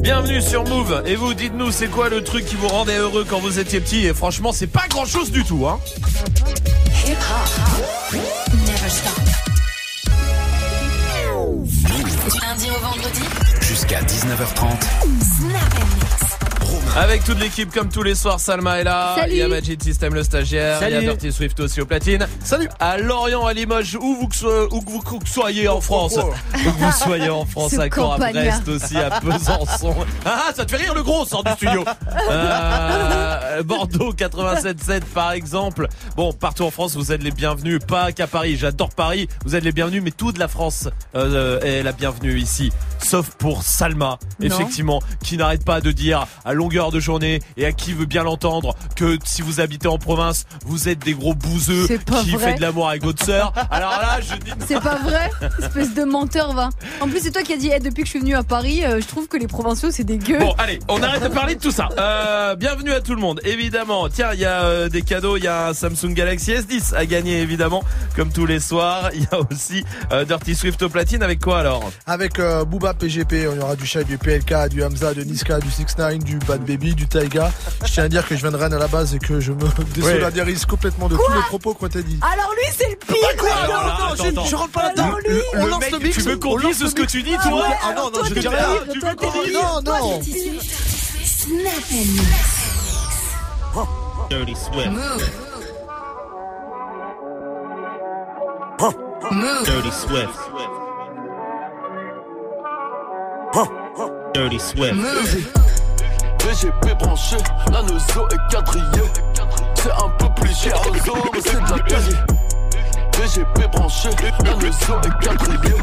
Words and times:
Bienvenue 0.00 0.42
sur 0.42 0.64
Move. 0.64 1.02
Et 1.06 1.16
vous, 1.16 1.34
dites-nous, 1.34 1.70
c'est 1.70 1.88
quoi 1.88 2.08
le 2.08 2.22
truc 2.22 2.44
qui 2.44 2.56
vous 2.56 2.68
rendait 2.68 2.96
heureux 2.96 3.26
quand 3.28 3.40
vous 3.40 3.58
étiez 3.58 3.80
petit? 3.80 4.06
Et 4.06 4.14
franchement, 4.14 4.52
c'est 4.52 4.66
pas 4.66 4.86
grand-chose 4.88 5.30
du 5.30 5.44
tout, 5.44 5.66
hein. 5.66 5.78
Du 7.04 7.12
lundi 12.40 12.70
au 12.70 12.80
vendredi. 12.80 13.22
Jusqu'à 13.60 14.00
19h30. 14.02 16.07
Avec 16.96 17.22
toute 17.22 17.38
l'équipe, 17.38 17.72
comme 17.72 17.88
tous 17.90 18.02
les 18.02 18.16
soirs, 18.16 18.40
Salma 18.40 18.78
est 18.80 18.84
là. 18.84 19.14
Salut. 19.16 19.32
Il 19.32 19.38
y 19.38 19.42
a 19.42 19.48
Magic 19.48 19.80
System, 19.82 20.14
le 20.14 20.24
stagiaire. 20.24 20.78
Il 20.82 20.84
y 20.84 20.86
a 20.86 21.00
Salut. 21.00 21.06
Dirty 21.06 21.32
Swift 21.32 21.60
aussi 21.60 21.80
au 21.80 21.86
platine. 21.86 22.26
Salut. 22.42 22.68
À 22.80 22.98
Lorient, 22.98 23.46
à 23.46 23.52
Limoges, 23.52 23.96
où 24.00 24.16
vous 24.16 24.26
que, 24.26 24.74
où 24.74 24.82
vous 24.84 25.00
que 25.00 25.28
soyez 25.28 25.68
en 25.68 25.80
France. 25.80 26.16
Où 26.16 26.58
que 26.58 26.68
vous 26.70 26.92
soyez 26.92 27.30
en 27.30 27.44
France, 27.44 27.72
Ce 27.72 27.80
à 27.80 27.88
Caen, 27.88 28.12
à 28.12 28.16
campagnard. 28.16 28.60
Brest 28.62 28.68
aussi, 28.68 28.96
à 28.96 29.20
Besançon. 29.20 29.94
Ah, 30.24 30.46
ah, 30.48 30.52
ça 30.54 30.64
te 30.64 30.72
fait 30.72 30.82
rire 30.82 30.94
le 30.94 31.02
gros, 31.04 31.24
sort 31.24 31.44
du 31.44 31.52
studio. 31.52 31.84
Euh, 32.30 33.62
Bordeaux 33.62 34.12
87.7 34.12 35.00
par 35.14 35.32
exemple. 35.32 35.88
Bon, 36.16 36.32
partout 36.32 36.64
en 36.64 36.70
France, 36.70 36.94
vous 36.96 37.12
êtes 37.12 37.22
les 37.22 37.30
bienvenus. 37.30 37.80
Pas 37.86 38.12
qu'à 38.12 38.26
Paris. 38.26 38.56
J'adore 38.56 38.90
Paris. 38.90 39.28
Vous 39.44 39.54
êtes 39.56 39.64
les 39.64 39.72
bienvenus, 39.72 40.02
mais 40.02 40.10
toute 40.10 40.38
la 40.38 40.48
France 40.48 40.88
euh, 41.14 41.60
est 41.60 41.82
la 41.82 41.92
bienvenue 41.92 42.38
ici. 42.38 42.70
Sauf 43.02 43.30
pour 43.30 43.62
Salma, 43.62 44.18
Non. 44.40 44.46
effectivement, 44.46 45.00
qui 45.22 45.36
n'arrête 45.36 45.64
pas 45.64 45.80
de 45.80 45.90
dire 45.92 46.26
à 46.44 46.52
longueur 46.52 46.77
de 46.78 47.00
journée 47.00 47.40
et 47.56 47.66
à 47.66 47.72
qui 47.72 47.92
veut 47.92 48.06
bien 48.06 48.22
l'entendre 48.22 48.74
que 48.94 49.18
si 49.24 49.42
vous 49.42 49.60
habitez 49.60 49.88
en 49.88 49.98
province, 49.98 50.44
vous 50.64 50.88
êtes 50.88 51.00
des 51.00 51.12
gros 51.12 51.34
bouseux 51.34 51.88
qui 52.22 52.30
vrai. 52.36 52.52
fait 52.52 52.54
de 52.54 52.60
l'amour 52.62 52.88
avec 52.88 53.02
votre 53.02 53.24
sœur. 53.24 53.52
Alors 53.70 53.90
là, 53.90 54.20
je 54.20 54.34
dis 54.36 54.52
C'est 54.66 54.80
pas 54.80 54.96
vrai 54.96 55.30
Espèce 55.58 55.94
de 55.94 56.04
menteur, 56.04 56.54
va. 56.54 56.70
En 57.00 57.08
plus, 57.08 57.20
c'est 57.20 57.32
toi 57.32 57.42
qui 57.42 57.52
as 57.52 57.56
dit, 57.56 57.70
Eh, 57.74 57.80
depuis 57.80 58.02
que 58.02 58.06
je 58.06 58.10
suis 58.12 58.20
venu 58.20 58.34
à 58.36 58.42
Paris, 58.44 58.84
euh, 58.84 59.00
je 59.00 59.06
trouve 59.06 59.26
que 59.28 59.36
les 59.36 59.48
provinciaux, 59.48 59.90
c'est 59.90 60.04
dégueu. 60.04 60.38
Bon, 60.38 60.54
allez, 60.58 60.78
on 60.88 61.02
arrête 61.02 61.22
de 61.24 61.28
parler 61.28 61.56
de 61.56 61.60
tout 61.60 61.72
ça. 61.72 61.88
Euh, 61.98 62.54
bienvenue 62.54 62.92
à 62.92 63.00
tout 63.00 63.14
le 63.14 63.20
monde, 63.20 63.40
évidemment. 63.44 64.08
Tiens, 64.08 64.30
il 64.34 64.40
y 64.40 64.44
a 64.44 64.62
euh, 64.62 64.88
des 64.88 65.02
cadeaux, 65.02 65.36
il 65.36 65.44
y 65.44 65.48
a 65.48 65.68
un 65.68 65.74
Samsung 65.74 66.12
Galaxy 66.14 66.52
S10 66.52 66.94
à 66.94 67.06
gagner, 67.06 67.40
évidemment, 67.40 67.82
comme 68.14 68.30
tous 68.32 68.46
les 68.46 68.60
soirs. 68.60 69.10
Il 69.14 69.22
y 69.22 69.26
a 69.32 69.40
aussi 69.50 69.84
euh, 70.12 70.24
Dirty 70.24 70.54
Swift 70.54 70.80
au 70.82 70.88
platine. 70.88 71.22
Avec 71.22 71.40
quoi 71.40 71.58
alors? 71.60 71.90
Avec 72.06 72.38
euh, 72.38 72.64
Booba 72.64 72.94
PGP, 72.94 73.48
on 73.48 73.56
y 73.56 73.58
aura 73.58 73.74
du 73.76 73.86
Shai, 73.86 74.04
du 74.04 74.18
PLK, 74.18 74.68
du 74.68 74.82
Hamza, 74.84 75.14
de 75.14 75.22
Niska, 75.24 75.58
du 75.58 75.70
6 75.70 75.86
9 75.98 76.18
du 76.18 76.38
Bad 76.38 76.62
Baby, 76.68 76.94
du 76.94 77.08
Taiga. 77.08 77.50
Je 77.82 77.90
tiens 77.92 78.04
à 78.04 78.08
dire 78.08 78.28
que 78.28 78.36
je 78.36 78.42
viens 78.42 78.50
de 78.50 78.56
Rennes 78.56 78.74
à 78.74 78.78
la 78.78 78.88
base 78.88 79.14
et 79.14 79.18
que 79.18 79.40
je 79.40 79.52
me 79.52 79.64
désolidarise 79.94 80.66
complètement 80.66 81.08
de 81.08 81.16
tous 81.16 81.32
les 81.32 81.40
propos 81.48 81.72
qu'on 81.72 81.88
t'a 81.88 82.02
dit. 82.02 82.20
Alors 82.20 82.52
lui, 82.52 82.62
c'est 82.76 82.90
le 82.90 82.96
pire 82.96 83.36
quoi 83.38 83.48
non, 83.48 83.56
Alors, 83.56 83.84
non, 83.84 83.90
attends, 84.12 84.24
je, 84.24 84.28
attends. 84.28 84.44
je 84.44 84.56
rentre 84.56 84.72
pas 84.72 84.82
là-dedans. 84.82 85.10
On 85.54 85.64
Le 85.64 85.70
lance 85.70 85.80
mec, 85.80 85.90
le 85.92 85.98
mix. 86.00 86.16
tu 86.16 86.22
veux 86.24 86.36
qu'on 86.36 86.58
dise 86.58 86.86
ce 86.86 86.94
que 86.94 87.02
tu 87.06 87.22
dis, 87.22 87.34
Ah 87.38 87.48
toi 87.48 87.60
ouais, 87.62 87.76
Ah 87.82 87.94
non, 87.96 88.04
non, 88.04 88.10
toi, 88.10 88.22
je 88.28 88.34
dis 88.34 88.48
rien. 88.48 88.68
Non, 89.52 89.80
non. 89.82 90.20
Dirty 94.28 94.54
Swift. 94.54 94.90
Dirty 99.64 99.90
Swift. 99.90 100.38
Dirty 104.34 104.58
Swift. 104.58 104.94
Dirty 105.04 105.28
Swift. 105.32 105.77
VGP 106.48 106.94
branché, 106.98 107.36
la 107.70 107.82
Neuzo 107.82 108.26
est 108.32 108.50
quadrillée. 108.50 109.12
C'est 109.74 109.92
un 109.92 110.08
peu 110.18 110.30
plus 110.40 110.54
cher 110.54 110.80
aux 110.80 111.10
os, 111.10 111.30
mais 111.34 111.40
c'est 111.42 111.60
de 111.60 111.70
la 111.70 111.82
PG. 111.82 112.16
VGP 113.18 113.66
branché, 113.70 114.08
la 114.42 114.54
Neuzo 114.54 114.94
est 115.04 115.24
quadrillée. 115.24 115.76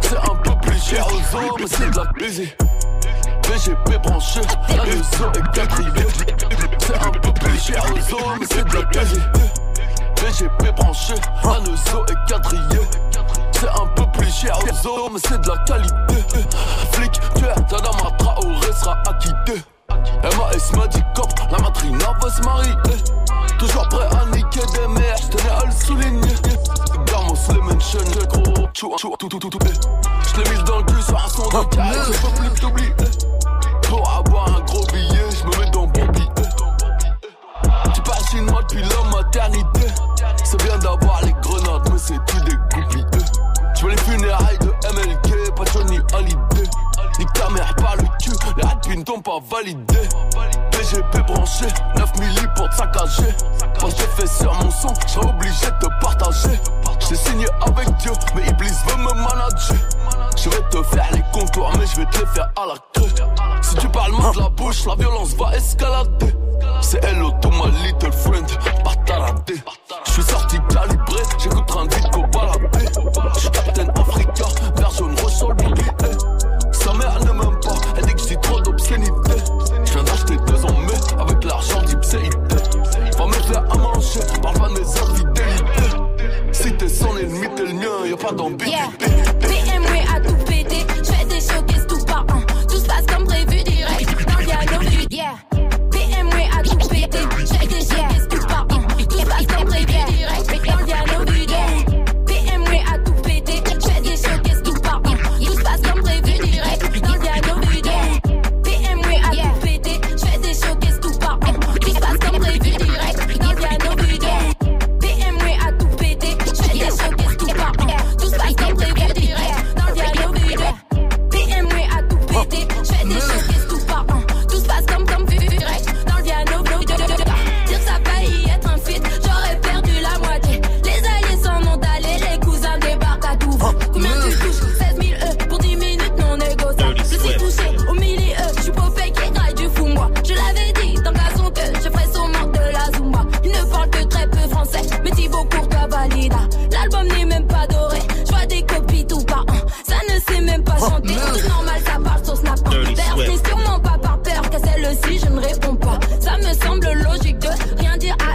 C'est 0.00 0.16
un 0.16 0.34
peu 0.42 0.50
plus 0.60 0.82
cher 0.82 1.06
aux 1.06 1.36
os, 1.36 1.52
mais 1.60 1.66
c'est 1.68 1.88
de 1.88 1.96
la 1.96 2.04
PG. 2.06 2.56
VGP 3.46 3.98
branché, 4.02 4.40
la 4.70 4.84
Neuzo 4.86 5.30
est 5.36 5.54
quadrillée. 5.54 6.08
C'est 6.80 6.96
un 6.96 7.10
peu 7.12 7.32
plus 7.34 7.62
cher 7.64 7.84
aux 7.84 8.14
os, 8.14 8.38
mais 8.40 8.46
c'est 8.50 8.64
de 8.64 8.74
la 8.74 8.82
PG. 8.82 9.16
VGP 10.16 10.72
branché, 10.74 11.14
la 11.44 11.60
Neuzo 11.60 12.04
est 12.08 12.28
quadrillée. 12.28 12.88
C'est 13.52 13.68
un 13.68 13.86
peu 13.94 14.06
plus 14.18 14.34
cher 14.34 14.58
aux 14.58 14.88
os, 14.88 15.10
mais 15.12 15.20
c'est 15.28 15.40
de 15.40 15.48
la 15.48 15.58
qualité. 15.58 16.48
Flic, 16.90 17.12
tueur, 17.36 17.54
Tadama 17.68 18.10
Traoré 18.18 18.72
sera 18.72 18.98
acquitté. 19.06 19.62
MAS 20.22 20.76
m'a 20.76 20.86
dit 20.88 21.02
cop, 21.14 21.30
la 21.50 21.58
matrina 21.58 22.06
va 22.20 22.30
se 22.30 22.42
marier. 22.42 22.72
Toujours 23.58 23.88
prêt 23.88 24.06
à 24.06 24.24
niquer 24.34 24.60
des 24.74 24.88
mères, 24.88 25.16
j'tenais 25.16 25.50
à 25.50 25.64
le 25.64 25.72
souligner. 25.72 26.34
Gamos, 27.06 27.38
les 27.52 27.60
mention, 27.60 27.98
gros, 28.28 28.68
chou, 28.74 28.94
chou, 28.98 29.14
tout, 29.18 29.28
tout, 29.28 29.38
tout, 29.38 29.50
tout. 29.50 29.58
J'l'ai 30.34 30.50
mis 30.50 30.62
dans 30.64 30.78
le 30.78 30.84
cul 30.84 31.02
sur 31.02 31.16
un 31.16 31.28
son 31.28 31.48
de 31.48 31.64
carré, 31.74 31.98
je 32.06 32.18
peux 32.18 32.34
plus 32.40 32.60
t'oublier. 32.60 32.94
Pour 33.82 34.10
avoir 34.10 34.48
un 34.48 34.60
gros 34.60 34.86
billet, 34.92 35.30
j'me 35.30 35.60
mets 35.60 35.70
dans 35.70 35.86
bon 35.86 36.06
billet. 36.06 36.28
Tu 37.94 38.00
parles 38.02 38.24
chinois 38.30 38.62
depuis 38.62 38.82
la 38.82 39.16
maternité. 39.16 39.86
C'est 40.44 40.62
bien 40.64 40.78
d'avoir 40.78 41.22
les 41.24 41.32
grenades, 41.42 41.88
mais 41.92 41.98
c'est 41.98 42.18
tout 42.26 42.40
des 42.44 42.56
goupilles. 42.56 43.06
Je 43.76 43.84
veux 43.84 43.90
les 43.90 43.98
funérailles 43.98 44.58
de 44.58 44.68
MLK, 44.94 45.54
pas 45.54 45.64
Johnny 45.72 45.98
Hallyday. 46.14 46.70
Nique 47.18 47.32
ta 47.34 47.50
mère 47.50 47.74
par 47.76 47.96
le 47.96 48.04
rapines 48.92 49.04
t'ont 49.04 49.20
pas. 49.20 49.38
PGP 50.70 51.18
branché, 51.26 51.66
9 51.96 52.20
milli 52.20 52.46
pour 52.54 52.68
te 52.68 52.76
saccager. 52.76 53.34
Quand 53.78 53.88
j'ai 53.88 54.06
fait 54.16 54.26
sur 54.26 54.52
mon 54.54 54.70
son, 54.70 54.92
j'serais 55.06 55.28
obligé 55.28 55.66
de 55.66 55.86
te 55.86 56.00
partager. 56.00 56.60
J'ai 57.08 57.16
signé 57.16 57.46
avec 57.66 57.94
Dieu, 57.96 58.12
mais 58.34 58.46
Iblis 58.48 58.72
veut 58.86 58.96
me 58.96 59.14
manager. 59.14 59.76
Je 60.36 60.48
vais 60.50 60.62
te 60.70 60.82
faire 60.82 61.08
les 61.12 61.22
contours, 61.32 61.70
mais 61.78 61.86
je 61.86 62.00
vais 62.00 62.06
te 62.06 62.18
les 62.20 62.26
faire 62.26 62.50
à 62.56 62.66
la 62.66 62.74
queue. 62.92 63.08
Si 63.62 63.76
tu 63.76 63.88
parles 63.88 64.12
mal 64.12 64.34
de 64.34 64.40
la 64.40 64.48
bouche, 64.48 64.84
la 64.86 64.94
violence 64.94 65.34
va 65.34 65.56
escalader. 65.56 66.34
C'est 66.80 67.04
hello 67.04 67.32
to 67.40 67.50
my 67.50 67.70
little 67.84 68.12
friend. 68.12 68.46
Je 70.04 70.12
suis 70.12 70.22
sorti 70.22 70.58
calibré, 70.68 71.22
j'écoute 71.38 71.66
train 71.66 71.86
de 71.86 71.94
qu'au 72.10 72.22
Captain 73.52 73.88
Africa, 73.88 74.44
version 74.76 75.16
sur 75.28 75.48
le. 75.48 76.72
Sa 76.72 76.92
mère 76.94 77.18
ne 77.20 77.32
m'aime 77.32 77.41
Si 86.52 86.72
t'es 86.74 86.88
son 86.88 87.16
ennemi, 87.16 87.48
t'es 87.56 87.64
le 87.64 87.72
mien, 87.72 88.06
y'a 88.06 88.16
pas 88.16 88.32
d'ambiguïté. 88.32 89.11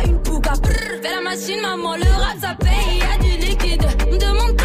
une 0.05 0.19
pouga. 0.21 0.53
Fais 1.01 1.11
la 1.11 1.21
machine, 1.21 1.61
maman, 1.61 1.95
le 1.95 2.03
rap 2.03 2.37
ça 2.41 2.55
paye, 2.59 2.99
y 2.99 3.01
a 3.01 3.17
du 3.23 3.45
liquide. 3.45 3.87
Me 4.11 4.17
demande 4.17 4.56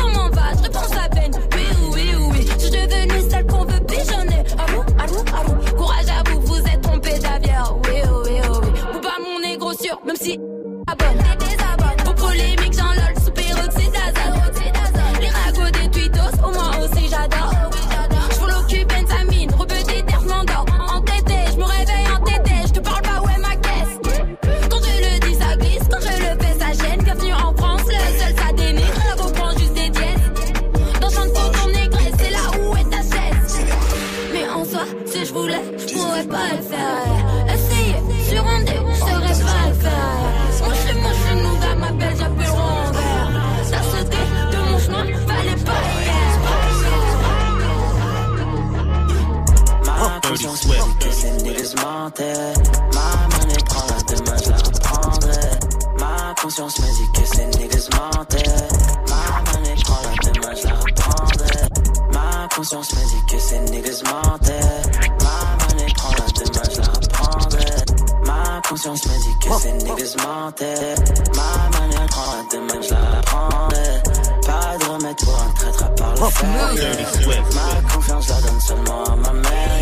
mentaient. 70.18 70.94
Ma 71.34 72.06
prend 72.08 72.26
la 72.32 72.42
demain, 72.52 72.80
je 72.82 72.90
la 72.90 73.00
reprendrai. 73.20 74.02
Pas 74.46 74.76
de 74.78 74.84
remède 74.90 75.16
pour 75.16 75.40
un 75.40 75.52
traître 75.54 75.84
à 75.84 75.88
part 75.88 76.14
le 76.14 76.30
fer. 76.30 76.74
Dirty 76.74 77.22
Swift. 77.22 77.54
Ma 77.54 77.94
confiance 77.94 78.28
la 78.28 78.40
donne 78.40 78.60
seulement 78.60 79.04
à 79.04 79.16
ma 79.16 79.32
mère. 79.32 79.80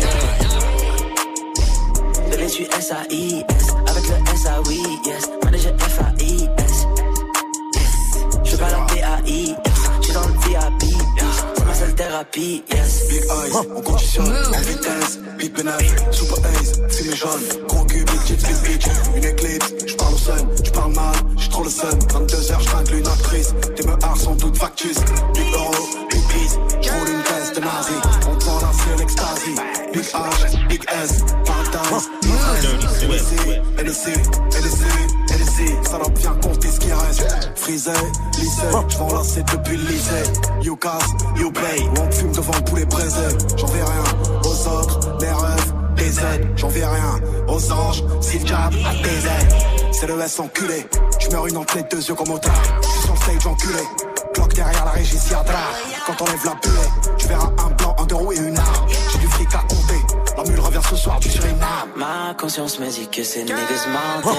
Bébé, 2.29 2.43
je 2.43 2.53
suis 2.53 2.65
S-A-I-S. 2.65 3.67
Avec 3.87 4.07
le 4.07 4.15
S-A-Oui, 4.33 4.81
yes. 5.05 5.29
Manager 5.43 5.73
F-A-I-S. 5.79 6.87
Je 8.43 8.49
suis 8.49 8.57
pas 8.57 8.69
la 8.69 8.85
P-A-I-S. 8.93 9.55
Je 9.99 10.05
suis 10.05 10.13
dans 10.13 10.27
le 10.27 10.33
VIP. 10.33 10.91
C'est 11.55 11.65
ma 11.65 11.73
seule 11.73 11.95
thérapie, 11.95 12.63
yes. 12.71 13.07
Big 13.09 13.23
eyes, 13.23 13.53
on 13.75 13.81
conditionne, 13.81 14.27
en 14.27 14.61
vitesse, 14.61 15.19
big 15.37 15.53
bénéf, 15.53 15.95
super 16.11 16.37
ace, 16.37 16.79
c'est 16.89 17.05
mes 17.05 17.15
jeunes, 17.15 17.67
gros 17.67 17.85
cul, 17.85 18.03
big 18.03 18.21
j'tringle 23.31 23.41
une 23.41 23.41
actrice, 23.41 23.53
tes 23.75 23.85
meurs 23.85 24.17
sont 24.17 24.35
toutes 24.35 24.57
factices, 24.57 24.99
big 25.33 25.53
euro, 25.53 25.71
big 26.09 26.21
peace, 26.27 26.57
j'roule 26.81 27.09
une 27.09 27.23
caisse 27.23 27.53
de 27.53 27.59
nazi, 27.61 27.93
on 28.29 28.35
prend 28.37 28.59
la 28.59 28.73
ciel 28.73 29.01
ecstasy, 29.01 29.55
big 29.93 30.03
H, 30.03 30.67
big 30.67 30.83
S, 31.03 31.23
paradise, 31.45 32.09
big 32.21 32.33
S, 32.33 33.31
NSC, 33.77 33.83
NSC, 33.83 34.07
NSC, 34.61 34.83
NSC, 35.29 35.89
salope 35.89 36.17
viens 36.17 36.35
compter 36.41 36.67
ce 36.67 36.79
qui 36.79 36.91
reste, 36.91 37.51
frisé, 37.55 37.91
lycée, 38.37 38.61
j'vends 38.89 39.13
lancer 39.13 39.43
depuis 39.43 39.77
le 39.77 39.83
lycée, 39.83 40.23
you 40.61 40.75
casse, 40.75 41.09
you 41.37 41.51
pay, 41.51 41.83
on 41.99 42.11
fume 42.11 42.31
devant 42.31 42.53
le 42.55 42.63
poulet 42.63 42.85
braisé, 42.85 43.27
j'en 43.57 43.67
vais 43.67 43.83
rien 43.83 44.03
aux 44.43 44.67
autres, 44.67 45.17
les 45.19 45.27
rêves, 45.27 45.73
des 45.95 46.19
aides, 46.19 46.47
j'en 46.55 46.69
vais 46.69 46.85
rien 46.85 47.19
aux 47.47 47.71
anges, 47.71 48.03
s'il 48.21 48.45
jab 48.45 48.73
à 48.73 48.93
tes 49.03 49.09
aides, 49.09 49.55
c'est 49.91 50.07
le 50.07 50.19
S 50.19 50.39
enculé, 50.39 50.85
je 51.19 51.29
meurs 51.29 51.47
une 51.47 51.57
entrée 51.57 51.83
deux 51.89 52.01
yeux 52.01 52.15
comme 52.15 52.31
au 52.31 52.39
tard, 52.39 52.61
le 53.33 53.39
stage 53.39 53.51
enculé, 53.51 53.83
cloque 54.33 54.53
derrière 54.53 54.85
la 54.85 54.91
régie 54.91 55.17
Siadra, 55.17 55.59
quand 56.05 56.21
on 56.21 56.25
lève 56.25 56.45
la 56.45 56.55
buée, 56.55 57.17
tu 57.17 57.27
verras 57.27 57.51
un 57.65 57.69
blanc, 57.71 57.95
un 57.99 58.05
deux 58.05 58.15
roues 58.15 58.31
et 58.33 58.37
une 58.37 58.57
arme, 58.57 58.87
j'ai 59.11 59.19
du 59.19 59.27
fric 59.27 59.49
à 59.53 59.59
compter, 59.59 60.01
la 60.37 60.43
mule 60.43 60.59
revient 60.59 60.79
ce 60.89 60.95
soir 60.95 61.19
du 61.19 61.29
Suriname. 61.29 61.89
Ma 61.95 62.33
conscience 62.37 62.79
me 62.79 62.87
dit 62.87 63.07
que 63.07 63.23
ces 63.23 63.43
niggas 63.43 63.85
mentaient. 63.87 64.37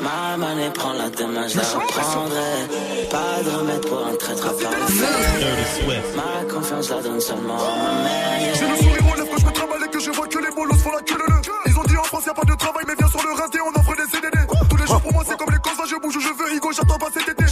Ma 0.00 0.36
monnaie 0.36 0.70
prend 0.70 0.92
la 0.92 1.10
demain, 1.10 1.46
je 1.46 1.58
la 1.58 1.64
reprendrai. 1.64 3.08
Pas 3.10 3.42
de 3.44 3.50
remède 3.50 3.86
pour 3.86 4.06
un 4.06 4.14
traître 4.16 4.46
à 4.46 4.50
part 4.50 4.72
le. 4.72 6.16
Ma 6.16 6.52
confiance 6.52 6.90
la 6.90 7.02
donne 7.02 7.20
seulement 7.20 7.56
à 7.56 7.76
ma 7.76 8.02
mère. 8.02 8.54
J'ai 8.54 8.68
le 8.68 8.76
sourire 8.76 9.12
aux 9.12 9.16
lèvres 9.16 9.38
je 9.38 9.46
me 9.46 9.52
travaille 9.52 9.84
et 9.84 9.90
que 9.90 10.00
je 10.00 10.10
vois 10.10 10.26
que 10.26 10.38
les 10.38 10.50
bolos 10.50 10.76
font 10.76 10.92
la 10.92 11.02
queue 11.02 11.18
leu. 11.18 11.34
Ils 11.66 11.78
ont 11.78 11.84
dit 11.84 11.96
en 11.96 12.04
France 12.04 12.24
y 12.26 12.30
a 12.30 12.34
pas 12.34 12.44
de 12.44 12.54
travail 12.54 12.84
mais 12.88 12.94
viens 12.98 13.08
sur 13.08 13.22
le 13.22 13.32
rince 13.32 13.54
et 13.54 13.60
on 13.60 13.78
offre 13.78 13.94
des 13.96 14.10
CDD 14.10 14.38
Tous 14.68 14.76
les 14.76 14.86
jours 14.86 15.00
pour 15.00 15.12
moi 15.12 15.22
c'est 15.26 15.36
comme 15.36 15.50
les 15.50 15.57
je 15.98 16.06
bouge 16.06 16.16
où 16.16 16.20
je 16.20 16.28
veux 16.28 16.54
Higo 16.54 16.70
j'attends 16.72 16.98
pas 16.98 17.08
cet 17.12 17.28
été. 17.28 17.44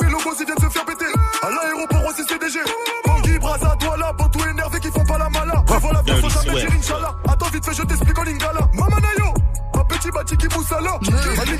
Les 0.00 0.10
logos 0.10 0.34
ils 0.40 0.46
viennent 0.46 0.58
se 0.58 0.68
faire 0.68 0.84
péter. 0.84 1.04
À 1.42 1.50
l'aéroport 1.50 2.04
aussi 2.06 2.24
CDG 2.24 2.58
Bangui, 3.04 3.38
Braza, 3.38 3.76
Douala, 3.78 4.12
tout 4.32 4.44
énervé 4.48 4.80
qui 4.80 4.88
font 4.88 5.04
pas 5.04 5.18
la 5.18 5.28
mala. 5.28 5.62
Prévois 5.66 5.92
la 5.92 6.16
faut 6.16 6.28
jamais 6.28 6.60
dire 6.60 6.70
Inch'Allah 6.78 7.14
Attends 7.28 7.48
vite 7.50 7.64
fait 7.64 7.74
je 7.74 7.82
t'explique 7.82 8.18
en 8.18 8.22
lingala. 8.22 8.60
Mama 8.74 8.96
Nayo 9.00 9.32
un 9.74 9.84
petit 9.84 10.10
bâti 10.10 10.36
qui 10.36 10.46
mousse 10.54 10.70
alors 10.72 11.00
Un 11.00 11.56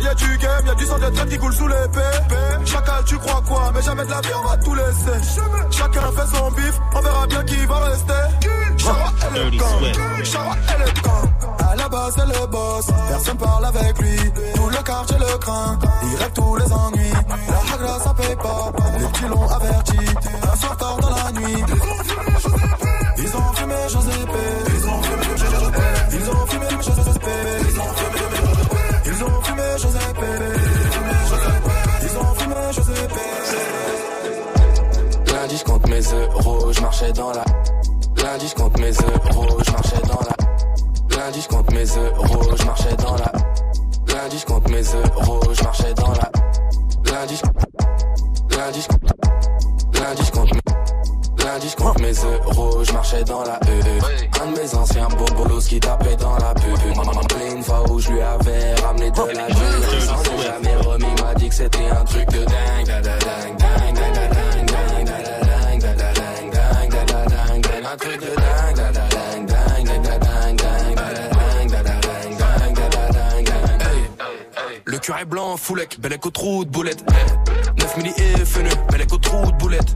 Chevalier 0.00 0.14
du 0.14 0.38
game, 0.38 0.66
y'a 0.66 0.74
du 0.74 0.86
sang 0.86 0.98
de 0.98 1.06
traite 1.06 1.28
qui 1.28 1.38
coule 1.38 1.52
sous 1.52 1.68
l'épée. 1.68 2.64
Chacal 2.64 3.04
tu 3.04 3.18
crois 3.18 3.42
quoi 3.46 3.70
Mais 3.74 3.82
jamais 3.82 4.04
de 4.04 4.10
la 4.10 4.20
vie 4.20 4.28
on 4.34 4.48
va 4.48 4.56
tout 4.56 4.74
laisser. 4.74 5.36
Chacun 5.70 6.12
fait 6.12 6.36
son 6.36 6.50
bif, 6.52 6.80
on 6.94 7.00
verra 7.00 7.26
bien 7.26 7.44
qui 7.44 7.66
va 7.66 7.78
rester. 7.80 8.12
Chara 8.78 9.12
et 9.22 9.38
le 9.38 9.50
Dirty 9.50 9.58
gang. 9.58 10.24
Chara 10.24 10.56
et 10.56 10.78
le 10.78 11.02
gang 11.02 11.68
À 11.70 11.76
la 11.76 11.88
base 11.88 12.14
c'est 12.16 12.26
le 12.26 12.46
boss, 12.46 12.86
personne 13.08 13.36
parle 13.36 13.66
avec 13.66 13.98
lui. 13.98 14.16
Tout 14.54 14.68
le 14.68 14.82
quartier 14.82 15.16
le 15.18 15.38
craint, 15.38 15.78
il 16.02 16.16
règle 16.16 16.32
tous 16.34 16.56
les 16.56 16.72
ennuis. 16.72 17.12
La 17.48 17.74
hagra 17.74 18.00
ça 18.00 18.14
paye 18.14 18.36
pas, 18.36 18.72
les 18.98 19.06
petits 19.06 19.28
l'ont 19.28 19.48
averti. 19.48 19.98
Un 20.52 20.56
soir 20.56 20.76
tard 20.76 20.96
dans 20.98 21.10
la 21.10 21.32
nuit. 21.32 21.64
Ils 23.18 23.36
ont 23.36 23.52
fumé 23.54 23.74
Josépé. 23.88 24.44
Ils 24.74 24.88
ont 24.88 25.02
fumé 25.02 25.29
mes 35.90 36.00
euros, 36.12 36.72
je 36.72 36.80
marchais 36.80 37.12
dans 37.12 37.30
la. 37.32 37.44
Lundi, 38.22 38.48
je 38.48 38.54
compte 38.54 38.78
mes 38.78 38.90
euros, 38.92 39.46
je 39.66 39.70
marchais 39.72 40.00
dans 40.06 40.20
la. 40.20 41.16
Lundi, 41.16 41.40
je 41.42 41.48
compte 41.48 41.70
mes 41.72 41.84
euros, 41.84 42.56
je 42.58 42.64
marchais 42.64 42.96
dans 42.96 43.16
la. 43.16 43.32
Lundi, 44.14 44.38
je 44.38 44.46
compte 44.46 44.68
mes 44.70 44.82
euros, 44.82 45.40
je 45.52 45.62
marchais 45.64 45.94
dans 45.94 46.12
la. 46.12 46.30
Lundi, 47.12 47.36
je- 47.36 48.56
lundi, 48.56 48.80
je- 48.82 50.00
lundi, 50.00 50.22
je 50.24 50.30
compte 50.32 50.52
mes. 50.52 50.60
Lundi, 51.44 51.68
je 51.68 51.76
compte 51.76 51.98
mes 52.00 52.12
euros, 52.12 52.84
je 52.84 52.92
marchais 52.92 53.24
dans 53.24 53.42
la 53.42 53.58
E. 53.66 54.42
Un 54.42 54.52
de 54.52 54.58
mes 54.60 54.74
anciens 54.74 55.08
bobolos 55.08 55.60
qui 55.68 55.80
tapait 55.80 56.16
dans 56.16 56.36
la 56.36 56.54
pub. 56.54 56.78
Une 57.54 57.62
fois 57.64 57.82
où 57.90 57.98
je 57.98 58.10
lui 58.10 58.20
avais 58.22 58.74
ramené 58.86 59.10
de 59.10 59.20
la 59.20 59.48
est 59.48 60.42
jamais 60.42 60.76
remis, 60.86 61.22
m'a 61.22 61.34
dit 61.34 61.48
que 61.48 61.54
c'était 61.54 61.88
un 61.90 62.04
truc 62.04 62.28
de 62.30 62.44
dingue. 62.44 62.86
da, 62.86 63.00
da, 63.00 63.10
dingue, 63.18 63.56
dingue, 63.58 63.58
dingue, 63.58 63.94
dingue, 63.94 64.14
dingue, 64.14 64.29
Un 67.92 67.96
truc 67.96 68.20
de 68.20 68.26
dingue. 68.26 68.80
Le 74.84 74.96
est 74.96 75.24
blanc, 75.24 75.56
foulec, 75.56 75.98
bellec 75.98 76.24
au 76.24 76.30
trou 76.30 76.64
de 76.64 76.70
boulette. 76.70 77.04
9 77.78 77.96
milli 77.96 78.10
et 78.10 78.44
fenu, 78.44 78.68
bellec 78.92 79.12
au 79.12 79.18
trou 79.18 79.50
de 79.50 79.56
boulette. 79.56 79.88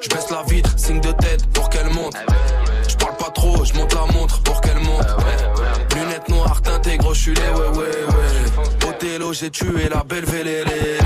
Je 0.00 0.08
baisse 0.08 0.28
la 0.30 0.42
vitre, 0.42 0.76
signe 0.76 1.00
de 1.00 1.12
tête 1.12 1.46
pour 1.52 1.68
qu'elle 1.68 1.90
monte. 1.90 2.16
Je 2.88 2.96
parle 2.96 3.16
pas 3.16 3.30
trop, 3.30 3.64
je 3.64 3.74
monte 3.74 3.94
la 3.94 4.12
montre 4.12 4.42
pour 4.42 4.60
qu'elle 4.60 4.80
monte. 4.80 5.06
Lunettes 5.94 6.28
noires 6.30 6.60
teintées, 6.62 6.96
gros, 6.96 7.14
je 7.14 7.20
suis 7.20 7.34
les 7.34 7.42
ouais 7.42 7.78
ouais 7.78 7.78
ouais. 7.78 8.88
Othello, 8.88 9.32
j'ai 9.32 9.50
tué 9.50 9.88
la 9.88 10.02
belle 10.02 10.24
vélélé. 10.24 10.98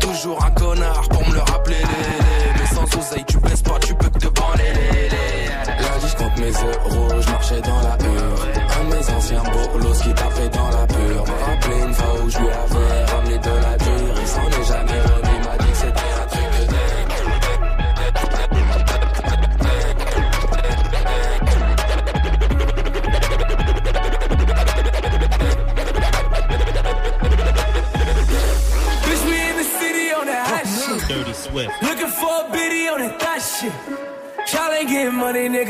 Toujours 0.00 0.42
un 0.42 0.52
connard 0.52 1.06
pour 1.10 1.28
me 1.28 1.34
le 1.34 1.40
rappeler. 1.40 1.84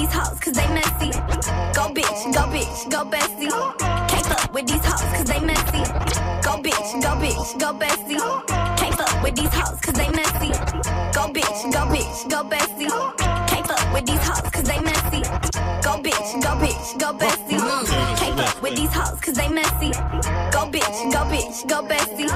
these 0.00 0.12
hoes 0.12 0.40
cause 0.40 0.54
they 0.54 0.68
messy. 0.72 1.10
Go 1.76 1.84
bitch, 1.96 2.20
go 2.32 2.42
bitch, 2.54 2.90
go 2.90 3.00
bestie. 3.04 3.50
Can't 4.08 4.26
fuck 4.26 4.54
with 4.54 4.66
these 4.66 4.84
hoes 4.84 5.12
cause 5.16 5.28
they 5.28 5.40
messy. 5.40 5.82
Go 6.46 6.52
bitch, 6.64 6.88
go 7.04 7.12
bitch, 7.22 7.48
go 7.60 7.68
bestie. 7.80 8.20
Can't 8.80 8.94
fuck 8.94 9.22
with 9.22 9.36
these 9.36 9.54
hoes 9.54 9.80
cause 9.84 9.94
they 10.00 10.08
messy. 10.10 10.50
Go 11.16 11.22
bitch, 11.36 11.60
go 11.74 11.82
bitch, 11.92 12.30
go 12.32 12.40
bestie. 12.52 12.90
Can't 13.50 13.66
fuck 13.66 13.92
with 13.92 14.06
these 14.06 14.24
hoes 14.28 14.50
cause 14.54 14.68
they 14.70 14.80
messy. 14.80 15.20
Go 15.84 15.92
bitch, 16.04 16.28
go 16.44 16.52
bitch, 16.62 16.98
go 16.98 17.08
bestie. 17.20 17.60
Can't 18.20 18.38
fuck 18.40 18.62
with 18.62 18.76
these 18.76 18.92
hoes 18.94 19.20
cause 19.20 19.34
they 19.34 19.48
messy. 19.48 19.90
Go 20.54 20.62
bitch, 20.74 20.98
go 21.12 21.20
bitch, 21.32 21.68
go 21.68 21.78
bestie. 21.90 22.30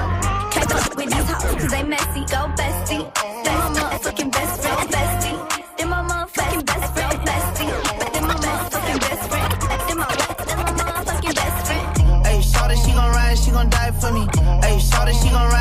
Can't 0.53 0.71
fuck 0.71 0.95
with 0.95 1.09
these 1.09 1.29
hoes 1.29 1.61
cause 1.61 1.71
they 1.71 1.83
messy. 1.83 2.21
Go 2.29 2.41
bestie. 2.59 3.13
That's 3.43 3.79
my 3.79 3.89
motherfucking 3.89 4.34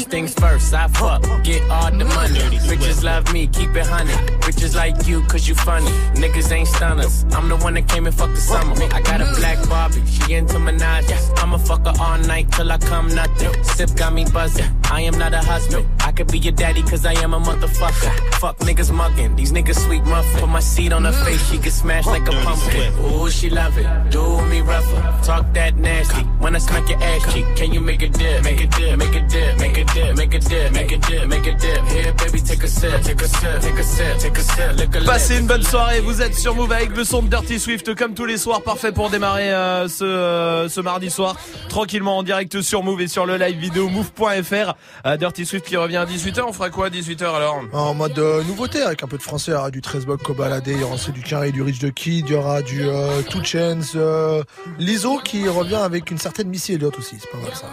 First 0.00 0.10
things 0.10 0.32
first, 0.32 0.72
I 0.72 0.88
fuck, 0.88 1.22
get 1.44 1.60
all 1.70 1.90
the 1.90 2.06
money. 2.06 2.40
Bitches 2.70 3.04
love 3.04 3.30
me, 3.34 3.46
keep 3.48 3.76
it 3.76 3.84
honey. 3.84 4.14
Bitches 4.40 4.74
like 4.74 5.06
you, 5.06 5.20
cause 5.24 5.46
you 5.46 5.54
funny. 5.54 5.90
Niggas 6.14 6.50
ain't 6.52 6.68
stunners. 6.68 7.26
I'm 7.32 7.50
the 7.50 7.56
one 7.58 7.74
that 7.74 7.86
came 7.86 8.06
and 8.06 8.14
fucked 8.14 8.34
the 8.34 8.40
summer. 8.40 8.74
I 8.94 9.02
got 9.02 9.20
a 9.20 9.26
black 9.38 9.58
Barbie, 9.68 10.02
she 10.06 10.32
into 10.32 10.54
Minaj. 10.54 11.04
I'ma 11.38 11.58
fuck 11.58 11.84
her 11.84 11.92
all 12.00 12.16
night 12.16 12.50
till 12.50 12.72
I 12.72 12.78
come 12.78 13.14
nothing. 13.14 13.62
Sip 13.62 13.94
got 13.94 14.14
me 14.14 14.24
buzzing. 14.24 14.79
I 14.90 15.02
am 15.02 15.16
not 15.18 15.32
a 15.32 15.38
husband. 15.38 15.86
I 16.00 16.10
could 16.10 16.32
be 16.32 16.38
your 16.38 16.52
daddy, 16.52 16.82
cause 16.82 17.06
I 17.06 17.12
am 17.22 17.32
a 17.32 17.38
motherfucker. 17.38 18.12
Fuck 18.40 18.58
niggas 18.58 18.92
mugging, 18.92 19.36
these 19.36 19.52
niggas 19.52 19.78
sweet 19.86 20.02
muffin. 20.04 20.40
Put 20.40 20.48
my 20.48 20.60
seat 20.60 20.92
on 20.92 21.04
her 21.04 21.12
face, 21.24 21.48
she 21.48 21.58
get 21.58 21.72
smashed 21.72 22.08
like 22.08 22.26
a 22.26 22.32
pumpkin. 22.32 22.92
Ooh, 23.04 23.30
she 23.30 23.50
love 23.50 23.78
it. 23.78 23.86
Do 24.10 24.42
me 24.46 24.60
rougher. 24.60 25.00
Talk 25.24 25.52
that 25.54 25.76
nasty. 25.76 26.22
When 26.40 26.56
I 26.56 26.58
smack 26.58 26.88
your 26.88 27.00
ass 27.02 27.32
cheek, 27.32 27.46
can 27.54 27.72
you 27.72 27.80
make 27.80 28.02
a 28.02 28.08
dip? 28.08 28.42
Make 28.42 28.60
a 28.62 28.66
dip, 28.66 28.98
make 28.98 29.14
a 29.14 29.20
dip, 29.28 29.58
make 29.58 29.78
a 29.78 29.84
dip, 29.84 30.16
make 30.16 30.34
a 30.34 30.38
dip, 30.40 30.72
make 30.72 30.92
a 30.92 30.98
dip, 30.98 31.28
make 31.28 31.46
a 31.46 31.54
dip. 31.54 31.84
Here, 31.84 32.12
baby, 32.14 32.40
take 32.40 32.64
a 32.64 32.68
sip, 32.68 33.02
take 33.02 33.22
a 33.22 33.28
sip, 33.28 33.60
take 33.60 33.78
a 33.78 33.84
sip, 33.84 34.18
take 34.18 34.38
a 34.38 34.42
sip, 34.42 34.76
lick 34.76 34.96
a 34.96 35.04
Passez 35.04 35.38
une 35.38 35.46
bonne 35.46 35.62
soirée, 35.62 36.00
vous 36.00 36.20
êtes 36.20 36.34
sur 36.34 36.56
Move 36.56 36.72
avec 36.72 36.96
le 36.96 37.04
son 37.04 37.22
de 37.22 37.28
Dirty 37.28 37.60
Swift 37.60 37.94
comme 37.94 38.14
tous 38.14 38.26
les 38.26 38.38
soirs, 38.38 38.62
parfait 38.62 38.90
pour 38.90 39.10
démarrer 39.10 39.52
euh, 39.52 39.86
ce, 39.86 40.04
euh, 40.04 40.68
ce 40.68 40.80
mardi 40.80 41.10
soir, 41.10 41.36
tranquillement 41.68 42.18
en 42.18 42.22
direct 42.24 42.60
sur 42.60 42.82
Move 42.82 43.02
et 43.02 43.08
sur 43.08 43.24
le 43.24 43.36
live 43.36 43.56
vidéo 43.56 43.88
move.fr. 43.88 44.74
Euh, 45.06 45.16
Dirty 45.16 45.46
Swift 45.46 45.66
qui 45.66 45.76
revient 45.76 45.96
à 45.96 46.04
18h, 46.04 46.42
on 46.46 46.52
fera 46.52 46.70
quoi 46.70 46.86
à 46.86 46.90
18h 46.90 47.24
alors? 47.24 47.62
En 47.72 47.94
mode 47.94 48.18
euh, 48.18 48.42
nouveauté, 48.44 48.82
avec 48.82 49.02
un 49.02 49.06
peu 49.06 49.16
de 49.16 49.22
français, 49.22 49.52
il 49.52 49.54
y 49.54 49.56
aura 49.56 49.70
du 49.70 49.80
13 49.80 50.06
Bob 50.06 50.22
Kobalade, 50.22 50.66
il 50.66 50.80
y 50.80 50.84
aura 50.84 50.96
du 50.96 51.22
Carré, 51.22 51.52
du 51.52 51.62
Rich 51.62 51.78
de 51.78 51.88
Kid, 51.88 52.26
il 52.28 52.32
y 52.32 52.36
aura 52.36 52.62
du 52.62 52.82
euh, 52.82 53.22
Two 53.22 53.42
Chainz, 53.42 53.92
euh, 53.96 54.42
Lizzo 54.78 55.18
qui 55.18 55.48
revient 55.48 55.76
avec 55.76 56.10
une 56.10 56.18
certaine 56.18 56.48
Missy 56.48 56.74
Elliott 56.74 56.98
aussi, 56.98 57.16
c'est 57.20 57.30
pas 57.30 57.38
mal 57.38 57.54
ça. 57.54 57.66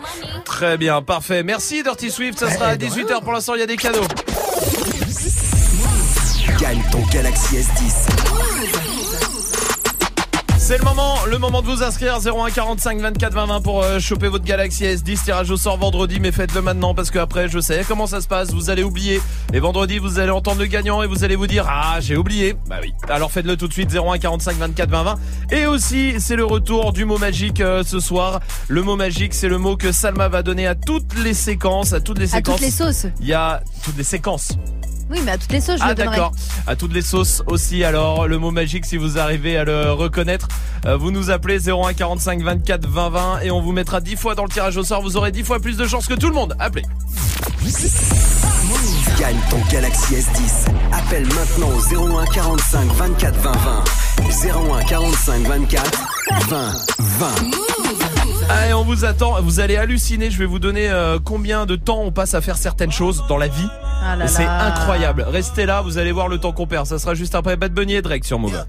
Très 0.46 0.78
bien, 0.78 1.02
parfait. 1.02 1.44
Merci 1.44 1.84
Dirty 1.84 2.10
Swift, 2.12 2.40
ça 2.40 2.50
sera 2.52 2.68
à 2.68 2.78
de 2.78 2.86
18h 2.86 3.22
pour 3.22 3.34
l'instant, 3.34 3.56
il 3.56 3.60
y 3.60 3.64
a 3.64 3.68
des 3.68 3.78
cadeaux. 3.78 4.08
Gagne 6.60 6.82
ton 6.92 7.06
Galaxy 7.12 7.58
S10. 7.58 8.27
C'est 10.68 10.80
le 10.80 10.84
moment, 10.84 11.16
le 11.32 11.38
moment 11.38 11.62
de 11.62 11.68
vous 11.68 11.82
inscrire 11.82 12.18
01 12.20 12.50
45 12.52 13.00
24 13.00 13.34
20 13.34 13.46
20 13.46 13.62
pour 13.62 13.84
euh, 13.84 14.00
choper 14.00 14.28
votre 14.28 14.44
Galaxy 14.44 14.84
S10 14.84 15.24
tirage 15.24 15.50
au 15.50 15.56
sort 15.56 15.78
vendredi 15.78 16.20
mais 16.20 16.34
faites-le 16.34 16.62
maintenant 16.62 16.94
parce 16.94 17.10
que 17.10 17.20
après 17.20 17.48
je 17.48 17.60
sais 17.62 17.86
comment 17.88 18.06
ça 18.06 18.20
se 18.20 18.28
passe, 18.28 18.52
vous 18.52 18.70
allez 18.70 18.84
oublier 18.84 19.22
et 19.54 19.62
vendredi 19.62 19.98
vous 19.98 20.20
allez 20.20 20.30
entendre 20.32 20.60
le 20.60 20.66
gagnant 20.66 21.02
et 21.04 21.08
vous 21.08 21.24
allez 21.24 21.38
vous 21.38 21.48
dire 21.48 21.66
"Ah, 21.70 22.00
j'ai 22.02 22.18
oublié." 22.18 22.58
Bah 22.68 22.80
oui. 22.82 22.94
Alors 23.08 23.32
faites-le 23.32 23.56
tout 23.56 23.70
de 23.70 23.74
suite 23.74 23.96
01 23.96 24.18
45 24.18 24.58
24 24.58 24.90
20 24.90 25.04
20 25.04 25.16
et 25.52 25.68
aussi 25.68 26.16
c'est 26.20 26.36
le 26.36 26.44
retour 26.44 26.92
du 26.92 27.06
mot 27.06 27.18
magique 27.18 27.62
euh, 27.62 27.84
ce 27.86 28.02
soir. 28.02 28.42
Le 28.68 28.84
mot 28.84 28.98
magique, 28.98 29.34
c'est 29.34 29.48
le 29.48 29.60
mot 29.60 29.78
que 29.78 29.94
Salma 29.94 30.28
va 30.28 30.44
donner 30.44 30.68
à 30.68 30.76
toutes 30.76 31.18
les 31.24 31.34
séquences, 31.34 31.94
à 31.94 32.02
toutes 32.02 32.20
les 32.20 32.34
À 32.34 32.38
séquences. 32.38 32.56
toutes 32.56 32.66
les 32.66 32.72
sauces. 32.72 33.06
Il 33.22 33.28
y 33.28 33.34
a 33.34 33.64
toutes 33.86 33.96
les 33.98 34.04
séquences. 34.04 34.50
Oui, 35.10 35.20
mais 35.26 35.32
à 35.32 35.38
toutes 35.38 35.52
les 35.52 35.62
sauces, 35.62 35.80
je 35.80 35.84
Ah 35.86 35.90
le 35.90 35.96
d'accord. 35.96 36.32
À 36.66 36.76
toutes 36.76 36.94
les 36.94 37.02
sauces 37.02 37.42
aussi. 37.48 37.84
Alors 37.84 38.28
le 38.28 38.38
mot 38.38 38.52
magique, 38.52 38.86
si 38.86 38.98
vous 38.98 39.18
arrivez 39.18 39.58
à 39.58 39.64
le 39.64 39.92
reconnaître, 39.92 40.48
euh, 40.86 40.98
vous 40.98 41.12
nous 41.12 41.30
appelez 41.30 41.70
01 41.70 41.94
45 41.94 42.42
24 42.42 42.88
20 42.88 43.10
20 43.10 43.40
et 43.42 43.52
on 43.52 43.62
vous 43.62 43.72
mettra 43.72 44.02
10 44.02 44.16
fois 44.16 44.36
dans 44.36 44.44
le 44.44 44.50
tirage 44.50 44.78
au 44.78 44.84
sort. 44.84 45.02
Vous 45.02 45.18
aurez 45.18 45.32
10 45.32 45.44
fois 45.44 45.60
plus 45.60 45.78
de 45.78 45.88
chances 45.88 46.08
que 46.08 46.14
tout 46.14 46.28
le 46.28 46.34
monde. 46.36 46.56
Appelez. 46.60 46.84
Gagne 49.20 49.38
ton 49.50 49.60
Galaxy 49.72 50.16
S10. 50.16 50.68
Appelle 50.92 51.26
maintenant 51.28 51.70
au 51.70 52.20
01 52.20 52.26
45 52.26 52.92
24 52.94 53.36
20 53.40 53.52
20. 53.52 53.84
01 54.80 54.84
45 54.84 55.42
24 55.48 55.92
20 56.50 56.72
20. 57.00 58.17
Allez, 58.50 58.74
on 58.74 58.84
vous 58.84 59.06
attend. 59.06 59.42
Vous 59.42 59.60
allez 59.60 59.78
halluciner. 59.78 60.32
Je 60.32 60.38
vais 60.38 60.46
vous 60.46 60.60
donner 60.60 60.90
euh, 60.90 61.20
combien 61.24 61.66
de 61.66 61.76
temps 61.76 62.02
on 62.02 62.12
passe 62.12 62.34
à 62.34 62.42
faire 62.42 62.58
certaines 62.58 62.92
choses 62.92 63.24
dans 63.28 63.38
la 63.38 63.48
vie. 63.48 63.70
Ah 64.04 64.16
là 64.16 64.28
C'est 64.28 64.46
incroyable. 64.46 65.26
Restez 65.28 65.66
là, 65.66 65.82
vous 65.82 65.98
allez 65.98 66.12
voir 66.12 66.28
le 66.28 66.38
temps 66.38 66.52
qu'on 66.52 66.68
perd. 66.68 66.86
Ça 66.86 67.00
sera 67.00 67.14
juste 67.14 67.36
après 67.36 67.58
Bad 67.58 67.74
Bunny 67.74 67.96
et 67.96 68.02
Drake 68.02 68.26
sur 68.26 68.40
Move. 68.40 68.66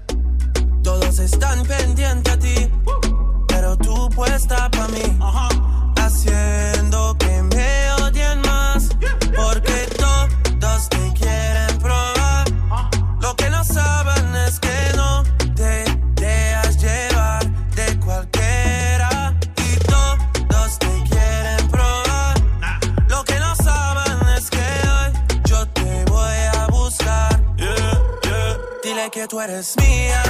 Que 29.11 29.27
tú 29.27 29.39
eres 29.39 29.75
mía, 29.77 30.21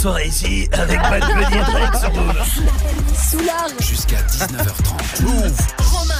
soirée 0.00 0.28
ici 0.28 0.66
avec 0.72 0.98
Bad 0.98 1.20
Bunny 1.20 1.56
et 1.58 1.72
Drake 1.72 1.96
sur 1.96 2.14
Move. 2.14 2.34
Soulard. 3.14 3.68
Jusqu'à 3.80 4.16
19h30. 4.22 5.52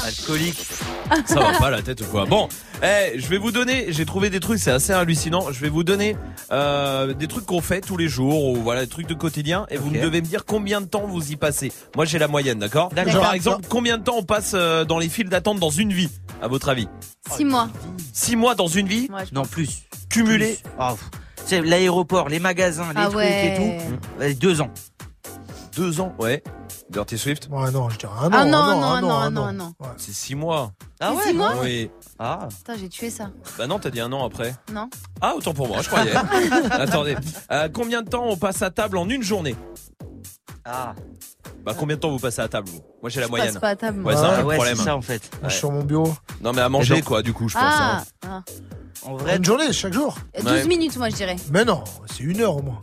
Alcoolique. 0.06 0.66
Ça 1.24 1.40
va 1.40 1.58
pas 1.58 1.70
la 1.70 1.80
tête 1.80 2.02
ou 2.02 2.04
quoi 2.04 2.26
Bon, 2.26 2.46
eh, 2.82 3.18
je 3.18 3.26
vais 3.28 3.38
vous 3.38 3.52
donner, 3.52 3.86
j'ai 3.88 4.04
trouvé 4.04 4.28
des 4.28 4.38
trucs, 4.38 4.58
c'est 4.58 4.70
assez 4.70 4.92
hallucinant. 4.92 5.50
Je 5.50 5.60
vais 5.60 5.70
vous 5.70 5.82
donner 5.82 6.14
euh, 6.52 7.14
des 7.14 7.26
trucs 7.26 7.46
qu'on 7.46 7.62
fait 7.62 7.80
tous 7.80 7.96
les 7.96 8.08
jours, 8.08 8.50
ou 8.50 8.56
voilà, 8.56 8.82
des 8.82 8.86
trucs 8.86 9.06
de 9.06 9.14
quotidien, 9.14 9.64
et 9.70 9.78
vous 9.78 9.88
me 9.88 9.98
devez 9.98 10.20
me 10.20 10.26
dire 10.26 10.44
combien 10.44 10.82
de 10.82 10.86
temps 10.86 11.06
vous 11.06 11.32
y 11.32 11.36
passez. 11.36 11.72
Moi, 11.96 12.04
j'ai 12.04 12.18
la 12.18 12.28
moyenne, 12.28 12.58
d'accord. 12.58 12.90
Par 12.90 13.32
exemple, 13.32 13.64
combien 13.70 13.96
de 13.96 14.04
temps 14.04 14.16
on 14.18 14.24
passe 14.24 14.52
euh, 14.54 14.84
dans 14.84 14.98
les 14.98 15.08
files 15.08 15.30
d'attente 15.30 15.58
dans 15.58 15.70
une 15.70 15.92
vie, 15.92 16.10
à 16.42 16.48
votre 16.48 16.68
avis 16.68 16.86
6 17.30 17.44
mois. 17.46 17.70
Six 18.12 18.36
mois 18.36 18.54
dans 18.54 18.68
une 18.68 18.86
vie, 18.88 19.08
Ouais, 19.10 19.24
Non, 19.32 19.46
plus. 19.46 19.84
cumulé 20.10 20.58
Plus. 20.62 20.70
Ah, 20.78 20.94
l'aéroport, 21.52 22.28
les 22.28 22.38
magasins, 22.40 22.88
les 22.90 22.94
Ah 22.96 23.04
trucs 23.06 23.16
ouais. 23.16 23.54
et 23.54 23.56
tout. 23.88 24.20
Ouais, 24.20 24.34
Deux 24.34 24.60
ans. 24.60 24.70
deux 25.76 26.00
ans. 26.00 26.14
Ouais. 26.18 26.42
Dirty 26.90 27.16
Swift, 27.18 27.48
Ouais, 27.52 27.70
non, 27.70 27.88
je 27.88 27.98
dirais 27.98 28.12
un 28.20 28.26
an. 28.26 28.30
Ah 28.32 28.40
un 28.40 28.44
non, 28.46 28.58
an, 28.58 28.66
non, 28.66 28.72
un 28.72 28.78
non, 28.80 28.86
an, 28.90 29.00
non, 29.00 29.14
un 29.16 29.30
non, 29.30 29.42
an. 29.42 29.52
non. 29.52 29.72
Ouais. 29.80 29.88
c'est 29.96 30.12
six 30.12 30.34
mois. 30.34 30.72
Ah 31.00 31.12
C'est 31.22 31.28
six 31.30 31.36
mois 31.36 31.52
Oui. 31.62 31.88
Ah. 32.18 32.48
Putain, 32.50 32.76
j'ai 32.76 32.88
tué 32.88 33.10
ça. 33.10 33.30
Bah 33.56 33.66
non, 33.68 33.78
t'as 33.78 33.90
dit 33.90 34.00
un 34.00 34.12
an 34.12 34.26
après. 34.26 34.54
Non 34.72 34.88
Ah, 35.20 35.34
autant 35.36 35.54
pour 35.54 35.68
moi, 35.68 35.82
je 35.82 35.88
croyais. 35.88 36.12
Attendez. 36.72 37.16
Euh, 37.52 37.68
combien 37.72 38.02
de 38.02 38.08
temps 38.08 38.24
on 38.26 38.36
passe 38.36 38.60
à 38.62 38.70
table 38.70 38.98
en 38.98 39.08
une 39.08 39.22
journée? 39.22 39.54
Ah. 40.64 40.94
Bah 41.64 41.74
combien 41.78 41.96
de 41.96 42.00
temps 42.00 42.10
vous 42.10 42.18
passez 42.18 42.40
à 42.40 42.48
table 42.48 42.68
vous? 42.68 42.80
Moi 43.02 43.08
j'ai 43.10 43.20
la 43.20 43.26
Je 43.26 43.30
moyenne. 43.30 43.52
passe 43.52 43.60
pas 43.60 43.68
à 43.68 43.76
table. 43.76 44.00
moi. 44.00 44.12
Ouais, 44.12 44.18
c'est 44.18 44.24
un 44.26 44.34
Ah 44.40 44.44
ouais, 44.44 44.56
problème. 44.56 44.76
ça 44.76 44.96
en 44.96 45.00
fait. 45.02 45.30
Je 45.44 45.48
suis 45.48 45.58
sur 45.58 45.70
mon 45.70 45.82
bureau. 45.84 46.12
Non 46.42 46.52
mais 46.52 46.60
à 46.62 46.68
manger 46.68 46.96
donc- 46.96 47.04
quoi 47.04 47.22
du 47.22 47.32
coup 47.32 47.48
je 47.48 47.54
pense. 47.54 47.64
Ah, 47.66 48.02
hein. 48.26 48.42
ah. 48.46 48.52
En 49.02 49.16
vrai, 49.16 49.36
Une 49.36 49.44
journée, 49.44 49.72
chaque 49.72 49.92
jour. 49.92 50.16
12 50.38 50.44
Ouais. 50.52 50.64
minutes, 50.66 50.96
moi, 50.96 51.08
je 51.08 51.14
dirais. 51.16 51.36
Mais 51.52 51.64
non, 51.64 51.82
c'est 52.06 52.22
une 52.22 52.40
heure 52.40 52.56
au 52.56 52.62
moins. 52.62 52.80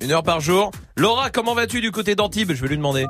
Une 0.00 0.10
heure 0.12 0.22
par 0.22 0.40
jour. 0.40 0.70
Laura, 0.96 1.30
comment 1.30 1.54
vas-tu 1.54 1.80
du 1.80 1.92
côté 1.92 2.14
d'Antibes? 2.14 2.52
Je 2.52 2.62
vais 2.62 2.68
lui 2.68 2.76
demander. 2.76 3.06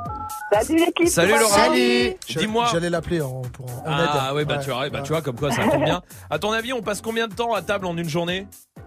Salut 0.52 0.78
l'équipe. 0.80 1.06
Salut 1.08 1.38
Laura. 1.38 1.56
Salut. 1.56 2.14
Dis-moi. 2.28 2.68
J'allais 2.72 2.90
l'appeler 2.90 3.20
en, 3.20 3.42
pour 3.42 3.66
en 3.66 3.82
Ah 3.86 4.30
aide. 4.30 4.34
ouais 4.36 4.44
bah 4.44 4.56
Ouais, 4.56 4.64
tu 4.64 4.70
vois, 4.70 4.88
bah 4.90 4.98
ouais. 4.98 5.02
tu 5.04 5.12
vois 5.12 5.22
comme 5.22 5.36
quoi 5.36 5.52
ça 5.52 5.62
tombe 5.68 5.84
bien. 5.84 6.02
À 6.28 6.38
ton 6.40 6.50
avis, 6.50 6.72
on 6.72 6.82
passe 6.82 7.00
combien 7.00 7.28
de 7.28 7.34
temps 7.34 7.54
à 7.54 7.62
table 7.62 7.86
en 7.86 7.96
une 7.96 8.08
journée? 8.08 8.46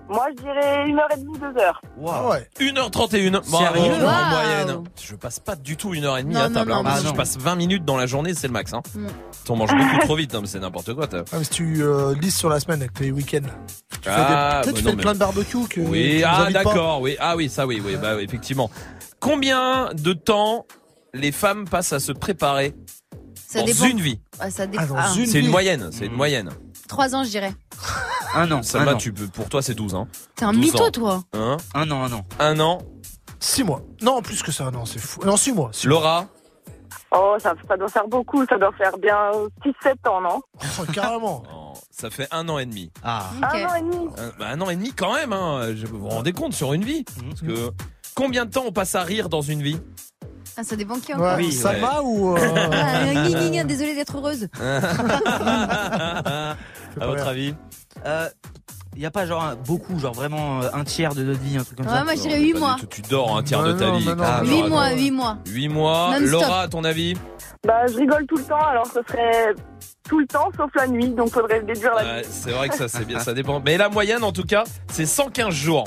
Moi 0.09 0.27
je 0.37 0.43
dirais 0.43 0.87
une 0.89 0.99
heure 0.99 1.07
et 1.13 1.17
demie, 1.19 1.37
deux 1.39 1.59
heures. 1.61 1.81
Ah 1.83 1.87
waouh. 1.97 2.31
ouais. 2.31 2.47
1h31. 2.59 3.31
Bravo, 3.49 3.57
Sérieux 3.75 3.93
en 4.05 4.29
moyenne. 4.29 4.83
Je 5.01 5.15
passe 5.15 5.39
pas 5.39 5.55
du 5.55 5.77
tout 5.77 5.93
une 5.93 6.03
heure 6.03 6.17
et 6.17 6.23
demie 6.23 6.33
Non, 6.35 6.41
à 6.41 6.49
non, 6.49 6.53
table. 6.55 6.71
non, 6.71 6.77
hein. 6.77 6.83
non, 6.83 6.95
si 6.97 7.03
non. 7.05 7.09
je 7.11 7.15
passe 7.15 7.37
20 7.37 7.55
minutes 7.55 7.85
dans 7.85 7.97
la 7.97 8.05
journée, 8.05 8.33
c'est 8.33 8.47
le 8.47 8.53
max. 8.53 8.73
Hein. 8.73 8.81
Mm. 8.95 9.07
On 9.49 9.55
mange 9.55 9.71
beaucoup 9.71 9.97
trop 10.05 10.15
vite, 10.15 10.35
hein, 10.35 10.39
mais 10.41 10.47
c'est 10.47 10.59
n'importe 10.59 10.93
quoi. 10.93 11.07
t'as- 11.07 11.23
Ah, 11.31 11.37
mais 11.37 11.43
si 11.45 11.49
tu 11.51 11.81
euh, 11.83 12.13
lises 12.15 12.35
sur 12.35 12.49
la 12.49 12.59
semaine 12.59 12.81
avec 12.81 12.99
les 12.99 13.11
week-ends, 13.11 13.39
tu 13.91 13.99
fais, 14.03 14.09
Ah, 14.15 14.61
des... 14.63 14.71
peut-être 14.71 14.75
bah 14.75 14.79
tu 14.81 14.85
non, 14.85 14.95
mais- 14.97 15.01
plein 15.03 15.13
de 15.13 15.19
barbecue 15.19 15.67
que 15.69 15.81
Oui, 15.81 16.09
tu 16.11 16.17
nous 16.19 16.23
ah 16.27 16.41
invites 16.43 16.53
pas. 16.57 16.63
d'accord, 16.63 17.01
oui, 17.01 17.15
ah 17.19 17.35
oui, 17.35 17.49
ça 17.49 17.65
oui, 17.65 17.81
oui, 17.83 17.95
bah 17.95 18.15
oui, 18.17 18.23
effectivement. 18.23 18.69
Combien 19.19 19.89
de 19.93 20.13
temps 20.13 20.65
les 21.13 21.31
femmes 21.31 21.67
passent 21.67 21.93
à 21.93 21.99
se 21.99 22.11
préparer 22.11 22.75
Ça 23.47 23.59
dans 23.59 23.65
dépend. 23.65 23.85
une 23.85 24.01
vie 24.01 24.19
Ah, 24.39 24.49
ça 24.51 24.63
Ah, 24.63 24.67
dépend. 24.67 24.85
dans 24.85 24.95
Ah, 24.97 25.13
une 25.17 25.25
C'est 25.25 25.39
une 25.39 25.45
vie. 25.45 25.51
moyenne, 25.51 25.89
c'est 25.91 26.05
une 26.07 26.13
Mm. 26.13 26.17
moyenne. 26.17 26.49
3 26.89 27.15
ans, 27.15 27.23
je 27.23 27.29
dirais. 27.29 27.53
Un 28.35 28.51
an. 28.51 28.63
Ça 28.63 28.81
un 28.81 28.85
va, 28.85 28.95
an. 28.95 28.97
tu 28.97 29.13
peux, 29.13 29.27
pour 29.27 29.49
toi 29.49 29.61
c'est 29.61 29.73
12 29.75 29.95
ans. 29.95 30.07
T'es 30.35 30.45
un 30.45 30.53
12 30.53 30.61
mytho, 30.61 30.83
ans. 30.85 30.91
toi. 30.91 31.23
Hein 31.33 31.57
Un 31.73 31.89
an, 31.91 32.03
un 32.03 32.11
an. 32.13 32.25
Un 32.39 32.59
an. 32.59 32.79
Six 33.39 33.63
mois. 33.63 33.81
Non, 34.01 34.21
plus 34.21 34.41
que 34.41 34.51
ça, 34.51 34.71
non, 34.71 34.85
c'est 34.85 34.99
fou. 34.99 35.21
Non, 35.25 35.35
six 35.37 35.51
mois. 35.51 35.69
Six. 35.73 35.87
Laura 35.87 36.27
Oh, 37.15 37.35
ça, 37.39 37.53
ça 37.67 37.77
doit 37.77 37.89
faire 37.89 38.07
beaucoup, 38.07 38.43
ça 38.49 38.57
doit 38.57 38.71
faire 38.71 38.97
bien 38.97 39.15
6-7 39.63 40.09
ans, 40.09 40.19
non 40.21 40.41
Oh, 40.79 40.83
carrément. 40.91 41.43
Oh, 41.55 41.73
Ça 41.91 42.09
fait 42.09 42.27
un 42.31 42.47
an 42.49 42.57
et 42.59 42.65
demi. 42.65 42.91
Ah. 43.03 43.29
Un 43.41 43.65
an 43.65 43.75
et 43.75 43.81
demi. 43.81 44.07
Un, 44.17 44.31
bah, 44.39 44.45
un 44.49 44.61
an 44.61 44.69
et 44.69 44.75
demi 44.75 44.93
quand 44.93 45.13
même, 45.13 45.31
hein. 45.33 45.73
Je- 45.75 45.85
Vous 45.87 45.99
vous 45.99 46.09
rendez 46.09 46.31
compte 46.33 46.53
sur 46.53 46.73
une 46.73 46.83
vie 46.83 47.03
Parce 47.29 47.41
que 47.41 47.71
combien 48.15 48.45
de 48.45 48.51
temps 48.51 48.63
on 48.67 48.71
passe 48.71 48.95
à 48.95 49.03
rire 49.03 49.29
dans 49.29 49.41
une 49.41 49.61
vie 49.61 49.79
Ah, 50.57 50.63
ça 50.63 50.75
dépend 50.75 50.95
qui 50.99 51.13
Ouais, 51.13 51.19
encore. 51.19 51.37
Oui, 51.37 51.51
Salma 51.51 52.01
ou. 52.03 52.35
Euh... 52.37 52.69
Ah, 52.71 53.63
désolée 53.63 53.95
d'être 53.95 54.17
heureuse. 54.17 54.47
À 54.59 56.55
votre 57.07 57.27
avis 57.27 57.53
Euh, 58.05 58.29
y 58.95 59.05
a 59.05 59.11
pas 59.11 59.25
genre 59.25 59.43
un- 59.43 59.55
beaucoup, 59.55 59.97
genre 59.99 60.13
vraiment 60.13 60.61
euh, 60.61 60.69
un 60.73 60.83
tiers 60.83 61.15
de 61.15 61.23
notre 61.23 61.39
vie, 61.39 61.57
un 61.57 61.63
truc 61.63 61.77
comme 61.77 61.87
Ouais, 61.87 61.93
ça. 61.93 62.03
moi, 62.03 62.13
je 62.13 62.19
Non, 62.19 62.23
dirais 62.27 62.39
mais 62.39 62.45
8 62.45 62.53
pas 62.53 62.59
mois. 62.59 62.75
Tu 62.89 63.01
dors 63.03 63.37
un 63.37 63.43
tiers 63.43 63.61
Bah 63.61 63.73
de 63.73 63.79
ta 63.79 63.85
non, 63.87 63.97
vie. 63.97 64.05
bah 64.05 64.15
non, 64.15 64.23
Ah, 64.25 64.39
bah 64.41 64.47
8 64.49 64.61
non. 64.61 64.69
mois, 64.69 64.91
8 64.91 65.11
mois. 65.11 65.37
8 65.47 65.69
mois. 65.69 66.09
Non-stop. 66.19 66.29
Laura, 66.31 66.61
à 66.61 66.67
ton 66.67 66.83
avis 66.83 67.15
Bah, 67.65 67.87
je 67.87 67.97
rigole 67.97 68.25
tout 68.27 68.35
le 68.37 68.43
temps, 68.43 68.59
alors 68.59 68.85
ce 68.87 68.99
serait 69.07 69.53
tout 70.07 70.19
le 70.19 70.27
temps, 70.27 70.49
sauf 70.57 70.69
la 70.75 70.85
nuit, 70.87 71.09
donc 71.09 71.29
faudrait 71.31 71.61
déduire 71.63 71.93
la 71.95 72.03
nuit. 72.03 72.11
Ouais, 72.11 72.23
C'est 72.29 72.51
vrai 72.51 72.67
que 72.69 72.75
ça 72.75 72.87
c'est 72.87 73.05
bien, 73.05 73.19
ça 73.19 73.33
dépend. 73.33 73.61
Mais 73.65 73.77
la 73.77 73.87
moyenne 73.89 74.23
en 74.23 74.31
tout 74.33 74.43
cas, 74.43 74.63
c'est 74.91 75.05
115 75.05 75.53
jours. 75.53 75.85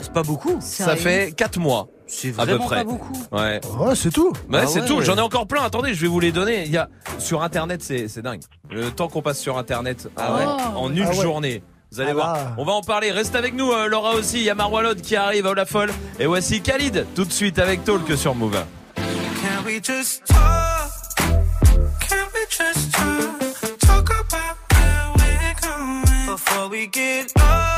C'est 0.00 0.12
pas 0.12 0.22
beaucoup. 0.22 0.56
Ça 0.60 0.96
Sérieux 0.96 1.00
fait 1.02 1.32
4 1.36 1.58
mois. 1.58 1.86
C'est 2.08 2.38
À 2.40 2.46
peu 2.46 2.58
près. 2.58 2.76
pas 2.76 2.84
beaucoup. 2.84 3.12
Ouais. 3.32 3.60
Ouais, 3.78 3.94
c'est 3.94 4.10
tout. 4.10 4.32
Ouais, 4.50 4.60
Ah 4.62 4.66
c'est 4.66 4.80
ouais. 4.80 4.86
tout. 4.86 5.02
J'en 5.02 5.16
ai 5.16 5.20
encore 5.20 5.46
plein. 5.46 5.62
Attendez, 5.62 5.92
je 5.94 6.00
vais 6.00 6.08
vous 6.08 6.20
les 6.20 6.32
donner. 6.32 6.64
Il 6.64 6.72
y 6.72 6.78
a 6.78 6.88
sur 7.18 7.42
internet, 7.42 7.82
c'est 7.82 8.08
c'est 8.08 8.22
dingue. 8.22 8.40
Le 8.70 8.90
temps 8.90 9.08
qu'on 9.08 9.22
passe 9.22 9.38
sur 9.38 9.58
internet 9.58 10.08
Ah 10.16 10.34
ouais. 10.34 10.44
en, 10.44 10.76
en 10.76 10.90
une 10.92 11.02
Ah 11.02 11.10
ouais. 11.10 11.14
journée. 11.22 11.62
Vous 11.92 12.00
allez 12.00 12.10
Ah 12.10 12.14
voir. 12.14 12.36
On 12.58 12.64
va 12.64 12.72
en 12.72 12.82
parler. 12.82 13.10
Reste 13.10 13.34
avec 13.34 13.54
nous, 13.54 13.70
euh, 13.72 13.86
Laura 13.88 14.14
aussi. 14.14 14.38
Il 14.38 14.44
y 14.44 14.50
a 14.50 14.54
Marwa 14.54 14.82
Lode 14.82 15.00
qui 15.02 15.16
arrive 15.16 15.46
à 15.46 15.54
la 15.54 15.66
folle. 15.66 15.90
Et 16.18 16.26
voici 16.26 16.60
Khalid 16.62 17.06
tout 17.14 17.24
de 17.24 17.32
suite 17.32 17.58
avec 17.58 17.84
Talk 17.84 18.00
sur 18.16 18.34
Move. 18.34 18.58
Can 18.96 19.64
we 19.66 19.80
just 19.82 20.24
talk? 20.26 20.90
Can 22.00 22.26
we 22.34 22.46
just 22.50 22.92
talk? 22.92 23.78
Talk 23.80 24.10
about 24.10 24.56
where 24.74 25.12
we're 25.16 25.54
going 25.62 26.26
before 26.34 26.68
we 26.70 26.88
get 26.90 27.32
lost? 27.36 27.77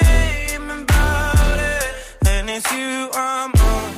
you 2.69 3.09
I'm 3.13 3.51
on. 3.53 3.93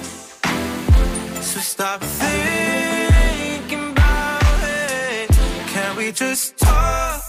So 1.41 1.59
stop 1.59 2.01
thinking 2.01 3.91
about 3.91 4.43
it. 4.63 5.29
Can 5.67 5.95
we 5.95 6.11
just 6.11 6.57
talk? 6.57 7.21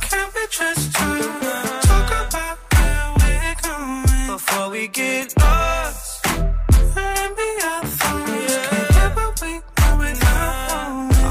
Can 0.00 0.28
we 0.34 0.46
just 0.48 0.92
talk? 0.92 1.42
Talk 1.82 2.28
about 2.28 2.58
where 2.72 3.14
we're 3.20 3.56
going 3.62 4.26
before 4.28 4.70
we 4.70 4.86
get 4.88 5.34
lost. 5.40 6.26
We. 9.98 10.12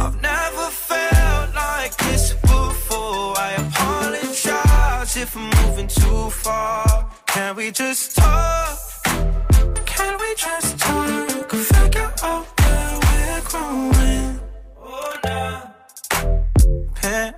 I've 0.03 0.21
never 0.21 0.67
felt 0.69 1.55
like 1.55 1.95
this 1.97 2.33
before. 2.33 3.37
I 3.37 3.53
apologize 3.57 5.17
if 5.17 5.35
I'm 5.35 5.49
moving 5.65 5.87
too 5.87 6.29
far. 6.29 7.09
Can 7.27 7.55
we 7.55 7.71
just 7.71 8.17
talk? 8.17 8.90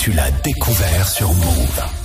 tu 0.00 0.12
l'as 0.12 0.30
découvert 0.30 1.06
sur 1.06 1.28
Move. 1.34 1.99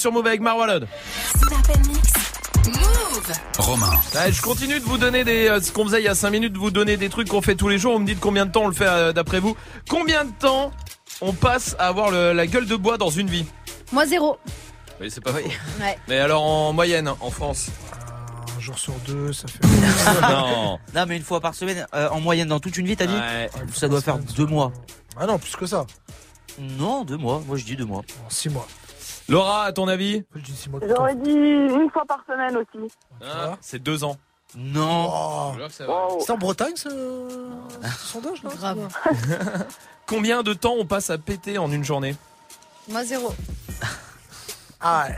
Sur 0.00 0.12
Move 0.12 0.26
avec 0.26 0.40
Marwalod. 0.40 0.88
Romain, 3.58 3.90
Ouais, 4.14 4.32
je 4.32 4.40
continue 4.42 4.80
de 4.80 4.84
vous 4.84 4.98
donner 4.98 5.22
des 5.24 5.48
euh, 5.48 5.60
ce 5.60 5.70
qu'on 5.70 5.84
faisait 5.84 6.00
il 6.00 6.04
y 6.04 6.08
a 6.08 6.14
5 6.14 6.30
minutes, 6.30 6.52
de 6.54 6.58
vous 6.58 6.70
donner 6.70 6.96
des 6.96 7.08
trucs 7.08 7.28
qu'on 7.28 7.42
fait 7.42 7.54
tous 7.54 7.68
les 7.68 7.78
jours. 7.78 7.92
Vous 7.92 7.98
me 8.00 8.06
dites 8.06 8.18
combien 8.20 8.46
de 8.46 8.50
temps 8.52 8.62
on 8.62 8.68
le 8.68 8.74
fait 8.74 8.86
euh, 8.88 9.12
d'après 9.12 9.38
vous. 9.40 9.56
Combien 9.88 10.24
de 10.24 10.32
temps 10.32 10.72
on 11.20 11.32
passe 11.32 11.76
à 11.78 11.86
avoir 11.88 12.10
le- 12.10 12.32
la 12.32 12.46
gueule 12.46 12.66
de 12.66 12.76
bois 12.76 12.96
dans 12.98 13.10
une 13.10 13.28
vie? 13.28 13.44
Moi, 13.92 14.06
zéro. 14.06 14.38
Oui, 15.00 15.10
c'est 15.10 15.20
pas. 15.22 15.32
Ouais. 15.80 15.98
Mais 16.08 16.18
alors 16.18 16.42
en 16.42 16.72
moyenne, 16.72 17.08
en 17.20 17.30
France? 17.30 17.68
Un 18.56 18.60
jour 18.60 18.78
sur 18.78 18.94
deux, 19.06 19.32
ça 19.32 19.46
fait. 19.48 19.66
Non. 20.22 20.78
Non, 20.94 21.04
mais 21.06 21.16
une 21.16 21.22
fois 21.22 21.40
par 21.40 21.54
semaine, 21.54 21.86
euh, 21.94 22.08
en 22.08 22.20
moyenne 22.20 22.48
dans 22.48 22.60
toute 22.60 22.76
une 22.78 22.86
vie, 22.86 22.96
t'as 22.96 23.06
dit? 23.06 23.14
Ouais. 23.14 23.50
Ça 23.74 23.88
doit 23.88 24.00
faire 24.00 24.18
deux 24.18 24.46
mois. 24.46 24.72
Ah 25.18 25.26
non, 25.26 25.38
plus 25.38 25.54
que 25.56 25.66
ça. 25.66 25.86
Non, 26.58 27.04
deux 27.04 27.16
mois. 27.16 27.42
Moi, 27.46 27.56
je 27.58 27.64
dis 27.64 27.76
deux 27.76 27.84
mois. 27.84 28.02
En 28.26 28.30
six 28.30 28.48
mois. 28.48 28.66
Laura, 29.30 29.64
à 29.64 29.72
ton 29.72 29.86
avis. 29.88 30.24
J'aurais 30.86 31.14
dit 31.14 31.30
une 31.30 31.88
fois 31.92 32.04
par 32.06 32.24
semaine 32.26 32.56
aussi. 32.56 32.92
Hein, 33.22 33.56
C'est 33.60 33.78
deux 33.78 34.02
ans. 34.04 34.16
Non. 34.56 35.08
Oh. 35.12 35.52
C'est 35.70 35.84
vrai. 35.84 35.94
Wow. 35.94 36.20
C'est 36.20 36.32
en 36.32 36.38
Bretagne 36.38 36.74
ce, 36.74 36.88
ce 36.88 38.06
sondage 38.06 38.42
là 38.42 38.50
Grave. 38.56 38.88
Combien 40.06 40.42
de 40.42 40.52
temps 40.52 40.74
on 40.76 40.84
passe 40.84 41.10
à 41.10 41.18
péter 41.18 41.58
en 41.58 41.70
une 41.70 41.84
journée? 41.84 42.16
Moi, 42.88 43.04
zéro. 43.04 43.32
Ah, 44.80 45.06
ouais. 45.08 45.16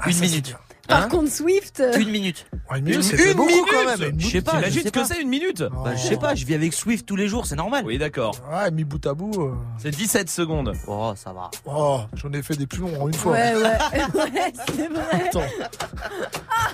Ah, 0.00 0.06
Une 0.08 0.12
ça, 0.14 0.20
minute. 0.22 0.56
Par 0.88 1.04
Hein 1.04 1.08
contre, 1.08 1.30
Swift. 1.30 1.80
euh, 1.80 1.96
Une 1.98 2.10
minute. 2.10 2.46
Ouais, 2.70 2.78
une 2.78 2.84
minute, 2.84 2.96
Une- 2.96 3.02
c'est 3.02 3.30
une 3.30 3.36
beaucoup 3.36 3.48
minute 3.48 3.64
quand 3.70 3.84
même. 3.98 4.10
Une 4.10 4.20
Je 4.20 4.28
sais 4.28 4.42
pas, 4.42 4.50
je 4.52 4.56
T'imagines 4.58 4.82
sais 4.82 4.90
que 4.90 4.98
pas. 5.00 5.04
c'est 5.06 5.20
une 5.20 5.28
minute 5.28 5.62
Bah, 5.62 5.94
je 5.96 6.00
sais 6.06 6.16
pas, 6.18 6.34
je 6.34 6.44
vis 6.44 6.54
avec 6.54 6.72
Swift 6.74 7.06
tous 7.06 7.16
les 7.16 7.26
jours, 7.28 7.46
c'est 7.46 7.56
normal. 7.56 7.84
Oui, 7.86 7.96
d'accord. 7.98 8.36
Ouais, 8.52 8.70
mis 8.70 8.84
bout 8.84 9.04
à 9.06 9.14
bout. 9.14 9.32
euh, 9.40 9.54
C'est 9.78 9.90
17 9.90 10.28
secondes. 10.28 10.72
Oh, 10.86 11.12
ça 11.16 11.32
va. 11.32 11.50
Oh, 11.66 12.00
j'en 12.14 12.32
ai 12.32 12.42
fait 12.42 12.56
des 12.56 12.66
plus 12.66 12.80
longs 12.80 13.00
en 13.02 13.08
une 13.08 13.14
fois. 13.14 13.32
Ouais, 13.32 13.54
ouais. 13.54 13.62
ouais, 14.14 14.52
c'est 14.76 14.88
vrai. 14.88 15.24
Attends. 15.26 15.42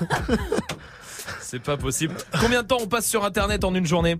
C'est 1.41 1.61
pas 1.61 1.77
possible. 1.77 2.15
Combien 2.41 2.63
de 2.63 2.67
temps 2.69 2.79
on 2.81 2.87
passe 2.87 3.07
sur 3.07 3.25
internet 3.25 3.65
en 3.65 3.75
une 3.75 3.87
journée? 3.87 4.19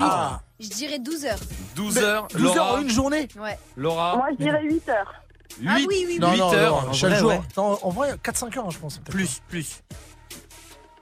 Ah, 0.00 0.40
Je 0.60 0.68
dirais 0.68 0.98
12 1.00 1.24
heures. 1.24 1.38
12 1.74 1.94
Mais 1.96 2.02
heures. 2.02 2.28
12 2.32 2.46
heures 2.46 2.54
Laura, 2.54 2.74
en 2.78 2.82
une 2.82 2.90
journée 2.90 3.28
Ouais. 3.40 3.58
Laura, 3.76 4.16
Moi, 4.16 4.28
je 4.38 4.44
dirais 4.44 4.62
8 4.62 4.88
heures. 4.88 5.14
8, 5.60 5.68
Ah 5.70 5.76
oui, 5.88 6.04
oui, 6.08 6.18
Non, 6.20 6.30
oui. 6.32 6.38
non, 6.38 6.52
heures. 6.54 6.82
non, 6.84 6.88
En 6.90 6.92
chaque 6.92 7.10
vrai, 7.10 7.18
jour. 7.20 7.30
ouais. 7.30 7.40
Non, 7.56 7.78
en 7.82 7.90
vrai, 7.90 8.14
4-5 8.22 8.58
heures, 8.58 8.70
je 8.70 8.78
pense. 8.78 8.98
Plus, 9.10 9.40
plus. 9.48 9.82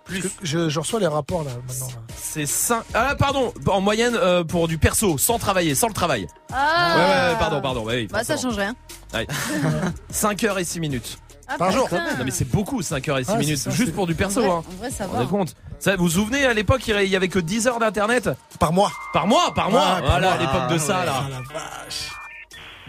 Que 0.07 0.29
Je, 0.43 0.69
je 0.69 0.81
reçois 0.81 0.99
les 0.99 1.07
rapports 1.07 1.45
là 1.45 1.53
maintenant. 1.69 1.87
là. 1.87 2.03
c'est 2.17 2.45
5. 2.47 2.83
Ah, 2.95 3.15
pardon. 3.17 3.53
En 3.69 3.81
moyenne, 3.81 4.17
euh, 4.17 4.43
pour 4.43 4.67
du 4.67 4.77
perso, 4.77 5.17
sans 5.19 5.39
travailler, 5.39 5.77
sans 5.77 5.87
le 5.87 5.93
travail. 5.95 6.27
Ah. 6.53 6.95
Ouais, 6.97 7.01
ouais, 7.03 7.33
ouais, 7.33 7.39
pardon, 7.39 7.61
pardon. 7.61 7.85
ouais, 7.85 7.95
oui, 7.97 8.09
Bah, 8.11 8.25
ça 8.25 8.37
change 8.37 8.57
rien. 8.57 8.75
5 10.11 10.45
heures 10.45 10.59
et 10.59 10.65
6 10.65 10.81
minutes. 10.81 11.19
Ah, 11.47 11.57
Par 11.59 11.71
jour. 11.73 11.89
Non, 11.93 12.25
mais 12.25 12.31
c'est 12.33 12.45
beaucoup, 12.49 12.83
5 12.83 13.09
heures 13.09 13.19
et 13.19 13.25
6 13.25 13.31
Ah, 13.35 13.37
minutes. 13.39 13.57
c'est 13.59 13.71
ça, 13.71 13.77
Juste 13.77 13.95
pour 13.95 14.07
du 14.09 14.15
En 14.15 14.17
perso, 14.17 14.41
vrai, 14.41 14.51
hein. 14.51 14.55
en 14.69 14.77
vrai, 14.81 14.91
ça 14.91 15.07
Vous 15.07 15.13
va. 15.13 15.23
vous 15.25 15.25
rendez 15.37 15.51
compte 15.51 15.57
ça, 15.79 15.97
Vous 15.97 16.05
vous 16.05 16.11
souvenez, 16.11 16.45
à 16.45 16.55
l'époque, 16.55 16.87
il 16.89 17.07
y 17.09 17.17
avait 17.17 17.29
que 17.29 17.39
10 17.39 17.67
heures 17.69 17.79
d'internet? 17.79 18.31
Par 18.59 18.73
mois. 18.73 18.93
Par 19.13 19.27
mois, 19.29 19.55
par 19.55 19.71
mois. 19.71 19.95
Ouais, 19.97 20.01
par 20.03 20.11
voilà, 20.11 20.33
à 20.33 20.39
l'époque 20.39 20.69
de 20.73 20.79
ça, 20.79 20.99
Ah, 21.03 21.07
là. 21.07 21.25
la 21.31 21.39
vache. 21.39 22.11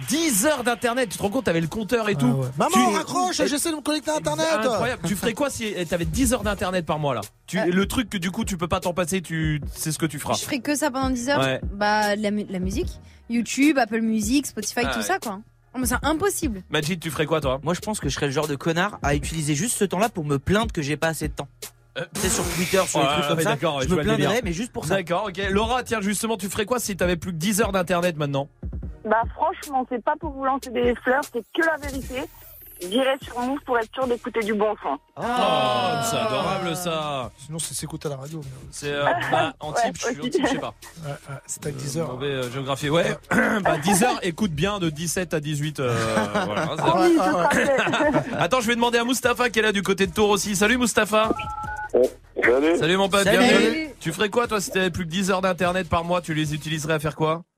10 0.07 0.45
heures 0.45 0.63
d'internet. 0.63 1.09
Tu 1.09 1.17
te 1.17 1.23
rends 1.23 1.29
compte, 1.29 1.45
t'avais 1.45 1.61
le 1.61 1.67
compteur 1.67 2.09
et 2.09 2.13
Ah, 2.15 2.19
tout. 2.19 2.25
ouais. 2.27 2.47
Maman, 2.57 2.71
Tu- 2.73 2.95
raccroche, 2.95 3.37
j'essaie 3.45 3.71
de 3.71 3.75
me 3.77 3.81
connecter 3.81 4.11
à 4.11 4.15
internet. 4.17 4.45
Incroyable. 4.53 5.01
tu 5.07 5.15
ferais 5.15 5.33
quoi 5.33 5.49
si 5.49 5.73
t'avais 5.89 6.05
10 6.05 6.33
heures 6.33 6.43
d'internet 6.43 6.85
par 6.85 6.99
mois 6.99 7.13
là? 7.15 7.21
Tu, 7.47 7.59
Euh. 7.59 7.65
Le 7.65 7.85
truc 7.85 8.09
que 8.09 8.17
du 8.17 8.31
coup 8.31 8.45
tu 8.45 8.57
peux 8.57 8.67
pas 8.67 8.79
t'en 8.79 8.93
passer, 8.93 9.21
tu 9.21 9.61
c'est 9.73 9.91
ce 9.91 9.97
que 9.99 10.05
tu 10.05 10.19
feras. 10.19 10.33
Je 10.35 10.43
ferais 10.43 10.59
que 10.59 10.75
ça 10.75 10.91
pendant 10.91 11.09
10 11.09 11.29
heures. 11.29 11.39
Ouais. 11.39 11.59
Bah, 11.73 12.15
la, 12.15 12.31
mu- 12.31 12.45
la 12.49 12.59
musique. 12.59 12.89
YouTube, 13.29 13.77
Apple 13.77 14.01
Music, 14.01 14.45
Spotify, 14.45 14.81
Ah 14.83 14.91
tout 14.93 14.99
ouais. 14.99 15.05
ça, 15.05 15.19
quoi. 15.19 15.39
Oh, 15.73 15.77
mais 15.79 15.85
c'est 15.87 15.95
impossible. 16.03 16.63
Majid, 16.69 16.99
tu 16.99 17.09
ferais 17.11 17.25
quoi 17.25 17.39
toi? 17.39 17.61
Moi, 17.63 17.73
je 17.73 17.79
pense 17.79 18.01
que 18.01 18.09
je 18.09 18.15
serais 18.15 18.25
le 18.25 18.33
genre 18.33 18.47
de 18.47 18.55
connard 18.55 18.99
à 19.03 19.15
utiliser 19.15 19.55
juste 19.55 19.77
ce 19.77 19.85
temps-là 19.85 20.09
pour 20.09 20.25
me 20.25 20.37
plaindre 20.37 20.73
que 20.73 20.81
j'ai 20.81 20.97
pas 20.97 21.07
assez 21.07 21.29
de 21.29 21.33
temps. 21.33 21.47
Euh, 21.97 22.03
Tu 22.13 22.21
sais, 22.21 22.29
sur 22.29 22.43
Twitter, 22.55 22.81
sur 22.87 22.99
Ouais, 22.99 23.05
les 23.05 23.11
trucs 23.13 23.27
comme 23.27 23.37
ouais, 23.37 23.43
ça, 23.43 23.55
je 23.81 23.87
je 23.89 23.95
me 23.95 24.01
plaindrais, 24.01 24.41
mais 24.43 24.51
juste 24.53 24.71
pour 24.73 24.83
ça. 24.85 24.95
D'accord, 24.95 25.27
ok. 25.29 25.41
Laura, 25.49 25.83
tiens, 25.83 26.01
justement, 26.01 26.35
tu 26.35 26.49
ferais 26.49 26.65
quoi 26.65 26.79
si 26.79 26.95
t'avais 26.97 27.15
plus 27.15 27.31
que 27.31 27.37
10 27.37 27.61
heures 27.61 27.71
d'internet 27.71 28.17
maintenant? 28.17 28.49
Bah, 29.05 29.23
franchement, 29.35 29.85
c'est 29.89 30.03
pas 30.03 30.15
pour 30.19 30.31
vous 30.31 30.45
lancer 30.45 30.69
des 30.69 30.93
fleurs, 30.95 31.21
c'est 31.33 31.41
que 31.53 31.65
la 31.65 31.77
vérité. 31.77 32.23
j'irai 32.83 33.15
sur 33.21 33.39
Move 33.39 33.59
pour 33.65 33.77
être 33.77 33.93
sûr 33.93 34.07
d'écouter 34.07 34.39
du 34.41 34.53
bon 34.55 34.75
son. 34.81 34.97
Oh, 35.15 35.21
c'est 36.03 36.17
adorable 36.17 36.75
ça. 36.75 37.29
Sinon, 37.37 37.59
c'est 37.59 37.73
s'écoute 37.75 38.03
à 38.07 38.09
la 38.09 38.15
radio. 38.15 38.41
mais- 38.43 38.67
C'est 38.71 38.91
euh, 38.91 39.05
bah, 39.31 39.53
en 39.59 39.71
type, 39.73 39.95
je 39.97 40.07
suis 40.07 40.19
en 40.19 40.23
type, 40.23 40.45
je 40.45 40.49
sais 40.51 40.57
pas. 40.59 40.73
Ouais, 41.05 41.11
ouais, 41.11 41.35
c'est 41.45 41.63
avec 41.65 41.77
10 41.77 41.97
heures. 41.99 42.11
Mauvais 42.11 42.25
euh, 42.27 42.51
géographie. 42.51 42.89
Ouais, 42.89 43.15
bah 43.63 43.77
10 43.77 44.03
heures, 44.03 44.19
écoute 44.23 44.51
bien 44.51 44.79
de 44.79 44.89
17 44.89 45.33
à 45.35 45.39
18. 45.39 45.79
euh, 45.79 45.95
voilà, 46.45 46.67
c'est- 46.75 46.83
Ah 46.83 47.25
sera 47.31 47.49
fait. 47.51 47.77
Attends, 48.39 48.61
je 48.61 48.67
vais 48.67 48.75
demander 48.75 48.97
à 48.97 49.03
Mustapha 49.03 49.49
qui 49.51 49.59
est 49.59 49.63
là 49.63 49.71
du 49.71 49.83
côté 49.83 50.07
de 50.07 50.13
Tours 50.13 50.29
aussi. 50.31 50.55
Salut 50.55 50.77
Mustapha. 50.79 51.31
Salut. 52.43 52.77
Salut 52.79 52.97
mon 52.97 53.09
pote, 53.09 53.23
Salut. 53.25 53.37
bienvenue. 53.37 53.89
Tu 53.99 54.11
ferais 54.11 54.29
quoi 54.29 54.47
toi 54.47 54.59
si 54.59 54.71
t'avais 54.71 54.89
plus 54.89 55.05
que 55.05 55.11
10 55.11 55.29
heures 55.29 55.41
d'internet 55.41 55.87
par 55.87 56.03
mois 56.03 56.21
Tu 56.21 56.33
les 56.33 56.55
utiliserais 56.55 56.93
à 56.95 56.99
faire 56.99 57.15
quoi? 57.15 57.43
Oh, 57.43 57.50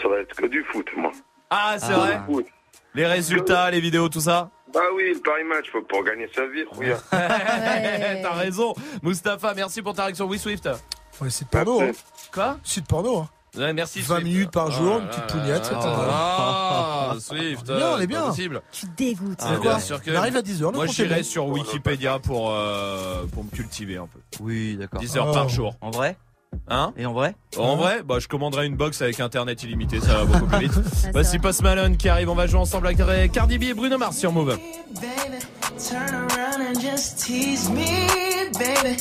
Ça 0.00 0.08
va 0.08 0.20
être 0.20 0.34
que 0.34 0.46
du 0.46 0.62
foot, 0.64 0.86
moi. 0.96 1.12
Ah, 1.50 1.76
c'est 1.78 1.92
Ah. 1.92 1.96
vrai 1.98 2.20
Foot. 2.26 2.46
Les 2.94 3.06
résultats, 3.06 3.70
les 3.70 3.80
vidéos, 3.80 4.08
tout 4.08 4.20
ça 4.20 4.50
Bah 4.72 4.80
oui, 4.94 5.12
le 5.14 5.20
Paris 5.20 5.44
Match, 5.44 5.66
faut 5.70 5.82
pour 5.82 6.02
gagner 6.04 6.28
sa 6.34 6.46
vie, 6.46 6.64
regarde. 6.70 7.02
T'as 7.10 8.32
raison. 8.34 8.74
Mustapha, 9.02 9.54
merci 9.54 9.82
pour 9.82 9.94
ta 9.94 10.04
réaction. 10.04 10.26
Oui, 10.26 10.38
Swift. 10.38 10.68
Ouais, 11.20 11.30
c'est 11.30 11.44
de 11.44 11.50
porno. 11.50 11.80
Hein. 11.82 11.90
Quoi 12.32 12.56
C'est 12.64 12.80
de 12.82 12.86
porno. 12.86 13.18
Hein. 13.18 13.28
Ouais, 13.56 13.72
merci. 13.72 14.00
20 14.00 14.14
Swift. 14.20 14.24
minutes 14.32 14.50
par 14.52 14.70
jour, 14.70 14.94
Oh 14.96 14.98
une 15.00 15.04
là 15.06 15.10
petite 15.10 15.26
pougnette. 15.26 15.70
voilà. 15.72 16.12
Ah, 16.12 17.14
Swift. 17.18 17.68
On 17.68 17.74
est 17.74 17.76
bien, 17.76 17.86
on 17.90 17.96
est 17.96 18.00
c'est 18.00 18.06
bien. 18.06 18.20
pas 18.20 18.26
possible. 18.28 18.62
Tu 18.72 18.86
dégoûtes. 18.96 19.38
Ah, 19.42 19.46
quoi 19.54 19.58
bien 19.58 19.78
sûr 19.80 20.00
que. 20.02 20.10
On 20.12 20.16
arrive 20.16 20.36
à 20.36 20.42
10 20.42 20.62
heures, 20.62 20.70
le 20.70 20.76
Moi, 20.76 20.86
compte 20.86 20.94
est 20.98 21.02
j'irai 21.04 21.22
sur 21.24 21.46
Wikipédia 21.48 22.18
pour, 22.20 22.50
euh, 22.52 23.26
pour 23.32 23.44
me 23.44 23.50
cultiver 23.50 23.96
un 23.96 24.06
peu. 24.06 24.20
Oui, 24.40 24.76
d'accord. 24.76 25.00
10 25.00 25.16
heures 25.16 25.26
Oh. 25.30 25.34
par 25.34 25.48
jour. 25.48 25.74
En 25.80 25.90
vrai 25.90 26.16
Hein 26.68 26.92
Et 26.96 27.06
en 27.06 27.12
vrai 27.12 27.34
En 27.58 27.76
vrai, 27.76 28.02
bah, 28.02 28.18
je 28.18 28.28
commanderai 28.28 28.66
une 28.66 28.76
box 28.76 29.02
avec 29.02 29.20
internet 29.20 29.62
illimité, 29.62 30.00
ça 30.00 30.18
va 30.18 30.24
beaucoup 30.24 30.46
plus 30.46 30.68
vite. 30.68 30.72
Voici 31.12 31.38
Post 31.38 31.62
Malone 31.62 31.96
qui 31.96 32.08
arrive, 32.08 32.28
on 32.28 32.34
va 32.34 32.46
jouer 32.46 32.60
ensemble 32.60 32.86
avec 32.88 33.32
Cardi 33.32 33.58
B 33.58 33.64
et 33.64 33.74
Bruno 33.74 33.98
Mars 33.98 34.16
sur 34.16 34.32
Move. 34.32 34.58
Baby, 35.00 35.38
turn 35.78 36.14
around 36.14 36.60
and 36.60 36.80
just 36.80 37.18
tease 37.24 37.68
me, 37.70 38.06
baby. 38.58 38.96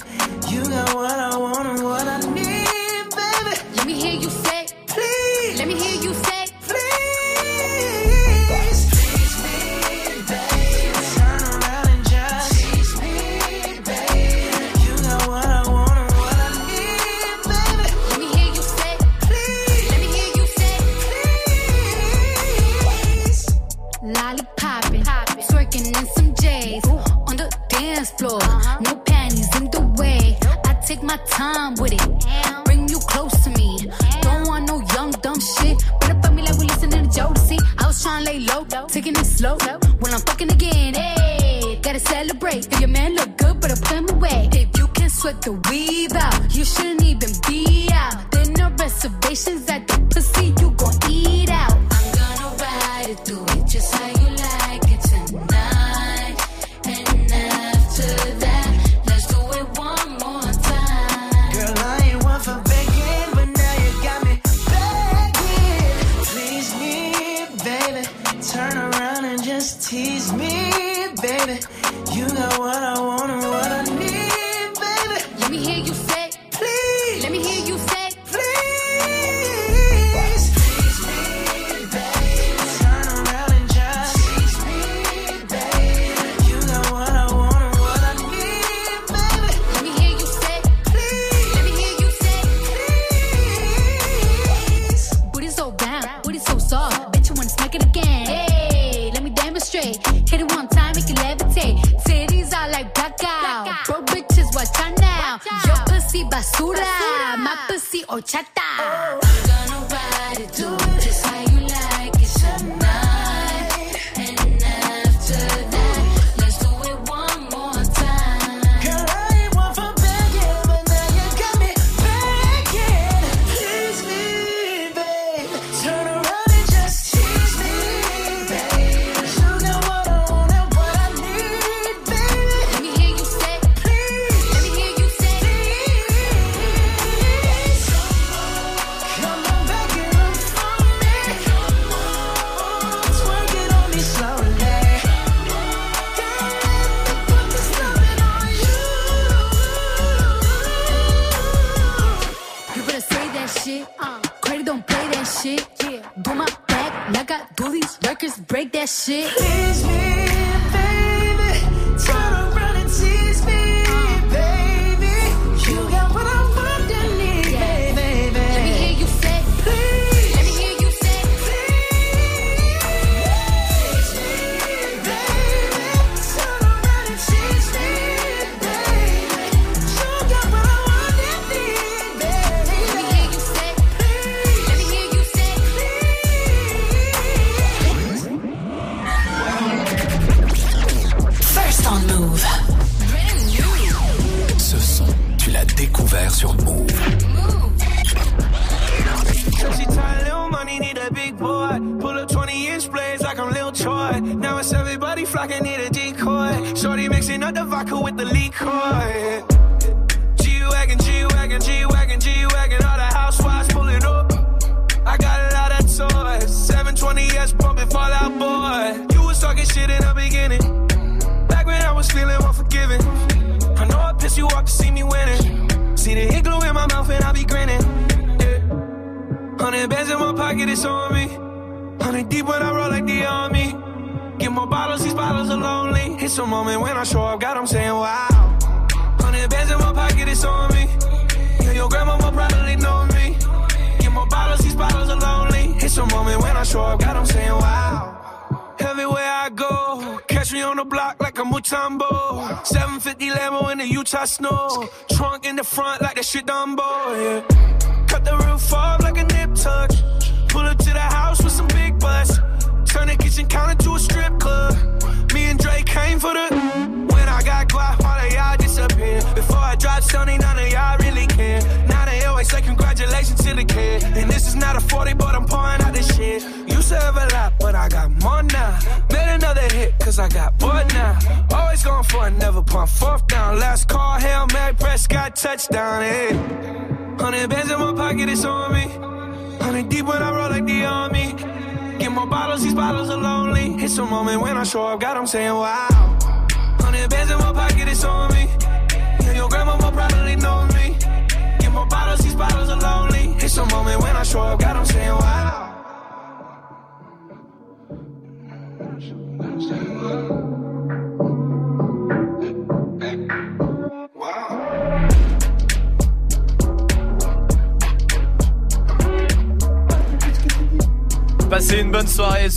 You 0.49 0.61
got 0.63 0.95
what 0.95 1.11
I 1.11 1.37
want 1.37 1.67
and 1.67 1.83
what 1.83 2.07
I 2.07 2.19
need, 2.33 2.45
baby. 3.15 3.55
Let 3.75 3.85
me 3.85 3.93
hear 3.93 4.13
you 4.13 4.29
say, 4.29 4.65
Please, 4.87 5.57
let 5.57 5.67
me 5.67 5.73
hear 5.75 6.01
you 6.01 6.13
say, 6.13 6.45
please. 6.67 6.98
Floor. 28.19 28.39
No 28.81 28.95
panties 29.07 29.49
in 29.55 29.71
the 29.71 29.81
way. 29.97 30.37
I 30.65 30.73
take 30.85 31.01
my 31.01 31.17
time 31.27 31.75
with 31.75 31.93
it. 31.93 32.03
Bring 32.65 32.89
you 32.89 32.99
close 33.11 33.35
to 33.45 33.49
me. 33.51 33.69
Don't 34.21 34.45
want 34.47 34.67
no 34.67 34.81
young 34.93 35.11
dumb 35.23 35.39
shit. 35.39 35.77
Better 36.01 36.19
fuck 36.21 36.33
me 36.33 36.41
like 36.41 36.57
we 36.59 36.65
listening 36.67 37.09
to 37.09 37.19
Jodeci. 37.19 37.57
I 37.81 37.87
was 37.87 38.03
trying 38.03 38.25
to 38.25 38.31
lay 38.31 38.39
low, 38.39 38.65
taking 38.87 39.15
it 39.15 39.25
slow. 39.25 39.57
When 40.01 40.13
I'm 40.13 40.21
fucking 40.21 40.51
again, 40.51 40.93
hey, 40.95 41.79
gotta 41.81 41.99
celebrate. 41.99 42.67
If 42.71 42.79
your 42.81 42.89
man 42.89 43.15
look 43.15 43.37
good, 43.37 43.61
better 43.61 43.79
put 43.87 43.95
him 44.01 44.09
away. 44.09 44.49
If 44.51 44.77
you 44.77 44.87
can 44.87 45.09
sweat 45.09 45.41
the 45.41 45.53
weave 45.69 45.98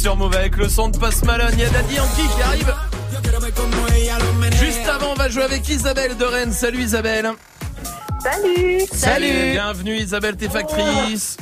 sur 0.03 0.17
Move 0.17 0.35
avec 0.35 0.57
le 0.57 0.69
son 0.69 0.89
de 0.89 0.99
Post 0.99 1.25
Malone. 1.25 1.51
Il 1.53 1.61
y 1.61 1.65
a 1.65 1.71
Daddy 1.71 1.95
Yankee 1.95 2.35
qui 2.35 2.43
arrive. 2.43 2.75
Juste 4.61 4.89
avant, 4.89 5.13
on 5.13 5.15
va 5.15 5.29
jouer 5.29 5.45
avec 5.45 5.69
Isabelle 5.69 6.17
de 6.17 6.25
Rennes. 6.25 6.51
Salut 6.51 6.83
Isabelle. 6.83 7.31
Salut 8.21 8.81
Salut. 8.93 9.53
Bienvenue 9.53 9.97
Isabelle, 9.97 10.37
t'es 10.37 10.49
factrice. 10.49 11.37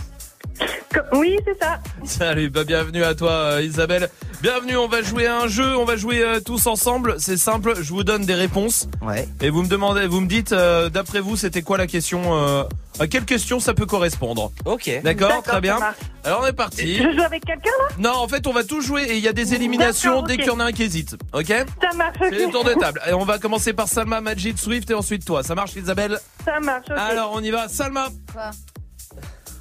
Oui, 1.12 1.38
c'est 1.46 1.58
ça. 1.58 1.80
Salut, 2.04 2.50
bah 2.50 2.64
bienvenue 2.64 3.02
à 3.02 3.14
toi 3.14 3.30
euh, 3.30 3.62
Isabelle. 3.62 4.10
Bienvenue, 4.42 4.78
on 4.78 4.88
va 4.88 5.02
jouer 5.02 5.26
à 5.26 5.36
un 5.42 5.48
jeu, 5.48 5.76
on 5.76 5.84
va 5.84 5.96
jouer 5.96 6.22
euh, 6.22 6.40
tous 6.40 6.66
ensemble. 6.66 7.16
C'est 7.18 7.36
simple, 7.36 7.74
je 7.82 7.90
vous 7.92 8.04
donne 8.04 8.24
des 8.24 8.34
réponses. 8.34 8.88
Ouais. 9.02 9.28
Et 9.42 9.50
vous 9.50 9.62
me 9.62 9.68
demandez, 9.68 10.06
vous 10.06 10.22
me 10.22 10.26
dites, 10.26 10.52
euh, 10.52 10.88
d'après 10.88 11.20
vous, 11.20 11.36
c'était 11.36 11.60
quoi 11.60 11.76
la 11.76 11.86
question 11.86 12.22
euh, 12.38 12.64
À 12.98 13.06
quelle 13.06 13.26
question 13.26 13.60
ça 13.60 13.74
peut 13.74 13.84
correspondre 13.84 14.50
Ok. 14.64 14.90
D'accord, 15.04 15.42
très 15.42 15.60
bien. 15.60 15.74
ça 15.74 15.80
marche. 15.80 15.96
Alors 16.24 16.40
on 16.42 16.46
est 16.46 16.54
parti. 16.54 16.96
Je 16.96 17.02
joue 17.14 17.20
avec 17.22 17.44
quelqu'un 17.44 17.70
là? 17.80 17.94
Non, 17.98 18.14
en 18.16 18.28
fait, 18.28 18.46
on 18.46 18.52
va 18.54 18.64
tous 18.64 18.80
jouer 18.80 19.02
et 19.02 19.16
il 19.18 19.22
y 19.22 19.28
a 19.28 19.34
des 19.34 19.52
éliminations 19.52 20.22
D'accord, 20.22 20.26
dès 20.28 20.34
ok. 20.34 20.40
qu'il 20.40 20.48
y 20.48 20.52
en 20.52 20.60
a 20.60 20.64
un 20.64 20.72
qui 20.72 20.84
hésite. 20.84 21.16
Ok? 21.34 21.48
Ça 21.48 21.96
marche, 21.96 22.16
C'est 22.30 22.50
tours 22.50 22.64
de 22.64 22.72
table. 22.72 23.02
Et 23.10 23.12
on 23.12 23.24
va 23.26 23.38
commencer 23.38 23.74
par 23.74 23.88
Salma, 23.88 24.22
Majid, 24.22 24.58
Swift 24.58 24.90
et 24.90 24.94
ensuite 24.94 25.22
toi. 25.26 25.42
Ça 25.42 25.54
marche 25.54 25.76
Isabelle? 25.76 26.18
Ça 26.46 26.58
marche, 26.60 26.86
ok. 26.88 26.96
Alors 26.96 27.32
on 27.34 27.42
y 27.42 27.50
va. 27.50 27.68
Salma, 27.68 28.08
Quoi? 28.32 28.50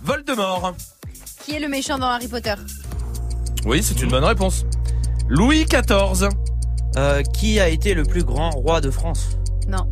Voldemort. 0.03 0.73
Qui 1.43 1.55
est 1.55 1.59
le 1.59 1.67
méchant 1.67 1.97
dans 1.97 2.07
Harry 2.07 2.29
Potter? 2.29 2.53
Oui, 3.65 3.83
c'est 3.83 4.01
une 4.01 4.09
bonne 4.09 4.23
réponse. 4.23 4.65
Louis 5.27 5.65
XIV. 5.65 6.29
Euh, 6.97 7.21
qui 7.21 7.59
a 7.59 7.69
été 7.69 7.93
le 7.93 8.01
plus 8.03 8.23
grand 8.23 8.49
roi 8.49 8.81
de 8.81 8.89
France? 8.89 9.37
Non. 9.67 9.85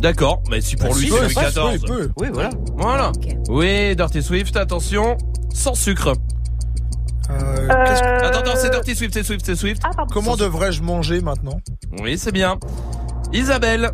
D'accord, 0.00 0.42
mais 0.48 0.60
si 0.60 0.76
pour 0.76 0.90
Bah, 0.90 0.94
lui 0.96 1.06
si, 1.06 1.12
c'est 1.12 1.20
Louis 1.22 1.34
XIV. 1.34 1.62
il 1.74 1.80
peut. 1.88 2.10
Oui, 2.18 2.28
voilà. 2.32 2.50
Voilà. 2.76 3.08
Ok. 3.08 3.34
Oui, 3.48 3.96
Dirty 3.96 4.22
Swift, 4.22 4.56
attention. 4.56 5.16
Sans 5.52 5.74
sucre. 5.74 6.12
Euh, 7.30 7.32
Euh, 7.68 7.84
qu'est-ce 7.86 8.02
Attends, 8.24 8.38
attends, 8.38 8.56
c'est 8.56 8.70
Dirty 8.70 8.94
Swift, 8.94 9.14
c'est 9.14 9.24
Swift, 9.24 9.44
c'est 9.44 9.56
Swift. 9.56 9.82
Ah, 9.84 9.90
pardon. 9.96 10.14
Comment 10.14 10.36
devrais-je 10.36 10.82
manger 10.82 11.20
maintenant? 11.20 11.58
Oui, 12.00 12.16
c'est 12.16 12.30
bien. 12.32 12.58
Isabelle, 13.32 13.90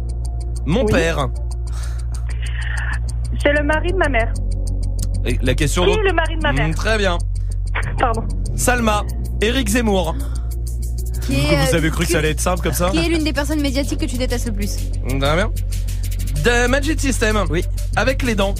mon 0.66 0.84
Oui. 0.84 0.92
père. 0.92 1.28
C'est 3.42 3.52
le 3.54 3.62
mari 3.64 3.92
de 3.92 3.96
ma 3.96 4.08
mère. 4.10 4.32
Et 5.24 5.38
la 5.40 5.54
question 5.54 5.86
donc- 5.86 5.96
est 5.98 6.02
le 6.02 6.12
mari 6.12 6.36
de 6.36 6.42
ma 6.42 6.52
mère 6.52 6.68
Mm, 6.68 6.74
Très 6.74 6.98
bien. 6.98 7.16
Pardon. 7.98 8.24
Salma, 8.54 9.02
Éric 9.42 9.68
Zemmour. 9.68 10.14
Qui 11.26 11.34
est, 11.34 11.56
Vous 11.66 11.74
euh, 11.74 11.78
avez 11.78 11.90
cru 11.90 12.04
que 12.06 12.12
ça 12.12 12.18
allait 12.18 12.30
être 12.30 12.40
simple 12.40 12.62
comme 12.62 12.72
ça 12.72 12.90
Qui 12.90 12.98
est 12.98 13.08
l'une 13.08 13.24
des 13.24 13.32
personnes 13.32 13.60
médiatiques 13.60 14.00
que 14.00 14.06
tu 14.06 14.16
détestes 14.16 14.46
le 14.46 14.52
plus 14.52 14.76
Très 15.08 15.18
bien. 15.18 15.50
The 16.44 16.68
Magic 16.68 17.00
System. 17.00 17.38
Oui. 17.50 17.64
Avec 17.96 18.22
les 18.22 18.34
dents. 18.34 18.54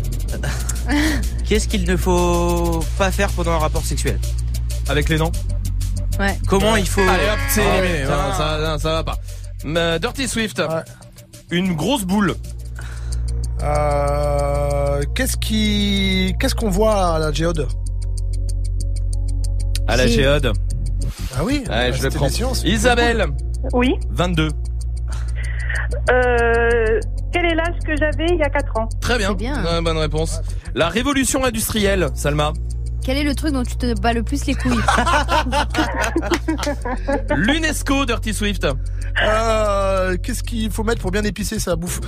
Qu'est-ce 1.48 1.68
qu'il 1.68 1.84
ne 1.88 1.96
faut 1.96 2.84
pas 2.98 3.10
faire 3.10 3.30
pendant 3.30 3.52
un 3.52 3.58
rapport 3.58 3.84
sexuel 3.84 4.18
Avec 4.88 5.08
les 5.08 5.18
dents. 5.18 5.32
Ouais. 6.18 6.36
Comment 6.48 6.76
il 6.76 6.86
faut 6.88 7.00
Allez 7.00 7.24
hop, 7.32 7.38
c'est 7.48 7.62
Ah, 7.66 7.78
éliminé. 7.84 8.04
ça, 8.06 8.58
non, 8.62 8.78
ça 8.78 8.92
va 8.92 9.04
pas. 9.04 9.16
Mais 9.64 9.98
Dirty 9.98 10.28
Swift. 10.28 10.58
Ouais. 10.58 10.82
Une 11.50 11.74
grosse 11.74 12.02
boule. 12.04 12.34
Euh, 13.62 15.02
Qu'est-ce 15.14 15.36
qui, 15.36 16.34
qu'est-ce 16.38 16.54
qu'on 16.54 16.70
voit 16.70 17.14
à 17.14 17.18
la 17.18 17.32
géode? 17.32 17.66
À 19.88 19.96
la 19.96 20.06
Si. 20.06 20.14
géode. 20.14 20.52
Ah 21.36 21.44
oui, 21.44 21.64
Ouais, 21.68 21.86
je 21.88 21.90
le 21.90 21.96
c'était 22.10 22.16
prends. 22.16 22.26
des 22.26 22.32
sciences. 22.32 22.62
Isabelle, 22.64 23.26
Oui. 23.72 23.94
22. 24.10 24.48
Euh, 26.10 27.00
quel 27.32 27.44
est 27.46 27.54
l'âge 27.54 27.76
que 27.86 27.96
j'avais 27.96 28.26
il 28.30 28.38
y 28.38 28.42
a 28.42 28.50
4 28.50 28.78
ans? 28.78 28.88
Très 29.00 29.18
bien. 29.18 29.28
C'est 29.30 29.36
bien. 29.36 29.64
Ouais, 29.64 29.80
bonne 29.82 29.98
réponse. 29.98 30.40
La 30.74 30.88
révolution 30.88 31.44
industrielle, 31.44 32.08
Salma. 32.14 32.52
Quel 33.04 33.16
est 33.16 33.24
le 33.24 33.34
truc 33.34 33.52
dont 33.52 33.64
tu 33.64 33.76
te 33.76 33.98
bats 34.00 34.12
le 34.12 34.22
plus 34.22 34.46
les 34.46 34.54
couilles? 34.54 34.76
L'UNESCO, 37.34 38.06
Dirty 38.06 38.32
Swift. 38.32 38.66
Euh, 39.22 40.16
qu'est-ce 40.22 40.42
qu'il 40.42 40.70
faut 40.70 40.84
mettre 40.84 41.00
pour 41.00 41.10
bien 41.10 41.24
épicer 41.24 41.58
sa 41.58 41.76
bouffe? 41.76 42.00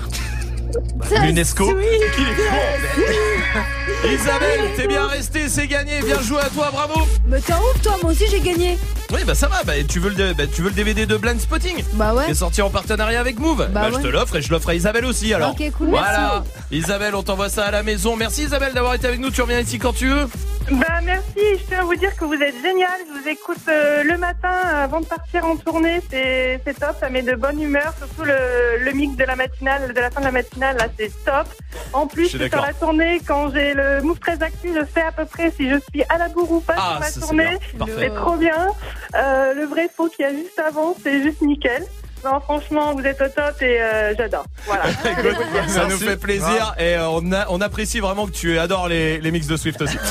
L'UNESCO. 1.22 1.66
Qu'il 1.66 2.28
est 2.28 2.36
con. 2.36 3.60
Isabelle, 4.06 4.60
t'es 4.76 4.86
bien 4.86 5.06
resté, 5.06 5.48
c'est 5.48 5.66
gagné. 5.66 6.00
Bien 6.02 6.20
joué 6.20 6.40
à 6.40 6.48
toi, 6.50 6.70
bravo. 6.72 7.06
Mais 7.26 7.40
t'es 7.40 7.54
ouf 7.54 7.80
toi, 7.82 7.96
moi 8.02 8.12
aussi 8.12 8.24
j'ai 8.30 8.40
gagné 8.40 8.78
Oui, 9.12 9.20
bah 9.26 9.34
ça 9.34 9.48
va. 9.48 9.62
Bah, 9.64 9.72
tu 9.88 9.98
veux 9.98 10.10
le, 10.10 10.34
bah, 10.34 10.44
tu 10.46 10.60
veux 10.62 10.68
le 10.68 10.74
DVD 10.74 11.06
de 11.06 11.16
Blind 11.16 11.40
Spotting 11.40 11.82
Bah 11.94 12.10
qui 12.12 12.16
ouais 12.18 12.30
est 12.30 12.34
sorti 12.34 12.60
en 12.60 12.68
partenariat 12.70 13.20
avec 13.20 13.38
Move. 13.38 13.66
Bah, 13.72 13.86
je 13.90 13.96
ouais. 13.96 14.02
te 14.02 14.06
l'offre 14.08 14.36
et 14.36 14.42
je 14.42 14.50
l'offre 14.50 14.68
à 14.68 14.74
Isabelle 14.74 15.06
aussi. 15.06 15.32
Alors, 15.32 15.52
Ok, 15.52 15.70
cool, 15.78 15.88
voilà. 15.88 16.44
Isabelle, 16.70 17.14
on 17.14 17.22
t'envoie 17.22 17.48
ça 17.48 17.64
à 17.64 17.70
la 17.70 17.82
maison. 17.82 18.16
Merci 18.16 18.42
Isabelle 18.42 18.74
d'avoir 18.74 18.94
été 18.94 19.06
avec 19.06 19.20
nous. 19.20 19.30
Tu 19.30 19.40
reviens 19.40 19.60
ici 19.60 19.78
quand 19.78 19.94
tu 19.94 20.08
veux. 20.08 20.28
Bah 20.70 21.00
merci, 21.02 21.26
je 21.36 21.66
tiens 21.68 21.80
à 21.80 21.84
vous 21.84 21.94
dire 21.94 22.16
que 22.16 22.24
vous 22.24 22.34
êtes 22.34 22.54
génial. 22.62 22.88
Je 23.06 23.20
vous 23.22 23.28
écoute 23.28 23.58
euh, 23.68 24.02
le 24.02 24.16
matin 24.16 24.48
avant 24.82 25.00
de 25.00 25.04
partir 25.06 25.44
en 25.44 25.56
tournée, 25.56 26.00
c'est 26.10 26.58
c'est 26.66 26.72
top, 26.80 26.96
ça 26.98 27.10
met 27.10 27.20
de 27.20 27.34
bonne 27.34 27.60
humeur. 27.60 27.92
Surtout 27.98 28.24
le, 28.24 28.82
le 28.82 28.92
mix 28.92 29.14
de 29.14 29.24
la 29.24 29.36
matinale, 29.36 29.92
de 29.92 30.00
la 30.00 30.10
fin 30.10 30.20
de 30.20 30.24
la 30.24 30.32
matinale, 30.32 30.63
là 30.72 30.86
c'est 30.98 31.10
top. 31.24 31.46
En 31.92 32.06
plus, 32.06 32.28
sur 32.28 32.38
la 32.40 32.72
tournée, 32.72 33.20
quand 33.26 33.50
j'ai 33.52 33.74
le 33.74 34.00
move 34.02 34.18
très 34.18 34.42
actif, 34.42 34.70
je 34.74 34.84
sais 34.92 35.02
à 35.02 35.12
peu 35.12 35.24
près 35.24 35.50
si 35.50 35.68
je 35.68 35.76
suis 35.90 36.02
à 36.08 36.18
la 36.18 36.28
bourre 36.28 36.52
ou 36.52 36.60
pas 36.60 36.74
Ah, 36.76 36.98
sur 37.02 37.12
c'est 37.12 37.20
tournée. 37.20 37.58
C'est 37.98 38.14
trop 38.14 38.36
bien. 38.36 38.68
Euh, 39.14 39.54
le 39.54 39.64
vrai 39.66 39.88
faux 39.94 40.08
qu'il 40.08 40.24
y 40.24 40.28
a 40.28 40.32
juste 40.32 40.58
avant, 40.58 40.94
c'est 41.02 41.22
juste 41.22 41.42
nickel. 41.42 41.84
Non, 42.24 42.40
franchement, 42.40 42.94
vous 42.94 43.02
êtes 43.04 43.20
au 43.20 43.28
top 43.28 43.60
et 43.60 43.80
euh, 43.82 44.14
j'adore. 44.16 44.44
Voilà. 44.64 44.84
Écoute, 45.04 45.36
ça 45.68 45.84
nous 45.86 45.98
fait 45.98 46.16
plaisir 46.16 46.74
et 46.78 46.94
euh, 46.96 47.08
on, 47.10 47.32
a- 47.32 47.46
on 47.50 47.60
apprécie 47.60 48.00
vraiment 48.00 48.26
que 48.26 48.32
tu 48.32 48.58
adores 48.58 48.88
les, 48.88 49.20
les 49.20 49.30
mix 49.30 49.46
de 49.46 49.56
Swift 49.56 49.80
aussi. 49.82 49.96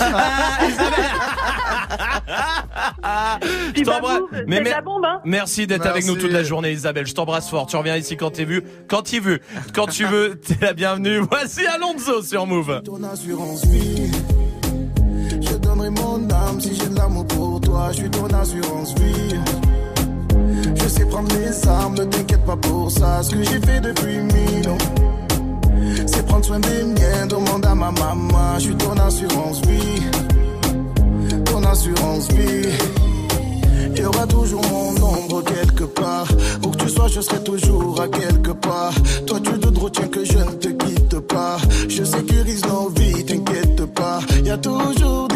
Je 3.43 3.71
Puis 3.73 3.83
t'embrasse. 3.83 4.19
Mais 4.47 4.61
mer- 4.61 4.81
bombe, 4.83 5.05
hein. 5.05 5.21
Merci 5.25 5.67
d'être 5.67 5.85
avec 5.85 6.05
nous 6.05 6.15
toute 6.15 6.31
la 6.31 6.43
journée, 6.43 6.71
Isabelle. 6.71 7.05
Je 7.07 7.13
t'embrasse 7.13 7.49
fort. 7.49 7.65
Tu 7.67 7.75
reviens 7.75 7.95
ici 7.95 8.15
quand 8.17 8.31
t'es 8.31 8.45
vu, 8.45 8.63
quand 8.87 9.01
tu 9.01 9.19
veux, 9.19 9.39
quand 9.73 9.87
tu 9.87 10.05
veux. 10.05 10.39
T'es 10.39 10.57
la 10.61 10.73
bienvenue. 10.73 11.19
Voici 11.29 11.65
Alonso 11.65 12.21
sur 12.21 12.45
Move. 12.45 12.81
Ton 12.83 13.01
assurance 13.03 13.65
vie. 13.65 14.11
Je 15.41 15.53
donnerai 15.57 15.89
mon 15.89 16.29
âme 16.29 16.59
si 16.61 16.75
j'ai 16.75 16.87
de 16.87 16.95
l'amour 16.95 17.25
pour 17.27 17.61
toi. 17.61 17.87
Je 17.91 17.97
suis 17.97 18.09
ton 18.09 18.27
assurance 18.27 18.93
vie. 18.95 19.35
Sais 20.93 21.05
prendre 21.05 21.33
mes 21.33 21.67
armes, 21.67 21.95
ne 21.95 22.03
t'inquiète 22.03 22.45
pas 22.45 22.55
pour 22.55 22.91
ça. 22.91 23.23
Ce 23.23 23.31
que 23.31 23.43
j'ai 23.43 23.59
fait 23.59 23.81
depuis 23.81 24.17
mille 24.19 24.69
c'est 26.05 26.23
prendre 26.25 26.45
soin 26.45 26.59
des 26.59 26.83
miens. 26.83 27.25
Demande 27.27 27.65
à 27.65 27.73
ma 27.73 27.91
maman. 27.91 28.59
Je 28.59 28.65
suis 28.65 28.75
ton 28.75 28.93
assurance 28.93 29.61
vie. 29.61 30.01
Ton 31.45 31.63
assurance 31.63 32.27
vie. 32.31 32.69
Il 33.95 34.01
y 34.01 34.05
aura 34.05 34.27
toujours 34.27 34.61
mon 34.71 34.89
ombre 35.03 35.43
quelque 35.43 35.85
part. 35.85 36.27
Où 36.63 36.69
que 36.69 36.77
tu 36.77 36.89
sois, 36.89 37.07
je 37.07 37.21
serai 37.21 37.43
toujours 37.43 37.99
à 37.99 38.07
quelque 38.07 38.51
part. 38.51 38.93
Toi, 39.25 39.39
tu 39.43 39.59
te 39.59 39.79
retiens 39.79 40.07
que 40.07 40.23
je 40.23 40.37
ne 40.37 40.51
te 40.51 40.67
quitte 40.67 41.19
pas. 41.21 41.57
Je 41.89 42.03
sécurise 42.03 42.65
nos 42.65 42.89
vies, 42.89 43.25
t'inquiète 43.25 43.85
pas. 43.93 44.19
Y 44.43 44.51
a 44.51 44.57
toujours 44.57 45.27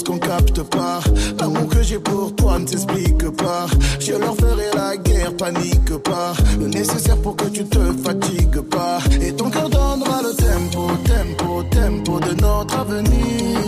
qu'on 0.00 0.18
capte 0.18 0.62
pas. 0.62 1.00
L'amour 1.38 1.68
que 1.68 1.82
j'ai 1.82 1.98
pour 1.98 2.34
toi 2.34 2.58
ne 2.58 2.66
s'explique 2.66 3.28
pas. 3.36 3.66
Je 4.00 4.12
leur 4.12 4.34
ferai 4.36 4.68
la 4.74 4.96
guerre, 4.96 5.36
panique 5.36 5.96
pas. 5.98 6.32
Le 6.58 6.68
nécessaire 6.68 7.18
pour 7.18 7.36
que 7.36 7.46
tu 7.46 7.64
te 7.64 7.78
fatigues 8.02 8.60
pas. 8.62 8.98
Et 9.20 9.32
ton 9.32 9.50
cœur 9.50 9.68
donnera 9.68 10.22
le 10.22 10.34
tempo, 10.34 10.88
tempo, 11.04 11.62
tempo 11.64 12.20
de 12.20 12.40
notre 12.40 12.78
avenir. 12.78 13.58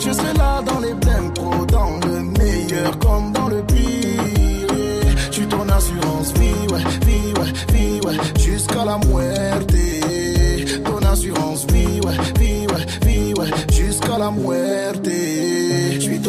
Je 0.00 0.10
serai 0.12 0.34
là 0.34 0.60
dans 0.62 0.80
les 0.80 0.94
tempos, 0.94 1.66
dans 1.66 2.00
le 2.06 2.22
meilleur 2.22 2.98
comme 2.98 3.32
dans 3.32 3.48
le 3.48 3.62
pire. 3.62 4.72
Je 5.30 5.32
suis 5.32 5.46
ton 5.46 5.68
assurance 5.68 6.32
vie, 6.34 6.66
ouais, 6.72 6.84
vie, 7.06 7.32
ouais, 7.38 7.52
vie, 7.72 8.00
ouais, 8.04 8.16
jusqu'à 8.40 8.84
la 8.84 8.98
muerte. 8.98 9.72
Ton 10.84 10.98
assurance 11.06 11.66
vie, 11.72 12.00
ouais, 12.04 12.16
vie, 12.40 12.66
ouais, 12.66 12.86
vie, 13.06 13.34
ouais, 13.34 13.50
jusqu'à 13.72 14.18
la 14.18 14.30
muerte. 14.30 15.01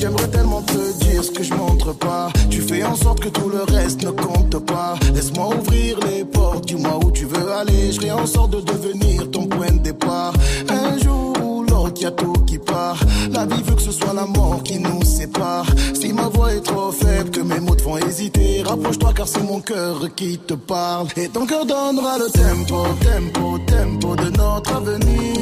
J'aimerais 0.00 0.28
tellement 0.28 0.62
te 0.62 1.04
dire 1.04 1.24
ce 1.24 1.30
que 1.32 1.42
je 1.42 1.52
montre 1.54 1.92
pas. 1.92 2.30
Tu 2.50 2.60
fais 2.60 2.84
en 2.84 2.94
sorte 2.94 3.18
que 3.18 3.28
tout 3.28 3.48
le 3.48 3.64
reste 3.64 4.04
ne 4.04 4.10
compte 4.10 4.64
pas. 4.64 4.94
Laisse-moi 5.12 5.48
ouvrir 5.56 5.98
les 6.08 6.24
portes, 6.24 6.66
dis-moi 6.66 7.00
où 7.04 7.10
tu 7.10 7.24
veux 7.24 7.50
aller. 7.50 7.90
Je 7.90 8.00
ferai 8.00 8.12
en 8.12 8.26
sorte 8.26 8.52
de 8.52 8.60
devenir 8.60 9.28
ton 9.32 9.46
point 9.46 9.72
de 9.72 9.78
départ. 9.78 10.32
Un 10.68 10.98
jour 10.98 11.32
ou 11.42 11.64
l'autre, 11.64 12.00
y 12.00 12.06
a 12.06 12.12
tout 12.12 12.34
qui 12.46 12.58
part. 12.58 13.00
La 13.32 13.44
vie 13.46 13.60
veut 13.64 13.74
que 13.74 13.82
ce 13.82 13.90
soit 13.90 14.12
la 14.14 14.26
mort 14.26 14.62
qui 14.62 14.78
nous 14.78 15.02
sépare. 15.02 15.66
Si 15.94 16.12
ma 16.12 16.28
voix 16.28 16.54
est 16.54 16.60
trop 16.60 16.92
faible, 16.92 17.30
que 17.30 17.40
mes 17.40 17.58
mots 17.58 17.74
te 17.74 17.82
font 17.82 17.96
hésiter, 17.96 18.62
rapproche-toi 18.64 19.12
car 19.16 19.26
c'est 19.26 19.42
mon 19.42 19.60
cœur 19.60 20.14
qui 20.14 20.38
te 20.38 20.54
parle. 20.54 21.08
Et 21.16 21.26
ton 21.26 21.44
cœur 21.44 21.66
donnera 21.66 22.18
le 22.18 22.30
tempo, 22.30 22.84
tempo, 23.02 23.58
tempo 23.66 24.14
de 24.14 24.30
notre 24.30 24.76
avenir. 24.76 25.34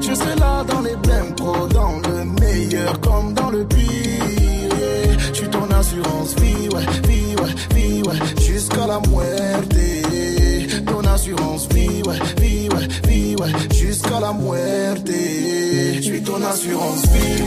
Je 0.00 0.14
serai 0.14 0.36
là 0.36 0.62
dans 0.62 0.82
les 0.82 0.94
blèmes 0.94 1.34
pro, 1.34 1.66
dans 1.66 1.96
le 2.08 2.24
comme 3.00 3.34
dans 3.34 3.50
le 3.50 3.64
pire. 3.64 3.88
Je 5.32 5.34
suis 5.34 5.48
ton 5.48 5.64
assurance 5.70 6.34
vie, 6.40 6.68
ouais, 6.68 6.86
vie, 7.08 7.34
ouais, 7.36 7.54
vie, 7.74 8.02
ouais, 8.02 8.42
jusqu'à 8.42 8.86
la 8.86 9.00
muerte. 9.08 9.74
Ton 10.86 11.00
assurance 11.08 11.68
vie, 11.74 12.02
ouais, 12.06 12.18
vie, 12.40 12.68
ouais, 12.68 12.88
vie, 13.08 13.36
ouais, 13.36 13.50
jusqu'à 13.74 14.20
la 14.20 14.32
muerte. 14.32 15.08
Je 15.08 16.00
suis 16.00 16.22
ton 16.22 16.42
assurance 16.42 17.02
vie. 17.12 17.44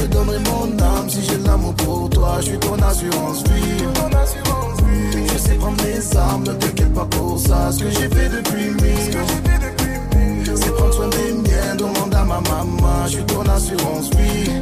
Je 0.00 0.06
donnerai 0.06 0.38
mon 0.40 0.78
âme 0.84 1.08
si 1.08 1.22
j'ai 1.22 1.38
l'amour 1.46 1.74
pour 1.74 2.10
toi. 2.10 2.38
Je 2.40 2.46
suis 2.46 2.58
ton 2.58 2.74
assurance 2.82 3.44
vie. 3.44 3.84
Je 5.32 5.38
sais 5.38 5.54
prendre 5.54 5.82
les 5.84 6.16
armes, 6.16 6.42
ne 6.44 6.52
t'inquiète 6.52 6.94
pas 6.94 7.06
pour 7.06 7.38
ça. 7.38 7.70
Ce 7.70 7.78
que 7.84 7.90
j'ai 7.90 8.08
fait 8.08 8.28
depuis 8.28 8.70
mille. 8.70 9.81
Prendre 10.92 11.10
soin 11.10 11.22
des 11.24 11.32
miens, 11.32 11.74
demande 11.76 12.14
à 12.14 12.24
ma 12.24 12.40
maman. 12.40 13.06
Je 13.06 13.12
suis 13.12 13.24
ton 13.24 13.42
assurance 13.42 14.10
vie. 14.10 14.60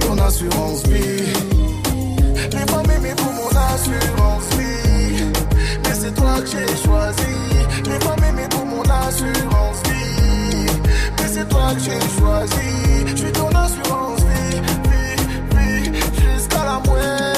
Ton 0.00 0.18
assurance 0.18 0.82
vie. 0.86 1.32
Les 2.52 2.66
femmes 2.72 2.90
aimées 2.96 3.14
pour 3.16 3.32
mon 3.32 3.48
assurance 3.48 4.44
vie. 4.56 5.24
Mais 5.84 5.94
c'est 5.94 6.14
toi 6.14 6.40
que 6.40 6.46
j'ai 6.46 6.76
choisi. 6.84 7.34
Les 7.84 8.00
femmes 8.00 8.24
aimées 8.28 8.48
pour 8.50 8.66
mon 8.66 8.82
assurance 8.82 9.82
vie. 9.86 10.66
Mais 11.18 11.28
c'est 11.28 11.48
toi 11.48 11.74
que 11.74 11.80
j'ai 11.80 12.00
choisi. 12.18 13.06
Je 13.06 13.16
suis 13.16 13.32
ton 13.32 13.48
assurance 13.50 14.20
vie. 14.20 14.60
Vie, 14.90 15.90
vie, 15.90 16.00
jusqu'à 16.16 16.64
la 16.64 16.80
muerte. 16.90 17.37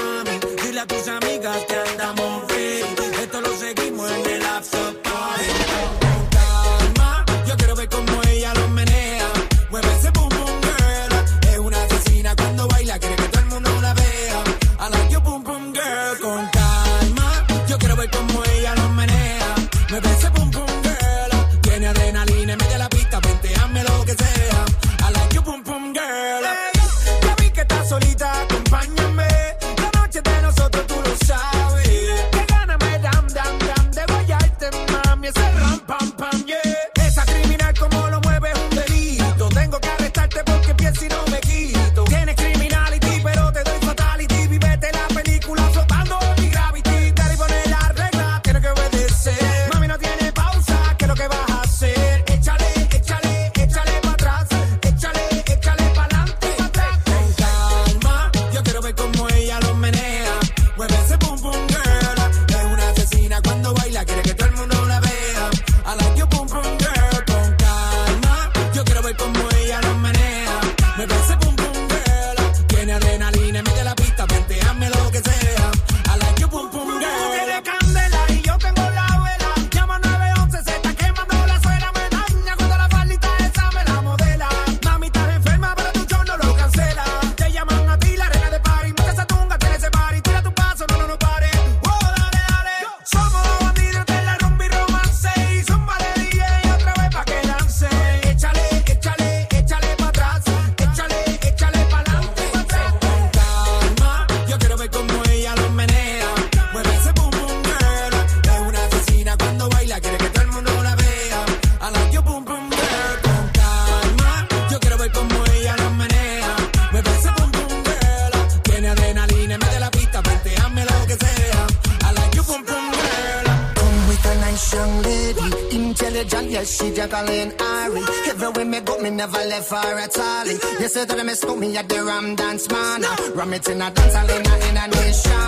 Said 131.33 131.47
that 131.47 131.55
me 131.55 131.77
at 131.77 131.87
the 131.87 132.03
Ram 132.03 132.35
Dance 132.35 132.69
Man. 132.69 133.03
Ram 133.35 133.53
it 133.53 133.69
in 133.69 133.81
a 133.81 133.89
dance 133.89 134.15
in 134.15 134.45
a, 134.45 134.69
in 134.69 134.77
a 134.77 134.87
nation. 134.87 135.40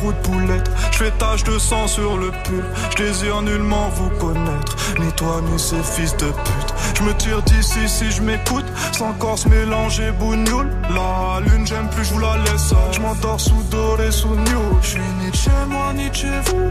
Trou 0.00 0.12
de 0.12 0.62
je 0.92 0.96
fais 0.96 1.10
tache 1.12 1.44
de 1.44 1.58
sang 1.58 1.86
sur 1.86 2.16
le 2.16 2.30
pull. 2.44 2.64
Je 2.90 3.04
désire 3.04 3.42
nullement 3.42 3.88
vous 3.90 4.10
connaître, 4.18 4.76
ni 4.98 5.12
toi 5.12 5.40
ni 5.50 5.58
ces 5.58 5.82
fils 5.82 6.16
de 6.16 6.26
pute. 6.26 6.74
Je 6.94 7.02
me 7.02 7.12
tire 7.14 7.42
d'ici 7.42 7.86
si 7.86 8.10
je 8.10 8.22
m'écoute, 8.22 8.64
sans 8.92 9.12
corps 9.14 9.38
mélanger 9.48 10.10
bougnoule. 10.12 10.70
La 10.94 11.40
lune, 11.40 11.66
j'aime 11.66 11.88
plus, 11.90 12.04
je 12.04 12.14
vous 12.14 12.20
la 12.20 12.36
laisse. 12.38 12.72
Je 12.92 13.00
m'endors 13.00 13.40
sous 13.40 13.62
doré, 13.70 14.10
sous 14.10 14.34
new. 14.34 14.78
Je 14.82 14.88
suis 14.88 15.00
ni 15.20 15.32
chez 15.32 15.50
moi, 15.68 15.92
ni 15.94 16.08
chez 16.12 16.40
vous. 16.46 16.70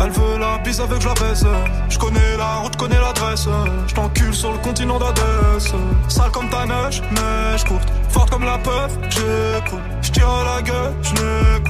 Elle 0.00 0.10
veut 0.10 0.38
la 0.38 0.58
bise 0.58 0.80
avec 0.80 1.04
la 1.04 1.14
baisse. 1.14 1.44
Je 1.88 1.98
connais 1.98 2.36
la 2.38 2.56
route, 2.56 2.76
connais 2.76 3.00
l'adresse. 3.00 3.48
Je 3.88 3.94
t'encule 3.94 4.34
sur 4.34 4.52
le 4.52 4.58
continent 4.58 4.98
d'Adès. 4.98 5.72
Sale 6.08 6.30
comme 6.30 6.48
ta 6.50 6.66
neige, 6.66 7.02
neige 7.12 7.64
courte. 7.64 7.88
Forte 8.08 8.30
comme 8.30 8.44
la 8.44 8.58
peuf, 8.58 8.92
j'écoute. 9.10 9.80
Je 10.02 10.10
tire 10.10 10.28
la 10.44 10.62
gueule, 10.62 10.94
je. 11.02 11.69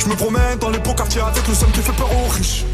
Je 0.00 0.08
me 0.08 0.16
promène 0.16 0.58
dans 0.58 0.70
les 0.70 0.78
beaux 0.78 0.94
quartiers 0.94 1.20
avec 1.20 1.46
le 1.46 1.54
seul 1.54 1.70
qui 1.72 1.80
fait 1.82 1.92
peur 1.92 2.08
aux 2.10 2.28
riches. 2.28 2.64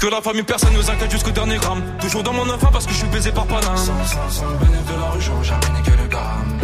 Que 0.00 0.08
la 0.08 0.20
famille, 0.20 0.42
personne 0.42 0.72
nous 0.74 0.90
inquiète 0.90 1.10
jusqu'au 1.10 1.30
dernier 1.30 1.56
gramme. 1.58 1.82
Toujours 2.00 2.24
dans 2.24 2.32
mon 2.32 2.48
enfant 2.50 2.70
parce 2.72 2.86
que 2.86 2.92
je 2.92 2.98
suis 2.98 3.08
baisé 3.08 3.30
par 3.30 3.46
Paname. 3.46 3.76
Sans, 3.76 4.04
sans, 4.04 4.30
sans 4.30 4.50
le 4.50 4.56
bénéfice 4.58 4.86
de 4.86 5.00
la 5.00 5.10
rue, 5.10 5.20
j'aurais 5.20 5.44
jamais 5.44 5.78
niqué 5.78 5.92
le 5.92 6.08
gramme. 6.08 6.58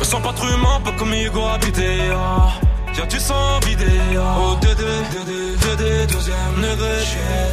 Me 0.00 0.04
sens 0.04 0.20
pas 0.20 0.32
trop 0.32 0.48
humain, 0.48 0.80
pas 0.84 0.92
comme 0.98 1.14
Hugo 1.14 1.46
habité. 1.46 2.10
Ah. 2.12 2.65
Tiens, 2.96 3.06
tu 3.10 3.20
sens 3.20 3.62
vidé. 3.66 3.84
Oh, 4.16 4.56
Dédé, 4.58 4.84
Dédé, 5.60 6.06
deuxième 6.06 6.54
degré. 6.56 6.96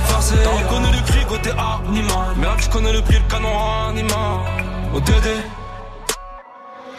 Forcé. 0.06 0.36
T'as 0.42 0.50
reconnu 0.52 0.88
le 0.90 1.02
cri 1.06 1.26
côté 1.26 1.50
animal. 1.52 2.28
Mais 2.38 2.46
là, 2.46 2.56
je 2.58 2.70
connais 2.70 2.94
le 2.94 3.02
prix, 3.02 3.16
le 3.16 3.30
canon 3.30 3.50
animal. 3.90 4.40
Oh, 4.96 5.02
Dédé. 5.02 5.36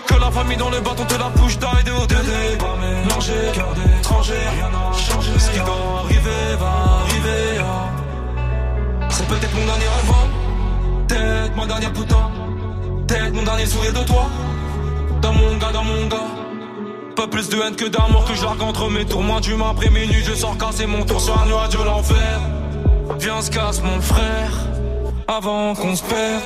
Que 0.06 0.14
la 0.20 0.30
famille 0.30 0.58
dans 0.58 0.68
le 0.68 0.78
bâton 0.80 1.06
te 1.06 1.14
la 1.14 1.30
bouche 1.30 1.56
d'aide 1.58 1.88
au 1.88 2.04
Dédé. 2.04 2.58
Pas 2.58 2.76
mélanger, 2.82 3.32
cœur 3.54 3.72
d'étranger, 3.72 4.34
rien 4.56 4.68
n'a 4.68 4.92
changé. 4.92 5.38
Ce 5.38 5.50
qui 5.50 5.60
doit 5.60 6.02
arriver 6.04 6.56
va 6.60 7.00
arriver. 7.00 7.60
ah. 7.60 9.08
C'est 9.08 9.26
peut-être 9.26 9.54
mon 9.54 9.64
dernier 9.64 9.86
rêve, 9.86 10.10
hein. 10.10 11.06
peut-être 11.08 11.56
ma 11.56 11.66
dernière 11.66 11.92
putain, 11.94 12.30
peut-être 13.08 13.32
mon 13.32 13.42
dernier 13.42 13.64
sourire 13.64 13.94
de 13.94 14.04
toi. 14.04 14.26
Dans 15.22 15.32
mon 15.32 15.56
gars, 15.56 15.72
dans 15.72 15.84
mon 15.84 16.06
gars. 16.08 16.33
Pas 17.16 17.28
plus 17.28 17.48
de 17.48 17.56
haine 17.60 17.76
que 17.76 17.84
d'amour 17.84 18.24
que 18.24 18.34
j'argue 18.34 18.62
entre 18.62 18.90
mes 18.90 19.04
tours. 19.04 19.22
Moins 19.22 19.40
après 19.70 19.88
minuit, 19.88 20.24
je 20.24 20.34
sors 20.34 20.56
casser 20.58 20.86
mon 20.86 21.04
tour 21.04 21.20
sur 21.20 21.40
un 21.40 21.46
nuage 21.46 21.68
de 21.68 21.82
l'enfer. 21.82 22.40
Viens, 23.20 23.40
se 23.40 23.50
casse 23.50 23.80
mon 23.82 24.00
frère, 24.00 24.50
avant 25.28 25.74
qu'on 25.74 25.94
se 25.94 26.02
perde. 26.02 26.42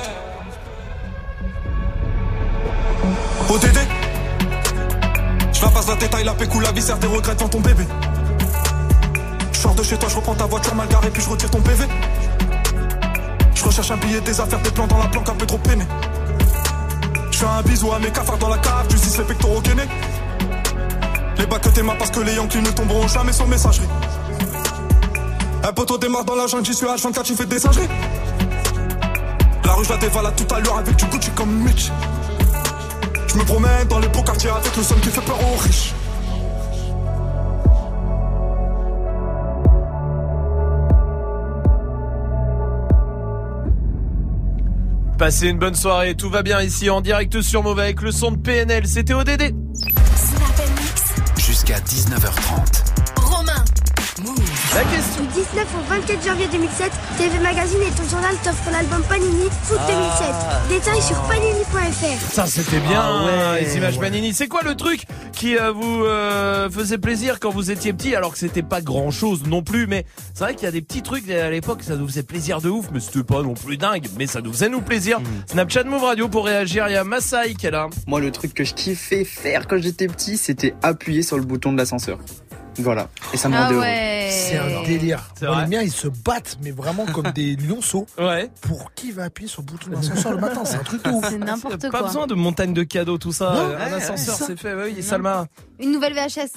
ODD 3.49 3.79
Je 5.51 5.61
la 5.61 5.69
passe 5.69 5.87
la 5.87 5.95
détail, 5.95 6.23
la 6.23 6.33
pécou, 6.33 6.59
la 6.59 6.71
viscère, 6.71 6.99
tes 6.99 7.07
regrets 7.07 7.33
devant 7.33 7.49
ton 7.49 7.61
bébé. 7.61 7.85
Je 9.51 9.57
sors 9.57 9.73
de 9.73 9.81
chez 9.81 9.97
toi, 9.97 10.07
je 10.07 10.15
reprends 10.17 10.35
ta 10.35 10.45
voiture 10.45 10.75
mal 10.75 10.87
garée, 10.87 11.09
puis 11.09 11.23
je 11.23 11.29
retire 11.29 11.49
ton 11.49 11.61
PV. 11.61 11.85
Je 13.55 13.63
recherche 13.63 13.89
un 13.89 13.97
billet, 13.97 14.21
des 14.21 14.39
affaires, 14.39 14.61
des 14.61 14.71
plans 14.71 14.87
dans 14.87 14.99
la 14.99 15.07
planque, 15.07 15.29
un 15.29 15.35
peu 15.35 15.47
trop 15.47 15.57
peiné. 15.57 15.85
Je 17.31 17.37
fais 17.39 17.45
un 17.45 17.61
bisou 17.63 17.91
à 17.91 17.97
mes 17.97 18.11
cafards 18.11 18.37
dans 18.37 18.49
la 18.49 18.59
cave, 18.59 18.85
tu 18.87 18.97
dis 18.97 19.17
les 19.17 19.23
pectoraux 19.23 19.61
gainés. 19.61 19.87
Les 21.39 21.45
bacs 21.45 21.61
que 21.61 21.69
t'aimas 21.69 21.95
parce 21.95 22.11
que 22.11 22.19
les 22.19 22.35
Yankees 22.35 22.61
ne 22.61 22.69
tomberont 22.69 23.07
jamais 23.07 23.31
sans 23.31 23.47
messagerie. 23.47 23.87
Un 25.63 25.71
poteau 25.71 25.97
démarre 25.97 26.25
dans 26.25 26.35
la 26.35 26.47
jungle, 26.47 26.65
j'y 26.65 26.73
suis 26.73 26.85
H24, 26.85 27.23
tu 27.23 27.33
fais 27.33 27.45
des 27.45 27.59
singeries. 27.59 27.87
La 29.63 29.73
rue, 29.73 29.85
je 29.85 29.89
la 29.89 29.97
dévalade 29.97 30.35
tout 30.35 30.53
à 30.53 30.59
l'heure 30.59 30.77
avec 30.77 30.97
du 30.97 31.05
Gucci 31.05 31.31
comme 31.31 31.49
Mitch. 31.63 31.91
Je 33.27 33.37
me 33.37 33.45
promène 33.45 33.87
dans 33.87 33.99
les 33.99 34.09
beaux 34.09 34.21
quartiers 34.21 34.49
avec 34.49 34.75
le 34.75 34.83
seul 34.83 34.99
qui 34.99 35.09
fait 35.09 35.21
peur 35.21 35.37
aux 35.41 35.57
riches. 35.57 35.93
Passez 45.17 45.47
une 45.47 45.59
bonne 45.59 45.75
soirée, 45.75 46.15
tout 46.15 46.29
va 46.29 46.43
bien 46.43 46.61
ici 46.61 46.89
en 46.89 46.99
direct 46.99 47.41
sur 47.41 47.63
Move 47.63 47.79
avec 47.79 48.01
le 48.01 48.11
son 48.11 48.31
de 48.31 48.37
PNL, 48.37 48.87
c'était 48.87 49.13
ODD. 49.13 49.68
Jusqu'à 51.69 51.85
19h30. 51.85 52.83
Romain. 53.17 53.63
La 54.75 54.83
question. 54.83 55.23
Du 55.23 55.29
19 55.33 55.67
au 55.75 55.89
24 55.93 56.25
janvier 56.25 56.47
2007, 56.51 56.91
TV 57.17 57.39
Magazine 57.39 57.79
et 57.81 57.91
ton 57.91 58.07
journal 58.07 58.35
t'offrent 58.43 58.71
l'album 58.71 59.01
Panini 59.09 59.49
Foot 59.63 59.79
Ah. 59.79 60.61
2007. 60.69 60.79
Détails 60.79 61.01
sur 61.01 61.21
panini.fr. 61.23 62.31
Ça 62.31 62.45
c'était 62.45 62.79
bien, 62.79 63.01
Ah 63.01 63.53
ouais. 63.53 63.61
les 63.61 63.77
images 63.77 63.99
Panini. 63.99 64.31
C'est 64.33 64.47
quoi 64.47 64.61
le 64.63 64.75
truc 64.75 65.05
qui 65.33 65.57
euh, 65.57 65.71
vous 65.71 66.03
euh, 66.05 66.69
faisait 66.69 66.97
plaisir 66.99 67.39
quand 67.39 67.49
vous 67.49 67.71
étiez 67.71 67.93
petit, 67.93 68.15
alors 68.15 68.31
que 68.31 68.37
c'était 68.37 68.61
pas 68.61 68.81
grand 68.81 69.09
chose 69.09 69.43
non 69.47 69.63
plus, 69.63 69.87
mais 69.87 70.05
c'est 70.33 70.43
vrai 70.43 70.53
qu'il 70.53 70.65
y 70.65 70.67
a 70.67 70.71
des 70.71 70.81
petits 70.81 71.01
trucs 71.01 71.29
à 71.31 71.49
l'époque, 71.49 71.81
ça 71.81 71.95
nous 71.95 72.07
faisait 72.07 72.23
plaisir 72.23 72.61
de 72.61 72.69
ouf, 72.69 72.87
mais 72.93 72.99
c'était 72.99 73.23
pas 73.23 73.41
non 73.41 73.53
plus 73.55 73.77
dingue, 73.77 74.05
mais 74.17 74.27
ça 74.27 74.41
nous 74.41 74.51
faisait 74.53 74.69
nous 74.69 74.81
plaisir. 74.81 75.19
Snapchat 75.47 75.85
Move 75.85 76.03
Radio 76.03 76.27
pour 76.27 76.45
réagir, 76.45 76.87
il 76.89 76.93
y 76.93 76.97
a 76.97 77.03
Massaï 77.03 77.55
qui 77.55 77.65
est 77.67 77.71
là. 77.71 77.87
Moi, 78.05 78.19
le 78.19 78.31
truc 78.31 78.53
que 78.53 78.63
je 78.63 78.73
kiffais 78.75 79.23
faire 79.23 79.67
quand 79.67 79.81
j'étais 79.81 80.07
petit, 80.07 80.37
c'était 80.37 80.75
appuyer 80.83 81.23
sur 81.23 81.37
le 81.37 81.43
bouton 81.43 81.71
de 81.73 81.77
l'ascenseur. 81.77 82.19
Voilà. 82.77 83.09
Et 83.33 83.37
ça 83.37 83.49
me 83.49 83.55
Ah 83.55 83.63
rendait 83.63 83.73
heureux. 83.75 83.83
ouais. 83.83 84.29
C'est 84.31 84.57
un 84.57 84.83
délire. 84.83 85.19
C'est 85.35 85.45
les 85.47 85.67
miens, 85.67 85.81
ils 85.81 85.91
se 85.91 86.07
battent, 86.07 86.57
mais 86.63 86.71
vraiment 86.71 87.05
comme 87.05 87.31
des 87.35 87.55
lionceaux. 87.55 88.05
Ouais. 88.17 88.49
Pour 88.61 88.93
qui 88.93 89.11
va 89.11 89.23
appuyer 89.25 89.49
sur 89.49 89.61
le 89.61 89.67
bouton 89.67 89.89
de 89.89 89.95
l'ascenseur 89.95 90.31
le 90.33 90.37
matin? 90.39 90.63
C'est 90.65 90.75
un 90.77 90.83
truc 90.83 91.03
de 91.03 91.09
ouf. 91.09 91.25
C'est 91.29 91.37
n'importe 91.37 91.81
Pas 91.81 91.89
quoi. 91.89 92.03
besoin 92.03 92.27
de 92.27 92.35
montagne 92.35 92.73
de 92.73 92.83
cadeaux, 92.83 93.17
tout 93.17 93.31
ça. 93.33 93.51
Non, 93.53 93.59
un 93.59 93.69
ouais, 93.69 93.93
ascenseur, 93.95 94.39
ouais, 94.39 94.45
c'est 94.47 94.59
fait. 94.59 94.73
Oui, 94.75 95.01
Salma. 95.03 95.47
Une 95.79 95.91
nouvelle 95.91 96.13
VHS. 96.13 96.51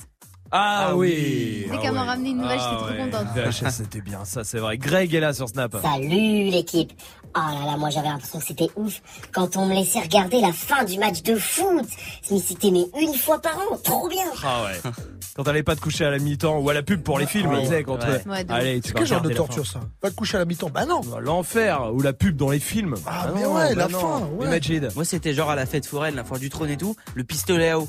Ah, 0.55 0.89
Ah 0.91 0.97
oui. 0.97 1.65
Dès 1.71 1.77
Ah 1.77 1.79
qu'elle 1.83 1.93
m'a 1.95 2.05
ramené 2.05 2.31
une 2.31 2.39
nouvelle, 2.43 2.59
Ah 2.61 2.79
j'étais 2.87 3.01
trop 3.01 3.05
contente. 3.05 3.35
VHS, 3.35 3.71
c'était 3.71 4.01
bien, 4.03 4.25
ça 4.27 4.45
c'est 4.45 4.59
vrai. 4.59 4.77
Greg 4.77 5.15
est 5.15 5.21
là 5.21 5.33
sur 5.33 5.49
Snap. 5.49 5.75
Salut 5.83 6.51
l'équipe 6.51 6.93
Oh 7.35 7.41
là 7.61 7.65
là, 7.67 7.77
moi 7.79 7.89
j'avais 7.91 8.09
l'impression 8.09 8.39
que 8.41 8.45
c'était 8.45 8.69
ouf 8.77 9.01
quand 9.33 9.57
on 9.57 9.65
me 9.67 9.75
laissait 9.75 10.01
regarder 10.01 10.41
la 10.41 10.53
fin 10.53 10.85
du 10.85 10.99
match 10.99 11.23
de 11.23 11.35
foot. 11.37 11.87
Mais 12.31 12.39
c'était 12.39 12.71
mais 12.71 12.85
une 13.01 13.15
fois 13.15 13.41
par 13.41 13.57
an, 13.59 13.77
trop 13.83 14.09
bien 14.09 14.25
Ah 14.45 14.65
ouais. 14.65 14.91
Quand 15.35 15.45
t'allais 15.45 15.63
pas 15.63 15.75
te 15.75 15.81
coucher 15.81 16.05
à 16.05 16.11
la 16.11 16.19
mi-temps 16.19 16.59
ou 16.59 16.69
à 16.69 16.75
la 16.75 16.83
pub 16.83 17.03
pour 17.03 17.19
les 17.19 17.25
films, 17.27 17.51
Ouais. 17.55 17.63
tu 17.63 17.69
sais, 17.69 17.83
quand 17.85 17.95
Ouais. 18.05 18.21
tu- 18.23 18.29
Ouais, 18.29 18.45
de 18.45 18.53
Allez, 18.53 18.81
tu 18.83 18.89
C'est 18.89 18.95
quel 18.95 19.07
genre 19.07 19.23
de 19.23 19.31
torture 19.33 19.65
fin. 19.67 19.81
ça 19.81 19.87
Va 20.03 20.11
te 20.11 20.15
coucher 20.15 20.37
à 20.37 20.41
la 20.41 20.45
mi-temps 20.45 20.69
Bah 20.69 20.85
non 20.85 21.01
L'enfer 21.21 21.91
ou 21.95 22.03
la 22.03 22.13
pub 22.13 22.37
dans 22.37 22.51
les 22.51 22.59
films. 22.61 22.97
Ah, 23.07 23.29
Bah 23.29 23.33
mais 23.35 23.43
non, 23.45 23.55
ouais, 23.55 23.75
bah 23.75 23.87
la 23.87 23.89
non. 23.89 23.99
fin, 23.99 24.27
ouais. 24.39 24.91
Moi, 24.95 25.05
c'était 25.07 25.33
genre 25.33 25.49
à 25.49 25.57
la 25.57 25.65
fête 25.65 25.87
foraine, 25.87 26.17
la 26.17 26.25
foire 26.25 26.39
du 26.39 26.51
trône 26.51 26.69
et 26.69 26.77
tout, 26.77 26.95
le 27.15 27.25
pistolet 27.25 27.71
à 27.71 27.79
eau. 27.81 27.89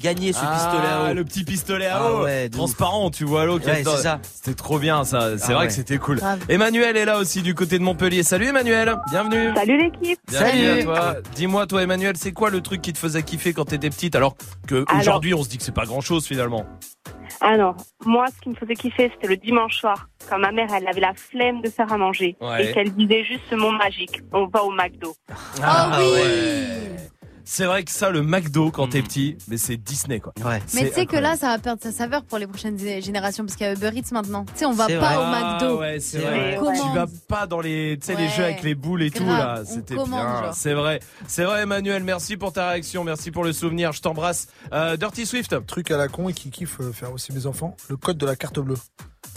Gagner 0.00 0.32
ce 0.32 0.40
Ah, 0.42 0.52
pistolet 0.54 0.88
à 0.88 1.10
eau. 1.10 1.14
le 1.14 1.24
petit 1.24 1.44
pistolet 1.44 1.86
à 1.86 1.98
Ah 1.98 2.12
eau, 2.12 2.24
ouais, 2.24 2.48
transparent, 2.48 3.10
tu 3.10 3.24
vois 3.24 3.44
l'eau 3.44 3.58
qui 3.58 3.66
Ouais. 3.68 3.82
C'était 4.22 4.54
trop 4.54 4.78
bien 4.78 5.04
ça, 5.04 5.38
c'est 5.38 5.44
Ah 5.44 5.54
vrai 5.54 5.56
ouais. 5.62 5.66
que 5.68 5.72
c'était 5.72 5.98
cool. 5.98 6.20
Emmanuel 6.48 6.96
est 6.96 7.04
là 7.04 7.18
aussi 7.18 7.42
du 7.42 7.54
côté 7.54 7.78
de 7.78 7.84
Montpellier. 7.84 8.22
Salut 8.22 8.46
Emmanuel, 8.46 8.96
bienvenue. 9.10 9.52
Salut 9.54 9.78
l'équipe. 9.78 10.18
À 10.36 10.82
toi. 10.82 11.14
Dis-moi 11.34 11.66
toi 11.66 11.82
Emmanuel, 11.82 12.16
c'est 12.16 12.32
quoi 12.32 12.50
le 12.50 12.60
truc 12.60 12.82
qui 12.82 12.92
te 12.92 12.98
faisait 12.98 13.22
kiffer 13.22 13.52
quand 13.52 13.66
t'étais 13.66 13.90
petite 13.90 14.16
alors 14.16 14.36
que 14.66 14.84
Alors- 14.88 15.00
aujourd'hui 15.00 15.34
on 15.34 15.42
se 15.44 15.48
dit 15.48 15.58
que 15.58 15.64
c'est 15.64 15.72
pas 15.74 15.84
grand 15.86 16.00
chose 16.00 16.26
finalement? 16.26 16.66
Alors, 17.40 17.76
moi, 18.04 18.26
ce 18.34 18.40
qui 18.40 18.50
me 18.50 18.54
faisait 18.54 18.74
kiffer, 18.74 19.10
c'était 19.14 19.26
le 19.26 19.36
dimanche 19.36 19.76
soir, 19.78 20.08
quand 20.28 20.38
ma 20.38 20.52
mère, 20.52 20.68
elle 20.76 20.86
avait 20.86 21.00
la 21.00 21.12
flemme 21.14 21.60
de 21.62 21.70
faire 21.70 21.90
à 21.92 21.96
manger 21.96 22.36
Ouais. 22.40 22.66
et 22.68 22.72
qu'elle 22.72 22.92
disait 22.92 23.24
juste 23.24 23.42
ce 23.50 23.56
mot 23.56 23.72
magique. 23.72 24.20
On 24.32 24.46
va 24.46 24.62
au 24.62 24.70
McDo. 24.70 25.14
Ah, 25.62 25.98
ouais. 25.98 26.96
C'est 27.44 27.64
vrai 27.64 27.82
que 27.84 27.90
ça 27.90 28.10
le 28.10 28.22
McDo 28.22 28.70
quand 28.70 28.88
t'es 28.88 29.02
petit, 29.02 29.36
mais 29.48 29.56
c'est 29.56 29.76
Disney 29.76 30.20
quoi. 30.20 30.32
Ouais. 30.44 30.62
Mais 30.74 30.88
tu 30.88 30.94
sais 30.94 31.06
que 31.06 31.16
là, 31.16 31.36
ça 31.36 31.48
va 31.48 31.58
perdre 31.58 31.82
sa 31.82 31.92
saveur 31.92 32.24
pour 32.24 32.38
les 32.38 32.46
prochaines 32.46 32.78
générations 32.78 33.44
parce 33.44 33.56
qu'il 33.56 33.66
y 33.66 33.70
a 33.70 33.72
Uber 33.74 33.90
Eats 33.94 34.12
maintenant. 34.12 34.44
Tu 34.44 34.52
sais, 34.60 34.64
on 34.66 34.72
va 34.72 34.86
pas 34.86 34.94
vrai. 34.98 35.16
au 35.16 35.26
McDo. 35.26 35.76
Ah 35.76 35.80
ouais, 35.80 36.00
c'est 36.00 36.18
On 36.24 36.28
vrai. 36.30 36.56
commande. 36.58 36.76
Tu 36.76 36.96
vas 36.96 37.06
pas 37.28 37.46
dans 37.46 37.60
les, 37.60 37.98
tu 38.00 38.06
sais, 38.06 38.14
les 38.16 38.28
jeux 38.28 38.44
avec 38.44 38.62
les 38.62 38.74
boules 38.74 39.02
et 39.02 39.10
tout 39.10 39.24
Grave, 39.24 39.60
là. 39.60 39.64
C'était 39.64 39.94
bien. 39.94 40.52
C'est 40.52 40.74
vrai. 40.74 41.00
C'est 41.26 41.44
vrai, 41.44 41.62
Emmanuel. 41.62 42.02
Merci 42.04 42.36
pour 42.36 42.52
ta 42.52 42.70
réaction. 42.70 43.04
Merci 43.04 43.30
pour 43.30 43.44
le 43.44 43.52
souvenir. 43.52 43.92
Je 43.92 44.00
t'embrasse. 44.00 44.48
Euh, 44.72 44.96
Dirty 44.96 45.26
Swift. 45.26 45.54
Truc 45.66 45.90
à 45.90 45.96
la 45.96 46.08
con 46.08 46.28
et 46.28 46.32
qui 46.32 46.50
kiffe 46.50 46.80
euh, 46.80 46.92
faire 46.92 47.12
aussi 47.12 47.32
mes 47.32 47.46
enfants. 47.46 47.76
Le 47.88 47.96
code 47.96 48.18
de 48.18 48.26
la 48.26 48.36
carte 48.36 48.58
bleue. 48.60 48.76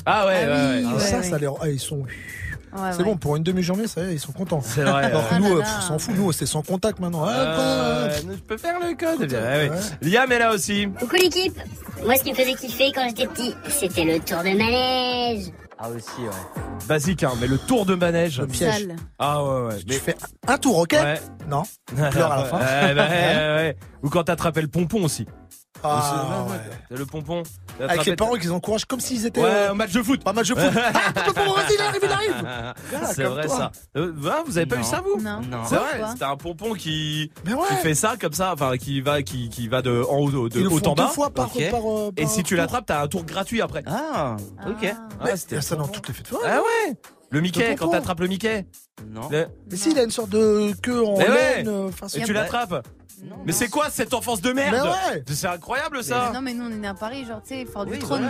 Ah 0.05 0.25
ouais, 0.27 0.43
Ah 0.43 0.47
ouais, 0.47 0.83
Ah, 0.85 0.93
ouais, 0.95 0.99
ça, 0.99 1.23
ça 1.23 1.37
les 1.37 1.47
ah, 1.47 1.69
ils 1.69 1.79
sont. 1.79 2.03
Ouais, 2.75 2.89
c'est 2.91 2.97
ouais. 2.99 3.03
bon, 3.05 3.17
pour 3.17 3.35
une 3.35 3.43
demi-journée, 3.43 3.87
ça 3.87 4.01
y 4.01 4.09
est, 4.09 4.13
ils 4.13 4.19
sont 4.19 4.31
contents. 4.33 4.61
C'est 4.63 4.83
vrai. 4.83 5.05
Alors 5.05 5.27
que 5.29 5.35
ouais. 5.35 5.39
nous, 5.39 5.59
Ah 5.61 5.65
euh, 5.65 5.77
on 5.79 5.81
s'en 5.81 5.99
fout, 5.99 6.15
nous, 6.15 6.31
c'est 6.31 6.45
sans 6.45 6.61
contact 6.61 6.99
maintenant. 6.99 7.23
Ah, 7.25 7.29
Euh, 7.31 8.09
bah, 8.09 8.31
je 8.31 8.41
peux 8.41 8.57
faire 8.57 8.79
le 8.79 8.95
code. 8.95 9.15
Écoute, 9.15 9.27
Bien, 9.27 9.41
ouais, 9.41 9.69
ouais. 9.69 9.69
ouais. 9.69 9.79
Liam 10.09 10.31
est 10.31 10.39
là 10.39 10.53
aussi. 10.53 10.87
Coucou 10.99 11.15
l'équipe 11.15 11.57
Moi 12.03 12.15
ce 12.15 12.23
qui 12.23 12.31
me 12.31 12.35
faisait 12.35 12.53
kiffer 12.53 12.91
quand 12.93 13.07
j'étais 13.07 13.27
petit, 13.27 13.53
c'était 13.69 14.03
le 14.03 14.19
tour 14.19 14.39
de 14.39 14.57
manège. 14.57 15.51
Ah 15.77 15.89
aussi, 15.89 16.21
ouais. 16.21 16.61
Basique, 16.87 17.23
hein, 17.23 17.33
mais 17.41 17.47
le 17.47 17.57
tour 17.57 17.85
de 17.85 17.95
manège. 17.95 18.39
Le 18.39 18.47
piège. 18.47 18.73
Sale. 18.87 18.95
Ah 19.19 19.43
ouais, 19.43 19.67
ouais. 19.67 19.75
Tu 19.87 19.93
fais 19.95 20.15
un 20.47 20.57
tour, 20.57 20.77
ok 20.77 20.93
Ouais. 20.93 21.19
Non. 21.49 21.63
pleures 22.11 22.31
à 22.31 22.37
la 22.37 22.43
fin. 22.49 22.59
Ouais, 22.59 22.93
bah, 22.95 23.07
ouais, 23.09 23.09
ouais. 23.57 23.77
Ou 24.03 24.09
quand 24.09 24.23
t'attrapais 24.23 24.61
le 24.61 24.69
pompon 24.69 25.03
aussi. 25.03 25.25
Ah, 25.83 26.45
ouais. 26.49 26.55
C'est 26.89 26.97
Le 26.97 27.05
pompon. 27.05 27.43
Avec 27.79 28.05
les 28.05 28.15
parents 28.15 28.33
qui 28.35 28.41
les 28.47 28.51
encouragent 28.51 28.85
comme 28.85 28.99
s'ils 28.99 29.25
étaient. 29.25 29.41
Ouais, 29.41 29.49
euh, 29.49 29.71
un 29.71 29.73
match 29.75 29.91
de 29.91 30.01
foot. 30.01 30.23
Pas 30.23 30.33
match 30.33 30.47
de 30.49 30.55
foot. 30.55 30.63
ah, 30.83 30.91
papa, 31.13 31.33
papa, 31.33 31.41
vas-y, 31.41 31.73
il 31.75 31.81
arrive, 31.81 32.01
il 32.03 32.11
arrive. 32.11 32.73
Voilà, 32.89 33.07
C'est 33.07 33.23
comme 33.23 33.33
vrai 33.33 33.45
toi. 33.47 33.57
ça. 33.57 33.71
Euh, 33.97 34.13
hein, 34.25 34.43
vous 34.45 34.57
avez 34.57 34.65
pas 34.65 34.77
eu 34.77 34.83
ça 34.83 35.01
vous 35.03 35.21
Non. 35.21 35.41
Non. 35.41 35.59
C'est 35.67 35.75
vrai, 35.75 35.99
Quoi 35.99 36.07
c'était 36.11 36.23
un 36.25 36.37
pompon 36.37 36.73
qui, 36.73 37.31
Mais 37.45 37.53
ouais. 37.53 37.67
qui 37.69 37.75
fait 37.75 37.95
ça 37.95 38.15
comme 38.19 38.33
ça, 38.33 38.53
enfin 38.53 38.77
qui 38.77 39.01
va 39.01 39.21
qui, 39.21 39.49
qui 39.49 39.67
va 39.67 39.81
de 39.81 40.03
en 40.09 40.17
haut 40.19 40.49
de 40.49 40.57
Ils 40.57 40.63
le 40.63 40.69
haut 40.71 40.77
font 40.79 40.91
en 40.91 40.95
bas. 40.95 41.03
deux 41.07 41.13
fois 41.13 41.29
par, 41.29 41.47
Ok. 41.55 41.69
par, 41.69 41.81
euh, 41.91 42.11
Et 42.17 42.23
par 42.23 42.31
si 42.31 42.43
tu 42.43 42.55
l'attrapes, 42.55 42.85
t'as 42.87 43.03
un 43.03 43.07
tour 43.07 43.25
gratuit 43.25 43.61
après. 43.61 43.83
Ah, 43.85 44.37
ok. 44.67 44.75
Ah. 44.93 45.07
Ah, 45.19 45.23
Mais 45.25 45.37
c'était 45.37 45.55
il 45.55 45.57
y 45.57 45.59
a 45.59 45.61
ça 45.61 45.75
dans 45.75 45.87
toutes 45.87 46.07
les 46.07 46.13
fêtes 46.13 46.27
foraines. 46.27 46.51
Ah 46.51 46.59
ouais. 46.89 46.95
Le 47.31 47.41
Mickey, 47.41 47.59
Le 47.71 47.75
quand 47.75 47.85
pompon. 47.85 47.91
t'attrapes 47.97 48.19
le 48.21 48.27
Mickey. 48.27 48.65
Non. 49.09 49.27
Le- 49.29 49.47
Mais 49.69 49.75
si, 49.75 49.91
il 49.91 49.99
a 49.99 50.03
une 50.03 50.11
sorte 50.11 50.29
de 50.29 50.71
queue 50.81 51.03
en 51.03 51.17
Mais 51.17 51.27
ouais. 51.27 51.55
laine. 51.57 51.67
euh, 51.67 51.89
Et 52.15 52.23
tu 52.23 52.31
l'attrapes. 52.33 52.87
Non, 53.23 53.35
Mais 53.45 53.51
non. 53.51 53.57
c'est 53.57 53.69
quoi 53.69 53.89
cette 53.89 54.13
enfance 54.13 54.41
de 54.41 54.51
merde 54.51 54.75
Mais 54.75 54.81
ouais. 55.15 55.23
C'est 55.27 55.47
incroyable 55.47 56.03
ça. 56.03 56.31
Non, 56.33 56.41
mais 56.41 56.53
nous, 56.53 56.65
on 56.65 56.71
est 56.71 56.75
né 56.75 56.87
à 56.87 56.93
Paris, 56.93 57.25
genre, 57.25 57.41
tu 57.41 57.49
sais, 57.55 57.65
fort 57.65 57.85
du 57.85 57.97
trône. 57.99 58.23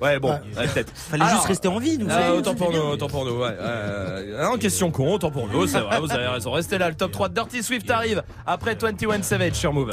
Ouais 0.00 0.18
bon, 0.18 0.30
Ouais. 0.30 0.40
ouais, 0.56 0.66
peut-être. 0.68 0.92
Fallait 0.94 1.22
Alors, 1.24 1.36
juste 1.36 1.46
rester 1.48 1.68
en 1.68 1.78
vie, 1.78 1.98
nous. 1.98 2.06
Ah, 2.10 2.20
c'est- 2.22 2.28
autant 2.30 2.54
pour 2.54 2.72
nous, 2.72 2.78
autant 2.80 3.08
pour 3.08 3.24
nous, 3.26 3.38
ouais. 3.38 3.54
Euh, 3.58 4.46
en 4.46 4.56
question 4.56 4.90
con, 4.90 5.12
autant 5.14 5.30
pour 5.30 5.46
nous, 5.46 5.66
c'est 5.66 5.80
vrai, 5.80 6.00
vous 6.00 6.10
avez 6.10 6.26
raison. 6.26 6.52
Restez 6.52 6.78
là, 6.78 6.88
le 6.88 6.94
top 6.96 7.12
3 7.12 7.28
de 7.28 7.34
Dirty 7.34 7.62
Swift 7.62 7.90
arrive 7.90 8.22
après 8.46 8.74
21 8.74 9.22
Savage 9.22 9.54
sur 9.54 9.72
Move. 9.72 9.92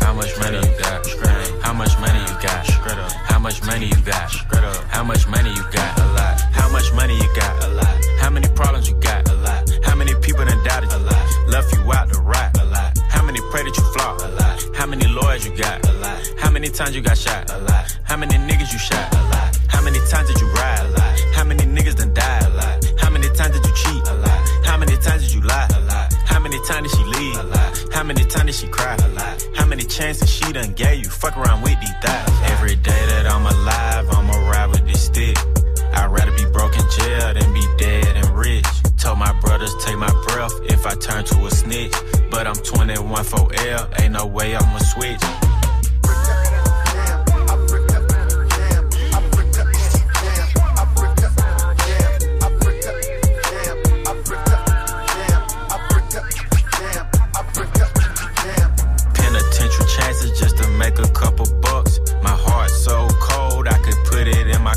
How 0.00 0.12
much 0.14 0.36
money 0.38 0.58
you 0.58 0.78
got? 0.82 1.06
How 1.62 1.72
much 1.72 1.98
money 2.00 2.18
you 2.18 2.36
got? 2.42 2.66
How 3.30 3.38
much 3.38 3.62
money 3.64 3.86
you 3.86 4.02
got? 4.02 4.30
How 4.90 5.04
much 5.04 5.26
money 5.28 5.50
you 5.50 5.62
got? 5.72 6.01
Much 6.72 6.90
money 6.94 7.14
you 7.14 7.28
got? 7.36 7.64
A 7.64 7.68
lot. 7.68 8.04
How 8.18 8.30
many 8.30 8.48
problems 8.48 8.88
you 8.88 8.94
got? 8.96 9.28
A 9.28 9.34
lot. 9.34 9.70
How 9.84 9.94
many 9.94 10.14
people 10.14 10.44
done 10.44 10.64
doubted 10.64 10.90
you? 10.90 10.96
A 10.96 11.00
lot. 11.04 11.48
Left 11.48 11.70
you 11.74 11.92
out 11.92 12.08
to 12.10 12.18
rot? 12.20 12.58
A 12.58 12.64
lot. 12.64 12.98
How 13.10 13.22
many 13.22 13.40
pray 13.50 13.62
that 13.62 13.76
you 13.76 13.84
flop? 13.92 14.20
A 14.22 14.28
lot. 14.28 14.64
How 14.74 14.86
many 14.86 15.06
lawyers 15.06 15.44
you 15.46 15.54
got? 15.54 15.86
A 15.86 15.92
lot. 15.92 16.18
How 16.38 16.50
many 16.50 16.70
times 16.70 16.96
you 16.96 17.02
got 17.02 17.18
shot? 17.18 17.50
A 17.50 17.58
lot. 17.58 17.98
How 18.04 18.16
many 18.16 18.36
niggas 18.48 18.72
you 18.72 18.78
shot? 18.78 19.12
A 19.12 19.22
lot. 19.28 19.54
How 19.68 19.82
many 19.82 19.98
times 20.08 20.28
did 20.28 20.40
you 20.40 20.48
ride? 20.48 20.80
A 20.86 20.88
lot. 20.96 21.20
How 21.34 21.44
many 21.44 21.62
niggas 21.64 21.96
done 21.96 22.14
died? 22.14 22.42
A 22.44 22.48
lot. 22.56 22.84
How 22.98 23.10
many 23.10 23.28
times 23.36 23.52
did 23.54 23.66
you 23.66 23.74
cheat? 23.74 24.08
A 24.08 24.14
lot. 24.14 24.40
How 24.64 24.78
many 24.78 24.96
times 24.96 25.22
did 25.24 25.34
you 25.34 25.42
lie? 25.42 25.68
A 25.76 25.80
lot. 25.80 26.12
How 26.24 26.40
many 26.40 26.58
times 26.64 26.90
did 26.90 26.98
she 26.98 27.04
leave? 27.04 27.36
A 27.36 27.42
lot. 27.42 27.92
How 27.92 28.02
many 28.02 28.24
times 28.24 28.46
did 28.46 28.54
she 28.54 28.66
cry? 28.68 28.96
A 28.96 29.08
lot. 29.08 29.46
How 29.54 29.66
many 29.66 29.84
chances 29.84 30.30
she 30.30 30.50
done 30.52 30.72
gave 30.72 31.04
you? 31.04 31.10
Fuck 31.10 31.36
around 31.36 31.60
with 31.62 31.78
these 31.80 31.96
thighs. 32.02 32.50
Every 32.50 32.76
day 32.76 33.02
that 33.12 33.26
I'm 33.26 33.44
alive, 33.44 34.08
I'ma 34.10 34.48
ride 34.48 34.70
with 34.70 34.86
this 34.86 35.02
stick. 35.04 35.36
Brothers 39.52 39.74
take 39.84 39.98
my 39.98 40.10
breath 40.28 40.54
if 40.64 40.86
I 40.86 40.94
turn 40.94 41.24
to 41.26 41.44
a 41.44 41.50
snitch. 41.50 41.92
But 42.30 42.46
I'm 42.46 42.54
21 42.54 43.24
for 43.24 43.52
L, 43.54 43.88
ain't 43.98 44.14
no 44.14 44.24
way 44.24 44.56
I'ma 44.56 44.78
switch. 44.78 45.20
Penitential 59.20 59.86
chances 59.86 60.40
just 60.40 60.56
to 60.56 60.68
make 60.78 60.98
a 60.98 61.08
couple 61.08 61.46
bucks. 61.60 62.00
My 62.22 62.36
heart 62.46 62.70
so 62.70 63.06
cold, 63.20 63.68
I 63.68 63.76
could 63.84 64.00
put 64.06 64.26
it 64.26 64.46
in 64.46 64.62
my 64.62 64.76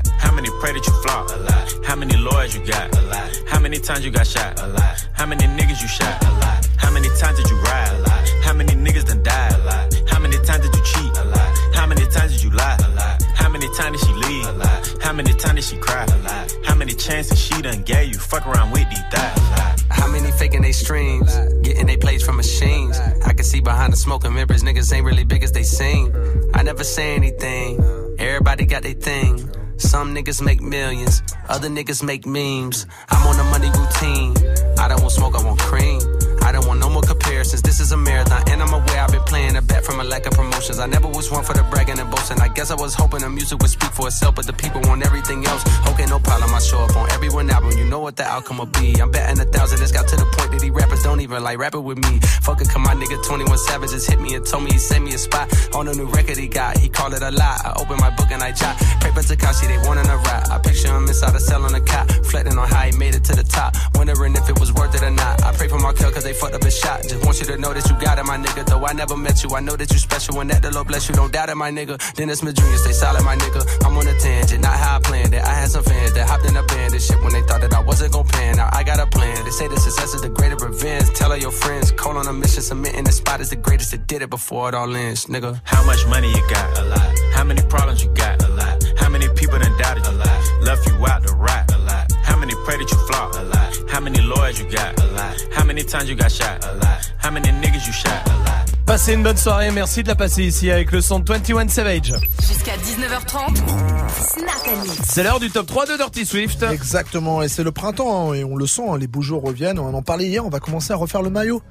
Many 0.41 0.57
pray 0.59 0.73
that 0.73 0.87
you 0.87 0.93
flop? 1.03 1.29
A 1.29 1.37
lot. 1.37 1.85
How 1.85 1.95
many 1.95 2.17
lawyers 2.17 2.55
you 2.55 2.65
got? 2.65 2.97
A 2.97 3.01
lot. 3.13 3.29
How 3.47 3.59
many 3.59 3.77
times 3.77 4.03
you 4.03 4.09
got 4.09 4.25
shot? 4.25 4.59
A 4.59 4.69
lot. 4.69 5.07
How 5.13 5.27
many 5.27 5.45
niggas 5.45 5.83
you 5.83 5.87
shot? 5.87 6.17
A 6.25 6.31
lot. 6.41 6.65
How 6.77 6.89
many 6.89 7.09
times 7.09 7.37
did 7.37 7.47
you 7.47 7.57
ride? 7.57 7.93
A 7.93 7.99
lot. 8.01 8.27
How 8.41 8.53
many 8.55 8.73
niggas 8.73 9.05
done 9.05 9.21
died? 9.21 9.53
A 9.53 9.57
lot. 9.59 9.93
How 10.09 10.19
many 10.19 10.37
times 10.37 10.65
did 10.65 10.75
you 10.75 10.83
cheat? 10.83 11.15
A 11.15 11.25
lot. 11.25 11.75
How 11.75 11.85
many 11.85 12.07
times 12.07 12.33
did 12.33 12.41
you 12.41 12.49
lie? 12.49 12.75
A 12.83 12.89
lot. 12.89 13.21
How 13.35 13.49
many 13.49 13.67
times 13.75 14.01
did 14.01 14.07
she 14.07 14.13
leave? 14.15 14.47
A 14.47 14.51
lot. 14.53 14.97
How 15.03 15.13
many 15.13 15.31
times 15.31 15.53
did 15.53 15.63
she 15.63 15.77
cry? 15.77 16.05
A 16.05 16.17
lot. 16.25 16.57
How 16.65 16.73
many 16.73 16.93
chances 16.93 17.39
she 17.39 17.61
done 17.61 17.83
gave 17.83 18.09
you? 18.11 18.17
Fuck 18.17 18.47
around 18.47 18.71
with 18.71 18.89
these 18.89 19.05
thighs. 19.13 19.83
How 19.91 20.07
many 20.07 20.31
faking 20.31 20.63
they 20.63 20.71
streams, 20.71 21.37
getting 21.61 21.85
they 21.85 21.97
plays 21.97 22.25
from 22.25 22.37
machines? 22.37 22.97
I 23.27 23.33
can 23.33 23.45
see 23.45 23.59
behind 23.59 23.93
the 23.93 23.97
smoke 23.97 24.25
and 24.25 24.33
mirrors. 24.33 24.63
Niggas 24.63 24.91
ain't 24.91 25.05
really 25.05 25.23
big 25.23 25.43
as 25.43 25.51
they 25.51 25.61
seem. 25.61 26.11
I 26.55 26.63
never 26.63 26.83
say 26.83 27.13
anything. 27.13 27.79
Everybody 28.17 28.65
got 28.65 28.81
their 28.81 28.95
thing. 28.95 29.60
Some 29.81 30.13
niggas 30.15 30.41
make 30.41 30.61
millions, 30.61 31.23
other 31.49 31.67
niggas 31.67 32.03
make 32.03 32.25
memes. 32.25 32.85
I'm 33.09 33.25
on 33.27 33.39
a 33.39 33.43
money 33.49 33.69
routine. 33.69 34.35
I 34.77 34.87
don't 34.87 35.01
want 35.01 35.11
smoke, 35.11 35.35
I 35.35 35.43
want 35.43 35.59
cream. 35.59 35.99
I 36.43 36.51
don't 36.51 36.65
want 36.67 36.79
no 36.79 36.89
more 36.89 37.01
comparisons. 37.01 37.61
This 37.61 37.79
is 37.79 37.91
a 37.91 37.97
marathon, 37.97 38.43
and 38.49 38.61
I'm 38.61 38.73
aware 38.73 39.01
I've 39.01 39.11
been 39.11 39.20
playing 39.31 39.55
a 39.55 39.61
bet 39.61 39.85
from 39.85 40.01
a 40.01 40.03
lack 40.03 40.25
of 40.25 40.33
promotions. 40.33 40.77
I 40.77 40.87
never 40.87 41.07
was 41.07 41.31
one 41.31 41.41
for 41.41 41.53
the 41.53 41.63
bragging 41.71 41.97
and 41.97 42.11
boasting. 42.11 42.41
I 42.41 42.49
guess 42.49 42.69
I 42.69 42.75
was 42.75 42.93
hoping 42.93 43.21
the 43.21 43.29
music 43.29 43.59
would 43.61 43.71
speak 43.71 43.91
for 43.91 44.07
itself, 44.07 44.35
but 44.35 44.45
the 44.45 44.51
people 44.51 44.81
want 44.81 45.05
everything 45.05 45.45
else. 45.47 45.63
Okay, 45.87 46.05
no 46.05 46.19
problem. 46.19 46.53
I 46.53 46.59
show 46.59 46.79
up 46.79 46.97
on 46.97 47.09
every 47.11 47.29
one 47.29 47.49
album. 47.49 47.71
You 47.77 47.85
know 47.85 48.01
what 48.01 48.17
the 48.17 48.25
outcome 48.25 48.57
will 48.57 48.73
be. 48.79 48.99
I'm 48.99 49.09
betting 49.09 49.39
a 49.39 49.45
thousand. 49.45 49.81
It's 49.81 49.93
got 49.93 50.05
to 50.09 50.17
the 50.17 50.27
point 50.35 50.51
that 50.51 50.59
these 50.59 50.71
rappers 50.71 51.01
don't 51.03 51.21
even 51.21 51.41
like 51.43 51.57
rapping 51.59 51.85
with 51.85 51.97
me. 51.97 52.19
Fuck 52.43 52.59
it, 52.59 52.67
come 52.67 52.83
my 52.83 52.93
nigga 52.93 53.23
21 53.25 53.57
Savage 53.57 53.91
just 53.91 54.09
hit 54.09 54.19
me 54.19 54.35
and 54.35 54.45
told 54.45 54.65
me 54.65 54.71
he 54.73 54.77
sent 54.77 55.05
me 55.05 55.13
a 55.13 55.17
spot 55.17 55.47
on 55.73 55.87
a 55.87 55.93
new 55.93 56.07
record 56.07 56.35
he 56.35 56.49
got. 56.49 56.77
He 56.77 56.89
called 56.89 57.13
it 57.13 57.21
a 57.21 57.31
lie. 57.31 57.61
I 57.63 57.71
open 57.79 57.97
my 58.03 58.09
book 58.09 58.31
and 58.31 58.43
I 58.43 58.51
jot. 58.51 58.75
Paper 58.99 59.23
Takashi, 59.23 59.65
they 59.71 59.79
wanting 59.87 60.09
a 60.11 60.17
rap. 60.27 60.51
I 60.51 60.59
picture 60.59 60.89
him 60.89 61.07
inside 61.07 61.33
a 61.35 61.39
cell 61.39 61.63
on 61.63 61.73
a 61.73 61.79
cot, 61.79 62.05
reflecting 62.17 62.57
on 62.57 62.67
how 62.67 62.83
he 62.83 62.91
made 62.97 63.15
it 63.15 63.23
to 63.25 63.33
the 63.33 63.43
top. 63.43 63.75
Wondering 63.95 64.35
if 64.35 64.49
it 64.49 64.59
was 64.59 64.73
worth 64.73 64.93
it 64.93 65.03
or 65.03 65.11
not. 65.11 65.41
I 65.41 65.53
pray 65.53 65.69
for 65.69 65.79
Markel 65.79 66.11
cause 66.11 66.25
they 66.25 66.33
fucked 66.33 66.55
up 66.55 66.63
his 66.63 66.77
shot. 66.77 67.03
Just 67.03 67.23
want 67.23 67.39
you 67.39 67.45
to 67.45 67.57
know 67.57 67.73
that 67.73 67.87
you 67.89 67.95
got 68.01 68.19
it, 68.19 68.25
my 68.25 68.37
nigga. 68.37 68.65
Though 68.65 68.85
I 68.85 68.91
never 68.91 69.15
met 69.21 69.43
you, 69.43 69.49
I 69.55 69.59
know 69.61 69.75
that 69.75 69.91
you 69.91 69.99
special 69.99 70.39
and 70.41 70.49
that 70.49 70.61
the 70.61 70.71
Lord 70.71 70.87
bless 70.87 71.07
you. 71.07 71.15
Don't 71.15 71.31
doubt 71.31 71.49
it, 71.49 71.55
my 71.55 71.71
nigga. 71.71 71.95
Dennis 72.13 72.41
Jr., 72.41 72.77
stay 72.77 72.91
solid, 72.91 73.23
my 73.23 73.35
nigga. 73.35 73.61
I'm 73.85 73.95
on 73.97 74.07
a 74.07 74.17
tangent, 74.19 74.61
not 74.61 74.75
how 74.77 74.97
I 74.97 74.99
planned 74.99 75.33
it. 75.33 75.43
I 75.43 75.53
had 75.53 75.69
some 75.69 75.83
fans 75.83 76.13
that 76.13 76.27
hopped 76.27 76.45
in 76.45 76.57
a 76.57 76.63
band 76.63 76.93
and 76.93 77.01
shit 77.01 77.21
when 77.21 77.33
they 77.33 77.41
thought 77.43 77.61
that 77.61 77.73
I 77.73 77.81
wasn't 77.81 78.13
gon' 78.13 78.27
pan. 78.27 78.57
Now 78.57 78.69
I 78.73 78.83
got 78.83 78.99
a 78.99 79.07
plan. 79.07 79.43
They 79.45 79.51
say 79.51 79.67
the 79.67 79.79
success 79.79 80.13
is 80.13 80.21
the 80.21 80.29
greater 80.29 80.55
revenge. 80.55 81.09
Tell 81.13 81.31
all 81.31 81.37
your 81.37 81.51
friends, 81.51 81.91
call 81.91 82.17
on 82.17 82.27
a 82.27 82.33
mission, 82.33 82.63
submitting 82.63 83.03
the 83.03 83.11
spot 83.11 83.39
is 83.41 83.49
the 83.49 83.55
greatest 83.55 83.91
that 83.91 84.07
did 84.07 84.21
it 84.21 84.29
before 84.29 84.69
it 84.69 84.75
all 84.75 84.93
ends, 84.95 85.27
nigga. 85.27 85.61
How 85.63 85.85
much 85.85 86.05
money 86.07 86.29
you 86.29 86.43
got? 86.49 86.77
A 86.79 86.83
lot. 86.83 87.19
How 87.33 87.43
many 87.43 87.61
problems 87.63 88.03
you 88.03 88.09
got? 88.13 88.43
A 88.43 88.49
lot. 88.49 88.83
How 88.97 89.09
many 89.09 89.27
people 89.29 89.59
done 89.59 89.77
doubted 89.77 90.05
you? 90.05 90.11
A 90.11 90.23
lot. 90.23 90.63
Left 90.63 90.87
you 90.87 90.93
out 91.07 91.23
to 91.27 91.33
rot? 91.35 91.71
A 91.73 91.77
lot. 91.79 92.11
How 92.23 92.37
many 92.37 92.53
pray 92.65 92.77
that 92.77 92.89
you 92.91 92.97
flop? 93.07 93.35
A 93.35 93.43
lot. 93.43 93.89
How 93.89 93.99
many 93.99 94.21
lawyers 94.21 94.59
you 94.59 94.69
got? 94.69 94.99
A 94.99 95.05
lot. 95.07 95.35
How 95.51 95.63
many 95.63 95.83
times 95.83 96.09
you 96.09 96.15
got 96.15 96.31
shot? 96.31 96.65
A 96.65 96.75
lot. 96.75 97.11
How 97.17 97.29
many 97.29 97.49
niggas 97.49 97.85
you 97.85 97.93
shot? 97.93 98.27
A 98.27 98.37
lot. 98.45 98.60
Passez 98.91 99.13
une 99.13 99.23
bonne 99.23 99.37
soirée, 99.37 99.71
merci 99.71 100.03
de 100.03 100.09
la 100.09 100.15
passer 100.15 100.43
ici 100.43 100.69
avec 100.69 100.91
le 100.91 100.99
son 100.99 101.19
de 101.19 101.25
21 101.25 101.69
Savage. 101.69 102.13
Jusqu'à 102.41 102.75
19h30, 102.75 103.55
Snack 103.55 104.67
and 104.67 104.81
Mix. 104.83 104.99
C'est 105.07 105.23
l'heure 105.23 105.39
du 105.39 105.49
top 105.49 105.65
3 105.65 105.85
de 105.85 105.95
Dirty 105.95 106.25
Swift. 106.25 106.61
Exactement, 106.63 107.41
et 107.41 107.47
c'est 107.47 107.63
le 107.63 107.71
printemps, 107.71 108.31
hein, 108.31 108.33
et 108.33 108.43
on 108.43 108.57
le 108.57 108.67
sent, 108.67 108.81
hein, 108.85 108.97
les 108.97 109.07
beaux 109.07 109.21
jours 109.21 109.43
reviennent. 109.43 109.79
On 109.79 109.93
en 109.93 110.01
parlait 110.01 110.25
hier, 110.25 110.45
on 110.45 110.49
va 110.49 110.59
commencer 110.59 110.91
à 110.91 110.97
refaire 110.97 111.21
le 111.21 111.29
maillot. 111.29 111.61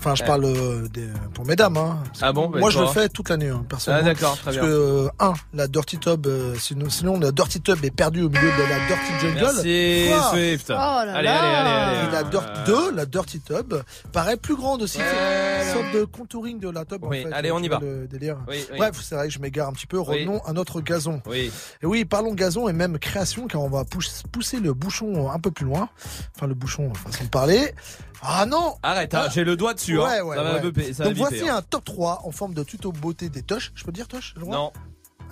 Enfin, 0.00 0.14
je 0.14 0.22
Ouais. 0.22 0.26
parle 0.28 0.44
euh, 0.46 0.88
des- 0.88 1.08
pour 1.34 1.44
mesdames. 1.44 1.76
Hein. 1.76 1.98
Parce 2.06 2.20
Ah 2.22 2.32
bon, 2.32 2.48
Moi, 2.48 2.70
je 2.70 2.78
le 2.80 2.86
fais 2.86 3.10
toute 3.10 3.28
l'année, 3.28 3.50
hein, 3.50 3.66
personnellement. 3.68 4.08
Ah, 4.10 4.14
d'accord, 4.14 4.34
très 4.36 4.44
Parce 4.44 4.56
bien. 4.56 4.64
que, 4.64 4.68
euh, 4.70 5.08
un, 5.20 5.34
la 5.52 5.68
Dirty 5.68 5.98
Tub, 5.98 6.26
euh, 6.26 6.54
sinon, 6.58 6.88
sinon, 6.88 7.20
la 7.20 7.32
Dirty 7.32 7.60
Tub 7.60 7.84
est 7.84 7.90
perdue 7.90 8.22
au 8.22 8.30
milieu 8.30 8.40
de 8.50 8.62
la 8.62 8.78
Dirty 8.86 9.12
Jungle. 9.20 9.40
Merci 9.44 10.06
Quoi 10.08 10.30
Swift. 10.30 10.66
Oh 10.70 10.72
là 10.72 11.00
allez, 11.00 11.24
là. 11.24 11.42
allez, 11.42 11.56
allez, 11.94 11.98
allez. 11.98 12.08
Et 12.08 12.12
la 12.12 12.22
Dirt 12.24 12.66
2, 12.66 12.92
la 12.94 13.04
Dirty 13.04 13.40
Tub, 13.40 13.74
paraît 14.12 14.38
plus 14.38 14.56
grande 14.56 14.80
aussi. 14.82 14.96
C'est 14.98 15.66
une 15.68 15.82
sorte 15.82 15.94
de 15.94 16.04
contouring 16.04 16.58
de 16.58 16.70
la 16.70 16.84
tub. 16.86 17.04
Oui, 17.04 17.20
en 17.20 17.28
fait, 17.28 17.34
allez, 17.34 17.52
on 17.52 17.58
y 17.60 17.68
va. 17.68 17.78
Le 17.82 18.06
délire. 18.08 18.38
Oui, 18.48 18.64
oui. 18.70 18.78
Bref, 18.78 18.96
c'est 19.02 19.14
vrai 19.14 19.28
que 19.28 19.34
je 19.34 19.38
m'égare 19.38 19.68
un 19.68 19.72
petit 19.72 19.86
peu. 19.86 19.98
Oui. 19.98 20.04
Revenons 20.24 20.40
à 20.46 20.52
notre 20.54 20.80
gazon. 20.80 21.20
Oui. 21.26 21.52
Et 21.82 21.86
oui, 21.86 22.06
parlons 22.06 22.32
gazon 22.32 22.68
et 22.68 22.72
même 22.72 22.98
création, 22.98 23.46
car 23.48 23.60
on 23.60 23.68
va 23.68 23.84
pousse- 23.84 24.22
pousser 24.32 24.60
le 24.60 24.72
bouchon 24.72 25.30
un 25.30 25.38
peu 25.38 25.50
plus 25.50 25.66
loin. 25.66 25.90
Enfin, 26.36 26.46
le 26.46 26.54
bouchon, 26.54 26.90
façon 26.94 27.24
de 27.24 27.28
parler. 27.28 27.74
Ah 28.22 28.44
non 28.46 28.76
Arrête, 28.82 29.14
hein, 29.14 29.28
j'ai 29.32 29.44
le 29.44 29.56
doigt 29.56 29.74
dessus. 29.74 29.98
hein. 30.00 30.04
Ouais, 30.04 30.20
ouais, 30.20 30.36
ça 30.36 30.42
va 30.42 30.60
ouais. 30.60 30.92
ça 30.92 31.04
va 31.04 31.08
Donc 31.10 31.18
voici 31.18 31.48
hein. 31.48 31.56
un 31.56 31.62
top 31.62 31.84
3 31.84 32.22
en 32.24 32.30
forme 32.30 32.54
de 32.54 32.62
tuto 32.62 32.92
beauté 32.92 33.28
des 33.28 33.42
toches. 33.42 33.72
Je 33.74 33.84
peux 33.84 33.92
dire 33.92 34.06
droit 34.36 34.56
Non. 34.56 34.72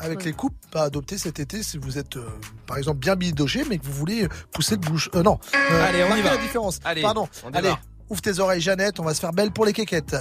Avec 0.00 0.24
les 0.24 0.32
coupes 0.32 0.54
pas 0.70 0.84
adoptées 0.84 1.18
cet 1.18 1.40
été 1.40 1.62
si 1.62 1.76
vous 1.76 1.98
êtes, 1.98 2.16
euh, 2.16 2.24
par 2.66 2.78
exemple, 2.78 2.98
bien 3.00 3.16
bidoché, 3.16 3.64
mais 3.68 3.78
que 3.78 3.84
vous 3.84 3.92
voulez 3.92 4.28
pousser 4.52 4.76
le 4.76 4.80
bouche. 4.80 5.10
Euh, 5.16 5.22
non. 5.24 5.40
Euh, 5.54 5.88
Allez, 5.88 6.04
on 6.04 6.14
y 6.14 6.22
va. 6.22 6.30
la 6.30 6.36
différence. 6.36 6.78
Allez, 6.84 7.02
Pardon. 7.02 7.28
on 7.44 7.50
Allez, 7.50 7.72
ouvre 8.08 8.20
tes 8.22 8.38
oreilles, 8.38 8.60
Jeannette. 8.60 9.00
On 9.00 9.02
va 9.04 9.12
se 9.12 9.18
faire 9.20 9.32
belle 9.32 9.50
pour 9.50 9.66
les 9.66 9.72
quéquettes. 9.72 10.16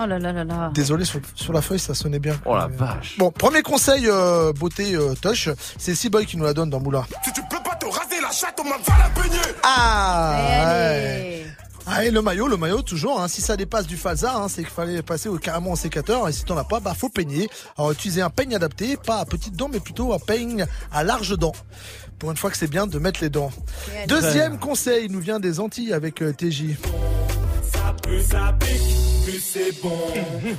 Oh 0.00 0.06
là 0.06 0.18
là 0.18 0.32
là 0.32 0.42
là. 0.44 0.70
Désolé, 0.74 1.04
sur, 1.04 1.20
sur 1.36 1.52
la 1.52 1.62
feuille, 1.62 1.78
ça 1.78 1.94
sonnait 1.94 2.18
bien. 2.18 2.36
Oh 2.44 2.56
la 2.56 2.66
vache. 2.66 3.16
Bon, 3.16 3.30
premier 3.30 3.62
conseil 3.62 4.06
euh, 4.08 4.52
beauté 4.52 4.94
euh, 4.96 5.14
touch, 5.14 5.50
c'est 5.78 5.94
C-Boy 5.94 6.26
qui 6.26 6.36
nous 6.36 6.44
la 6.44 6.52
donne 6.52 6.68
dans 6.68 6.80
Moulin. 6.80 7.06
Si 7.24 7.32
tu 7.32 7.40
peux 7.48 7.62
pas 7.62 7.76
te 7.76 7.86
raser 7.86 8.20
la 8.20 8.32
chatte, 8.32 8.58
on 8.60 8.64
m'a 8.64 8.76
va 8.76 8.98
la 8.98 9.08
peigner. 9.22 9.38
Ah 9.62 10.32
Allez. 10.66 11.04
ouais. 11.44 11.46
Ah, 11.88 12.04
et 12.04 12.10
le 12.10 12.20
maillot, 12.20 12.48
le 12.48 12.56
maillot, 12.56 12.82
toujours. 12.82 13.20
Hein, 13.20 13.28
si 13.28 13.40
ça 13.40 13.56
dépasse 13.56 13.86
du 13.86 13.96
falsa, 13.96 14.36
hein, 14.36 14.48
c'est 14.48 14.62
qu'il 14.62 14.72
fallait 14.72 15.02
passer 15.02 15.28
au, 15.28 15.38
carrément 15.38 15.72
au 15.72 15.76
sécateur. 15.76 16.28
Et 16.28 16.32
si 16.32 16.44
t'en 16.44 16.56
as 16.56 16.64
pas, 16.64 16.80
bah 16.80 16.94
faut 16.94 17.08
peigner. 17.08 17.48
Alors 17.78 17.92
utiliser 17.92 18.22
un 18.22 18.30
peigne 18.30 18.56
adapté, 18.56 18.96
pas 18.96 19.18
à 19.18 19.24
petites 19.24 19.54
dents, 19.54 19.70
mais 19.72 19.78
plutôt 19.78 20.12
un 20.12 20.18
peigne 20.18 20.66
à 20.92 21.04
large 21.04 21.38
dents. 21.38 21.54
Pour 22.18 22.30
une 22.30 22.36
fois 22.36 22.50
que 22.50 22.56
c'est 22.56 22.66
bien 22.66 22.86
de 22.86 22.98
mettre 22.98 23.20
les 23.22 23.30
dents. 23.30 23.50
Deuxième 24.08 24.58
conseil, 24.58 25.04
il 25.04 25.12
nous 25.12 25.20
vient 25.20 25.38
des 25.38 25.60
Antilles 25.60 25.92
avec 25.92 26.22
euh, 26.22 26.32
TJ. 26.32 26.76
Ça 27.72 27.94
pue, 28.02 28.20
ça 28.22 28.54
pique, 28.58 29.24
plus 29.24 29.40
c'est 29.40 29.82
bon. 29.82 29.98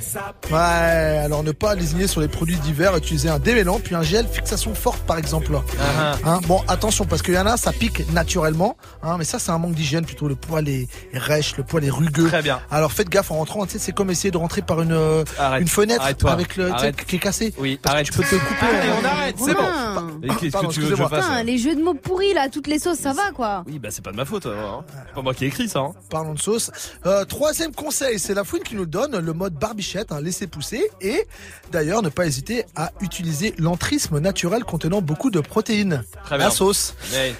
Ça 0.00 0.34
Ouais, 0.50 1.18
alors 1.24 1.42
ne 1.42 1.52
pas 1.52 1.74
désigner 1.76 2.06
sur 2.06 2.20
les 2.20 2.28
produits 2.28 2.56
divers, 2.56 2.96
utiliser 2.96 3.28
un 3.28 3.38
démêlant, 3.38 3.78
puis 3.82 3.94
un 3.94 4.02
gel 4.02 4.26
fixation 4.26 4.74
forte 4.74 5.00
par 5.00 5.18
exemple. 5.18 5.52
Ah, 5.80 6.14
Hein, 6.24 6.40
bon, 6.46 6.60
attention, 6.68 7.04
parce 7.06 7.22
qu'il 7.22 7.34
y 7.34 7.38
en 7.38 7.46
a, 7.46 7.56
ça 7.56 7.72
pique 7.72 8.10
naturellement, 8.12 8.76
hein, 9.02 9.16
mais 9.18 9.24
ça 9.24 9.38
c'est 9.38 9.50
un 9.50 9.58
manque 9.58 9.74
d'hygiène 9.74 10.04
plutôt. 10.04 10.28
Le 10.28 10.34
poil 10.36 10.68
est, 10.68 10.88
rêche, 11.14 11.56
le 11.56 11.64
poil 11.64 11.84
est 11.84 11.90
rugueux. 11.90 12.28
Très 12.28 12.42
bien. 12.42 12.60
Alors 12.70 12.92
faites 12.92 13.08
gaffe 13.08 13.30
en 13.30 13.36
rentrant, 13.36 13.64
tu 13.66 13.72
sais, 13.72 13.78
c'est 13.78 13.92
comme 13.92 14.10
essayer 14.10 14.30
de 14.30 14.36
rentrer 14.38 14.62
par 14.62 14.82
une, 14.82 14.92
euh, 14.92 15.24
Arrête. 15.38 15.62
une 15.62 15.68
fenêtre 15.68 16.02
Arrête-toi. 16.02 16.32
avec 16.32 16.56
le 16.56 16.70
qui 17.06 17.16
est 17.16 17.18
cassé. 17.18 17.54
Oui, 17.58 17.78
Parce 17.82 17.94
que 17.94 17.96
arrête. 17.98 18.06
tu 18.06 18.12
peux 18.12 18.22
te 18.24 18.34
couper. 18.34 18.66
Allez, 18.66 18.88
euh, 18.88 18.92
on 19.00 19.04
arrête, 19.04 19.36
c'est 19.38 19.54
bon. 19.54 20.20
Et 20.22 20.28
qu'est-ce 20.28 20.50
Pardon, 20.52 20.68
que 20.68 20.74
tu 20.74 20.80
veux 20.80 20.90
que 20.90 20.96
je 20.96 21.02
fasse 21.08 21.24
Putain, 21.26 21.42
les 21.42 21.58
jeux 21.58 21.74
de 21.74 21.82
mots 21.82 21.94
pourris 21.94 22.34
là, 22.34 22.48
toutes 22.48 22.66
les 22.66 22.78
sauces, 22.78 22.98
ça 22.98 23.12
va 23.12 23.30
quoi. 23.34 23.64
Oui, 23.66 23.78
bah 23.78 23.88
c'est 23.90 24.04
pas 24.04 24.10
de 24.12 24.16
ma 24.16 24.24
faute. 24.24 24.46
hein. 24.46 24.84
C'est 25.08 25.14
pas 25.14 25.22
moi 25.22 25.34
qui 25.34 25.44
ai 25.44 25.48
écrit 25.48 25.68
ça. 25.68 25.80
hein. 25.80 25.92
Parlons 26.10 26.34
de 26.34 26.38
sauce. 26.38 26.70
Euh, 27.06 27.24
troisième 27.24 27.72
conseil, 27.72 28.18
c'est 28.18 28.34
la 28.34 28.44
fouine 28.44 28.62
qui 28.62 28.74
nous 28.74 28.86
donne, 28.86 29.18
le 29.18 29.32
mode 29.32 29.54
barbichette, 29.54 30.12
hein, 30.12 30.20
laisser 30.20 30.46
pousser. 30.46 30.90
Et 31.00 31.26
d'ailleurs, 31.70 32.02
ne 32.02 32.08
pas 32.08 32.26
hésiter 32.26 32.64
à 32.76 32.92
utiliser 33.00 33.54
l'entrisme 33.58 34.18
naturel 34.18 34.64
contenant 34.64 35.00
beaucoup 35.00 35.30
de 35.30 35.40
protéines. 35.40 36.04
Très 36.24 36.36
bien. 36.36 36.46
La 36.46 36.50
sauce. 36.50 36.94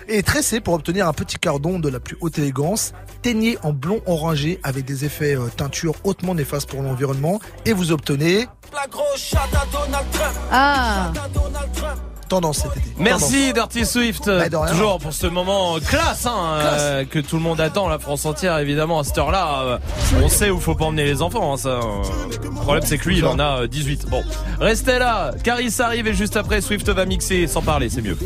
Et 0.08 0.22
tresser 0.22 0.60
pour 0.60 0.74
obtenir 0.74 1.08
un 1.08 1.12
petit 1.12 1.38
cardon 1.38 1.78
de 1.78 1.88
la 1.88 2.00
plus 2.00 2.16
haute 2.20 2.38
élégance. 2.38 2.92
Teignez 3.22 3.58
en 3.62 3.72
blond 3.72 4.00
orangé 4.06 4.60
avec 4.62 4.84
des 4.84 5.04
effets 5.04 5.36
euh, 5.36 5.48
teinture 5.54 5.94
hautement 6.04 6.34
néfastes 6.34 6.68
pour 6.68 6.82
l'environnement. 6.82 7.40
Et 7.64 7.72
vous 7.72 7.92
obtenez 7.92 8.46
La 8.72 8.86
grosse 8.88 9.18
chatte 9.18 9.54
à 9.54 9.66
Donald 9.72 10.06
Trump. 10.12 10.34
Ah. 10.50 11.12
Tendance 12.28 12.58
cet 12.58 12.76
été. 12.76 12.86
Merci 12.98 13.52
Dirty 13.54 13.86
Swift, 13.86 14.26
Bah, 14.26 14.48
de 14.48 14.56
rien. 14.56 14.70
toujours 14.70 14.98
pour 14.98 15.12
ce 15.12 15.26
moment 15.26 15.78
classe, 15.80 16.26
hein, 16.26 16.58
euh, 16.60 17.04
que 17.04 17.18
tout 17.18 17.36
le 17.36 17.42
monde 17.42 17.60
attend, 17.60 17.88
la 17.88 17.98
France 17.98 18.26
entière 18.26 18.58
évidemment 18.58 18.98
à 19.00 19.04
cette 19.04 19.16
heure-là. 19.18 19.62
euh, 19.64 19.78
on 20.22 20.28
sait 20.28 20.50
où 20.50 20.60
faut 20.60 20.74
pas 20.74 20.84
emmener 20.86 21.04
les 21.04 21.22
enfants, 21.22 21.54
hein, 21.54 21.56
ça. 21.56 21.68
euh. 21.70 21.80
Le 22.42 22.50
problème 22.50 22.84
c'est 22.86 22.98
que 22.98 23.08
lui 23.08 23.18
il 23.18 23.24
en 23.26 23.38
a 23.38 23.62
euh, 23.62 23.66
18. 23.66 24.06
Bon, 24.10 24.22
restez 24.60 24.98
là, 24.98 25.32
Caris 25.42 25.72
arrive 25.78 26.06
et 26.08 26.14
juste 26.14 26.36
après 26.36 26.60
Swift 26.60 26.88
va 26.90 27.04
mixer 27.06 27.46
sans 27.46 27.62
parler, 27.62 27.88
c'est 27.88 28.02
mieux. 28.02 28.16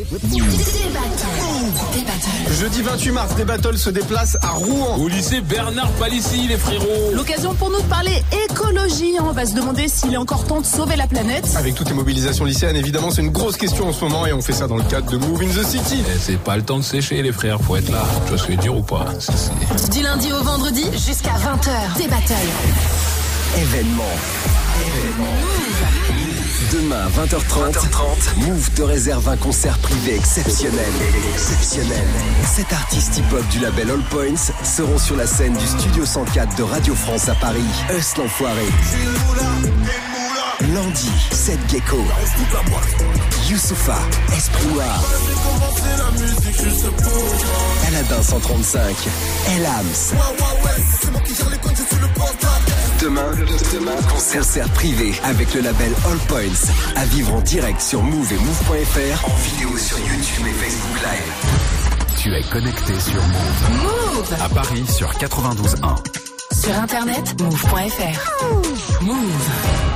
Jeudi 2.59 2.81
28 2.81 3.11
mars, 3.11 3.35
des 3.35 3.45
battles 3.45 3.77
se 3.77 3.89
déplacent 3.89 4.37
à 4.41 4.49
Rouen. 4.49 4.97
Au 4.97 5.07
lycée 5.07 5.41
Bernard 5.41 5.89
Palissy, 5.93 6.47
les 6.47 6.57
frérots. 6.57 7.11
L'occasion 7.13 7.53
pour 7.55 7.69
nous 7.69 7.79
de 7.81 7.85
parler 7.87 8.23
écologie. 8.49 9.17
hein. 9.19 9.25
On 9.27 9.31
va 9.31 9.45
se 9.45 9.53
demander 9.53 9.87
s'il 9.87 10.13
est 10.13 10.17
encore 10.17 10.45
temps 10.45 10.61
de 10.61 10.65
sauver 10.65 10.95
la 10.95 11.07
planète. 11.07 11.45
Avec 11.57 11.75
toutes 11.75 11.89
les 11.89 11.95
mobilisations 11.95 12.45
lycéennes, 12.45 12.75
évidemment, 12.75 13.09
c'est 13.11 13.21
une 13.21 13.31
grosse 13.31 13.57
question 13.57 13.87
en 13.87 13.93
ce 13.93 14.03
moment 14.03 14.25
et 14.25 14.33
on 14.33 14.41
fait 14.41 14.53
ça 14.53 14.67
dans 14.67 14.77
le 14.77 14.83
cadre 14.83 15.09
de 15.09 15.17
Move 15.17 15.41
in 15.43 15.47
the 15.61 15.65
City. 15.65 16.03
Eh, 16.07 16.17
C'est 16.21 16.37
pas 16.39 16.55
le 16.57 16.63
temps 16.63 16.77
de 16.77 16.83
sécher, 16.83 17.21
les 17.21 17.31
frères, 17.31 17.59
faut 17.61 17.75
être 17.75 17.89
là. 17.91 18.03
Tu 18.25 18.29
vois 18.29 18.37
ce 18.37 18.43
que 18.43 18.51
je 18.51 18.57
veux 18.57 18.61
dire 18.61 18.75
ou 18.77 18.81
pas 18.83 19.05
Du 19.91 20.01
lundi 20.01 20.31
au 20.31 20.43
vendredi 20.43 20.85
jusqu'à 20.93 21.31
20h. 21.31 21.97
Des 21.97 22.07
battles. 22.07 22.33
Événement. 23.57 24.03
Demain, 26.73 27.07
20h30, 27.09 28.47
Move 28.47 28.71
te 28.71 28.81
réserve 28.81 29.29
un 29.29 29.37
concert 29.37 29.77
privé 29.77 30.15
exceptionnel. 30.15 30.89
Exceptionnel. 31.31 32.07
Sept 32.51 32.73
artistes 32.73 33.15
hip-hop 33.15 33.47
du 33.49 33.59
label 33.59 33.91
All 33.91 34.01
Points 34.09 34.51
seront 34.63 34.97
sur 34.97 35.15
la 35.15 35.27
scène 35.27 35.53
du 35.55 35.67
Studio 35.67 36.03
104 36.03 36.55
de 36.55 36.63
Radio 36.63 36.95
France 36.95 37.29
à 37.29 37.35
Paris. 37.35 37.61
Us 37.95 38.17
l'enfoiré. 38.17 38.65
Landy, 40.73 41.11
Seth 41.29 41.59
Gecko. 41.69 42.03
Youssoufa, 43.47 43.99
Esprit 44.35 44.67
Noir. 44.73 45.03
Aladdin 47.87 48.23
135. 48.23 48.95
Elams. 49.57 50.13
Demain, 53.03 53.31
demain, 53.73 53.97
concert 54.09 54.69
privé 54.69 55.13
avec 55.25 55.53
le 55.53 55.59
label 55.59 55.91
All 56.09 56.17
Points. 56.29 56.71
À 56.95 57.03
vivre 57.03 57.33
en 57.33 57.41
direct 57.41 57.81
sur 57.81 58.01
Move 58.01 58.31
et 58.31 58.37
Move.fr. 58.37 59.25
En 59.29 59.35
vidéo 59.35 59.77
sur 59.77 59.99
YouTube 59.99 60.45
et 60.47 60.53
Facebook 60.53 61.01
Live. 61.03 62.17
Tu 62.17 62.33
es 62.33 62.43
connecté 62.43 62.97
sur 63.01 63.21
Move. 63.21 63.83
Move. 63.83 64.33
À 64.41 64.47
Paris 64.47 64.85
sur 64.87 65.11
92.1. 65.11 66.61
Sur 66.61 66.79
internet, 66.79 67.41
move.fr. 67.41 69.03
Move. 69.03 69.13
Good 69.15 69.92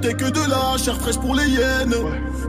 T'es 0.00 0.14
que 0.14 0.30
de 0.30 0.48
la 0.48 0.78
chair 0.78 0.94
fraîche 1.00 1.18
pour 1.18 1.34
les 1.34 1.48
hyènes. 1.48 1.94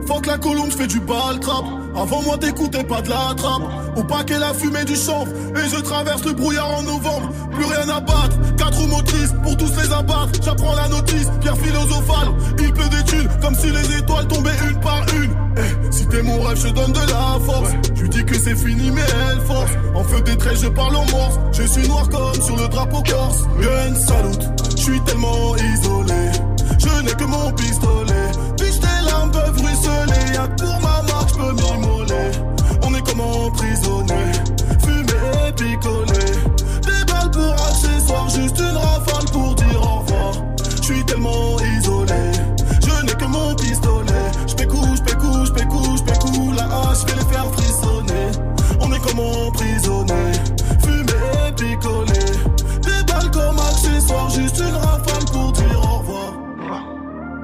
Faut 0.06 0.20
que 0.20 0.28
la 0.28 0.38
colombe 0.38 0.70
fait 0.70 0.86
du 0.86 1.00
bal 1.00 1.40
trap. 1.40 1.64
Avant 1.96 2.22
moi, 2.22 2.38
t'écoutais 2.38 2.84
pas 2.84 3.02
de 3.02 3.08
la 3.08 3.34
trappe. 3.36 3.62
Au 3.96 4.04
paquet, 4.04 4.38
la 4.38 4.54
fumée 4.54 4.84
du 4.84 4.94
chanvre. 4.94 5.32
Et 5.56 5.68
je 5.68 5.80
traverse 5.80 6.24
le 6.24 6.32
brouillard 6.32 6.70
en 6.78 6.82
novembre. 6.82 7.30
Plus 7.50 7.64
rien 7.64 7.88
à 7.88 8.00
battre. 8.00 8.38
Quatre 8.56 8.78
roues 8.78 8.86
motrices 8.86 9.34
pour 9.42 9.56
tous 9.56 9.72
les 9.82 9.92
abattre. 9.92 10.40
J'apprends 10.44 10.74
la 10.76 10.88
notice, 10.88 11.28
pierre 11.40 11.56
philosophale. 11.56 12.28
Il 12.60 12.72
pleut 12.72 12.88
des 12.88 13.04
thunes 13.04 13.28
comme 13.42 13.54
si 13.56 13.70
les 13.70 13.98
étoiles 13.98 14.28
tombaient 14.28 14.58
une 14.70 14.80
par 14.80 15.04
une. 15.20 15.34
Eh, 15.56 15.92
si 15.92 16.06
t'es 16.06 16.22
mon 16.22 16.40
rêve, 16.42 16.60
je 16.64 16.68
donne 16.68 16.92
de 16.92 17.00
la 17.00 17.38
force. 17.44 17.70
Tu 17.96 18.08
dis 18.08 18.24
que 18.24 18.34
c'est 18.38 18.56
fini, 18.56 18.92
mais 18.92 19.02
elle 19.32 19.40
force. 19.40 19.72
En 19.96 20.04
feu 20.04 20.20
des 20.20 20.36
traits, 20.36 20.60
je 20.62 20.68
parle 20.68 20.94
en 20.94 21.06
morse. 21.10 21.38
Je 21.52 21.64
suis 21.64 21.88
noir 21.88 22.08
comme 22.08 22.40
sur 22.40 22.56
le 22.56 22.68
drapeau 22.68 23.02
corse. 23.02 23.42
Gun 23.60 23.94
salute, 23.96 24.48
je 24.76 24.82
suis 24.82 25.00
tellement 25.00 25.56
isolé. 25.56 26.39
Je 26.80 27.02
n'ai 27.02 27.12
que 27.12 27.24
mon 27.24 27.52
pistolet. 27.52 28.30
Puis 28.56 28.72
tes 28.80 29.04
larmes 29.06 29.30
peuvent 29.30 29.60
ruisseler. 29.60 30.34
Y'a 30.34 30.48
pour 30.48 30.80
ma 30.80 31.02
marque, 31.02 31.28
je 31.28 31.34
peux 31.34 31.52
m'immoler. 31.52 32.30
On 32.82 32.94
est 32.94 33.06
comme 33.06 33.20
emprisonné. 33.20 34.32
Fumé 34.82 35.18
et 35.46 35.52
picolé. 35.52 36.24
Des 36.86 37.04
balles 37.12 37.30
pour 37.30 37.52
accessoires, 37.52 38.30
juste 38.30 38.58
une 38.58 38.76
rafale 38.76 39.26
pour 39.32 39.54
dire 39.56 39.82
au 39.82 39.98
revoir. 40.00 40.32
Je 40.76 40.82
suis 40.82 41.04
tellement 41.04 41.58
isolé. 41.78 42.32
Je 42.80 43.04
n'ai 43.04 43.12
que 43.12 43.26
mon 43.26 43.54
pistolet. 43.54 44.30
J'pécou, 44.46 44.82
j'pécou, 44.96 45.44
j'pécou, 45.44 45.96
j'pécou. 45.98 46.52
La 46.52 46.64
hache, 46.64 47.00
je 47.02 47.06
vais 47.06 47.20
les 47.20 47.28
faire 47.32 47.46
frissonner. 47.52 48.30
On 48.80 48.90
est 48.90 49.00
comme 49.00 49.20
emprisonné. 49.20 50.32
Fumé 50.82 51.18
et 51.46 51.52
picolé. 51.52 52.20
Des 52.82 53.04
balles 53.12 53.30
comme 53.30 53.58
accessoires, 53.58 54.30
juste 54.30 54.58
une 54.58 54.74
rafale 54.74 54.89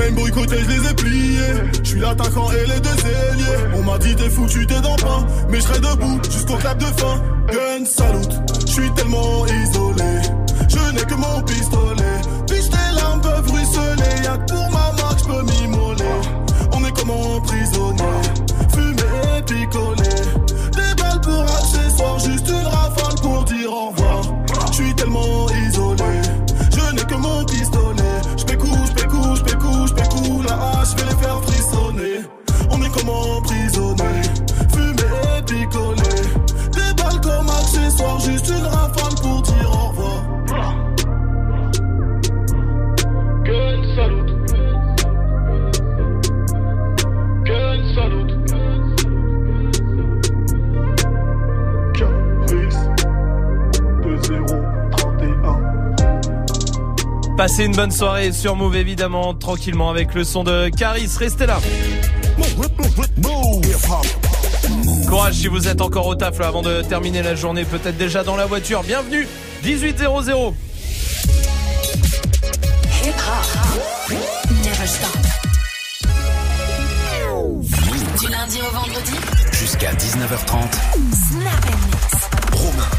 Même 0.00 0.14
boycotté, 0.14 0.56
je 0.64 0.68
les 0.70 0.90
ai 0.90 0.94
pliés. 0.94 1.54
Je 1.84 1.88
suis 1.90 2.00
l'attaquant 2.00 2.50
et 2.52 2.66
les 2.66 2.80
deux 2.80 2.88
ailiers. 2.88 3.76
On 3.76 3.82
m'a 3.82 3.98
dit 3.98 4.16
t'es 4.16 4.30
foutu, 4.30 4.66
t'es 4.66 4.80
dans 4.80 4.96
pain. 4.96 5.26
Mais 5.50 5.58
je 5.58 5.64
serai 5.64 5.78
debout 5.78 6.18
jusqu'au 6.24 6.56
clap 6.56 6.78
de 6.78 6.86
fin. 6.86 7.22
Gun 7.52 7.84
salute, 7.84 8.32
je 8.66 8.72
suis 8.72 8.90
tellement 8.94 9.44
isolé. 9.46 10.12
Je 10.68 10.92
n'ai 10.94 11.02
que 11.02 11.14
mon 11.14 11.42
pistolet. 11.42 12.16
Puis 12.48 12.70
tes 12.70 12.94
larmes 12.96 13.20
peuvent 13.20 13.50
ruisseler. 13.50 14.24
Y'a 14.24 14.38
que 14.38 14.52
pour 14.54 14.70
ma 14.70 14.92
marque, 15.02 15.18
je 15.18 15.24
peux 15.24 15.42
m'immoler. 15.42 16.14
On 16.72 16.82
est 16.82 16.96
comme 16.98 17.10
emprisonné. 17.10 18.02
Fumé 18.72 19.02
et 19.36 19.42
picolé. 19.42 20.08
Des 20.72 21.02
balles 21.02 21.20
pour 21.20 21.42
accessoires, 21.42 22.18
juste 22.20 22.48
une 22.48 22.66
rafale 22.66 23.20
pour 23.20 23.44
dire 23.44 23.70
au 23.70 23.90
revoir. 23.90 24.22
Je 24.70 24.76
suis 24.76 24.94
tellement 24.94 25.49
Passez 57.40 57.64
une 57.64 57.74
bonne 57.74 57.90
soirée 57.90 58.32
sur 58.32 58.54
Move 58.54 58.76
évidemment, 58.76 59.32
tranquillement 59.32 59.88
avec 59.88 60.12
le 60.12 60.24
son 60.24 60.44
de 60.44 60.68
Caris. 60.68 61.08
Restez 61.18 61.46
là. 61.46 61.58
Courage 65.08 65.36
si 65.36 65.48
vous 65.48 65.66
êtes 65.66 65.80
encore 65.80 66.06
au 66.06 66.14
taf 66.14 66.38
là, 66.38 66.48
avant 66.48 66.60
de 66.60 66.82
terminer 66.82 67.22
la 67.22 67.34
journée, 67.34 67.64
peut-être 67.64 67.96
déjà 67.96 68.24
dans 68.24 68.36
la 68.36 68.44
voiture. 68.44 68.82
Bienvenue 68.82 69.26
1800. 69.64 70.54
Hip 73.04 73.08
hop. 73.08 74.12
Never 74.62 74.86
stop. 74.86 75.16
Du 78.20 78.28
lundi 78.28 78.58
au 78.60 78.70
vendredi. 78.70 79.14
Jusqu'à 79.52 79.94
19h30. 79.94 80.58
Snap 81.14 81.64
and 81.64 81.86
mix. 81.86 82.09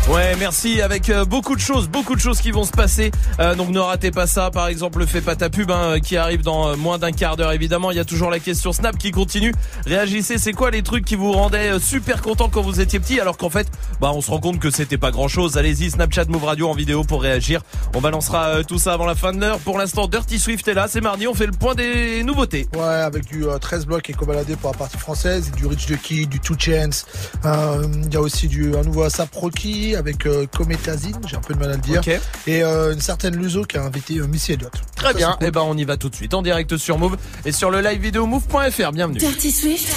Ouais, 0.10 0.36
merci. 0.39 0.82
Avec 0.82 1.10
euh, 1.10 1.24
beaucoup 1.24 1.56
de 1.56 1.62
choses, 1.62 1.88
beaucoup 1.88 2.16
de 2.16 2.20
choses 2.20 2.41
qui 2.41 2.52
vont 2.52 2.66
se 2.66 2.72
passer. 2.72 3.12
Euh, 3.39 3.56
donc 3.56 3.70
ne 3.70 3.80
ratez 3.80 4.12
pas 4.12 4.28
ça. 4.28 4.52
Par 4.52 4.68
exemple, 4.68 4.99
le 4.99 5.06
fait 5.06 5.22
pas 5.22 5.36
ta 5.36 5.49
pub 5.49 5.72
hein, 5.72 5.99
qui 6.02 6.18
arrive 6.18 6.41
dans 6.41 6.70
euh, 6.70 6.76
moins 6.76 6.97
d'un 6.97 7.12
quart 7.12 7.38
d'heure. 7.38 7.54
Évidemment, 7.54 7.91
il 7.91 7.97
y 7.97 7.99
a 7.99 8.04
toujours 8.04 8.30
la 8.30 8.39
question 8.39 8.74
Snap 8.74 8.97
qui 8.97 9.12
continue. 9.12 9.54
Réagissez. 9.86 10.38
C'est 10.38 10.54
quoi 10.54 10.70
les 10.72 10.82
trucs 10.82 11.06
qui 11.06 11.16
vous 11.16 11.32
rendaient 11.32 11.74
euh, 11.74 11.80
super 11.80 12.22
content 12.22 12.49
quand 12.49 12.62
vous 12.62 12.82
étiez 12.82 12.99
petit, 12.99 13.20
alors 13.22 13.38
qu'en 13.38 13.49
fait, 13.49 13.68
bah 14.02 14.12
on 14.14 14.22
se 14.22 14.32
rend 14.32 14.39
compte 14.39 14.60
que 14.60 14.70
c'était 14.70 14.97
pas 14.97 15.12
grand 15.12 15.28
chose. 15.28 15.58
Allez-y, 15.58 15.91
Snapchat 15.91 16.26
Move 16.26 16.43
Radio 16.43 16.68
en 16.68 16.74
vidéo 16.74 17.04
pour 17.04 17.22
réagir. 17.22 17.62
On 17.95 18.02
balancera 18.02 18.64
tout 18.64 18.80
ça 18.80 18.93
avant 18.93 19.06
la 19.06 19.16
fin 19.16 19.32
de 19.32 19.39
l'heure. 19.39 19.60
Pour 19.60 19.78
l'instant, 19.78 20.08
Dirty 20.08 20.39
Swift 20.39 20.68
est 20.68 20.74
là. 20.74 20.88
C'est 20.89 21.02
mardi. 21.02 21.28
On 21.28 21.34
fait 21.36 21.45
le 21.45 21.54
point 21.54 21.76
des 21.76 22.24
nouveautés. 22.24 22.68
Ouais, 22.76 22.84
avec 22.84 23.26
du 23.26 23.45
euh, 23.45 23.60
13 23.60 23.86
blocs 23.86 24.10
et 24.10 24.14
cobaladé 24.14 24.56
pour 24.58 24.72
la 24.72 24.78
partie 24.78 24.97
française, 24.97 25.52
du 25.56 25.68
Rich 25.68 25.86
the 25.86 26.02
Kid, 26.02 26.28
du 26.28 26.39
Two 26.39 26.56
Chance. 26.60 27.06
Il 27.45 28.14
y 28.14 28.18
a 28.18 28.22
aussi 28.22 28.47
du 28.47 28.76
un 28.76 28.82
nouveau 28.84 29.04
ASAP 29.04 29.34
Rocky 29.34 29.95
avec 30.02 30.26
euh, 30.26 30.45
Cometazine, 30.47 31.18
j'ai 31.28 31.38
un 31.38 31.41
peu 31.41 31.54
de 31.54 31.60
mal 31.60 31.72
à 31.72 31.76
le 31.76 31.82
dire. 31.82 31.99
Ok. 32.02 32.10
Et 32.47 32.64
euh, 32.64 32.93
une 32.93 32.99
certaine 33.02 33.36
Luzo 33.38 33.64
qui 33.64 33.78
a 33.78 33.84
invité 33.84 34.18
euh, 34.18 34.26
Missy 34.28 34.54
Elliott. 34.54 34.74
Très 34.95 35.08
Ça, 35.08 35.14
bien. 35.14 35.36
cool. 35.39 35.47
Et 35.47 35.52
ben 35.52 35.62
on 35.62 35.78
y 35.78 35.86
va 35.86 35.95
tout 35.97 36.10
de 36.10 36.16
suite 36.16 36.34
en 36.34 36.41
direct 36.41 36.76
sur 36.78 36.97
Move 36.97 37.18
et 37.45 37.52
sur 37.52 37.72
le 37.72 37.80
live 37.82 38.02
vidéo 38.02 38.26
move.fr. 38.26 38.91
Bienvenue. 38.91 39.20
Dirty 39.20 39.52
Swift. 39.52 39.88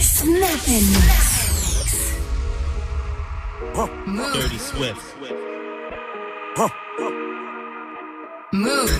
Snap 0.00 0.50
and 0.68 0.72
mix. 0.72 1.40
Move. 4.06 4.32
Dirty 4.32 4.58
Swift. 4.58 5.00
Move. 8.52 8.98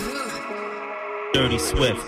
Dirty 1.34 1.58
Swift. 1.58 2.06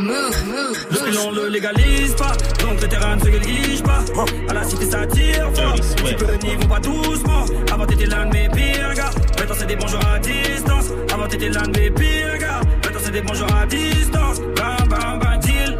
Move. 0.00 0.46
Move. 0.46 0.86
Le 0.90 1.18
on 1.18 1.30
le 1.30 1.48
légalise 1.48 2.14
pas, 2.14 2.32
donc 2.60 2.80
le 2.80 2.88
terrain 2.88 3.16
ne 3.16 3.20
se 3.20 3.28
néglige 3.28 3.82
pas. 3.82 4.02
À 4.48 4.54
la 4.54 4.64
cité 4.64 4.86
ça 4.86 5.06
tire 5.06 5.50
fort, 5.54 5.74
peux 6.16 6.26
le 6.26 6.36
niveau 6.38 6.66
pas 6.68 6.80
doucement. 6.80 7.44
Avant 7.70 7.84
t'étais 7.84 8.06
l'un 8.06 8.24
de 8.26 8.32
mes 8.32 8.48
pires 8.48 8.94
gars, 8.94 9.10
maintenant 9.38 9.54
c'est 9.58 9.66
des 9.66 9.76
bonjours 9.76 10.00
à 10.06 10.18
distance. 10.18 10.86
Avant 11.12 11.28
t'étais 11.28 11.50
l'un 11.50 11.62
de 11.68 11.78
mes 11.78 11.90
pires 11.90 12.38
gars, 12.38 12.60
maintenant 12.82 13.00
c'est 13.04 13.12
des 13.12 13.20
bonjours 13.20 13.54
à 13.54 13.66
distance. 13.66 14.40
Bam 14.56 14.88
bam 14.88 15.18
bam 15.18 15.38
deal, 15.40 15.78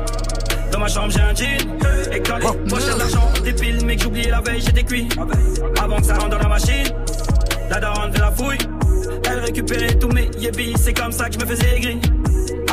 dans 0.70 0.80
ma 0.80 0.88
chambre 0.88 1.12
j'ai 1.12 1.20
un 1.20 1.34
jean. 1.34 2.12
Et 2.12 2.20
quand 2.20 2.36
les 2.36 2.68
poches 2.68 2.96
d'argent 2.98 3.32
dépilent, 3.42 3.86
mais 3.86 3.96
que 3.96 4.02
j'oubliais 4.02 4.30
la 4.30 4.42
veille 4.42 4.60
j'étais 4.60 4.84
cuit. 4.84 5.08
Avant 5.82 5.96
que 5.96 6.04
ça 6.04 6.14
rentre 6.14 6.30
dans 6.30 6.38
la 6.38 6.48
machine, 6.48 6.92
la 7.70 7.80
daronne 7.80 8.12
fait 8.12 8.20
la 8.20 8.30
fouille. 8.30 8.58
Elle 9.30 9.38
récupérait 9.40 9.94
tous 9.94 10.08
mes 10.08 10.30
yébis, 10.38 10.74
c'est 10.76 10.92
comme 10.92 11.12
ça 11.12 11.28
que 11.30 11.34
je 11.34 11.38
me 11.38 11.46
faisais 11.46 11.80
gris. 11.80 12.00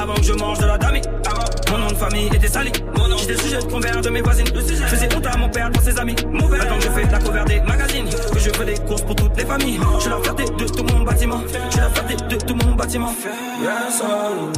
Avant 0.08 0.16
que 0.16 0.24
je 0.24 0.34
mange 0.36 0.58
de 0.60 0.66
la 0.66 0.76
avant, 0.76 1.46
Mon 1.70 1.78
nom 1.80 1.88
de 1.88 1.96
famille 1.96 2.28
était 2.28 2.48
sali. 2.48 2.72
J'étais 3.20 3.42
sujet 3.42 3.58
de 3.58 3.66
convers 3.66 4.00
de 4.00 4.10
mes 4.10 4.22
voisines. 4.22 4.48
Je 4.56 4.62
faisais 4.62 5.14
honte 5.14 5.26
à 5.26 5.36
mon 5.36 5.50
père 5.50 5.70
pour 5.70 5.84
ses 5.84 6.00
amis. 6.00 6.16
Mauvais. 6.32 6.60
Maintenant 6.60 6.78
que 6.78 6.84
je 6.84 6.90
fais 6.92 7.12
la 7.12 7.20
cover 7.20 7.44
des 7.46 7.60
magazines. 7.60 8.06
Que 8.06 8.40
je 8.40 8.50
fais 8.52 8.66
des 8.66 8.78
courses 8.86 9.02
pour 9.02 9.16
toutes 9.16 9.36
les 9.36 9.44
familles. 9.44 9.82
Je 9.96 10.00
suis 10.00 10.10
la 10.10 10.20
fierté 10.22 10.46
de 10.46 10.66
tout 10.66 10.84
mon 10.86 11.02
bâtiment. 11.04 11.42
Je 11.46 11.72
suis 11.72 11.82
la 11.82 11.90
fierté 11.90 12.16
de 12.16 12.36
tout 12.38 12.56
mon 12.56 12.74
bâtiment. 12.74 13.14
Yes, 13.62 14.02
all. 14.02 14.52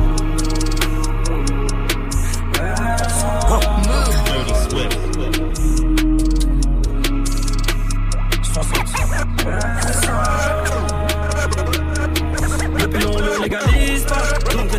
Dirty 4.30 4.54
Swift. 4.70 5.00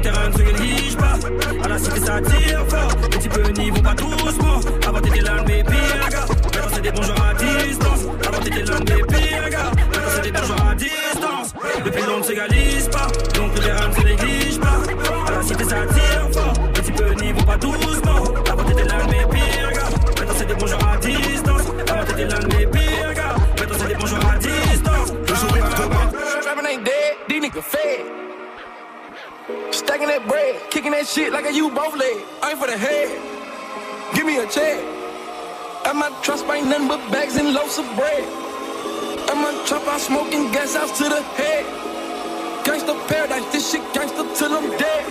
Terrain 0.00 0.28
ne 0.28 0.32
se 0.32 0.42
néglige 0.42 0.96
pas. 0.96 1.18
À 1.64 1.68
la 1.68 1.78
cité 1.78 2.00
ça 2.00 2.20
tire 2.20 2.64
fort, 2.68 2.92
les 3.02 3.08
petits 3.08 3.28
peu 3.28 3.48
n'y 3.50 3.70
vont 3.70 3.82
pas 3.82 3.94
doucement. 3.94 4.60
Avant 4.86 5.00
t'étais 5.00 5.20
l'un 5.20 5.42
de 5.42 5.48
mes 5.48 5.62
maintenant 5.62 6.68
c'est 6.72 6.82
des 6.82 6.92
bonjours 6.92 7.22
à 7.22 7.34
distance. 7.34 8.00
Avant 8.26 8.40
t'étais 8.42 8.62
l'un 8.62 8.80
de 8.80 8.92
maintenant 8.92 9.72
c'est 10.14 10.22
des 10.22 10.32
bonjours 10.32 10.66
à 10.70 10.74
distance. 10.74 11.54
Pilon 11.90 12.18
ne 12.18 12.22
s'égalise 12.22 12.79
Stacking 30.00 30.16
that 30.16 30.28
bread, 30.30 30.70
kicking 30.70 30.92
that 30.92 31.06
shit 31.06 31.30
like 31.30 31.44
a 31.44 31.52
U 31.52 31.70
both 31.70 31.94
leg. 31.94 32.24
I 32.42 32.50
Ain't 32.50 32.58
for 32.58 32.66
the 32.66 32.78
head. 32.78 33.20
Give 34.14 34.24
me 34.24 34.38
a 34.38 34.46
check. 34.48 34.80
At 35.84 35.94
my 35.94 36.08
trust 36.22 36.46
ain't 36.48 36.68
nothing 36.68 36.88
but 36.88 37.04
bags 37.12 37.36
and 37.36 37.52
loaves 37.52 37.76
of 37.76 37.84
bread. 37.96 38.24
At 39.28 39.36
my 39.36 39.52
trap, 39.68 39.82
I'm 39.84 40.00
smoking 40.00 40.50
gas 40.52 40.74
out 40.74 40.88
to 40.96 41.04
the 41.04 41.20
head. 41.36 41.66
Gangsta 42.64 42.96
paradise, 43.08 43.52
this 43.52 43.70
shit 43.70 43.82
gangsta 43.92 44.24
till 44.38 44.52
I'm 44.56 44.70
dead. 44.78 45.04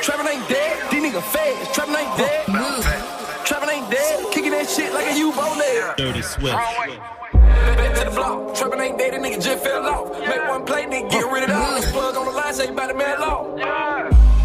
Trapping 0.00 0.32
ain't 0.32 0.48
dead, 0.48 0.90
these 0.90 1.02
niggas 1.04 1.28
fed. 1.28 1.74
Trapping 1.74 1.96
ain't 1.96 2.16
dead. 2.16 3.19
Trapping 3.44 3.70
ain't 3.70 3.90
dead, 3.90 4.26
kicking 4.32 4.52
that 4.52 4.68
shit 4.68 4.92
like 4.92 5.06
a 5.12 5.18
U 5.18 5.32
both 5.32 5.56
leg. 5.56 5.96
Dirty 5.96 6.22
Swift. 6.22 6.54
Back 6.54 7.94
to 7.94 8.04
the 8.04 8.10
block. 8.10 8.54
Trapping 8.54 8.80
ain't 8.80 8.98
dead, 8.98 9.14
a 9.14 9.18
nigga 9.18 9.42
just 9.42 9.64
fell 9.64 9.86
off. 9.86 10.18
Make 10.20 10.48
one 10.48 10.64
play, 10.64 10.84
nigga, 10.84 11.10
get 11.10 11.32
rid 11.32 11.44
of 11.44 11.50
all. 11.50 11.82
Plug 11.82 12.16
on 12.16 12.26
the 12.26 12.32
line, 12.32 12.54
say 12.54 12.68
about 12.68 12.88
the 12.88 12.94
man 12.94 13.20
law. 13.20 13.44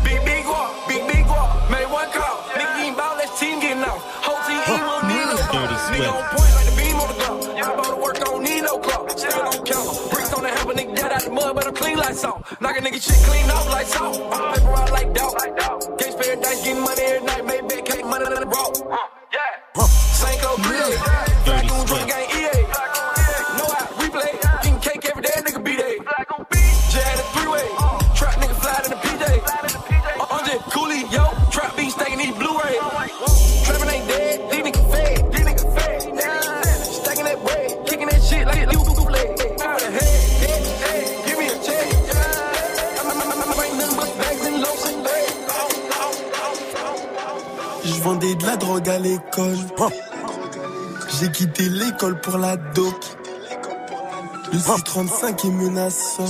Big, 0.03 0.23
big 0.25 0.45
walk, 0.45 0.87
big, 0.87 1.05
big 1.07 1.25
walk. 1.27 1.69
Made 1.69 1.87
one 1.91 2.09
call. 2.11 2.37
Nigga 2.53 2.85
ain't 2.85 2.97
ball, 2.97 3.17
that 3.17 3.35
team 3.39 3.59
getting 3.59 3.83
off. 3.83 4.01
Whole 4.23 4.41
team 4.47 4.61
ain't 4.73 4.85
won't 4.85 5.07
need 5.07 5.25
no 5.25 5.37
call. 5.49 5.67
Nigga 5.67 6.54
nigga 10.75 10.95
get 10.95 11.11
out 11.11 11.21
the 11.23 11.31
mud, 11.31 11.55
but 11.55 11.67
I'm 11.67 11.73
clean 11.73 11.97
like 11.97 12.15
salt. 12.15 12.43
Knock 12.61 12.77
a 12.77 12.81
nigga 12.81 13.01
shit 13.01 13.19
clean 13.27 13.49
off 13.49 13.69
like 13.71 13.87
salt. 13.87 14.21
I'm 14.33 14.53
paper 14.53 14.73
out 14.73 14.91
like 14.91 15.13
doubt. 15.13 15.35
Gates 15.97 16.15
paradise, 16.15 16.63
getting 16.63 16.83
money 16.83 17.01
every 17.01 17.25
night. 17.25 17.45
Made 17.45 17.67
big 17.67 17.85
cake, 17.85 18.05
money 18.05 18.25
in 18.25 18.33
the 18.33 18.45
bro. 18.45 18.63
Yeah. 19.33 19.85
Sanko 19.85 20.57
grill. 20.63 20.89
Dirty 20.89 21.34
Je 48.05 48.09
vendais 48.11 48.35
de 48.35 48.45
la 48.45 48.55
drogue 48.55 48.87
à 48.87 48.99
l'école. 48.99 49.57
J'ai 51.19 51.31
quitté 51.31 51.67
l'école 51.69 52.21
pour 52.21 52.37
la 52.37 52.55
dope. 52.55 53.05
Le 54.53 54.59
635 54.59 55.45
est 55.45 55.49
menaçant. 55.49 56.25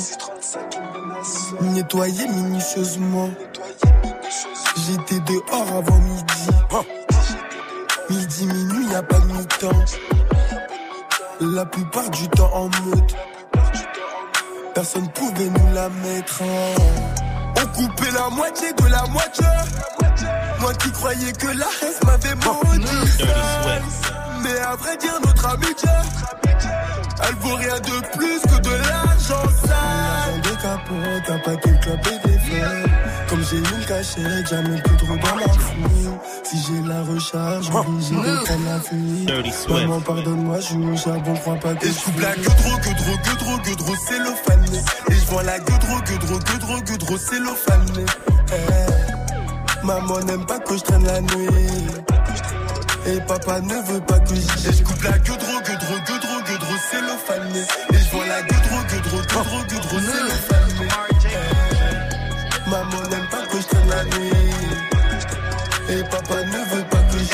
Nettoyé 1.59 2.29
minutieusement. 2.29 3.29
J'étais 4.87 5.19
dehors 5.19 5.67
avant 5.77 5.99
midi. 5.99 6.47
Midi, 8.09 8.45
minuit, 8.45 8.87
y 8.93 8.95
a 8.95 9.03
pas 9.03 9.19
de 9.19 9.33
mi-temps. 9.33 9.85
La 11.41 11.65
plupart 11.65 12.09
du 12.09 12.29
temps 12.29 12.51
en 12.53 12.69
mode. 12.85 13.11
Personne 14.73 15.09
pouvait 15.09 15.49
nous 15.49 15.73
la 15.73 15.89
mettre. 15.89 16.41
On 16.41 17.65
coupait 17.67 18.11
la 18.11 18.29
moitié 18.29 18.71
de 18.71 18.87
la 18.87 19.05
moitié. 19.07 19.45
Moi 20.65 20.73
qui 20.73 20.91
croyais 20.93 21.31
que 21.31 21.45
la 21.45 21.67
haine 21.83 21.93
m'avait 22.07 22.33
maudit. 22.43 23.23
Mais 24.41 24.59
à 24.61 24.75
vrai 24.75 24.97
dire, 24.97 25.13
notre 25.23 25.45
amitié, 25.45 25.89
elle 27.23 27.35
vaut 27.35 27.55
rien 27.55 27.75
de 27.75 28.17
plus 28.17 28.41
que 28.41 28.61
de 28.63 28.71
l'argent 28.71 29.47
sale. 29.63 30.41
des 30.41 30.57
capotes, 30.59 31.29
un 31.29 31.37
paquet 31.37 31.69
de 31.69 31.77
clopes 31.77 32.07
et 32.07 32.27
des 32.27 32.39
feuilles. 32.39 32.91
Comme 33.29 33.43
j'ai 33.47 33.57
une 33.57 33.85
cachette, 33.85 34.49
jamais 34.49 34.81
plus 34.81 34.97
trop 34.97 35.15
dans 35.15 35.35
la 35.35 35.53
foule. 35.53 36.19
Si 36.43 36.57
j'ai 36.57 36.87
la 36.87 37.03
recharge, 37.03 37.69
obligé 37.69 38.15
de 38.15 38.43
prendre 38.43 38.65
la 38.65 38.79
fuite. 38.79 39.69
Maman, 39.69 40.01
pardonne-moi, 40.01 40.59
je 40.61 40.77
au 40.77 40.97
charbon, 40.97 41.35
crois 41.35 41.55
pas 41.57 41.75
que 41.75 41.85
Et 41.85 41.91
je 41.91 41.99
coupe 42.05 42.19
la 42.19 42.33
gueudreau, 42.33 42.77
gueudreau, 42.83 43.17
gueudreau, 43.23 43.57
gueudreau, 43.63 43.93
c'est 44.07 44.17
le 44.17 44.33
fané. 44.43 44.79
Et 45.11 45.13
je 45.13 45.25
vends 45.27 45.41
la 45.41 45.59
gueudreau, 45.59 45.99
gueudreau, 46.09 46.39
gueudreau, 46.39 46.81
gueudreau, 46.81 47.17
c'est 47.19 47.39
le 47.39 47.53
fané. 47.53 49.14
Maman 49.85 50.19
n'aime 50.21 50.45
pas 50.47 50.57
que 50.57 50.75
je 50.75 50.81
traîne 50.81 51.05
la 51.05 51.21
nuit. 51.21 51.47
Et 53.05 53.21
papa 53.27 53.61
ne 53.61 53.75
veut 53.85 54.01
pas 54.01 54.19
que 54.19 54.33
j'y 54.33 54.67
Et 54.67 54.73
je 54.73 54.83
coupe 54.83 55.03
la 55.03 55.11
gueudreau, 55.19 55.59
gueudreau, 55.61 55.95
gueudreau, 56.07 56.41
gueudreau, 56.47 56.75
c'est 56.89 57.01
le 57.01 57.15
fané. 57.27 57.59
Et 57.93 57.97
je 57.99 58.09
vois 58.09 58.25
la 58.25 58.41
gueudreau, 58.41 58.81
gueudreau, 58.89 59.21
gueudreau, 59.21 59.63
gueudreau, 59.69 59.99
c'est 59.99 60.23
le 60.23 60.29
fané. 60.49 60.87
Maman 62.67 63.01
n'aime 63.11 63.27
pas 63.29 63.45
que 63.45 63.57
je 63.61 63.67
traîne 63.67 63.89
la 63.89 64.03
nuit. 64.05 64.31
Et 65.89 66.03
papa 66.09 66.43
ne 66.45 66.75
veut 66.75 66.85
pas 66.89 66.97
que 66.97 67.19
j'y 67.19 67.25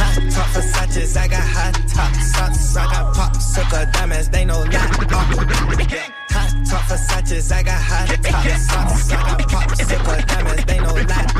Hot 0.00 0.34
top 0.34 0.48
Versace's, 0.52 1.16
I 1.16 1.28
got 1.28 1.38
hot 1.38 1.74
top 1.94 2.14
socks, 2.16 2.76
I 2.76 2.84
got 2.86 3.14
popsicle 3.14 3.92
diamonds, 3.92 4.28
they 4.28 4.44
know 4.44 4.64
not. 4.64 6.19
Top 6.68 6.82
Versace's, 6.88 7.50
I 7.52 7.62
got 7.62 7.80
hot 7.80 8.08
top 8.22 8.46
socks, 8.58 9.10
I 9.10 9.16
got 9.16 9.40
popsicle 9.48 10.26
diamonds, 10.26 10.64
they 10.64 10.78
know 10.78 10.94
not. 10.94 11.36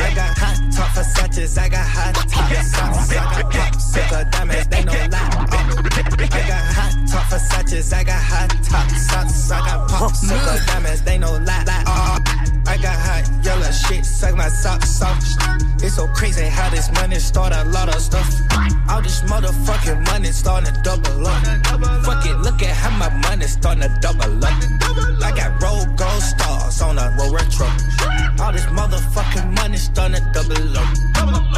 I 0.00 0.14
got 0.14 0.38
hot 0.38 0.56
top 0.72 0.88
Versace's, 0.94 1.58
I 1.58 1.68
got 1.68 1.86
hot 1.86 2.14
top 2.14 2.52
socks, 2.64 3.10
I 3.10 3.14
got 3.14 3.52
popsicle 3.52 4.30
diamonds, 4.30 4.66
they 4.68 4.84
know 4.84 5.06
not. 5.06 5.34
I 6.32 6.42
got 6.48 6.64
hot 6.74 6.92
top 7.08 7.26
Versace's, 7.30 7.92
I 7.92 8.04
got 8.04 8.22
hot 8.22 8.50
top 8.64 8.88
socks, 8.90 9.50
I 9.50 9.58
got 9.60 9.88
popsicle 9.90 10.66
diamonds, 10.66 11.02
they 11.02 11.18
know 11.18 11.32
lie. 11.32 11.64
I 12.66 12.76
got 12.76 12.96
hot 12.96 13.44
yellow 13.44 13.70
shit, 13.72 14.04
suck 14.06 14.36
my 14.36 14.48
socks 14.48 15.02
off. 15.02 15.49
It's 15.90 15.96
so 15.96 16.06
crazy 16.06 16.44
how 16.44 16.70
this 16.70 16.88
money 16.92 17.18
start 17.18 17.52
a 17.52 17.64
lot 17.64 17.88
of 17.88 18.00
stuff. 18.00 18.30
All 18.88 19.02
this 19.02 19.22
motherfucking 19.22 20.06
money 20.06 20.30
starting 20.30 20.72
to 20.72 20.82
double 20.82 21.26
up. 21.26 21.42
Fuck 22.04 22.26
it, 22.26 22.36
look 22.36 22.62
at 22.62 22.76
how 22.76 22.96
my 22.96 23.10
money 23.28 23.48
starting 23.48 23.82
to 23.82 23.88
double 24.00 24.44
up. 24.44 24.54
I 25.20 25.32
got 25.34 25.60
roll 25.60 25.84
gold 25.96 26.22
stars 26.22 26.80
on 26.80 26.96
a 26.96 27.12
roll 27.18 27.34
retro. 27.34 27.66
All 28.38 28.52
this 28.52 28.66
motherfucking 28.66 29.52
money 29.56 29.78
starting 29.78 30.22
to 30.22 30.30
double 30.32 30.78
up. 30.78 30.86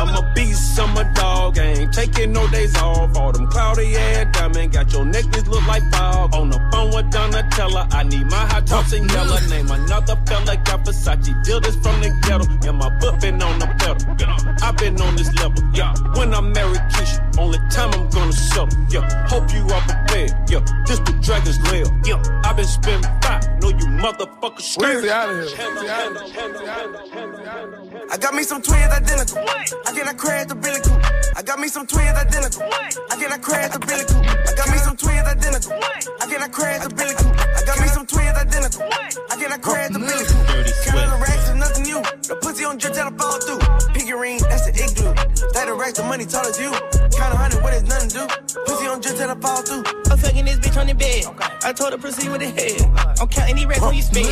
I'm 0.01 0.09
a 0.17 0.33
beast, 0.35 0.81
I'm 0.81 0.97
a 0.97 1.05
dog, 1.13 1.59
ain't 1.59 1.93
taking 1.93 2.33
no 2.33 2.49
days 2.49 2.75
off. 2.77 3.15
All 3.15 3.33
them 3.33 3.47
cloudy 3.49 3.95
air 3.95 4.25
diamond, 4.25 4.73
got 4.73 4.91
your 4.95 5.05
necklace 5.05 5.47
look 5.47 5.67
like 5.67 5.83
fog. 5.93 6.35
On 6.35 6.49
the 6.49 6.59
phone 6.73 6.89
with 6.89 7.13
Donatella, 7.13 7.93
I 7.93 8.03
need 8.05 8.25
my 8.31 8.47
hot 8.47 8.67
tops 8.67 8.95
in 8.95 9.07
yellow. 9.11 9.39
Name 9.51 9.71
another 9.71 10.17
fella, 10.27 10.57
got 10.57 10.87
Versace, 10.87 11.45
deal 11.45 11.61
this 11.61 11.77
from 11.77 12.01
the 12.01 12.09
ghetto. 12.23 12.47
Yeah, 12.65 12.73
my 12.73 12.89
been 13.21 13.43
on 13.43 13.59
the 13.59 13.67
pedal. 13.79 14.22
I've 14.63 14.77
been 14.77 15.01
on 15.01 15.17
this 15.17 15.33
level, 15.35 15.63
yeah. 15.75 15.95
When 16.17 16.35
I'm 16.35 16.53
married, 16.53 16.81
Keisha, 16.93 17.39
only 17.39 17.59
time 17.71 17.91
I'm 17.93 18.09
gonna 18.11 18.33
settle, 18.33 18.69
yeah. 18.91 19.27
Hope 19.29 19.53
you 19.53 19.63
are 19.67 19.81
prepared, 19.83 20.33
yeah. 20.49 20.61
This 20.87 20.99
the 21.01 21.13
dragon's 21.23 21.61
lair, 21.71 21.85
yeah. 22.05 22.23
I've 22.45 22.57
been 22.57 22.67
spending 22.67 23.11
five, 23.23 23.45
know 23.61 23.71
you 23.71 23.87
motherfuckers 24.03 24.63
scared. 24.63 25.05
Weezy 25.05 25.11
outta 25.11 25.33
here. 25.35 25.51
I 28.11 28.17
got 28.19 28.35
me 28.35 28.43
some 28.43 28.63
twins 28.63 28.93
identical. 28.93 29.39
I 29.87 29.93
cannot 29.93 30.17
crash 30.19 30.47
the 30.47 30.55
Billy 30.55 30.81
Coop. 30.81 31.03
I 31.37 31.43
got 31.43 31.59
me 31.59 31.69
some 31.69 31.87
twins 31.87 32.17
identical. 32.19 32.63
I 33.11 33.17
cannot 33.17 33.43
crash 33.43 33.73
the 33.73 33.79
Billy 33.79 34.05
Coop. 34.05 34.23
I 34.23 34.53
got 34.55 34.69
me 34.71 34.79
some 34.79 34.97
twins 34.97 35.27
identical. 35.27 35.73
I 36.21 36.27
cannot 36.27 36.53
crash 36.53 36.83
the 36.85 36.91
Billy 36.95 37.15
Coop. 37.15 37.35
I 37.39 37.63
got 37.65 37.81
me 37.81 37.89
some 37.89 38.07
twins 38.07 38.37
identical. 38.37 38.83
I 39.31 39.37
cannot 39.37 39.63
crash 39.63 39.91
the 39.91 39.99
Billy 39.99 40.25
Coop. 40.27 40.47
Counting 40.85 41.11
the 41.11 41.19
racks 41.23 41.49
is 41.49 41.55
nothing 41.93 42.19
new. 42.19 42.29
The 42.29 42.37
pussy 42.41 42.65
on 42.65 42.79
drip 42.79 42.95
till 42.95 43.07
I 43.07 43.11
fall 43.11 43.39
through. 43.41 43.59
Pigurine, 43.93 44.41
that's 44.49 44.67
the 44.67 44.73
igloo. 44.73 45.15
That 45.53 45.67
the 45.67 45.75
rack, 45.75 45.95
the 45.95 46.03
money 46.05 46.25
tall 46.25 46.47
as 46.47 46.59
you. 46.59 46.71
Count 47.17 47.35
a 47.35 47.37
hundred 47.37 47.63
what 47.63 47.75
is 47.75 47.85
nothing 47.85 48.09
to 48.11 48.27
do. 48.27 48.63
Pussy 48.67 48.87
on 48.87 49.01
drip 49.01 49.17
till 49.17 49.31
I 49.31 49.37
fall 49.37 49.63
through. 49.63 49.85
I'm 50.11 50.19
fucking 50.19 50.45
this 50.45 50.59
bitch 50.59 50.81
on 50.81 50.87
the 50.87 50.95
bed. 50.95 51.25
I 51.65 51.73
told 51.73 51.93
her 51.93 51.99
proceed 51.99 52.31
with 52.31 52.41
the 52.41 52.51
head. 52.51 52.81
I'm 53.21 53.29
counting 53.29 53.57
these 53.57 53.67
racks 53.67 53.83
on 53.83 53.95
you 53.95 54.03
spend. 54.03 54.29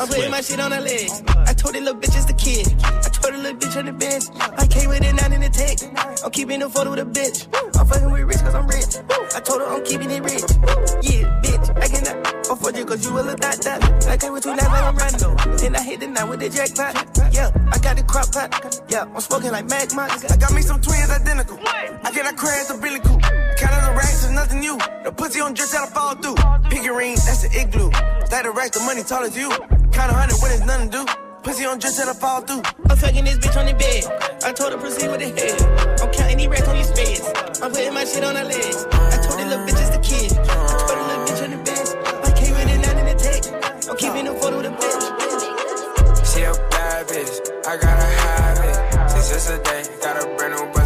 I'm 0.00 0.08
putting 0.08 0.30
my 0.30 0.40
shit 0.40 0.60
on 0.60 0.72
her 0.72 0.80
legs. 0.80 1.22
I 1.28 1.52
told 1.54 1.74
that 1.74 1.82
little 1.82 2.00
bitch 2.00 2.16
it's 2.16 2.26
the 2.26 2.34
kid. 2.34 2.66
I 2.82 3.08
told 3.08 3.34
the 3.34 3.38
little 3.38 3.58
bitch 3.58 3.76
on 3.76 3.86
the 3.86 3.92
bench. 3.92 4.24
I 4.58 4.66
came 4.66 4.88
with 4.88 5.02
it 5.02 5.14
nine 5.14 5.32
in 5.32 5.40
the 5.40 5.50
text. 5.50 5.88
I'm 6.24 6.30
keeping 6.30 6.60
the 6.60 6.68
photo 6.68 6.90
with 6.90 7.00
a 7.00 7.06
bitch. 7.06 7.48
I'm 7.78 7.86
fucking 7.86 8.10
with 8.10 8.22
rich 8.22 8.42
cause 8.42 8.54
I'm 8.54 8.66
rich. 8.66 8.96
I 9.34 9.40
told 9.40 9.60
her 9.60 9.68
I'm 9.68 9.84
keeping 9.84 10.10
it 10.10 10.22
rich. 10.22 10.44
Yeah, 11.02 11.28
bitch, 11.42 11.66
I 11.76 11.88
cannot 11.88 12.41
afford 12.52 12.76
you 12.76 12.84
cause 12.84 13.04
you 13.04 13.12
will 13.12 13.24
look 13.24 13.40
that 13.40 13.60
that. 13.62 13.80
I 14.06 14.16
came 14.16 14.32
with 14.32 14.42
two 14.42 14.50
lines 14.50 14.62
like 14.62 14.84
I'm 14.84 14.96
random. 14.96 15.56
Then 15.58 15.76
I 15.76 15.82
hit 15.82 16.00
the 16.00 16.06
night 16.06 16.28
with 16.28 16.40
the 16.40 16.48
jackpot. 16.48 16.94
Yeah, 17.32 17.50
I 17.72 17.78
got 17.78 17.96
the 17.96 18.02
crop 18.02 18.32
pot. 18.32 18.80
Yeah, 18.88 19.04
I'm 19.04 19.20
smoking 19.20 19.52
like 19.52 19.66
Mac 19.68 19.94
Max. 19.94 20.24
I 20.24 20.36
got 20.36 20.52
me 20.52 20.62
some 20.62 20.80
twins 20.80 21.10
identical. 21.10 21.58
I 21.64 22.10
get 22.12 22.22
cannot 22.22 22.36
crash 22.36 22.66
the 22.66 22.74
Billy 22.74 23.00
Coop. 23.00 23.20
Count 23.58 23.74
of 23.74 23.82
the 23.88 23.92
racks 23.96 24.24
is 24.24 24.30
nothing 24.30 24.60
new. 24.60 24.76
The 25.04 25.12
pussy 25.12 25.40
on 25.40 25.54
till 25.54 25.66
I 25.66 25.86
fall 25.86 26.14
through. 26.14 26.36
Pigurine, 26.70 27.16
that's 27.16 27.42
the 27.42 27.50
igloo. 27.58 27.90
That 28.30 28.42
the 28.44 28.50
rack, 28.50 28.72
the 28.72 28.80
money 28.80 29.02
tall 29.02 29.24
as 29.24 29.36
you. 29.36 29.50
Count 29.92 30.12
a 30.12 30.14
hundred 30.14 30.36
when 30.42 30.52
it's 30.52 30.64
nothing 30.64 30.90
to 30.90 31.04
do. 31.04 31.12
Pussy 31.42 31.64
on 31.64 31.80
till 31.80 32.08
I 32.08 32.12
fall 32.12 32.40
through. 32.42 32.62
I'm 32.88 32.96
fucking 32.96 33.24
this 33.24 33.38
bitch 33.38 33.56
on 33.58 33.66
the 33.66 33.74
bed. 33.74 34.04
I 34.44 34.52
told 34.52 34.72
her 34.72 34.78
proceed 34.78 35.10
with 35.10 35.20
the 35.20 35.30
head. 35.34 35.56
I'm 36.00 36.12
counting 36.12 36.38
these 36.38 36.48
racks 36.48 36.68
on 36.68 36.76
these 36.76 36.88
spades. 36.88 37.22
I'm 37.62 37.70
putting 37.72 37.94
my 37.94 38.04
shit 38.04 38.24
on 38.24 38.36
her 38.36 38.44
legs. 38.44 38.86
I 38.92 39.16
told 39.24 39.40
the 39.40 39.46
little 39.46 39.64
bitch 39.66 39.80
it's 39.80 39.90
the 39.90 40.02
kid. 40.02 41.01
I'm 43.92 43.98
keeping 43.98 44.24
the 44.24 44.32
photo 44.32 44.60
a 44.60 44.70
bitch. 44.72 46.34
She 46.34 46.44
a 46.44 46.54
bad 46.70 47.06
bitch, 47.08 47.66
I 47.66 47.76
gotta 47.76 48.08
have 48.24 48.64
it. 48.64 49.10
Since 49.10 49.30
yesterday, 49.32 49.84
got 50.00 50.16
a 50.16 50.34
brand 50.34 50.54
new 50.54 50.81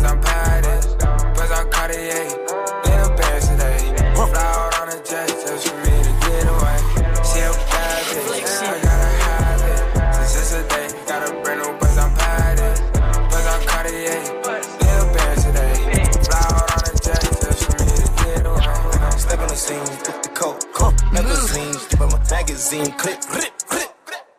magazine. 22.57 22.90
Clip, 22.92 23.20
clip, 23.20 23.59
clip. 23.68 23.90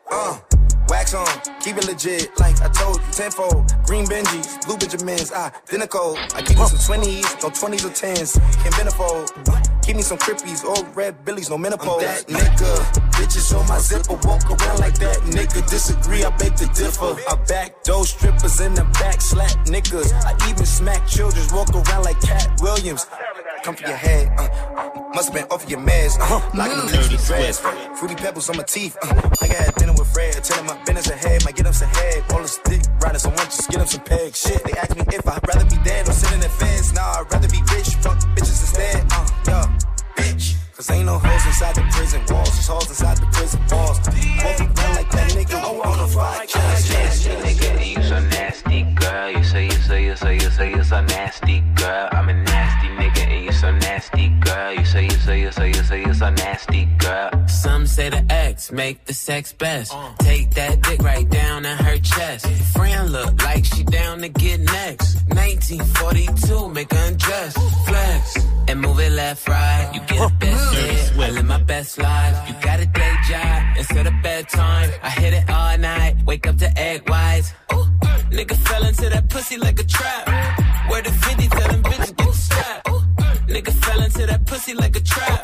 Uh, 0.10 0.40
wax 0.90 1.14
on, 1.14 1.28
keep 1.62 1.78
it 1.78 1.86
legit. 1.86 2.32
Like 2.40 2.60
I 2.62 2.70
told 2.70 2.98
you, 2.98 3.12
tenfold. 3.12 3.72
Green 3.86 4.06
Benjis, 4.06 4.66
blue 4.66 4.78
Benjamins, 4.78 5.32
identical. 5.32 6.18
I 6.34 6.42
give 6.42 6.58
you 6.58 6.66
some 6.66 6.98
20s, 6.98 7.44
no 7.44 7.50
20s 7.50 7.86
or 7.86 7.94
10s. 7.94 8.64
Can't 8.64 8.76
benefold. 8.76 9.30
Give 9.86 9.96
me 9.96 10.02
some 10.02 10.18
crippies, 10.18 10.66
old 10.66 10.88
red 10.96 11.24
billies, 11.26 11.50
no 11.50 11.58
menopause. 11.58 12.04
I'm 12.04 12.08
that 12.08 12.28
nigga. 12.28 13.02
Bitches 13.12 13.58
on 13.58 13.68
my 13.68 13.78
zipper, 13.78 14.16
walk 14.28 14.50
around 14.50 14.80
like 14.80 14.98
that 15.00 15.18
nigga. 15.30 15.70
Disagree, 15.70 16.24
I 16.24 16.36
beg 16.38 16.56
to 16.56 16.66
differ. 16.74 17.16
I 17.30 17.36
back 17.48 17.84
those 17.84 18.10
strippers 18.10 18.60
in 18.62 18.74
the 18.74 18.84
back, 19.00 19.22
slap 19.22 19.52
niggas. 19.68 20.12
I 20.26 20.34
even 20.50 20.66
smack 20.66 21.08
children, 21.08 21.46
walk 21.54 21.70
around 21.76 22.04
like 22.04 22.20
Cat 22.22 22.50
Williams. 22.62 23.06
Come 23.68 23.76
for 23.76 23.86
your 23.86 23.98
head, 23.98 24.32
uh. 24.40 24.48
Must 25.14 25.28
have 25.28 25.36
been 25.36 25.44
off 25.52 25.66
of 25.66 25.70
your 25.70 25.82
meds, 25.82 26.16
uh. 26.22 26.40
Locking 26.56 26.78
them 26.78 26.88
Dirty 26.88 27.18
niggas 27.18 27.28
dreads. 27.28 27.60
Fruity 28.00 28.16
pebbles 28.16 28.50
on 28.50 28.56
my 28.56 28.64
teeth, 28.64 28.96
uh. 29.04 29.12
I 29.42 29.48
got 29.50 29.76
dinner 29.76 29.92
with 29.92 30.08
Fred, 30.08 30.42
tell 30.42 30.64
him 30.64 30.68
my 30.68 30.82
business 30.86 31.10
ahead. 31.10 31.44
Might 31.44 31.58
get 31.58 31.66
him 31.66 31.74
some 31.74 31.90
head, 31.90 32.24
roll 32.32 32.44
a 32.44 32.48
stick, 32.48 32.80
riding 33.04 33.20
someone, 33.20 33.44
just 33.44 33.70
get 33.70 33.82
him 33.82 33.88
some 33.88 34.06
pegs. 34.06 34.40
Shit, 34.40 34.64
they 34.64 34.72
ask 34.72 34.96
me 34.96 35.04
if 35.12 35.28
I'd 35.28 35.46
rather 35.46 35.66
be 35.68 35.84
dead 35.84 36.08
or 36.08 36.14
sit 36.14 36.32
in 36.32 36.40
the 36.40 36.48
fence. 36.48 36.94
Nah, 36.94 37.20
I'd 37.20 37.28
rather 37.30 37.50
be 37.50 37.60
rich, 37.76 37.90
fuck 38.00 38.18
the 38.22 38.28
bitches 38.40 38.64
instead, 38.64 39.04
uh. 39.12 39.28
Yeah, 39.46 39.78
bitch. 40.16 40.56
Cause 40.74 40.90
ain't 40.92 41.06
no 41.06 41.20
hoes 41.20 41.46
inside 41.46 41.76
the 41.76 41.84
prison 41.92 42.24
walls, 42.30 42.48
just 42.56 42.70
hoes 42.70 42.88
inside 42.88 43.18
the 43.18 43.26
prison 43.36 43.60
walls. 43.70 44.00
Walk 44.00 44.60
around 44.62 44.96
like 44.96 45.12
that 45.12 45.32
nigga, 45.36 45.60
I 45.60 45.72
wanna 45.76 46.08
fight. 46.08 46.56
nasty 46.56 47.32
nigga, 47.44 47.76
and 47.76 47.86
you 47.86 48.02
so 48.02 48.20
nasty, 48.32 48.84
girl. 48.96 49.30
You 49.30 49.44
say 49.44 49.66
you 49.66 49.72
say 49.72 50.06
you 50.06 50.16
say 50.16 50.36
you 50.36 50.50
say 50.52 50.70
you 50.70 50.84
so 50.86 51.02
nasty, 51.02 51.60
girl. 51.76 52.08
I'm 52.14 52.30
a 52.30 52.34
nasty 52.34 52.77
nasty, 53.98 54.28
girl. 54.46 54.74
You 54.74 54.86
say 54.86 55.04
you 55.06 55.18
say 55.26 55.42
you 55.42 55.52
say 55.52 55.68
you 55.70 55.84
say 55.84 56.00
you 56.06 56.14
so 56.14 56.30
nasty, 56.30 56.86
girl. 57.00 57.32
Some 57.48 57.88
say 57.88 58.10
the 58.10 58.24
X 58.30 58.72
make 58.72 59.06
the 59.06 59.14
sex 59.14 59.54
best. 59.54 59.92
Take 60.20 60.52
that 60.52 60.82
dick 60.84 61.02
right 61.02 61.28
down 61.30 61.66
in 61.66 61.78
her 61.78 61.98
chest. 61.98 62.46
Friend 62.76 63.12
look 63.12 63.42
like 63.44 63.66
she 63.66 63.84
down 63.84 64.20
to 64.20 64.30
get 64.30 64.60
next. 64.60 65.16
1942, 65.30 66.70
make 66.70 66.94
her 66.94 67.08
undress, 67.08 67.54
flex, 67.88 68.46
and 68.68 68.82
move 68.82 69.00
it 69.00 69.12
left, 69.14 69.48
right. 69.48 69.90
You 69.94 70.02
get 70.02 70.32
a 70.32 70.34
best 70.36 70.74
hit, 70.76 71.20
I 71.20 71.30
live 71.32 71.46
my 71.46 71.64
best 71.64 71.98
life. 71.98 72.36
You 72.48 72.54
got 72.62 72.80
a 72.80 72.86
day 72.86 73.14
job 73.30 73.78
instead 73.78 74.06
of 74.06 74.14
bedtime. 74.22 74.90
I 75.02 75.10
hit 75.10 75.34
it 75.34 75.50
all 75.50 75.78
night, 75.78 76.18
wake 76.26 76.46
up 76.46 76.58
to 76.58 76.70
egg 76.80 77.10
whites. 77.10 77.52
Ooh, 77.74 77.88
nigga 78.30 78.56
fell 78.68 78.86
into 78.86 79.10
that 79.10 79.28
pussy 79.30 79.58
like 79.58 79.80
a 79.80 79.84
trap. 79.84 80.37
Into 84.20 84.32
that 84.32 84.46
pussy 84.48 84.74
like 84.74 84.96
a 84.96 85.00
trap. 85.00 85.44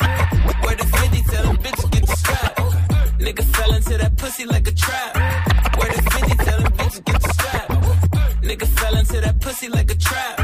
Where 0.64 0.74
the 0.74 0.84
50 0.84 1.22
tell 1.30 1.44
them 1.44 1.56
bitches 1.58 1.90
get 1.92 2.08
strapped. 2.08 2.58
Nigga 3.20 3.44
fell 3.54 3.72
into 3.72 3.96
that 3.98 4.16
pussy 4.16 4.44
like 4.46 4.66
a 4.66 4.72
trap. 4.72 5.14
Where 5.78 5.92
the 5.92 6.02
50 6.02 6.44
tell 6.44 6.60
them 6.60 6.72
bitches 6.72 7.04
get 7.04 7.22
strapped. 7.22 7.70
Nigga 8.42 8.66
fell 8.66 8.96
into 8.96 9.20
that 9.20 9.40
pussy 9.40 9.68
like 9.68 9.90
a 9.90 9.94
trap. 9.94 10.38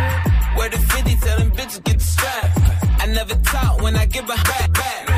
Where 0.56 0.68
the 0.68 0.78
50 0.78 1.16
tell 1.16 1.38
them 1.38 1.50
bitches 1.50 1.82
get 1.82 2.00
strapped. 2.00 2.58
I 3.00 3.06
never 3.06 3.34
talk 3.34 3.82
when 3.82 3.96
I 3.96 4.06
give 4.06 4.24
a 4.24 4.28
back 4.28 4.72
back. 4.74 5.09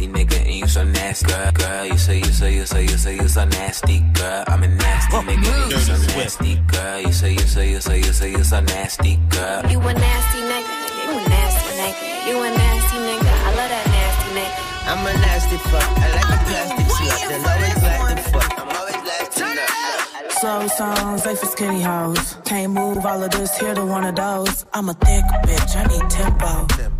Nasty, 0.00 0.12
nasty 0.12 0.24
nigga, 0.24 0.46
and 0.46 0.54
you 0.54 0.66
so 0.66 0.84
nasty, 0.84 1.26
girl. 1.26 1.52
Girl, 1.52 1.84
you 1.84 1.98
say 1.98 2.18
you 2.18 2.24
say 2.24 2.54
you 2.54 2.64
say 2.64 2.82
you 2.84 2.96
say 2.96 3.16
you 3.16 3.28
so 3.28 3.44
nasty, 3.44 4.00
girl. 4.14 4.44
I'm 4.46 4.62
a 4.62 4.68
nasty 4.68 5.16
nigga, 5.16 5.62
and 5.62 5.72
you 5.72 5.78
so 5.78 5.92
nasty, 6.16 6.54
girl. 6.72 7.00
You 7.00 7.12
say 7.12 7.32
you 7.32 7.40
say 7.40 7.70
you 7.70 7.80
say 7.80 7.98
you 7.98 8.12
say 8.12 8.30
you 8.30 8.42
so 8.42 8.60
nasty, 8.60 9.16
girl. 9.28 9.70
You 9.70 9.78
a 9.78 9.92
nasty 9.92 10.40
nigga, 10.40 10.74
you 11.04 11.10
a 11.12 11.28
nasty 11.28 11.72
nigga, 11.76 12.28
you 12.28 12.42
a 12.42 12.48
nasty 12.48 12.96
nigga. 12.96 13.28
I 13.28 13.50
love 13.58 13.70
that 13.74 13.86
nasty 13.92 14.30
nigga. 14.38 14.70
I'm 14.88 15.06
a 15.06 15.12
nasty 15.20 15.56
fuck. 15.68 15.84
I 15.84 16.08
like 16.16 16.32
a 16.32 16.38
plastic 16.48 16.86
slut. 16.96 17.28
They'll 17.28 17.48
always 17.52 17.82
like 17.84 18.16
the 18.16 18.30
fuck. 18.32 18.50
I'm 18.58 18.68
always 18.76 19.02
like 19.04 19.30
to 19.34 19.44
nut. 19.54 20.32
Slow 20.32 20.66
songs, 20.68 21.24
they 21.24 21.36
for 21.36 21.46
skinny 21.46 21.82
hoes. 21.82 22.36
Can't 22.46 22.72
move 22.72 23.04
all 23.04 23.22
of 23.22 23.30
this 23.32 23.58
here 23.58 23.74
to 23.74 23.84
one 23.84 24.04
of 24.04 24.16
those. 24.16 24.64
I'm 24.72 24.88
a 24.88 24.94
thick 24.94 25.24
bitch, 25.44 25.76
I 25.76 25.84
need 25.84 26.08
tempo. 26.08 26.99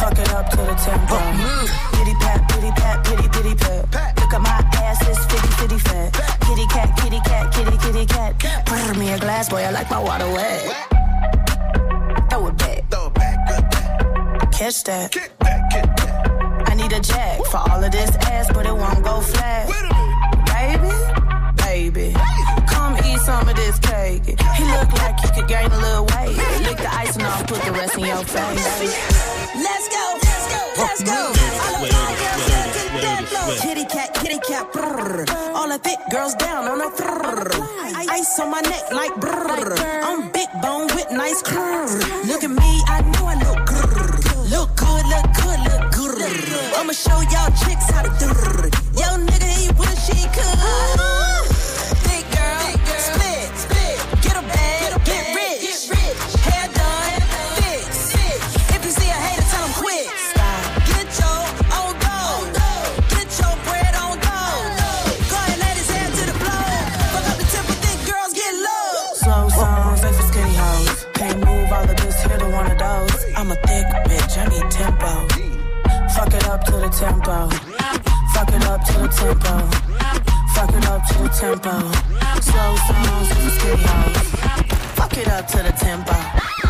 Fuck 0.00 0.18
it 0.18 0.30
up 0.32 0.50
to 0.50 0.56
the 0.56 0.74
tempo. 0.74 1.16
Kitty 1.96 2.14
pat, 2.20 2.48
kitty 2.48 2.70
pat, 2.72 3.04
pitty 3.06 3.28
pitty 3.28 3.54
pat. 3.54 4.20
Look 4.20 4.34
at 4.34 4.40
my 4.40 4.60
ass, 4.82 5.00
it's 5.08 5.24
fitty 5.26 5.48
fitty 5.58 5.78
fat. 5.78 6.12
Kitty 6.40 6.66
cat, 6.66 6.96
kitty 6.98 7.20
cat, 7.20 7.52
kitty 7.54 7.78
kitty 7.78 8.06
cat. 8.06 8.66
Pour 8.66 8.94
me 8.94 9.12
a 9.12 9.18
glass, 9.18 9.48
boy, 9.48 9.62
I 9.62 9.70
like 9.70 9.90
my 9.90 10.02
water 10.02 10.26
wet. 10.26 10.62
Throw 12.30 12.48
it 12.48 12.58
back. 12.58 12.90
Throw 12.90 13.06
it 13.06 13.14
back, 13.14 13.48
good 13.48 13.70
back. 13.70 14.52
Catch 14.52 14.84
that. 14.84 15.12
Get 15.12 15.38
that, 15.40 15.70
get 15.70 15.96
that. 15.96 16.68
I 16.68 16.74
need 16.74 16.92
a 16.92 17.00
jack 17.00 17.44
for 17.46 17.58
all 17.58 17.82
of 17.82 17.92
this 17.92 18.10
ass, 18.26 18.50
but 18.52 18.66
it 18.66 18.74
won't 18.74 19.04
go 19.04 19.20
flat. 19.20 19.68
Baby, 20.50 20.92
baby, 21.62 22.12
come 22.66 22.96
eat 23.06 23.20
some 23.20 23.48
of 23.48 23.54
this 23.54 23.78
cake. 23.78 24.26
He 24.26 24.64
look 24.64 24.92
like 24.98 25.20
he 25.20 25.28
could 25.34 25.48
gain 25.48 25.70
a 25.70 25.78
little 25.78 26.04
weight. 26.06 26.36
Lick 26.66 26.78
the 26.78 26.92
icing 26.92 27.22
off, 27.22 27.46
put 27.46 27.62
the 27.62 27.72
rest 27.72 27.96
in 27.96 28.06
your 28.06 28.24
face. 28.24 29.43
Let's 29.64 29.88
go, 29.88 30.04
let's 30.22 30.46
go, 30.52 30.60
let's 30.76 31.02
go. 31.02 31.20
All 31.64 31.80
the 31.80 31.88
fly 31.88 32.10
girls 32.20 32.44
down 32.52 32.68
to 32.68 32.80
the 32.92 33.00
dead 33.00 33.24
floor. 33.28 33.56
Kitty 33.62 33.84
cat, 33.86 34.14
kitty 34.14 34.38
cat, 34.46 34.70
brrr. 34.72 35.24
All 35.54 35.68
the 35.68 35.78
thick 35.78 35.98
girls 36.10 36.34
down 36.34 36.68
on 36.68 36.78
the 36.78 36.90
brrr. 36.98 37.50
Ice 38.10 38.38
on 38.40 38.50
my 38.50 38.60
neck 38.60 38.92
like 38.92 39.12
brrr. 39.14 39.78
I'm 40.04 40.30
big 40.32 40.48
bone 40.60 40.88
with 40.94 41.10
nice 41.10 41.42
curves. 41.42 41.94
Look 42.28 42.44
at 42.44 42.50
me, 42.50 42.82
I 42.86 43.00
know 43.12 43.24
I 43.26 43.36
look 43.40 43.60
grrr. 43.66 44.50
Look 44.50 44.76
good, 44.76 45.04
look 45.06 45.28
good, 45.40 45.60
look 45.68 45.84
good. 45.92 46.74
I'ma 46.76 46.92
show 46.92 47.18
y'all 47.32 47.50
chicks 47.64 47.88
how 47.90 48.02
to 48.02 48.12
do. 48.20 48.28
Yo, 49.00 49.08
nigga, 49.16 49.48
he 49.48 49.68
wish 49.80 50.06
he 50.08 50.28
could. 50.28 51.23
Tempo. 76.98 77.48
Fuck 78.32 78.50
it 78.50 78.64
up 78.66 78.84
to 78.84 78.92
the 78.92 79.08
tempo. 79.08 79.54
Fuck 80.54 80.74
it 80.74 80.86
up 80.86 81.02
to 81.08 81.14
the 81.18 81.28
tempo. 81.28 81.74
Slow 82.40 82.76
songs 82.86 83.28
with 83.28 83.44
the 83.44 83.50
skinny. 83.50 83.82
Fuck 84.94 85.16
it 85.16 85.28
up 85.28 85.46
to 85.48 85.56
the 85.58 85.72
tempo. 85.72 86.63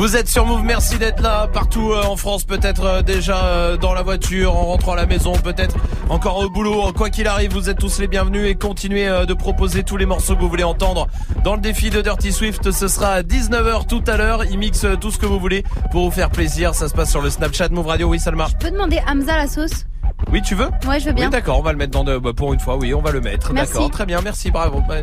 Vous 0.00 0.16
êtes 0.16 0.28
sur 0.30 0.46
Move, 0.46 0.62
merci 0.64 0.96
d'être 0.96 1.20
là 1.20 1.46
partout 1.46 1.92
euh, 1.92 2.02
en 2.04 2.16
France, 2.16 2.44
peut-être 2.44 2.84
euh, 2.84 3.02
déjà 3.02 3.44
euh, 3.44 3.76
dans 3.76 3.92
la 3.92 4.02
voiture, 4.02 4.56
en 4.56 4.64
rentrant 4.64 4.92
à 4.92 4.96
la 4.96 5.04
maison, 5.04 5.34
peut-être 5.34 5.76
encore 6.08 6.38
au 6.38 6.48
boulot. 6.48 6.90
Quoi 6.94 7.10
qu'il 7.10 7.26
arrive, 7.26 7.52
vous 7.52 7.68
êtes 7.68 7.76
tous 7.76 7.98
les 7.98 8.08
bienvenus 8.08 8.48
et 8.48 8.54
continuez 8.54 9.06
euh, 9.06 9.26
de 9.26 9.34
proposer 9.34 9.82
tous 9.82 9.98
les 9.98 10.06
morceaux 10.06 10.34
que 10.36 10.40
vous 10.40 10.48
voulez 10.48 10.64
entendre 10.64 11.06
dans 11.44 11.54
le 11.54 11.60
défi 11.60 11.90
de 11.90 12.00
Dirty 12.00 12.32
Swift. 12.32 12.70
Ce 12.70 12.88
sera 12.88 13.08
à 13.08 13.20
19h 13.20 13.86
tout 13.88 14.02
à 14.06 14.16
l'heure. 14.16 14.46
Il 14.46 14.56
mixe 14.56 14.86
tout 15.02 15.10
ce 15.10 15.18
que 15.18 15.26
vous 15.26 15.38
voulez 15.38 15.64
pour 15.90 16.06
vous 16.06 16.10
faire 16.10 16.30
plaisir. 16.30 16.74
Ça 16.74 16.88
se 16.88 16.94
passe 16.94 17.10
sur 17.10 17.20
le 17.20 17.28
Snapchat 17.28 17.68
Move 17.68 17.88
Radio. 17.88 18.08
Oui, 18.08 18.18
Salma. 18.18 18.46
Je 18.48 18.56
peux 18.56 18.70
demander 18.70 19.02
Hamza 19.06 19.36
la 19.36 19.48
sauce 19.48 19.84
Oui, 20.32 20.40
tu 20.40 20.54
veux 20.54 20.70
Ouais, 20.88 20.98
je 20.98 21.08
veux 21.08 21.12
bien. 21.12 21.26
Oui, 21.26 21.30
d'accord, 21.30 21.58
on 21.58 21.62
va 21.62 21.72
le 21.72 21.78
mettre 21.78 21.92
dans 21.92 22.04
de, 22.04 22.16
bah, 22.16 22.32
pour 22.34 22.54
une 22.54 22.60
fois. 22.60 22.78
Oui, 22.78 22.94
on 22.94 23.02
va 23.02 23.10
le 23.10 23.20
mettre. 23.20 23.52
Merci. 23.52 23.74
D'accord, 23.74 23.90
très 23.90 24.06
bien, 24.06 24.22
merci, 24.22 24.50
bravo. 24.50 24.82
Bah, 24.88 25.02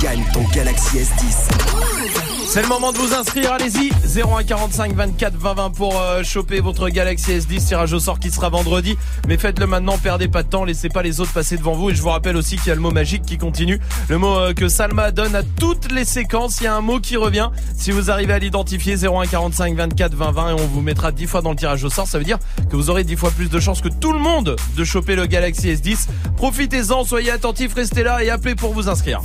Gagne 0.00 0.24
ton 0.32 0.42
Galaxy 0.54 0.96
S10. 0.96 2.09
C'est 2.52 2.62
le 2.62 2.68
moment 2.68 2.90
de 2.90 2.98
vous 2.98 3.14
inscrire, 3.14 3.52
allez-y. 3.52 3.92
0145 4.04 4.92
24 4.94 5.36
20 5.36 5.54
20 5.54 5.70
pour 5.70 5.96
euh, 6.00 6.24
choper 6.24 6.58
votre 6.58 6.88
Galaxy 6.88 7.30
S10 7.30 7.64
tirage 7.64 7.92
au 7.92 8.00
sort 8.00 8.18
qui 8.18 8.28
sera 8.32 8.48
vendredi. 8.48 8.98
Mais 9.28 9.38
faites-le 9.38 9.68
maintenant, 9.68 9.96
perdez 9.98 10.26
pas 10.26 10.42
de 10.42 10.48
temps 10.48 10.64
laissez 10.64 10.88
pas 10.88 11.02
les 11.02 11.20
autres 11.20 11.32
passer 11.32 11.56
devant 11.56 11.74
vous. 11.74 11.90
Et 11.90 11.94
je 11.94 12.02
vous 12.02 12.08
rappelle 12.08 12.36
aussi 12.36 12.56
qu'il 12.56 12.66
y 12.66 12.70
a 12.72 12.74
le 12.74 12.80
mot 12.80 12.90
magique 12.90 13.22
qui 13.22 13.38
continue. 13.38 13.78
Le 14.08 14.18
mot 14.18 14.36
euh, 14.36 14.52
que 14.52 14.66
Salma 14.66 15.12
donne 15.12 15.36
à 15.36 15.44
toutes 15.44 15.92
les 15.92 16.04
séquences. 16.04 16.60
Il 16.60 16.64
y 16.64 16.66
a 16.66 16.74
un 16.74 16.80
mot 16.80 16.98
qui 16.98 17.16
revient. 17.16 17.50
Si 17.76 17.92
vous 17.92 18.10
arrivez 18.10 18.32
à 18.32 18.40
l'identifier 18.40 18.96
0145 18.96 19.76
24 19.76 20.16
20 20.16 20.32
20 20.32 20.50
et 20.50 20.52
on 20.60 20.66
vous 20.66 20.80
mettra 20.80 21.12
10 21.12 21.26
fois 21.28 21.42
dans 21.42 21.50
le 21.50 21.56
tirage 21.56 21.84
au 21.84 21.88
sort. 21.88 22.08
Ça 22.08 22.18
veut 22.18 22.24
dire 22.24 22.40
que 22.68 22.74
vous 22.74 22.90
aurez 22.90 23.04
10 23.04 23.14
fois 23.14 23.30
plus 23.30 23.48
de 23.48 23.60
chances 23.60 23.80
que 23.80 23.88
tout 23.88 24.12
le 24.12 24.18
monde 24.18 24.56
de 24.76 24.82
choper 24.82 25.14
le 25.14 25.26
Galaxy 25.26 25.68
S10 25.68 26.08
profitez-en, 26.36 27.04
soyez 27.04 27.30
attentifs, 27.30 27.74
restez 27.74 28.02
là 28.02 28.24
et 28.24 28.30
appelez 28.30 28.56
pour 28.56 28.72
vous 28.72 28.88
inscrire 28.88 29.20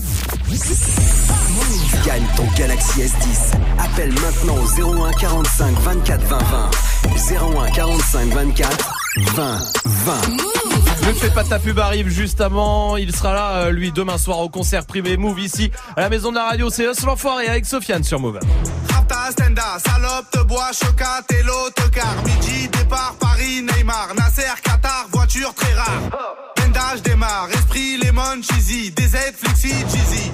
Gagne 2.06 2.26
ton 2.36 2.46
Galaxy 2.58 3.02
S10. 3.02 3.54
Appelle 3.80 4.14
maintenant 4.14 4.56
au 4.56 5.04
01 5.06 5.12
45 5.14 5.80
24 5.80 6.22
20 6.22 6.38
20. 6.38 6.70
01 7.68 7.72
45 7.72 8.28
24 8.34 8.94
20 9.36 9.60
20. 9.86 10.14
Ne 11.08 11.14
fais 11.14 11.30
pas 11.30 11.44
ta 11.44 11.60
pub 11.60 11.80
arrive 11.80 12.10
juste 12.10 12.42
avant. 12.42 12.98
Il 12.98 13.16
sera 13.16 13.34
là, 13.34 13.52
euh, 13.54 13.72
lui, 13.72 13.92
demain 13.92 14.18
soir 14.18 14.40
au 14.40 14.50
concert 14.50 14.86
privé 14.86 15.18
Move 15.18 15.40
ici, 15.40 15.72
à 15.96 16.02
la 16.02 16.10
maison 16.10 16.32
de 16.32 16.36
la 16.36 16.46
radio. 16.46 16.70
C'est 16.70 16.84
Us 16.84 17.02
l'enfoiré 17.04 17.48
avec 17.48 17.66
Sofiane 17.66 18.04
sur 18.04 18.20
Move. 18.20 18.40
Rapta, 18.90 19.32
Stenda, 19.32 19.78
salope, 19.86 20.30
te 20.32 20.44
bois, 20.44 20.72
chocat 20.74 21.24
et 21.30 21.44
l'autocar. 21.44 22.16
Midi, 22.26 22.68
départ, 22.70 23.16
Paris, 23.20 23.62
Neymar, 23.62 24.14
Nasser, 24.18 24.44
Qatar, 24.64 25.08
voiture 25.12 25.54
très 25.54 25.74
rare. 25.74 26.02
Bendage 26.58 27.02
démarre, 27.04 27.48
esprit, 27.54 27.98
lemon, 27.98 28.42
cheesy, 28.42 28.92
DZ, 28.92 29.34
flexi, 29.38 29.70
cheesy. 29.70 30.32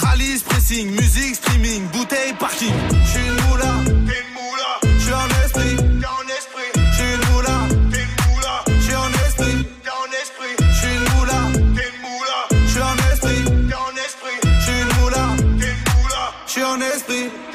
Rallye, 0.00 0.38
pressing, 0.44 0.90
musique, 0.92 1.34
streaming, 1.34 1.82
bouteille, 1.92 2.32
parking. 2.38 2.72
J'suis 3.04 3.26
une 3.26 3.34
moula, 3.48 3.72
t'es 4.06 4.18
une 4.22 4.32
moula. 4.38 4.70
J'suis 4.98 5.12
en 5.12 5.28
esprit, 5.44 5.76
t'es 5.76 6.06
en 6.06 6.26
esprit. 6.38 6.70
J'suis 6.92 7.14
une 7.14 7.24
moula, 7.32 7.56
t'es 7.90 8.02
une 8.06 8.16
moula. 8.30 8.54
J'suis 8.80 8.94
en 8.94 9.10
esprit, 9.26 9.66
t'es 9.82 9.90
en 9.90 10.08
esprit. 10.22 10.54
J'suis 10.72 10.94
une 10.94 11.06
moula, 11.14 11.38
t'es 11.74 11.86
une 11.90 12.00
moula. 12.06 12.38
J'suis 12.68 12.82
en 12.82 12.96
esprit, 13.12 13.42
t'es 13.68 13.74
en 13.74 13.94
esprit. 14.06 14.38
J'suis 14.60 14.80
une 14.82 14.92
moula, 15.00 15.24
t'es 15.58 15.70
une 15.74 15.84
moula. 15.92 16.22
J'suis 16.46 16.64
en 16.64 16.80
esprit. 16.80 17.47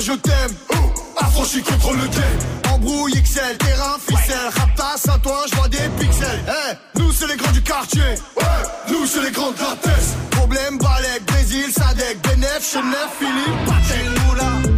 Je 0.00 0.12
t'aime. 0.12 0.54
Affranchi 1.16 1.62
contre 1.62 1.92
le 1.92 2.06
game. 2.08 2.72
Embrouille 2.72 3.20
XL, 3.22 3.56
terrain, 3.58 3.96
ficelle. 3.98 4.36
Raptas 4.56 5.12
à 5.12 5.18
toi, 5.18 5.44
je 5.50 5.56
vois 5.56 5.68
des 5.68 5.88
pixels. 5.98 6.44
Eh, 6.46 6.98
nous 6.98 7.12
c'est 7.12 7.26
les 7.26 7.36
grands 7.36 7.52
du 7.52 7.62
quartier. 7.62 8.00
Ouais, 8.36 8.44
nous 8.90 9.06
c'est 9.06 9.22
les 9.22 9.30
grands 9.30 9.50
de 9.50 9.56
la. 9.56 10.16
Problème, 10.30 10.78
Balek, 10.78 11.24
Brésil, 11.26 11.72
Sadek, 11.72 12.18
Benef, 12.22 12.72
Chenef, 12.72 13.08
Philippe, 13.18 14.26
moula, 14.26 14.77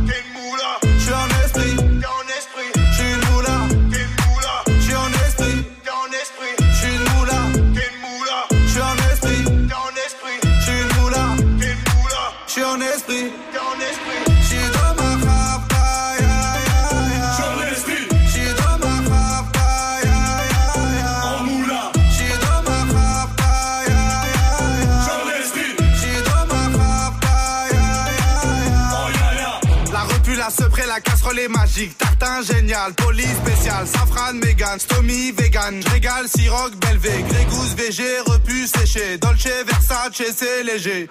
la 31.05 31.11
casserole 31.11 31.39
est 31.39 31.49
magique. 31.49 31.97
Tartin 31.99 32.43
génial, 32.43 32.93
police 32.95 33.37
spécial, 33.45 33.87
safran, 33.87 34.35
mégan, 34.35 34.79
stomy, 34.79 35.33
vegan. 35.33 35.83
Régal, 35.93 36.29
siroc, 36.29 36.75
belvé, 36.77 37.25
grégousse, 37.29 37.75
VG, 37.75 38.03
repu, 38.27 38.67
séché. 38.67 39.19
Dolce, 39.19 39.49
Versace, 39.67 40.23
c'est 40.37 40.63
léger. 40.65 41.09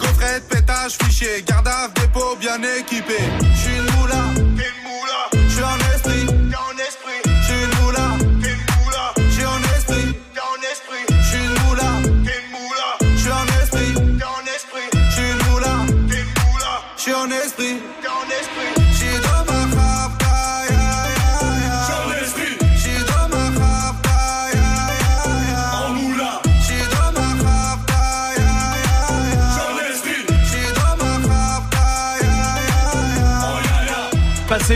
Gaufrette, 0.00 0.48
pétage, 0.48 0.92
fichier, 1.02 1.42
garde 1.46 1.68
dépôt 1.94 2.36
bien 2.40 2.60
équipé. 2.78 3.18
J'suis 3.54 3.76
une 3.76 4.00
moula, 4.00 4.22
t'es 4.34 4.40
une 4.40 4.82
moula. 4.84 5.48
J'suis 5.48 5.64
en 5.64 5.81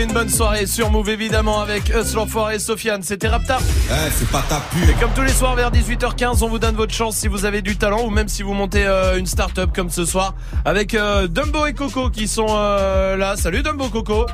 une 0.03 0.13
bonne 0.13 0.29
soirée 0.29 0.65
sur 0.67 0.91
Move 0.91 1.09
évidemment 1.09 1.61
avec 1.61 1.89
Us 1.89 2.13
l'enfoiré 2.13 2.55
et 2.55 2.59
Sofiane. 2.59 3.01
C'était 3.03 3.27
Rapta. 3.27 3.57
Eh, 3.61 4.11
c'est 4.11 4.29
pas 4.29 4.43
ta 4.47 4.59
pub. 4.71 4.89
Et 4.89 4.93
comme 4.99 5.11
tous 5.13 5.21
les 5.21 5.29
soirs 5.31 5.55
vers 5.55 5.71
18h15, 5.71 6.43
on 6.43 6.47
vous 6.49 6.59
donne 6.59 6.75
votre 6.75 6.93
chance 6.93 7.15
si 7.17 7.27
vous 7.27 7.45
avez 7.45 7.61
du 7.61 7.77
talent 7.77 8.03
ou 8.05 8.09
même 8.09 8.27
si 8.27 8.43
vous 8.43 8.53
montez 8.53 8.85
euh, 8.85 9.17
une 9.17 9.25
start-up 9.25 9.71
comme 9.75 9.89
ce 9.89 10.05
soir 10.05 10.35
avec 10.65 10.93
euh, 10.93 11.27
Dumbo 11.27 11.65
et 11.65 11.73
Coco 11.73 12.09
qui 12.09 12.27
sont 12.27 12.47
euh, 12.49 13.15
là. 13.17 13.35
Salut 13.37 13.63
Dumbo 13.63 13.89
Coco. 13.89 14.25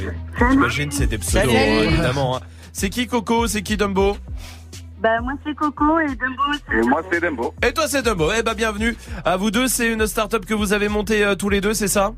Oui. 0.00 0.08
J'imagine 0.50 0.90
c'est 0.90 1.06
des 1.06 1.18
pseudos 1.18 1.50
Salut. 1.50 1.56
hein, 1.58 1.82
évidemment. 1.84 2.36
hein. 2.36 2.40
C'est 2.72 2.88
qui 2.90 3.06
Coco? 3.06 3.46
C'est 3.46 3.62
qui 3.62 3.76
Dumbo? 3.76 4.16
Bah 5.00 5.20
moi 5.22 5.32
c'est 5.44 5.54
Coco 5.54 5.98
et 6.00 6.06
Dumbo 6.06 6.42
c'est... 6.70 6.76
Et 6.78 6.82
moi 6.82 7.02
c'est 7.10 7.20
Dumbo. 7.20 7.54
Et 7.66 7.72
toi 7.72 7.84
c'est 7.88 8.02
Dumbo. 8.02 8.30
Eh 8.38 8.42
bah 8.42 8.54
bienvenue 8.54 8.96
à 9.24 9.36
vous 9.36 9.50
deux. 9.50 9.68
C'est 9.68 9.88
une 9.92 10.06
start-up 10.06 10.46
que 10.46 10.54
vous 10.54 10.72
avez 10.72 10.88
montée 10.88 11.24
euh, 11.24 11.34
tous 11.34 11.48
les 11.48 11.60
deux, 11.60 11.74
c'est 11.74 11.88
ça? 11.88 12.12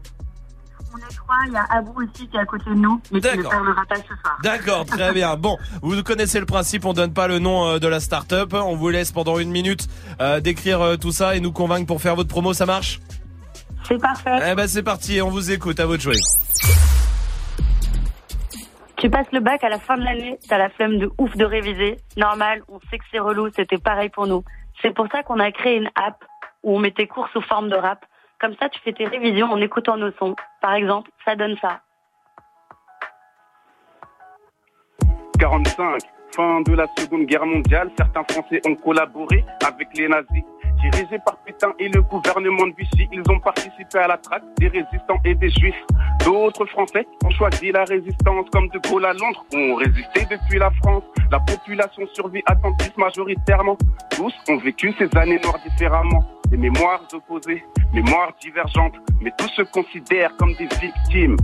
Il 1.46 1.52
y 1.52 1.56
a 1.56 1.64
Abou 1.70 2.02
aussi 2.02 2.28
qui 2.28 2.36
est 2.36 2.40
à 2.40 2.44
côté 2.44 2.70
de 2.70 2.74
nous, 2.74 3.00
mais 3.10 3.20
qui 3.20 3.26
ne 3.26 3.34
D'accord. 3.36 3.50
parlera 3.50 3.84
pas 3.86 3.96
ce 3.96 4.14
soir. 4.22 4.38
D'accord, 4.42 4.84
très 4.86 5.12
bien. 5.12 5.36
Bon, 5.44 5.58
vous 5.82 6.02
connaissez 6.02 6.40
le 6.40 6.46
principe, 6.46 6.84
on 6.84 6.92
donne 6.92 7.12
pas 7.12 7.26
le 7.28 7.38
nom 7.38 7.66
euh, 7.66 7.78
de 7.78 7.88
la 7.88 8.00
start-up. 8.00 8.54
On 8.54 8.76
vous 8.76 8.88
laisse 8.88 9.12
pendant 9.12 9.38
une 9.38 9.50
minute 9.50 9.88
euh, 10.20 10.40
décrire 10.40 10.80
euh, 10.80 10.96
tout 10.96 11.12
ça 11.12 11.36
et 11.36 11.40
nous 11.40 11.52
convaincre 11.52 11.86
pour 11.86 12.00
faire 12.00 12.14
votre 12.14 12.28
promo, 12.28 12.52
ça 12.52 12.66
marche? 12.66 13.00
C'est 13.84 14.00
parfait. 14.00 14.38
Eh 14.50 14.54
ben 14.54 14.66
c'est 14.66 14.82
parti, 14.82 15.20
on 15.20 15.28
vous 15.28 15.50
écoute, 15.50 15.80
à 15.80 15.86
votre 15.86 16.02
jouer. 16.02 16.16
Tu 18.96 19.10
passes 19.10 19.30
le 19.32 19.40
bac 19.40 19.62
à 19.64 19.68
la 19.68 19.78
fin 19.78 19.96
de 19.96 20.02
l'année, 20.02 20.38
t'as 20.48 20.56
la 20.56 20.70
flemme 20.70 20.98
de 20.98 21.10
ouf 21.18 21.36
de 21.36 21.44
réviser. 21.44 21.98
Normal, 22.16 22.62
on 22.68 22.80
sait 22.90 22.98
que 22.98 23.04
c'est 23.10 23.18
relou, 23.18 23.48
c'était 23.54 23.76
pareil 23.76 24.08
pour 24.08 24.26
nous. 24.26 24.44
C'est 24.80 24.94
pour 24.94 25.08
ça 25.12 25.22
qu'on 25.22 25.40
a 25.40 25.50
créé 25.52 25.76
une 25.76 25.90
app 25.94 26.24
où 26.62 26.76
on 26.76 26.78
met 26.78 26.92
tes 26.92 27.06
cours 27.06 27.28
sous 27.32 27.42
forme 27.42 27.68
de 27.68 27.76
rap. 27.76 28.04
Comme 28.40 28.54
ça, 28.60 28.68
tu 28.68 28.80
fais 28.80 28.92
tes 28.92 29.06
révisions 29.06 29.46
en 29.46 29.60
écoutant 29.60 29.96
nos 29.96 30.12
sons. 30.12 30.34
Par 30.60 30.74
exemple, 30.74 31.10
ça 31.24 31.36
donne 31.36 31.56
ça. 31.60 31.80
45, 35.38 36.00
fin 36.34 36.60
de 36.62 36.74
la 36.74 36.86
Seconde 36.96 37.26
Guerre 37.26 37.46
mondiale, 37.46 37.90
certains 37.96 38.24
Français 38.30 38.60
ont 38.66 38.74
collaboré 38.76 39.44
avec 39.66 39.88
les 39.96 40.08
nazis. 40.08 40.42
Dirigés 40.80 41.18
par 41.24 41.36
Pétain 41.44 41.72
et 41.78 41.88
le 41.88 42.02
gouvernement 42.02 42.66
de 42.66 42.74
Vichy, 42.76 43.08
ils 43.12 43.22
ont 43.30 43.40
participé 43.40 43.98
à 43.98 44.08
la 44.08 44.18
traque 44.18 44.42
des 44.58 44.68
résistants 44.68 45.18
et 45.24 45.34
des 45.34 45.50
juifs. 45.50 45.82
D'autres 46.24 46.66
Français 46.66 47.06
ont 47.24 47.30
choisi 47.30 47.72
la 47.72 47.84
résistance 47.84 48.46
comme 48.52 48.68
de 48.68 48.78
Gaulle 48.88 49.06
à 49.06 49.12
Londres, 49.14 49.44
ont 49.54 49.74
résisté 49.76 50.26
depuis 50.30 50.58
la 50.58 50.70
France. 50.82 51.04
La 51.30 51.40
population 51.40 52.06
survit 52.12 52.42
attentive 52.46 52.92
majoritairement. 52.98 53.78
Tous 54.10 54.34
ont 54.48 54.58
vécu 54.58 54.94
ces 54.98 55.08
années 55.16 55.40
noires 55.42 55.58
différemment. 55.64 56.24
Des 56.48 56.56
mémoires 56.56 57.02
opposées, 57.12 57.64
mémoires 57.92 58.32
divergentes, 58.40 58.94
mais 59.20 59.32
tous 59.38 59.48
se 59.56 59.62
considèrent 59.62 60.36
comme 60.36 60.54
des 60.54 60.68
victimes. 60.80 61.36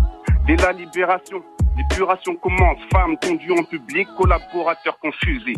Dès 0.47 0.57
la 0.57 0.73
libération, 0.73 1.43
l'épuration 1.77 2.37
commence. 2.37 2.79
Femmes 2.93 3.17
conduites 3.23 3.59
en 3.59 3.65
public, 3.65 4.09
collaborateurs 4.17 4.99
confusés. 4.99 5.57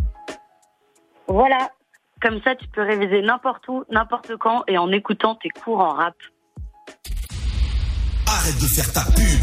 Voilà. 1.28 1.70
Comme 2.20 2.40
ça, 2.42 2.54
tu 2.54 2.68
peux 2.68 2.82
réviser 2.82 3.20
n'importe 3.22 3.66
où, 3.68 3.84
n'importe 3.90 4.36
quand 4.36 4.62
et 4.68 4.78
en 4.78 4.90
écoutant 4.92 5.34
tes 5.34 5.48
cours 5.48 5.80
en 5.80 5.94
rap. 5.94 6.14
Arrête 8.26 8.60
de 8.60 8.66
faire 8.66 8.92
ta 8.92 9.04
pub. 9.12 9.40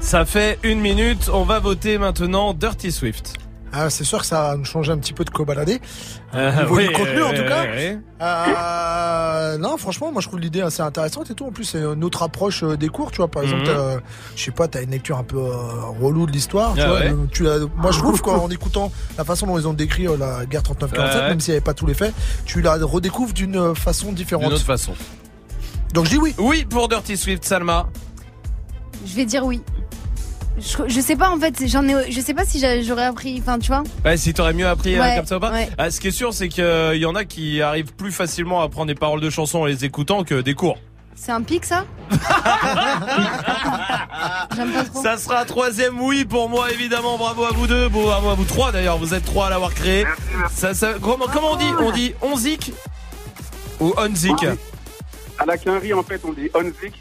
Ça 0.00 0.24
fait 0.24 0.58
une 0.62 0.80
minute, 0.80 1.28
on 1.32 1.42
va 1.44 1.58
voter 1.58 1.98
maintenant 1.98 2.54
Dirty 2.54 2.92
Swift. 2.92 3.36
Ah, 3.72 3.90
c'est 3.90 4.04
sûr 4.04 4.20
que 4.20 4.26
ça 4.26 4.42
va 4.42 4.56
nous 4.56 4.64
changer 4.64 4.92
un 4.92 4.98
petit 4.98 5.12
peu 5.12 5.24
de 5.24 5.30
quoi 5.30 5.44
balader. 5.44 5.80
Euh, 6.34 6.50
Au 6.50 6.60
niveau 6.62 6.76
oui, 6.76 6.88
du 6.88 6.92
contenu, 6.94 7.22
en 7.22 7.30
tout 7.30 7.44
cas. 7.44 7.64
euh, 7.66 7.94
oui. 7.94 7.98
Euh, 8.20 9.58
non, 9.58 9.76
franchement, 9.76 10.10
moi 10.12 10.20
je 10.22 10.28
trouve 10.28 10.40
l'idée 10.40 10.60
assez 10.62 10.80
intéressante 10.82 11.30
et 11.30 11.34
tout. 11.34 11.46
En 11.46 11.52
plus, 11.52 11.64
c'est 11.64 11.80
une 11.82 12.02
autre 12.04 12.22
approche 12.22 12.62
euh, 12.62 12.76
des 12.76 12.88
cours, 12.88 13.10
tu 13.10 13.18
vois. 13.18 13.28
Par 13.28 13.42
exemple, 13.42 13.62
Mhm. 13.62 13.66
t'as- 13.66 13.98
je 14.36 14.42
sais 14.44 14.50
pas, 14.50 14.68
t'as 14.68 14.82
une 14.82 14.90
lecture 14.90 15.18
un 15.18 15.22
peu 15.24 15.36
euh, 15.38 15.52
relou 16.00 16.26
de 16.26 16.32
l'histoire. 16.32 16.74
tu 16.74 16.80
Ah 16.80 16.88
vois. 16.88 16.98
ouais. 17.00 17.14
Tu 17.30 17.42
l'as- 17.44 17.58
moi, 17.76 17.90
je 17.92 17.98
trouve 17.98 18.20
qu'en 18.22 18.48
écoutant 18.50 18.90
la 19.16 19.24
façon 19.24 19.46
dont 19.46 19.58
ils 19.58 19.68
ont 19.68 19.74
décrit 19.74 20.06
euh, 20.08 20.16
la 20.16 20.46
guerre 20.46 20.62
39-47, 20.62 21.22
Ouais. 21.22 21.28
même 21.28 21.40
s'il 21.40 21.52
n'y 21.52 21.56
avait 21.56 21.64
pas 21.64 21.74
tous 21.74 21.86
les 21.86 21.94
faits, 21.94 22.14
tu 22.46 22.60
la 22.62 22.74
redécouvres 22.76 23.32
d'une 23.34 23.74
façon 23.74 24.12
différente. 24.12 24.44
D'une 24.46 24.54
autre 24.54 24.64
façon. 24.64 24.92
Donc 25.94 26.06
je 26.06 26.10
dis 26.10 26.18
oui. 26.18 26.34
Oui 26.38 26.64
pour 26.68 26.88
Dirty 26.88 27.16
Swift, 27.16 27.44
Salma. 27.44 27.86
Je 29.06 29.14
vais 29.14 29.24
dire 29.24 29.44
oui. 29.44 29.60
Je, 30.60 30.76
je 30.88 31.00
sais 31.00 31.14
pas 31.16 31.30
en 31.30 31.38
fait, 31.38 31.66
j'en 31.68 31.86
ai, 31.86 32.10
je 32.10 32.20
sais 32.20 32.34
pas 32.34 32.44
si 32.44 32.58
j'a- 32.58 32.82
j'aurais 32.82 33.04
appris, 33.04 33.38
enfin 33.40 33.58
tu 33.58 33.68
vois. 33.68 33.82
Ouais, 34.04 34.16
si 34.16 34.34
t'aurais 34.34 34.52
mieux 34.54 34.66
appris 34.66 34.96
euh, 34.96 35.00
Ouais, 35.00 35.16
comme 35.16 35.26
ça 35.26 35.36
ou 35.36 35.40
pas. 35.40 35.52
ouais. 35.52 35.68
Ah, 35.78 35.90
ce 35.90 36.00
qui 36.00 36.08
est 36.08 36.12
sûr, 36.12 36.34
c'est 36.34 36.48
qu'il 36.48 36.96
y 36.96 37.06
en 37.06 37.14
a 37.14 37.24
qui 37.24 37.62
arrivent 37.62 37.92
plus 37.94 38.12
facilement 38.12 38.60
à 38.60 38.64
apprendre 38.64 38.86
des 38.88 38.94
paroles 38.94 39.20
de 39.20 39.30
chansons 39.30 39.60
en 39.60 39.64
les 39.66 39.84
écoutant 39.84 40.24
que 40.24 40.40
des 40.40 40.54
cours. 40.54 40.78
C'est 41.14 41.32
un 41.32 41.42
pic 41.42 41.64
ça? 41.64 41.84
J'aime 44.56 44.72
pas 44.72 44.84
trop. 44.84 45.02
Ça 45.02 45.16
sera 45.16 45.40
un 45.40 45.44
troisième 45.44 46.00
oui 46.00 46.24
pour 46.24 46.48
moi 46.48 46.70
évidemment. 46.72 47.18
Bravo 47.18 47.44
à 47.44 47.50
vous 47.52 47.66
deux, 47.66 47.88
bravo 47.88 48.28
à 48.30 48.34
vous 48.34 48.44
trois 48.44 48.72
d'ailleurs. 48.72 48.98
Vous 48.98 49.14
êtes 49.14 49.24
trois 49.24 49.46
à 49.46 49.50
l'avoir 49.50 49.74
créé. 49.74 50.04
Ça, 50.52 50.74
ça- 50.74 50.94
comment, 51.00 51.26
comment 51.32 51.52
on 51.52 51.56
dit? 51.56 51.70
On 51.80 51.90
dit 51.92 52.14
onzik 52.22 52.72
ou 53.80 53.92
onzik 53.96 54.44
À 55.38 55.44
la 55.46 55.56
quinrie, 55.58 55.92
en 55.92 56.02
fait, 56.02 56.20
on 56.24 56.32
dit 56.32 56.50
onzik. 56.54 56.94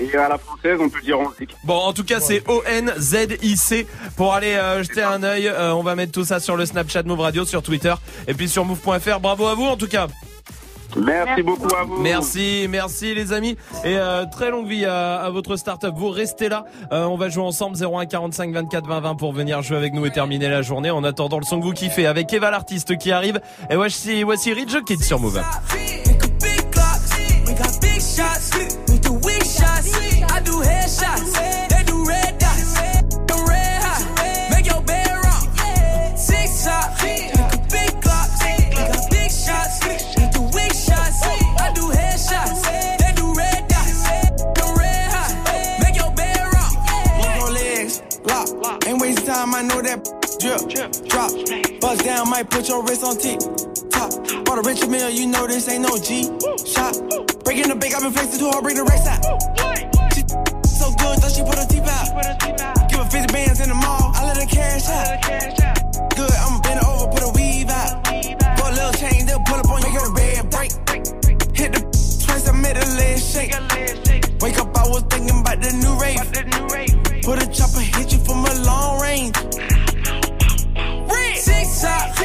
Et 0.00 0.14
à 0.16 0.28
la 0.28 0.38
française, 0.38 0.78
on 0.80 0.88
peut 0.88 1.00
dire 1.00 1.18
onzik. 1.18 1.56
Bon, 1.64 1.76
en 1.76 1.92
tout 1.92 2.04
cas, 2.04 2.20
c'est 2.20 2.42
O-N-Z-I-C 2.48 3.86
pour 4.16 4.32
aller 4.34 4.54
euh, 4.54 4.82
jeter 4.82 5.02
un 5.02 5.22
œil. 5.22 5.48
Euh, 5.48 5.74
on 5.74 5.82
va 5.82 5.94
mettre 5.96 6.12
tout 6.12 6.24
ça 6.24 6.40
sur 6.40 6.56
le 6.56 6.66
Snapchat 6.66 7.02
Move 7.02 7.20
Radio, 7.20 7.44
sur 7.44 7.62
Twitter 7.62 7.94
et 8.26 8.34
puis 8.34 8.48
sur 8.48 8.64
move.fr. 8.64 9.20
Bravo 9.20 9.46
à 9.46 9.54
vous 9.54 9.66
en 9.66 9.76
tout 9.76 9.88
cas. 9.88 10.06
Merci 10.96 11.42
beaucoup 11.42 11.74
à 11.74 11.84
vous. 11.84 12.00
Merci, 12.00 12.66
merci 12.68 13.14
les 13.14 13.32
amis. 13.32 13.56
Et 13.84 13.96
euh, 13.98 14.24
très 14.30 14.50
longue 14.50 14.66
vie 14.66 14.84
à, 14.86 15.16
à 15.20 15.30
votre 15.30 15.56
startup. 15.56 15.92
Vous 15.94 16.08
restez 16.10 16.48
là. 16.48 16.64
Euh, 16.92 17.04
on 17.04 17.16
va 17.16 17.28
jouer 17.28 17.42
ensemble 17.44 17.76
01 17.76 18.06
45 18.06 18.52
24 18.52 18.86
20 18.86 19.00
20 19.00 19.14
pour 19.16 19.32
venir 19.32 19.60
jouer 19.62 19.76
avec 19.76 19.92
nous 19.92 20.06
et 20.06 20.10
terminer 20.10 20.48
la 20.48 20.62
journée. 20.62 20.90
En 20.90 21.04
attendant 21.04 21.38
le 21.38 21.44
son 21.44 21.60
que 21.60 21.64
vous 21.64 21.72
kiffez 21.72 22.06
avec 22.06 22.32
Eva 22.32 22.50
l'artiste 22.50 22.96
qui 22.96 23.12
arrive. 23.12 23.40
Et 23.68 23.76
voici, 23.76 24.22
voici 24.22 24.52
Ridge 24.52 24.76
Kid 24.86 25.02
sur 25.02 25.20
Move. 25.20 25.42
Time, 49.28 49.54
I 49.54 49.60
know 49.60 49.82
that 49.82 50.00
drip, 50.40 50.72
drop. 51.04 51.28
Buzz 51.80 51.98
down, 52.00 52.30
might 52.30 52.48
put 52.48 52.66
your 52.66 52.80
wrist 52.82 53.04
on 53.04 53.20
tick. 53.20 53.36
Top. 53.92 54.08
Bought 54.48 54.56
a 54.56 54.64
rich 54.64 54.80
meal, 54.88 55.10
you 55.10 55.26
know 55.28 55.46
this 55.46 55.68
ain't 55.68 55.84
no 55.84 56.00
G. 56.00 56.32
Shot. 56.64 56.96
Breaking 57.44 57.68
the 57.68 57.76
bank, 57.76 57.92
I've 57.92 58.00
been 58.00 58.12
flexing 58.16 58.40
too 58.40 58.48
hard, 58.48 58.64
bring 58.64 58.80
the 58.80 58.88
race 58.88 59.04
out. 59.04 59.20
She 60.16 60.24
so 60.64 60.88
good, 60.96 61.20
thought 61.20 61.32
she 61.36 61.44
put 61.44 61.60
her 61.60 61.68
teeth 61.68 61.84
out. 61.84 62.88
Give 62.88 63.04
her 63.04 63.10
50 63.10 63.28
bands 63.28 63.60
in 63.60 63.68
the 63.68 63.76
mall, 63.76 64.16
I 64.16 64.32
let 64.32 64.40
her 64.40 64.48
cash 64.48 64.88
out. 64.88 65.20
Good, 66.16 66.32
I'ma 66.32 66.64
bend 66.64 66.80
over, 66.88 67.12
put 67.12 67.20
a 67.20 67.30
weave 67.36 67.68
out. 67.68 68.00
Put 68.56 68.64
a 68.64 68.80
little 68.80 68.96
chain, 68.96 69.28
they'll 69.28 69.44
pull 69.44 69.60
up 69.60 69.68
on 69.68 69.84
you, 69.84 69.92
make 69.92 70.00
her 70.00 70.08
bed 70.08 70.48
break. 70.48 70.72
Hit 71.52 71.76
the 71.76 71.84
twice, 72.24 72.48
I 72.48 72.56
made 72.56 72.80
a 72.80 72.86
leg 72.96 73.20
shake. 73.20 73.52
Wake 74.40 74.56
up, 74.56 74.72
I 74.72 74.88
was 74.88 75.04
thinking 75.12 75.36
about 75.36 75.60
the 75.60 75.76
new 75.76 75.92
rave. 76.00 76.16
Put 77.28 77.44
a 77.44 77.46
chopper, 77.52 77.84
hit 77.84 78.08
you 78.08 78.17
a 78.17 78.17
long 78.68 79.00
range. 79.00 79.34
Six 81.36 81.80
top, 81.80 82.17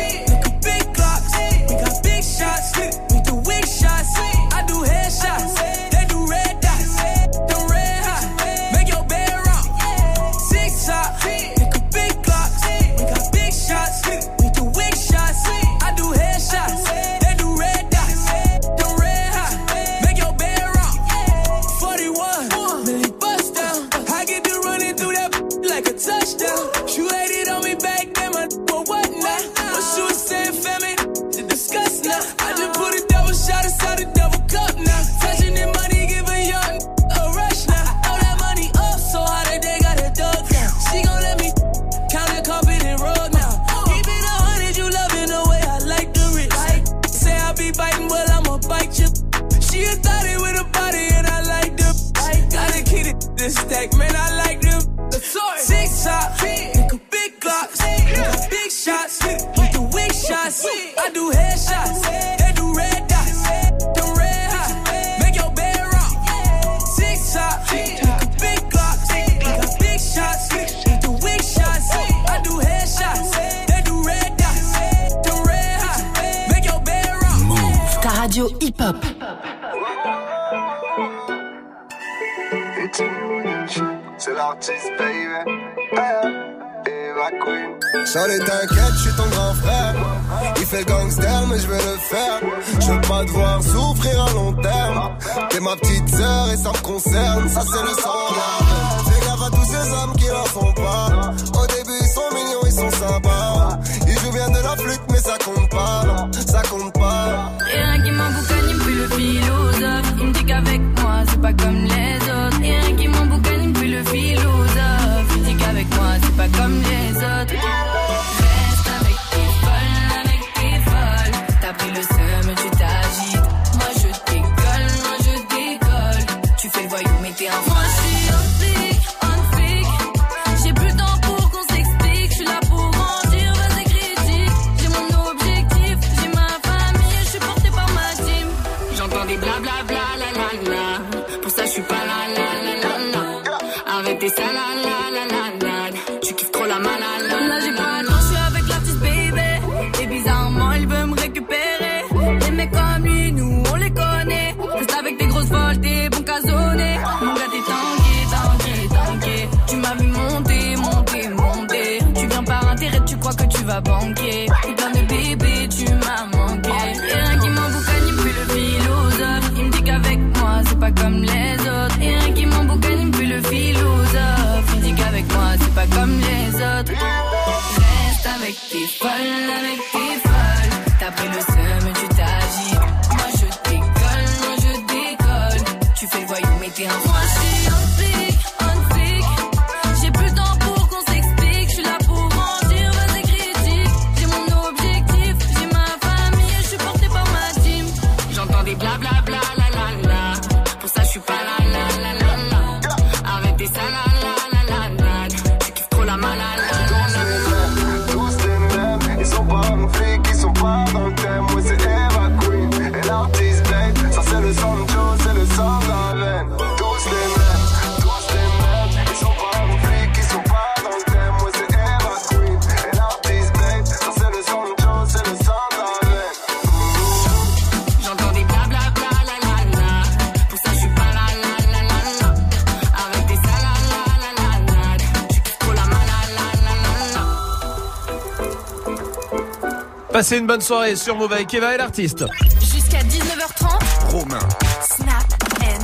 Passez 240.34 240.42
une 240.42 240.48
bonne 240.48 240.62
soirée 240.62 240.96
sur 240.96 241.16
Move 241.16 241.32
avec 241.32 241.54
Eva 241.54 241.76
et 241.76 241.78
l'artiste. 241.78 242.26
Jusqu'à 242.60 243.04
19h30. 243.04 244.10
Romain. 244.10 244.40
Snap 244.82 245.24
and 245.62 245.84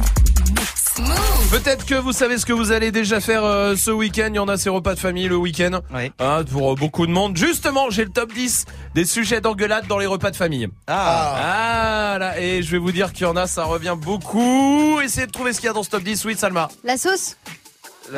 mix. 0.49 0.97
Move. 0.97 1.49
Peut-être 1.51 1.85
que 1.85 1.93
vous 1.93 2.13
savez 2.13 2.39
ce 2.39 2.47
que 2.47 2.53
vous 2.53 2.71
allez 2.71 2.91
déjà 2.91 3.19
faire 3.19 3.43
euh, 3.43 3.75
ce 3.75 3.91
week-end. 3.91 4.29
Il 4.29 4.37
y 4.37 4.39
en 4.39 4.47
a 4.47 4.57
ces 4.57 4.69
repas 4.71 4.95
de 4.95 4.99
famille 4.99 5.27
le 5.27 5.35
week-end. 5.35 5.81
Hein, 6.17 6.43
pour 6.51 6.71
euh, 6.71 6.75
beaucoup 6.75 7.05
de 7.05 7.11
monde. 7.11 7.37
Justement, 7.37 7.91
j'ai 7.91 8.03
le 8.05 8.09
top 8.09 8.33
10 8.33 8.65
des 8.95 9.05
sujets 9.05 9.39
d'engueulade 9.39 9.85
dans 9.85 9.99
les 9.99 10.07
repas 10.07 10.31
de 10.31 10.35
famille. 10.35 10.67
Ah. 10.87 12.17
là, 12.19 12.39
et 12.41 12.63
je 12.63 12.71
vais 12.71 12.79
vous 12.79 12.91
dire 12.91 13.13
qu'il 13.13 13.27
y 13.27 13.29
en 13.29 13.35
a, 13.35 13.45
ça 13.45 13.65
revient 13.65 13.95
beaucoup. 14.01 14.99
Essayez 14.99 15.27
de 15.27 15.31
trouver 15.31 15.53
ce 15.53 15.59
qu'il 15.59 15.67
y 15.67 15.69
a 15.69 15.73
dans 15.73 15.83
ce 15.83 15.91
top 15.91 16.01
10. 16.01 16.25
Oui, 16.25 16.35
Salma. 16.35 16.69
La 16.83 16.97
sauce 16.97 17.37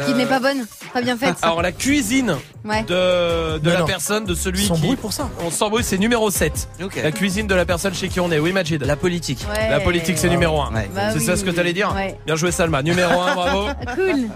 Qui 0.06 0.14
Euh, 0.14 0.16
n'est 0.16 0.26
pas 0.28 0.40
bonne, 0.40 0.66
pas 0.92 1.02
bien 1.02 1.18
faite. 1.18 1.36
Alors 1.42 1.62
la 1.62 1.72
cuisine 1.72 2.36
Ouais. 2.64 2.84
de, 2.84 3.58
de 3.58 3.72
la 3.72 3.80
non. 3.80 3.86
personne, 3.86 4.24
de 4.26 4.36
celui 4.36 4.60
On 4.60 4.62
qui... 4.62 4.68
s'embrouille 4.80 4.96
pour 4.98 5.14
ça. 5.14 5.30
On 5.46 5.50
s'embrouille, 5.50 5.84
c'est 5.84 5.98
numéro 5.98 6.30
7. 6.30 6.70
La 7.04 7.12
cuisine 7.12 7.48
de 7.48 7.56
la 7.56 7.66
personne 7.66 7.94
chez 7.94 8.08
qui 8.08 8.20
on 8.20 8.32
est. 8.32 8.38
Oui, 8.40 8.52
Majid. 8.54 8.84
La 8.86 8.96
politique. 8.96 9.46
Ouais. 9.52 9.70
La 9.70 9.80
politique, 9.80 10.18
c'est 10.18 10.30
numéro 10.30 10.62
1. 10.62 10.72
Bah 10.72 10.80
c'est 11.14 11.20
oui. 11.20 11.26
ça 11.26 11.36
ce 11.38 11.44
que 11.44 11.50
t'allais 11.52 11.74
dire 11.74 11.92
Ouais. 11.96 12.18
Bien 12.26 12.36
joué 12.36 12.52
Salma. 12.52 12.84
Numéro 12.84 13.20
1, 13.20 13.36
bravo. 13.36 13.68
Cool. 13.96 14.30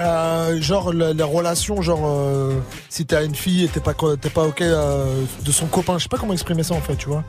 Euh, 0.00 0.60
genre 0.62 0.92
les 0.94 1.22
relations, 1.22 1.82
genre 1.82 2.00
euh, 2.06 2.54
si 2.88 3.04
t'as 3.04 3.22
une 3.24 3.34
fille 3.34 3.64
et 3.64 3.68
t'es 3.68 3.80
pas 3.80 3.92
t'es 4.18 4.30
pas 4.30 4.44
ok 4.44 4.62
euh, 4.62 5.04
de 5.44 5.52
son 5.52 5.66
copain, 5.66 5.98
je 5.98 6.04
sais 6.04 6.08
pas 6.08 6.16
comment 6.16 6.32
exprimer 6.32 6.62
ça 6.62 6.74
en 6.74 6.80
fait, 6.80 6.96
tu 6.96 7.08
vois. 7.08 7.22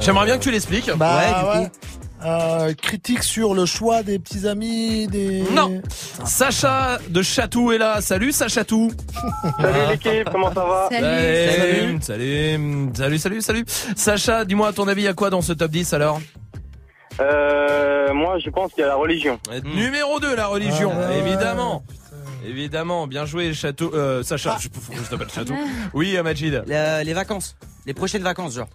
J'aimerais 0.00 0.26
bien 0.26 0.36
que 0.36 0.42
tu 0.42 0.50
l'expliques. 0.50 0.90
Bah 0.96 1.16
Ouais, 1.16 1.54
du 1.54 1.60
ouais. 1.60 1.70
Euh, 2.24 2.72
critique 2.72 3.22
sur 3.22 3.54
le 3.54 3.66
choix 3.66 4.02
des 4.02 4.18
petits 4.18 4.46
amis, 4.46 5.06
des. 5.08 5.42
Non. 5.52 5.82
Sacha 6.24 6.98
de 7.08 7.20
Chatou 7.20 7.72
est 7.72 7.78
là. 7.78 8.00
Salut 8.00 8.32
Sachatou. 8.32 8.90
Salut 9.60 9.78
l'équipe, 9.90 10.30
comment 10.30 10.52
ça 10.52 10.64
va? 10.64 10.88
Salut. 10.90 11.98
Salut. 12.00 12.90
Salut, 12.94 13.18
salut, 13.18 13.40
salut. 13.42 13.64
Sacha, 13.94 14.44
dis-moi 14.44 14.68
à 14.68 14.72
ton 14.72 14.88
avis, 14.88 15.02
il 15.02 15.04
y 15.04 15.08
a 15.08 15.12
quoi 15.12 15.28
dans 15.28 15.42
ce 15.42 15.52
top 15.52 15.70
10 15.70 15.92
alors? 15.92 16.20
Euh, 17.20 18.12
moi, 18.14 18.38
je 18.38 18.50
pense 18.50 18.72
qu'il 18.72 18.80
y 18.80 18.84
a 18.84 18.88
la 18.88 18.96
religion. 18.96 19.38
Numéro 19.64 20.18
2, 20.18 20.34
la 20.34 20.46
religion, 20.46 20.92
évidemment. 21.18 21.84
Évidemment, 22.46 23.06
bien 23.06 23.24
joué, 23.24 23.54
Château, 23.54 23.90
euh, 23.94 24.22
Sacha. 24.22 24.56
Je, 24.60 24.68
pourquoi 24.68 24.96
je 25.02 25.10
t'appelle 25.10 25.30
Château. 25.30 25.54
Oui, 25.94 26.16
euh, 26.16 26.22
Majid. 26.22 26.62
les 26.66 27.12
vacances. 27.12 27.56
Les 27.86 27.94
prochaines 27.94 28.22
vacances, 28.22 28.54
genre. 28.54 28.68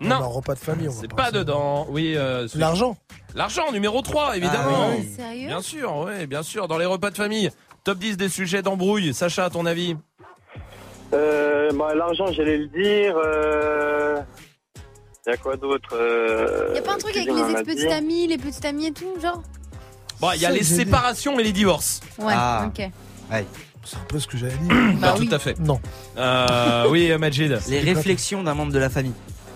Non. 0.00 0.16
Un 0.16 0.26
repas 0.26 0.54
de 0.54 0.58
famille, 0.58 0.88
on 0.88 0.92
va 0.92 1.00
C'est 1.00 1.14
pas 1.14 1.30
dedans. 1.30 1.86
Oui, 1.88 2.16
euh, 2.16 2.46
celui- 2.48 2.60
L'argent. 2.60 2.96
L'argent, 3.34 3.70
numéro 3.72 4.02
3, 4.02 4.36
évidemment. 4.36 4.88
Ah 4.90 4.94
oui. 4.98 5.08
Sérieux 5.16 5.46
Bien 5.46 5.60
sûr, 5.62 5.96
ouais, 5.98 6.26
bien 6.26 6.42
sûr, 6.42 6.68
dans 6.68 6.78
les 6.78 6.84
repas 6.86 7.10
de 7.10 7.16
famille. 7.16 7.50
Top 7.84 7.98
10 7.98 8.16
des 8.16 8.28
sujets 8.28 8.62
d'embrouille. 8.62 9.14
Sacha, 9.14 9.44
à 9.46 9.50
ton 9.50 9.66
avis 9.66 9.96
Euh, 11.12 11.70
bah, 11.74 11.94
l'argent, 11.94 12.26
j'allais 12.32 12.58
le 12.58 12.66
dire. 12.68 13.14
Euh... 13.16 14.20
Il 15.26 15.30
y 15.30 15.32
a 15.32 15.36
quoi 15.38 15.56
d'autre 15.56 15.90
euh... 15.94 16.72
Y 16.74 16.78
a 16.78 16.82
pas 16.82 16.94
un 16.94 16.98
truc 16.98 17.16
avec 17.16 17.28
les 17.32 17.50
ex-petites 17.52 17.90
amies, 17.90 18.26
les 18.26 18.36
petites 18.38 18.64
amies 18.64 18.86
et 18.88 18.92
tout, 18.92 19.14
genre 19.22 19.42
Bon, 20.20 20.30
il 20.34 20.40
y 20.40 20.46
a 20.46 20.50
les 20.50 20.62
séparations 20.62 21.38
et 21.40 21.44
les 21.44 21.52
divorces. 21.52 22.00
Ouais, 22.18 22.34
Ah. 22.36 22.66
ok. 22.68 22.90
C'est 23.86 23.96
un 23.96 24.04
peu 24.08 24.18
ce 24.18 24.26
que 24.26 24.36
j'avais 24.38 24.56
dit. 24.56 24.68
Bah, 25.00 25.14
tout 25.16 25.28
à 25.30 25.38
fait. 25.38 25.58
Non. 25.58 25.80
Euh, 26.16 26.86
oui, 26.88 27.10
Majid. 27.18 27.58
Les 27.68 27.80
réflexions 27.80 28.42
d'un 28.42 28.54
membre 28.54 28.72
de 28.72 28.78
la 28.78 28.88
famille. 28.90 29.12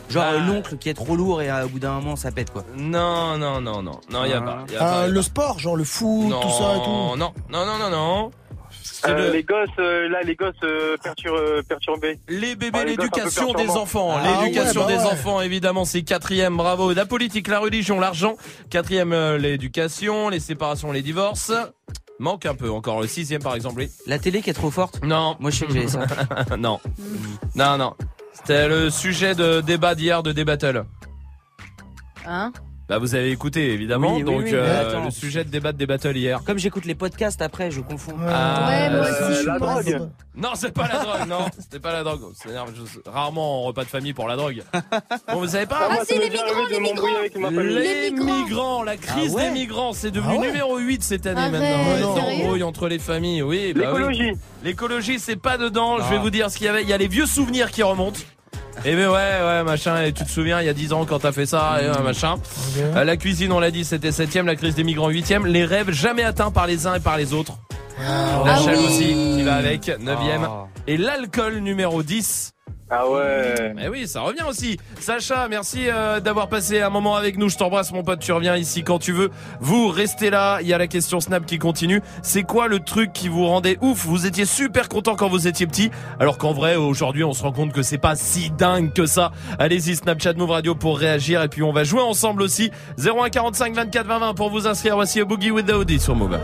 Genre 0.09 0.33
l'oncle 0.47 0.77
qui 0.79 0.89
est 0.89 0.95
trop 0.95 1.17
lourd 1.17 1.43
et 1.43 1.51
euh, 1.51 1.67
au 1.67 1.69
bout 1.69 1.79
d'un 1.79 1.93
moment 1.95 2.17
ça 2.17 2.31
pète 2.33 2.51
quoi. 2.51 2.65
Non, 2.77 3.37
non, 3.37 3.61
non, 3.61 3.83
non. 3.83 4.01
Non, 4.11 4.25
il 4.25 4.31
y 4.31 4.35
a 4.35 4.41
pas. 4.41 4.65
y 4.73 4.77
a 4.77 4.79
Ah, 4.81 4.85
pas, 4.85 5.01
y 5.03 5.05
a 5.05 5.07
le 5.09 5.23
sport, 5.23 5.59
genre 5.59 5.77
le 5.77 5.85
foot, 5.85 6.29
Non, 6.31 6.41
tout 6.41 6.49
ça 6.51 6.77
et 6.77 6.83
tout. 6.83 6.91
non, 6.91 7.17
non, 7.17 7.33
non, 7.67 7.79
non, 7.79 7.91
non. 7.91 8.31
C'est 8.83 9.11
Euh, 9.11 9.27
le- 9.29 9.33
Les 9.33 9.43
gosses, 9.45 9.69
euh, 9.79 10.09
là, 10.09 10.23
les 10.23 10.35
gosses 10.35 10.55
euh, 10.65 10.97
pertur- 11.03 11.63
perturbés. 11.69 12.19
Les 12.29 12.57
bébés, 12.57 12.81
Ah, 12.83 12.85
l'éducation 12.85 13.53
des 13.53 13.69
enfants. 13.71 14.11
Ah, 14.17 14.41
l'éducation 14.43 14.81
ouais, 14.81 14.87
bah 14.89 14.93
des 14.99 15.05
ouais. 15.07 15.13
enfants, 15.13 15.41
évidemment, 15.41 15.85
c'est 15.85 16.03
quatrième, 16.03 16.57
bravo. 16.57 16.93
La 16.93 17.07
politique, 17.07 17.47
la 17.49 17.61
religion, 17.61 18.01
l'argent. 18.01 18.37
Quatrième, 18.71 19.13
euh, 19.13 19.39
l'éducation, 19.39 20.31
les 20.31 20.41
séparations, 20.41 20.91
les 20.91 21.03
divorces. 21.03 21.53
Manque 22.19 22.47
un 22.47 22.55
peu 22.57 22.69
encore. 22.71 23.01
Le 23.01 23.07
sixième, 23.07 23.41
par 23.43 23.55
exemple. 23.55 23.77
oui. 23.79 23.91
La 24.07 24.19
télé 24.19 24.43
qui 24.43 24.51
est 24.51 24.55
trop 24.55 24.73
forte? 24.73 25.01
Non. 25.05 25.37
Moi 25.39 25.53
je 25.53 25.59
sais 25.59 25.67
que 25.67 25.73
j'ai 25.75 25.87
ça. 25.87 26.01
non. 26.59 26.81
Non, 27.55 27.79
non. 27.79 27.95
C'était 28.39 28.69
le 28.69 28.89
sujet 28.89 29.35
de 29.35 29.61
débat 29.61 29.95
d'hier 29.95 30.23
de 30.23 30.33
Débattle. 30.33 30.85
Hein? 32.25 32.53
Bah, 32.89 32.99
vous 32.99 33.15
avez 33.15 33.31
écouté, 33.31 33.73
évidemment. 33.75 34.15
Oui, 34.15 34.23
oui, 34.23 34.25
donc, 34.25 34.39
oui, 34.45 34.51
mais 34.53 34.55
euh, 34.59 34.89
attends. 34.89 35.05
le 35.05 35.11
sujet 35.11 35.45
de 35.45 35.51
débat 35.51 35.73
de 35.73 35.77
Débattle 35.79 36.17
hier. 36.17 36.41
Comme 36.45 36.59
j'écoute 36.59 36.87
les 36.87 36.95
podcasts 36.95 37.43
après, 37.43 37.71
je 37.71 37.81
confonds. 37.83 38.15
Ah, 38.27 38.67
Ouais, 38.69 38.89
moi 38.91 39.07
euh, 39.07 39.31
aussi, 39.31 39.43
je 39.43 39.47
la 39.47 39.59
pense. 39.59 39.85
drogue. 39.85 40.09
Non, 40.35 40.49
c'est 40.55 40.73
pas 40.73 40.89
la 40.89 41.01
drogue, 41.01 41.29
non, 41.29 41.47
c'était 41.59 41.81
pas 41.81 41.93
la 41.93 42.03
drogue. 42.03 42.21
Je- 42.45 43.11
rarement 43.11 43.61
en 43.61 43.63
repas 43.65 43.85
de 43.85 43.89
famille 43.91 44.15
pour 44.15 44.27
la 44.29 44.37
drogue. 44.37 44.63
Bon, 45.33 45.41
vous 45.41 45.49
savez 45.49 45.67
pas 45.67 45.81
Ah, 45.83 45.89
moi, 45.93 45.99
Ah, 46.01 46.05
c'est 46.09 46.15
les 46.17 46.31
les 46.31 46.81
migrants. 46.81 47.09
Les 47.41 48.11
migrants. 48.11 48.83
la 48.83 48.97
crise 48.97 49.33
Ah 49.33 49.37
ouais 49.37 49.49
des 49.49 49.51
migrants, 49.51 49.93
c'est 49.93 50.11
devenu 50.11 50.35
Ah 50.37 50.41
ouais 50.41 50.47
numéro 50.47 50.79
8 50.79 51.03
cette 51.03 51.27
année 51.27 51.41
Arrête, 51.41 51.53
maintenant. 51.53 51.67
Les 52.15 52.21
sérieux 52.21 52.45
embrouilles 52.45 52.63
entre 52.63 52.89
les 52.89 52.99
familles, 52.99 53.43
oui. 53.43 53.75
bah 53.75 53.93
oui. 53.93 53.99
L'écologie. 53.99 54.33
L'écologie, 54.65 55.19
c'est 55.19 55.37
pas 55.37 55.59
dedans. 55.59 55.99
Je 55.99 56.05
vais 56.09 56.17
Ah. 56.17 56.21
vous 56.21 56.31
dire 56.31 56.51
ce 56.51 56.57
qu'il 56.57 56.67
y 56.67 56.71
avait. 56.71 56.83
Il 56.83 56.89
y 56.89 56.93
a 56.95 56.99
les 56.99 57.09
vieux 57.09 57.27
souvenirs 57.27 57.71
qui 57.71 57.83
remontent. 57.83 58.21
Et 58.85 58.95
ben 58.95 59.09
ouais, 59.09 59.13
ouais, 59.13 59.65
machin. 59.65 60.03
Et 60.03 60.13
tu 60.13 60.25
te 60.25 60.31
souviens, 60.31 60.61
il 60.61 60.67
y 60.67 60.69
a 60.69 60.75
10 60.75 60.93
ans 60.93 61.05
quand 61.05 61.19
t'as 61.21 61.33
fait 61.33 61.47
ça, 61.47 61.79
et 61.83 61.89
ouais, 61.91 62.03
machin. 62.03 62.37
Euh, 62.79 63.05
la 63.05 63.17
cuisine, 63.17 63.53
on 63.53 63.61
l'a 63.61 63.71
dit, 63.71 63.85
c'était 63.85 64.11
7ème. 64.11 64.45
La 64.47 64.57
crise 64.57 64.75
des 64.75 64.85
migrants 64.85 65.11
8ème. 65.11 65.47
Les 65.47 65.65
rêves 65.65 65.91
jamais 65.91 66.23
atteints 66.25 66.51
par 66.51 66.67
les 66.67 66.87
uns 66.87 66.95
et 66.95 67.01
par 67.01 67.17
les 67.17 67.33
autres. 67.33 67.55
La 68.01 68.55
Ah 68.55 68.59
oui. 68.67 69.35
qui 69.37 69.43
va 69.43 69.57
avec, 69.57 69.87
9ème. 69.89 70.45
Ah. 70.45 70.67
Et 70.87 70.97
l'alcool 70.97 71.59
numéro 71.59 72.03
10. 72.03 72.53
Ah 72.91 73.07
ouais. 73.09 73.75
Mais 73.77 73.89
oui, 73.89 74.09
ça 74.09 74.23
revient 74.23 74.45
aussi. 74.49 74.79
Sacha, 74.99 75.47
merci 75.49 75.89
euh, 75.89 76.21
d'avoir 76.21 76.49
passé 76.49 76.81
un 76.81 76.89
moment 76.89 77.17
avec 77.17 77.37
nous. 77.37 77.51
Je 77.51 77.59
t'embrasse, 77.59 77.93
mon 77.93 78.03
pote. 78.03 78.21
Tu 78.21 78.33
reviens 78.33 78.57
ici 78.57 78.83
quand 78.83 78.99
tu 78.99 79.13
veux. 79.13 79.31
Vous 79.61 79.89
restez 79.89 80.31
là. 80.31 80.61
Il 80.63 80.69
y 80.69 80.73
a 80.73 80.79
la 80.79 80.87
question 80.87 81.21
Snap 81.21 81.45
qui 81.45 81.59
continue. 81.59 82.01
C'est 82.23 82.45
quoi 82.45 82.67
le 82.67 82.81
truc 82.81 83.13
qui 83.13 83.29
vous 83.29 83.47
rendait 83.47 83.77
ouf? 83.83 84.07
Vous 84.07 84.27
étiez 84.27 84.47
super 84.47 84.89
content 84.89 85.17
quand 85.17 85.29
vous 85.29 85.47
étiez 85.47 85.67
petit, 85.67 85.91
alors 86.19 86.39
qu'en 86.39 86.53
vrai, 86.53 86.77
aujourd'hui, 86.77 87.25
on 87.25 87.35
se 87.35 87.43
rend 87.43 87.53
compte 87.53 87.73
que 87.73 87.83
c'est 87.83 87.99
pas 87.99 88.17
si 88.17 88.51
dingue 88.51 88.93
que 88.95 89.05
ça. 89.05 89.33
Allez-y, 89.59 89.97
Snapchat 89.97 90.35
Move 90.35 90.51
Radio 90.51 90.75
pour 90.75 90.99
réagir. 90.99 91.43
Et 91.43 91.49
puis, 91.49 91.63
on 91.63 91.73
va 91.73 91.85
jouer 91.85 92.01
ensemble 92.01 92.41
aussi. 92.41 92.71
0145 92.97 93.75
24 93.75 94.07
20 94.07 94.19
20 94.19 94.35
pour 94.35 94.49
vous 94.49 94.67
inscrire. 94.67 94.95
Voici 94.95 95.21
a 95.21 95.27
Boogie 95.27 95.51
with 95.51 95.67
the 95.67 95.73
Audi 95.73 96.01
sur 96.01 96.17
Move. 96.17 96.39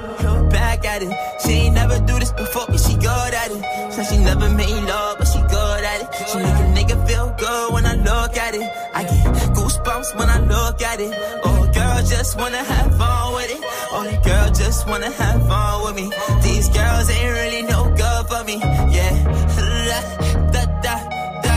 She 6.17 6.39
make 6.39 6.47
a 6.47 6.67
nigga 6.77 7.07
feel 7.09 7.35
good 7.37 7.73
when 7.73 7.85
I 7.87 7.95
look 7.97 8.37
at 8.37 8.55
it. 8.55 8.71
I 8.95 9.03
get 9.03 9.25
goosebumps 9.57 10.17
when 10.17 10.29
I 10.31 10.39
look 10.39 10.81
at 10.81 11.01
it. 11.01 11.13
Oh, 11.45 11.69
girl, 11.75 12.03
just 12.07 12.39
wanna 12.39 12.63
have 12.63 12.97
fun 12.97 13.35
with 13.35 13.51
it. 13.51 13.63
Oh, 13.91 14.21
girl, 14.25 14.51
just 14.53 14.87
wanna 14.87 15.11
have 15.11 15.47
fun 15.49 15.83
with 15.85 15.97
me. 15.97 16.13
These 16.43 16.69
girls 16.69 17.11
ain't 17.11 17.33
really 17.33 17.63
no 17.63 17.91
good 17.97 18.23
for 18.29 18.45
me. 18.45 18.57
Yeah. 18.95 19.15
Da, 20.55 20.63
da, 20.63 20.71
da, 20.85 20.97
da, 21.43 21.57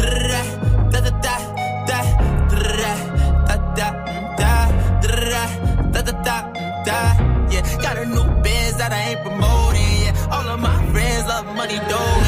da, 0.00 0.90
da, 0.90 1.00
da, 1.00 1.00
da, 1.00 1.36
da, 1.86 2.00
da, 3.76 3.78
da, 3.78 3.88
da, 4.38 4.58
da, 5.20 6.02
da, 6.02 6.12
da, 6.12 6.38
da, 6.86 6.98
yeah. 7.52 7.62
Got 7.82 7.98
a 7.98 8.06
new 8.06 8.42
biz 8.42 8.76
that 8.78 8.90
I 8.90 9.00
ain't 9.10 9.22
promoting. 9.22 9.92
Yeah. 10.02 10.32
All 10.32 10.48
of 10.48 10.60
my 10.60 10.78
friends 10.92 11.26
love 11.28 11.46
money, 11.54 11.78
though. 11.90 12.27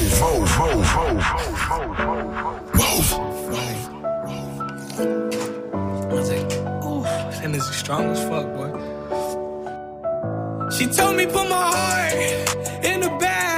stop. 0.00 0.34
Move, 0.34 0.54
move, 0.58 0.88
move, 0.96 1.22
move, 1.70 1.90
move. 2.74 3.08
I 5.74 6.14
was 6.14 6.28
like, 6.30 6.52
ooh, 6.84 7.02
that 7.02 7.44
energy 7.44 7.72
strong 7.72 8.04
as 8.10 8.22
fuck, 8.28 8.46
boy. 8.54 8.70
She 10.70 10.84
told 10.86 11.16
me 11.16 11.24
put 11.26 11.48
my 11.48 11.56
heart 11.74 12.12
in 12.84 13.00
the 13.00 13.10
bag, 13.20 13.53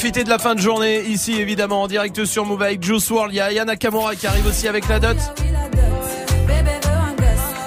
Profitez 0.00 0.24
de 0.24 0.30
la 0.30 0.38
fin 0.38 0.54
de 0.54 0.60
journée 0.62 1.02
ici 1.02 1.38
évidemment 1.38 1.82
en 1.82 1.86
direct 1.86 2.24
sur 2.24 2.46
Move 2.46 2.62
avec 2.62 2.82
Juice 2.82 3.10
WRLD. 3.10 3.32
Il 3.34 3.36
y 3.36 3.40
a 3.40 3.52
Yana 3.52 3.76
Kamura 3.76 4.16
qui 4.16 4.26
arrive 4.26 4.46
aussi 4.46 4.66
avec 4.66 4.88
la 4.88 4.98
dot. 4.98 5.18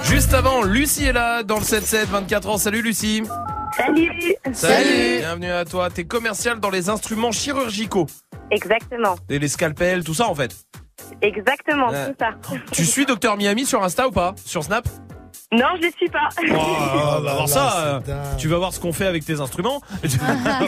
Juste 0.02 0.34
avant, 0.34 0.64
Lucie 0.64 1.04
est 1.04 1.12
là 1.12 1.44
dans 1.44 1.58
le 1.58 1.62
7-7, 1.62 2.06
24 2.06 2.48
ans. 2.48 2.58
Salut 2.58 2.82
Lucie. 2.82 3.22
Salut. 3.76 4.10
Salut. 4.52 5.18
Bienvenue 5.20 5.52
à 5.52 5.64
toi. 5.64 5.90
T'es 5.90 6.02
commercial 6.02 6.58
dans 6.58 6.70
les 6.70 6.88
instruments 6.88 7.30
chirurgicaux. 7.30 8.08
Exactement. 8.50 9.14
Et 9.28 9.38
les 9.38 9.46
scalpels, 9.46 10.02
tout 10.02 10.14
ça 10.14 10.26
en 10.26 10.34
fait. 10.34 10.56
Exactement, 11.22 11.90
Ouais. 11.90 12.08
tout 12.08 12.16
ça. 12.18 12.30
Tu 12.72 12.84
suis 12.84 13.06
Docteur 13.06 13.36
Miami 13.36 13.64
sur 13.64 13.80
Insta 13.84 14.08
ou 14.08 14.10
pas? 14.10 14.34
Sur 14.44 14.64
Snap? 14.64 14.88
Non, 15.54 15.66
je 15.76 15.82
les 15.82 15.92
suis 15.92 16.08
pas. 16.08 16.28
Oh, 16.38 16.52
bah, 16.52 17.20
voir 17.22 17.40
là, 17.40 17.46
ça, 17.46 18.00
euh, 18.08 18.36
tu 18.38 18.48
vas 18.48 18.58
voir 18.58 18.72
ce 18.72 18.80
qu'on 18.80 18.92
fait 18.92 19.06
avec 19.06 19.24
tes 19.24 19.40
instruments, 19.40 19.80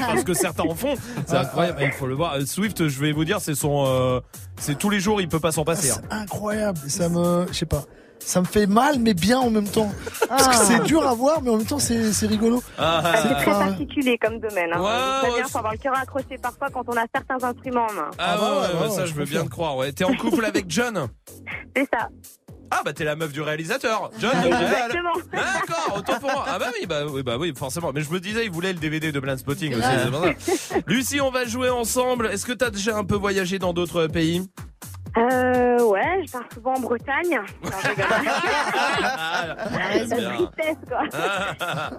parce 0.09 0.25
que 0.25 0.35
certains 0.35 0.65
en 0.65 0.75
font. 0.75 0.95
C'est 1.27 1.37
incroyable, 1.37 1.79
il 1.83 1.93
faut 1.93 2.07
le 2.07 2.15
voir. 2.15 2.37
Swift, 2.47 2.89
je 2.89 3.01
vais 3.01 3.13
vous 3.13 3.25
dire, 3.25 3.41
c'est 3.41 3.55
son, 3.55 3.85
euh, 3.87 4.21
c'est 4.59 4.79
tous 4.79 4.91
les 4.91 5.01
jours, 5.01 5.21
il 5.21 5.29
peut 5.29 5.41
pas 5.41 5.53
s'en 5.53 5.65
passer. 5.65 5.91
hein. 5.91 5.97
C'est 6.11 6.15
incroyable. 6.17 6.79
Ça 6.89 7.09
me, 7.09 7.47
je 7.49 7.53
sais 7.55 7.67
pas. 7.67 7.83
Ça 8.19 8.41
me 8.41 8.47
fait 8.47 8.67
mal, 8.67 8.99
mais 8.99 9.13
bien 9.13 9.39
en 9.39 9.51
même 9.51 9.69
temps. 9.69 9.91
Parce 10.29 10.49
que 10.49 10.55
Ah. 10.55 10.65
c'est 10.65 10.83
dur 10.85 11.07
à 11.07 11.15
voir, 11.15 11.43
mais 11.43 11.51
en 11.51 11.59
même 11.59 11.67
temps, 11.67 11.79
c'est 11.79 12.13
c'est 12.13 12.27
rigolo. 12.27 12.63
Ah, 12.79 13.03
C'est 13.23 13.35
très 13.35 13.45
pas- 13.45 13.59
particulier 13.67 14.17
comme 14.19 14.39
domaine. 14.41 14.71
Hein. 14.73 14.81
Ouais, 14.81 15.31
ouais, 15.35 15.43
faut 15.49 15.59
avoir 15.59 15.73
le 15.75 15.79
cœur 15.79 15.93
accroché 15.97 16.39
parfois 16.41 16.69
quand 16.73 16.83
on 16.89 16.97
a 16.97 17.05
certains 17.15 17.47
instruments 17.47 17.87
en 17.91 17.93
main. 17.93 18.11
Ah, 18.19 18.37
ouais, 18.41 18.51
ouais, 18.81 18.87
ouais, 18.89 18.91
ça 18.95 19.05
je 19.05 19.13
veux 19.15 19.27
bien 19.27 19.45
te 19.45 19.51
croire. 19.51 19.77
Ouais, 19.77 19.93
t'es 19.93 20.05
en 20.05 20.15
couple 20.17 20.45
avec 20.47 20.65
John? 20.69 21.09
C'est 21.77 21.87
ça. 21.93 22.09
Ah 22.71 22.83
bah 22.85 22.93
t'es 22.93 23.05
la 23.05 23.17
meuf 23.17 23.33
du 23.33 23.41
réalisateur, 23.41 24.11
John. 24.19 24.33
Exactement. 24.45 25.13
D'accord, 25.33 25.97
autant 25.99 26.19
pour 26.21 26.31
moi. 26.31 26.45
Ah 26.49 26.59
bah 26.59 26.67
oui, 26.79 26.87
bah 26.87 27.05
oui, 27.09 27.23
bah 27.23 27.37
oui, 27.39 27.53
forcément. 27.57 27.93
Mais 27.95 28.03
je 28.03 28.11
me 28.11 28.21
disais, 28.21 28.45
il 28.45 28.51
voulait 28.51 28.73
le 28.73 28.79
DVD 28.79 29.13
de 29.13 29.21
Blind 29.21 29.39
Spotting 29.39 29.75
aussi. 29.75 29.83
Ouais. 29.83 29.97
c'est 30.05 30.11
pour 30.11 30.57
ça. 30.57 30.75
Lucie, 30.87 31.21
on 31.21 31.31
va 31.31 31.45
jouer 31.45 31.71
ensemble. 31.71 32.27
Est-ce 32.27 32.47
que 32.47 32.53
t'as 32.53 32.71
déjà 32.71 32.97
un 32.97 33.05
peu 33.05 33.17
voyagé 33.17 33.59
dans 33.59 33.73
d'autres 33.73 34.07
pays? 34.07 34.49
Euh, 35.19 35.83
ouais, 35.83 36.27
je 36.27 36.33
pars 36.33 36.43
souvent 36.53 36.75
en 36.75 36.81
Bretagne. 36.81 37.41
Non, 37.65 37.71
je 37.83 37.89
rigole. 37.89 38.07
bien. 39.71 40.19
La 40.19 40.37
tristesse, 40.37 40.77
quoi. 40.89 41.01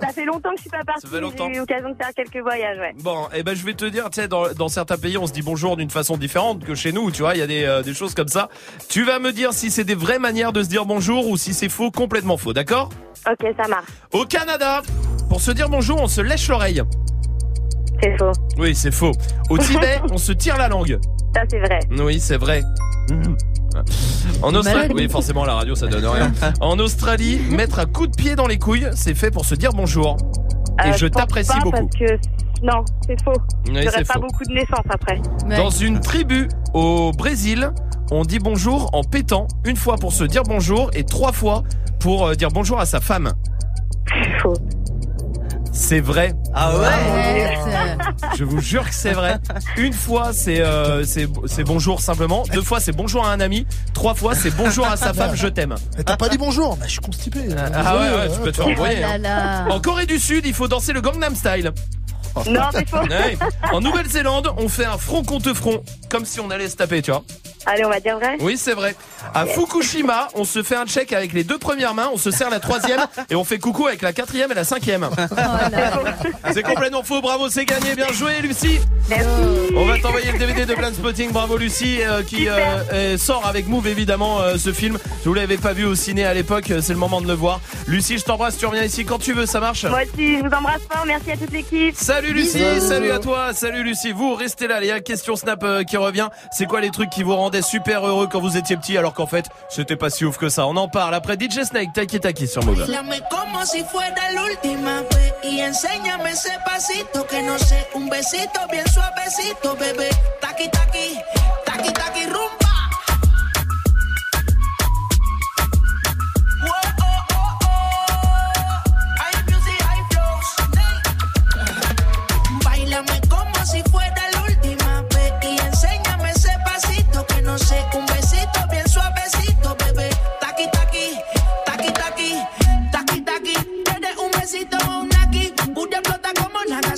Ça 0.02 0.08
fait 0.14 0.26
longtemps 0.26 0.52
que 0.52 0.58
je 0.58 0.62
suis 0.62 0.70
pas 0.70 0.84
partie. 0.86 1.02
Ça 1.02 1.08
fait 1.08 1.22
longtemps. 1.22 1.48
J'ai 1.48 1.56
eu 1.56 1.60
l'occasion 1.60 1.90
de 1.90 1.96
faire 1.96 2.14
quelques 2.16 2.38
voyages, 2.44 2.78
ouais. 2.78 2.94
Bon, 3.02 3.28
eh 3.34 3.42
ben 3.42 3.56
je 3.56 3.66
vais 3.66 3.74
te 3.74 3.86
dire, 3.86 4.10
tu 4.12 4.22
sais, 4.22 4.28
dans, 4.28 4.54
dans 4.54 4.68
certains 4.68 4.98
pays, 4.98 5.18
on 5.18 5.26
se 5.26 5.34
dit 5.34 5.42
bonjour 5.42 5.78
d'une 5.78 5.90
façon 5.90 6.16
différente 6.18 6.64
que 6.64 6.76
chez 6.76 6.92
nous, 6.92 7.10
tu 7.10 7.24
vois, 7.24 7.34
il 7.34 7.40
y 7.40 7.44
a 7.44 7.48
des, 7.48 7.64
euh, 7.64 7.82
des 7.82 7.94
choses 7.94 8.14
comme 8.14 8.28
ça. 8.28 8.50
Tu 8.88 9.04
vas 9.04 9.18
me 9.20 9.32
dire 9.32 9.52
si 9.54 9.72
c'est 9.72 9.84
des 9.84 9.96
vraies 9.96 10.20
manières 10.20 10.54
de 10.54 10.62
se 10.62 10.70
dire 10.70 10.86
bonjour 10.86 11.28
ou 11.28 11.38
si 11.38 11.54
c'est 11.54 11.70
faux, 11.70 11.90
complètement 11.90 12.38
faux, 12.38 12.54
d'accord? 12.54 12.90
Ok, 13.30 13.48
ça 13.60 13.68
marche. 13.68 13.88
Au 14.14 14.26
Canada, 14.26 14.84
pour 15.30 15.42
se 15.42 15.52
dire 15.52 15.70
bonjour, 15.70 16.00
on 16.02 16.08
se 16.08 16.22
lèche 16.22 16.48
l'oreille. 16.50 16.84
C'est 18.02 18.18
faux. 18.18 18.32
Oui, 18.58 18.76
c'est 18.76 18.92
faux. 18.92 19.12
Au 19.50 19.58
Tibet, 19.58 20.00
on 20.12 20.18
se 20.18 20.32
tire 20.32 20.58
la 20.58 20.68
langue. 20.68 21.00
Ça, 21.36 21.42
c'est 21.50 21.60
vrai. 21.60 21.80
Oui, 22.00 22.20
c'est 22.20 22.38
vrai. 22.38 22.62
En 24.42 24.54
Australie, 24.56 24.94
oui, 24.96 25.10
forcément, 25.10 25.46
la 25.46 25.54
radio, 25.56 25.76
ça 25.76 25.88
donne 25.88 26.06
rien. 26.06 26.32
En 26.62 26.78
Australie, 26.80 27.40
mettre 27.50 27.80
un 27.80 27.86
coup 27.86 28.08
de 28.08 28.16
pied 28.16 28.36
dans 28.36 28.48
les 28.48 28.58
couilles, 28.58 28.88
c'est 28.96 29.16
fait 29.16 29.32
pour 29.32 29.46
se 29.46 29.56
dire 29.56 29.72
bonjour. 29.74 30.18
Et 30.86 30.90
Euh, 30.90 30.94
je 30.98 31.08
t'apprécie 31.08 31.58
beaucoup. 31.64 31.72
Parce 31.72 31.96
que... 31.98 32.14
Non, 32.64 32.84
c'est 33.06 33.22
faux. 33.24 33.32
Oui, 33.68 33.82
J'aurais 33.84 33.86
c'est 33.98 34.08
pas 34.08 34.14
faux. 34.16 34.22
beaucoup 34.22 34.44
de 34.46 34.54
naissances 34.54 34.86
après. 34.90 35.22
Dans 35.58 35.70
une 35.70 36.00
tribu 36.00 36.48
au 36.74 37.12
Brésil, 37.12 37.70
on 38.12 38.24
dit 38.24 38.40
bonjour 38.40 38.90
en 38.94 39.04
pétant, 39.04 39.48
une 39.66 39.76
fois 39.78 39.96
pour 39.98 40.12
se 40.12 40.24
dire 40.24 40.44
bonjour 40.44 40.90
et 40.94 41.04
trois 41.04 41.32
fois 41.32 41.64
pour 42.00 42.26
euh, 42.28 42.34
dire 42.36 42.50
bonjour 42.50 42.80
à 42.80 42.86
sa 42.86 43.00
femme. 43.00 43.32
Faux. 44.42 44.54
C'est 45.78 46.00
vrai. 46.00 46.34
Ah 46.56 46.74
Je 48.36 48.44
vous 48.44 48.60
jure 48.60 48.84
que 48.84 48.96
c'est 48.96 49.12
vrai. 49.12 49.38
Une 49.78 49.94
fois 49.94 50.34
c'est 50.34 50.60
euh, 50.60 51.06
c'est 51.06 51.30
c'est 51.46 51.64
bonjour 51.64 52.02
simplement, 52.02 52.44
deux 52.52 52.64
fois 52.64 52.80
c'est 52.80 52.94
bonjour 52.94 53.24
à 53.24 53.32
un 53.32 53.40
ami, 53.40 53.68
trois 53.94 54.16
fois 54.16 54.34
c'est 54.34 54.50
bonjour 54.50 54.88
à 54.88 54.98
sa 54.98 55.14
femme, 55.14 55.36
je 55.36 55.48
t'aime. 55.48 55.76
Mais 55.96 56.04
t'as 56.04 56.18
pas 56.18 56.30
dit 56.30 56.40
bonjour 56.40 56.76
Bah, 56.78 56.86
je 56.88 56.94
suis 56.94 57.00
constipé. 57.00 57.42
Ah 57.56 57.96
ouais, 57.96 58.10
ouais, 58.10 58.30
tu 58.34 58.40
peux 58.40 58.52
te 58.52 58.58
faire 58.58 58.68
envoyer. 58.68 59.06
Oh 59.06 59.18
là 59.22 59.62
hein. 59.62 59.68
En 59.70 59.80
Corée 59.80 60.08
du 60.08 60.18
Sud, 60.18 60.48
il 60.48 60.54
faut 60.56 60.68
danser 60.68 60.94
le 60.94 61.02
Gangnam 61.02 61.36
Style. 61.36 61.72
Non, 62.50 62.62
c'est 62.74 62.90
faux. 62.90 62.98
Ouais. 63.08 63.38
En 63.72 63.80
Nouvelle-Zélande, 63.80 64.52
on 64.58 64.68
fait 64.70 64.86
un 64.86 64.98
front 64.98 65.24
contre 65.24 65.54
front, 65.54 65.82
comme 66.10 66.26
si 66.26 66.40
on 66.40 66.50
allait 66.52 66.70
se 66.70 66.76
taper, 66.76 67.02
tu 67.02 67.12
vois. 67.12 67.24
Allez, 67.68 67.84
on 67.84 67.90
va 67.90 68.00
dire 68.00 68.18
vrai. 68.18 68.38
Oui, 68.40 68.58
c'est 68.58 68.74
vrai. 68.74 68.96
À 69.34 69.46
Fukushima, 69.46 70.30
on 70.36 70.46
se 70.46 70.64
fait 70.64 70.78
un 70.78 70.86
check 70.86 71.12
avec 71.12 71.34
les 71.34 71.44
deux 71.44 71.58
premières 71.58 71.94
mains, 71.94 72.10
on 72.14 72.18
se 72.18 72.32
serre 72.32 72.50
la 72.50 72.62
troisième 72.62 73.02
et 73.30 73.36
on 73.36 73.44
fait 73.44 73.60
coucou 73.60 73.88
avec 73.88 74.02
la 74.02 74.14
quatrième 74.14 74.52
et 74.54 74.56
la 74.56 74.64
cinquième. 74.64 75.10
C'est 76.54 76.64
complètement 76.64 77.04
faux, 77.04 77.20
bravo, 77.22 77.50
c'est 77.50 77.66
gagné, 77.66 77.94
bien 77.94 78.08
joué 78.14 78.40
Lucie. 78.42 78.80
On 79.76 79.86
va 79.86 80.00
t'envoyer 80.00 80.32
le 80.32 80.40
DVD 80.40 80.66
de 80.66 80.76
Blind 80.76 80.94
Spotting, 80.94 81.32
bravo 81.32 81.58
Lucie, 81.58 82.00
euh, 82.02 82.24
qui 82.24 82.48
euh, 82.48 83.18
sort 83.18 83.46
avec 83.46 83.68
Move 83.68 83.88
évidemment 83.88 84.40
euh, 84.40 84.58
ce 84.58 84.72
film. 84.72 84.98
Je 85.24 85.30
vous 85.30 85.36
l'avais 85.36 85.58
pas 85.58 85.74
vu 85.74 85.84
au 85.84 85.96
ciné 85.96 86.26
à 86.26 86.34
l'époque, 86.34 86.72
c'est 86.82 86.94
le 86.94 87.00
moment 87.00 87.20
de 87.20 87.28
le 87.28 87.34
voir. 87.34 87.60
Lucie, 87.88 88.18
je 88.18 88.24
t'embrasse, 88.24 88.58
tu 88.58 88.66
reviens 88.66 88.84
ici 88.84 89.04
quand 89.04 89.20
tu 89.20 89.34
veux, 89.34 89.46
ça 89.46 89.60
marche 89.60 89.84
Moi 89.84 90.04
aussi, 90.04 90.38
je 90.38 90.42
vous 90.42 90.56
embrasse 90.56 90.82
fort. 90.90 91.06
Merci 91.06 91.32
à 91.32 91.38
toute 91.38 91.52
l'équipe. 91.52 91.96
Salut 91.96 92.32
Lucie, 92.32 92.80
salut 92.80 93.12
à 93.12 93.20
toi, 93.20 93.54
salut 93.54 93.84
Lucie. 93.84 94.14
Vous 94.14 94.36
restez 94.36 94.68
là, 94.68 94.80
les 94.80 94.88
gars. 94.88 95.00
Question 95.02 95.36
Snap 95.36 95.66
qui 95.86 95.98
revient. 95.98 96.30
C'est 96.52 96.66
quoi 96.66 96.82
les 96.82 96.92
trucs 96.92 97.10
qui 97.10 97.24
vous 97.24 97.36
rendaient 97.36 97.57
super 97.62 98.06
heureux 98.06 98.28
quand 98.28 98.40
vous 98.40 98.58
étiez 98.58 98.78
petit, 98.78 98.98
alors 98.98 99.14
qu'en 99.14 99.28
fait 99.28 99.46
c'était 99.70 99.96
pas 99.96 100.10
si 100.10 100.26
ouf 100.26 100.38
que 100.38 100.50
ça. 100.50 100.68
On 100.68 100.76
en 100.76 100.88
parle 100.88 101.16
après 101.16 101.36
DJ 101.36 101.64
Snake, 101.64 101.94
Taki 101.94 102.20
Taki 102.20 102.48
sur 102.48 102.64
Move. 102.64 102.86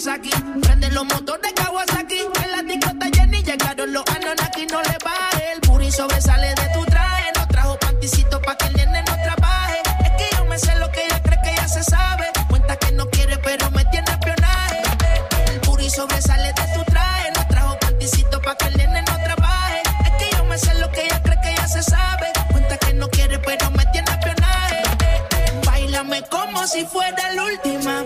Prende 0.02 0.90
los 0.92 1.04
motores 1.04 1.52
Kawasaki, 1.54 2.20
en 2.20 2.52
la 2.52 2.64
disco 2.64 2.90
está 2.90 3.10
llena 3.10 3.38
y 3.38 3.44
llegaron 3.44 3.92
los 3.92 4.06
Anunnaki. 4.08 4.66
No 4.68 4.82
le 4.82 4.98
baje, 5.04 5.52
el 5.52 5.60
booty 5.68 5.92
sobresale 5.92 6.56
de 6.56 6.70
tu 6.74 6.86
traje. 6.86 7.30
No 7.36 7.46
trajo 7.50 7.78
panticito 7.80 8.42
pa' 8.42 8.56
que 8.56 8.68
el 8.68 8.76
nene 8.76 9.04
no 9.04 9.14
trabaje. 9.22 9.82
Es 10.06 10.12
que 10.12 10.38
yo 10.38 10.46
me 10.46 10.58
sé 10.58 10.74
lo 10.78 10.90
que 10.94 11.04
ella 11.04 11.22
cree 11.22 11.38
que 11.44 11.54
ya 11.54 11.68
se 11.68 11.84
sabe. 11.84 12.28
Cuenta 12.48 12.78
que 12.78 12.94
no 12.94 13.10
quiere, 13.10 13.40
pero 13.40 13.70
me 13.72 13.84
tiene 13.92 14.10
espionaje. 14.10 14.82
El 15.52 15.60
booty 15.68 15.90
sobresale 15.90 16.54
de 16.54 16.74
tu 16.78 16.84
traje. 16.90 17.32
No 17.36 17.48
trajo 17.50 17.78
panticito 17.80 18.42
pa' 18.42 18.56
que 18.56 18.68
el 18.68 18.78
nene 18.78 19.02
no 19.02 19.18
trabaje. 19.22 19.82
Es 20.06 20.12
que 20.12 20.34
yo 20.34 20.46
me 20.46 20.58
sé 20.58 20.76
lo 20.76 20.90
que 20.94 21.04
ella 21.08 21.22
cree 21.22 21.42
que 21.44 21.56
ya 21.58 21.68
se 21.68 21.84
sabe. 21.84 22.28
Cuenta 22.54 22.78
que 22.78 22.94
no 22.94 23.10
quiere, 23.10 23.38
pero 23.40 23.70
me 23.72 23.86
tiene 23.88 24.10
espionaje. 24.12 24.82
Bailame 25.66 26.24
como 26.30 26.66
si 26.68 26.86
fuera 26.86 27.34
la 27.34 27.44
última. 27.44 28.06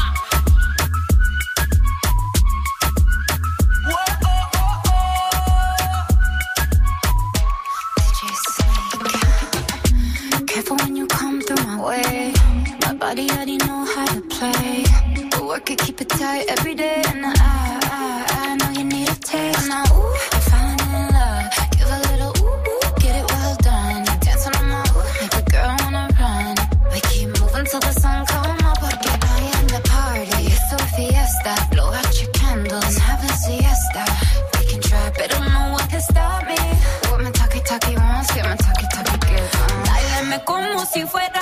Way. 11.81 12.33
My 12.85 12.93
body 12.93 13.29
already 13.31 13.57
know 13.57 13.85
how 13.93 14.05
to 14.05 14.21
play. 14.21 14.83
But 15.31 15.43
work 15.45 15.69
it, 15.71 15.79
keep 15.79 15.99
it 16.01 16.09
tight 16.09 16.45
every 16.49 16.75
day. 16.75 17.01
And 17.07 17.25
I, 17.25 17.31
I, 17.33 18.25
I 18.45 18.55
know 18.57 18.69
you 18.79 18.85
need 18.85 19.09
a 19.09 19.15
taste. 19.15 19.67
Now, 19.67 19.83
ooh, 19.95 20.15
I'm 20.35 20.41
falling 20.49 20.81
in 20.97 21.03
love. 21.17 21.45
Give 21.77 21.89
a 21.97 21.99
little 22.09 22.33
ooh, 22.41 22.69
ooh, 22.71 22.81
get 23.01 23.15
it 23.21 23.25
well 23.31 23.55
done. 23.69 24.05
Dancing 24.25 24.55
on 24.59 24.67
my 24.69 24.83
ooh, 24.95 25.05
make 25.21 25.35
a 25.41 25.43
girl 25.51 25.75
wanna 25.83 26.05
run. 26.19 26.55
We 26.93 26.99
keep 27.11 27.27
moving 27.39 27.65
till 27.65 27.79
the 27.87 27.93
sun 28.03 28.25
come 28.27 28.61
up. 28.69 28.77
Porque 28.79 29.09
I 29.35 29.39
am 29.57 29.67
the 29.75 29.81
party. 29.89 30.41
It's 30.53 30.71
a 30.73 30.79
fiesta. 30.95 31.53
Blow 31.71 31.89
out 31.99 32.13
your 32.21 32.31
candles, 32.31 32.97
have 32.97 33.23
a 33.23 33.31
siesta. 33.43 34.03
We 34.57 34.65
can 34.69 34.81
try, 34.81 35.09
but 35.15 35.23
I 35.23 35.27
don't 35.33 35.49
know 35.55 35.67
what 35.73 35.89
can 35.89 36.01
stop 36.01 36.45
me. 36.47 36.59
What 37.09 37.21
my 37.23 37.31
talkie 37.31 37.61
talkie 37.69 37.95
wants, 37.95 38.29
get 38.35 38.45
my 38.45 38.55
talkie 38.55 38.87
talkie 38.93 39.39
on. 39.59 39.83
Dáleme 39.87 40.37
como 40.45 40.85
si 40.85 41.05
fuera 41.05 41.40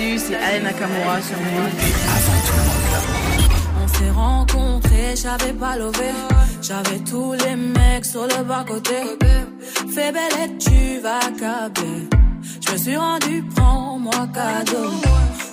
C'est 0.00 0.60
Nakamura 0.62 1.20
sur 1.20 1.36
Move. 1.36 1.68
On 3.82 3.88
s'est 3.88 4.10
rencontrés, 4.10 5.14
j'avais 5.14 5.52
pas 5.52 5.76
levé. 5.76 6.10
J'avais 6.62 7.00
tous 7.00 7.34
les 7.34 7.54
mecs 7.54 8.06
sur 8.06 8.22
le 8.22 8.42
bas-côté. 8.44 8.94
Fais 9.94 10.10
belle 10.10 10.32
et 10.42 10.56
tu 10.56 11.00
vas 11.02 11.20
câbler. 11.38 12.08
Je 12.66 12.72
me 12.72 12.78
suis 12.78 12.96
rendu, 12.96 13.44
prends-moi 13.54 14.26
cadeau. 14.32 14.90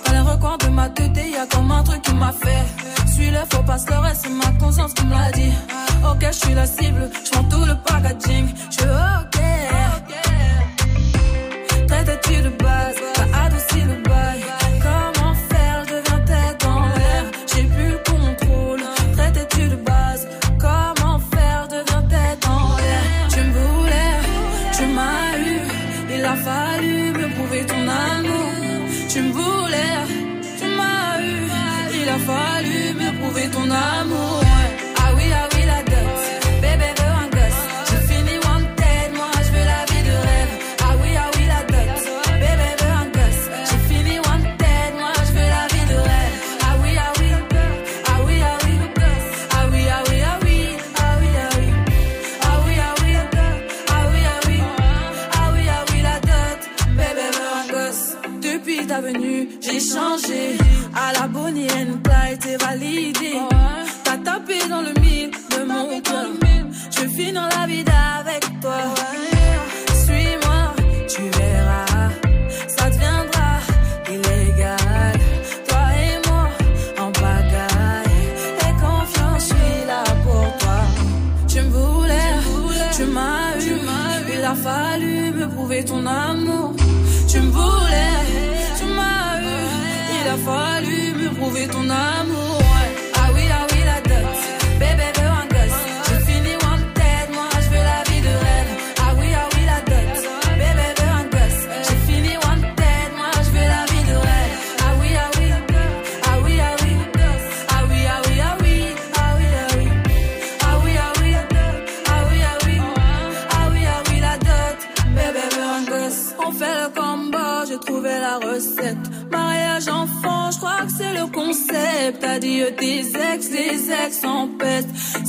Dans 0.06 0.12
les 0.12 0.20
recoins 0.20 0.56
de 0.56 0.68
ma 0.68 0.88
tête, 0.88 1.10
y 1.16 1.36
a 1.36 1.46
comme 1.46 1.70
un 1.70 1.82
truc 1.82 2.00
qui 2.00 2.14
m'a 2.14 2.32
fait. 2.32 3.12
Suis 3.12 3.30
le 3.30 3.40
faux 3.52 3.62
pas 3.64 3.76
le 3.76 4.14
c'est 4.14 4.30
ma 4.30 4.50
conscience 4.58 4.94
qui 4.94 5.04
me 5.04 5.12
l'a 5.12 5.30
dit. 5.32 5.52
Ok, 6.10 6.24
je 6.26 6.46
suis 6.46 6.54
la 6.54 6.66
cible, 6.66 7.10
je 7.22 7.30
tout 7.50 7.64
le 7.66 7.74
packaging. 7.86 8.48
Je 8.70 8.84
ok. 8.84 9.38
Traite-tu 11.86 12.42
de 12.42 12.48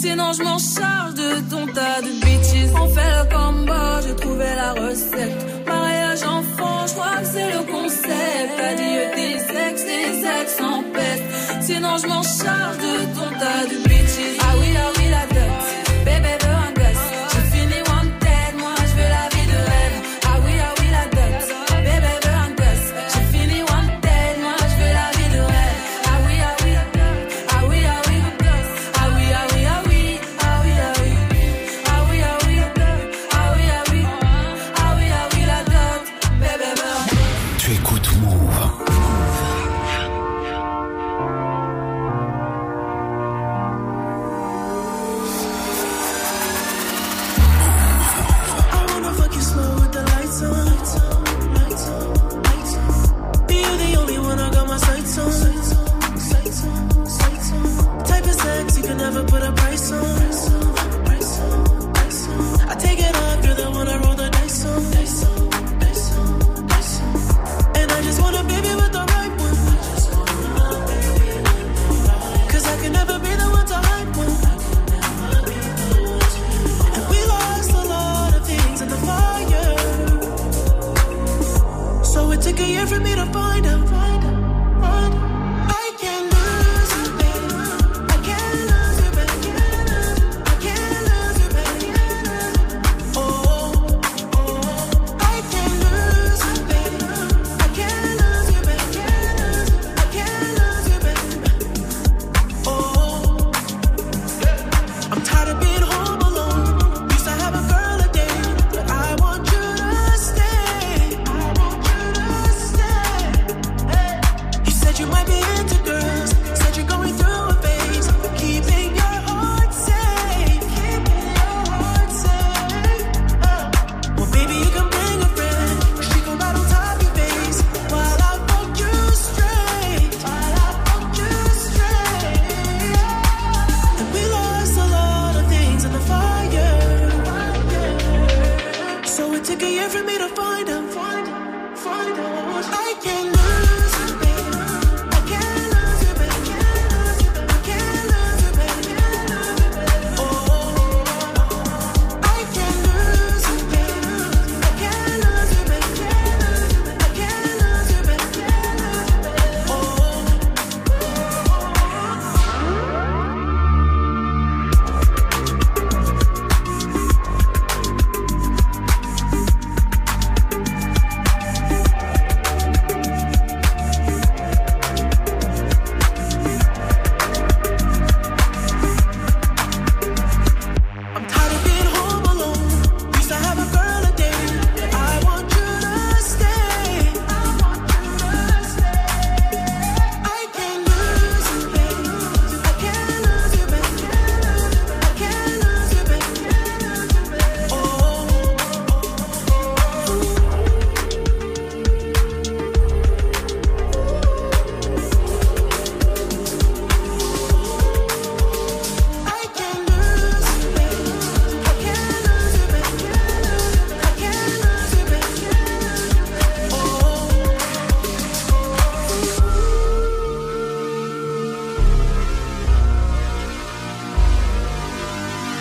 Sinon, 0.10 0.34
je 0.34 0.41
m'en 0.41 0.57
charge 0.57 1.14
de 1.14 1.40
ton 1.52 1.68
tas 1.68 2.02
de 2.02 2.10
bitches. 2.22 2.73
On 2.73 2.88
fait 2.90 3.11
le 3.19 3.26
combo, 3.30 4.02
j'ai 4.03 4.15
trouvé 4.15 4.45
la 4.56 4.73
recette. 4.73 5.68
Mariage 5.68 6.23
enfant, 6.23 6.88
je 6.88 6.94
crois 6.94 7.18
que 7.19 7.27
c'est 7.27 7.52
le 7.52 7.61
concept. 7.72 8.52
Adieu 8.69 9.02
tes 9.14 9.36
ex, 9.36 9.86
les 9.86 10.26
ex 10.26 10.61
en 10.61 10.81
peste. 10.91 11.23
Sinon, 11.61 11.98
je 12.02 12.07
m'en 12.07 12.23
charge 12.23 12.77
de 12.77 12.95
ton 13.15 13.30
tas 13.40 13.65
de 13.69 13.88
bitches. 13.88 14.40
Ah 14.41 14.56
oui, 14.60 14.69
ah 14.76 14.91
oui, 14.98 15.03
la 15.11 15.27
dot. 15.27 15.78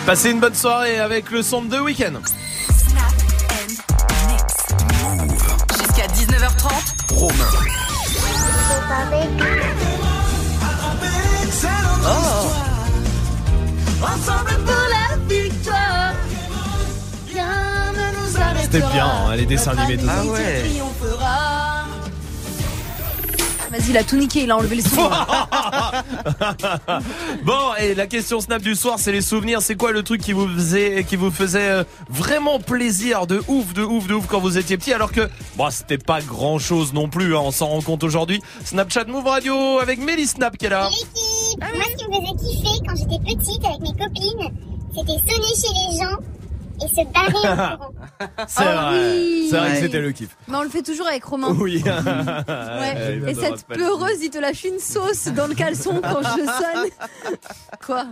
Passez 0.09 0.31
une 0.31 0.39
bonne 0.39 0.55
soirée 0.55 0.97
avec 0.97 1.29
le 1.29 1.43
son 1.43 1.61
de 1.61 1.77
The 1.77 1.81
Weeknd. 1.81 2.13
Jusqu'à 5.77 6.07
19h30. 6.07 7.13
Romain. 7.13 7.45
C'était 18.63 18.79
bien, 18.79 19.05
hein, 19.05 19.35
les 19.35 19.45
dessins 19.45 19.77
animés, 19.77 19.97
tout 19.99 20.07
Ah 20.09 20.25
ouais. 20.25 20.63
Vas-y, 23.69 23.89
il 23.91 23.97
a 23.97 24.03
tout 24.03 24.17
niqué, 24.17 24.41
il 24.45 24.49
a 24.49 24.57
enlevé 24.57 24.77
le 24.77 24.81
son. 24.81 25.07
Bon, 27.43 27.73
et 27.79 27.95
la 27.95 28.07
question 28.07 28.39
snap 28.41 28.61
du 28.61 28.75
soir, 28.75 28.95
c'est 28.99 29.11
les 29.11 29.21
souvenirs. 29.21 29.61
C'est 29.61 29.75
quoi 29.75 29.91
le 29.91 30.03
truc 30.03 30.21
qui 30.21 30.33
vous 30.33 30.47
faisait, 30.47 31.03
qui 31.07 31.15
vous 31.15 31.31
faisait 31.31 31.69
euh, 31.69 31.83
vraiment 32.09 32.59
plaisir, 32.59 33.27
de 33.27 33.41
ouf, 33.47 33.73
de 33.73 33.83
ouf, 33.83 34.07
de 34.07 34.13
ouf 34.13 34.27
quand 34.27 34.39
vous 34.39 34.57
étiez 34.57 34.77
petit, 34.77 34.93
alors 34.93 35.11
que 35.11 35.29
bon, 35.55 35.69
c'était 35.69 35.97
pas 35.97 36.21
grand 36.21 36.59
chose 36.59 36.93
non 36.93 37.07
plus. 37.09 37.35
hein, 37.35 37.41
on 37.43 37.51
s'en 37.51 37.67
rend 37.67 37.81
compte 37.81 38.03
aujourd'hui. 38.03 38.41
Snapchat 38.65 39.05
Move 39.05 39.25
Radio 39.27 39.79
avec 39.79 39.99
Mélie 39.99 40.27
Snap 40.27 40.57
qui 40.57 40.65
est 40.65 40.69
là. 40.69 40.89
Moi, 41.61 41.83
ce 41.91 41.95
qui 41.97 42.07
me 42.09 42.15
faisait 42.15 42.47
kiffer 42.47 42.79
quand 42.87 42.95
j'étais 42.95 43.35
petite 43.35 43.65
avec 43.65 43.79
mes 43.81 43.93
copines, 43.93 44.53
c'était 44.95 45.33
sonner 45.33 45.55
chez 45.55 45.73
les 45.73 45.97
gens 45.97 46.17
et 46.81 46.87
se 46.87 47.13
barrer 47.13 47.49
en 47.49 47.77
courant. 47.77 47.91
C'est 48.47 48.63
Ah 48.65 48.89
vrai, 48.91 49.11
oui. 49.13 49.47
c'est 49.49 49.57
vrai 49.57 49.71
que 49.73 49.79
c'était 49.81 49.99
le 50.01 50.11
kiff. 50.11 50.29
Mais 50.59 50.61
on 50.61 50.63
le 50.63 50.69
fait 50.69 50.81
toujours 50.83 51.07
avec 51.07 51.23
Romain. 51.23 51.55
Oui. 51.59 51.81
Ouais. 51.85 53.21
Et 53.27 53.33
cette 53.33 53.65
pleureuse, 53.67 54.21
il 54.21 54.29
te 54.29 54.37
lâche 54.37 54.63
une 54.65 54.79
sauce 54.79 55.27
dans 55.27 55.47
le 55.47 55.55
caleçon 55.55 56.01
quand 56.01 56.21
je 56.21 56.45
sonne. 56.45 56.89
Quoi? 57.85 58.05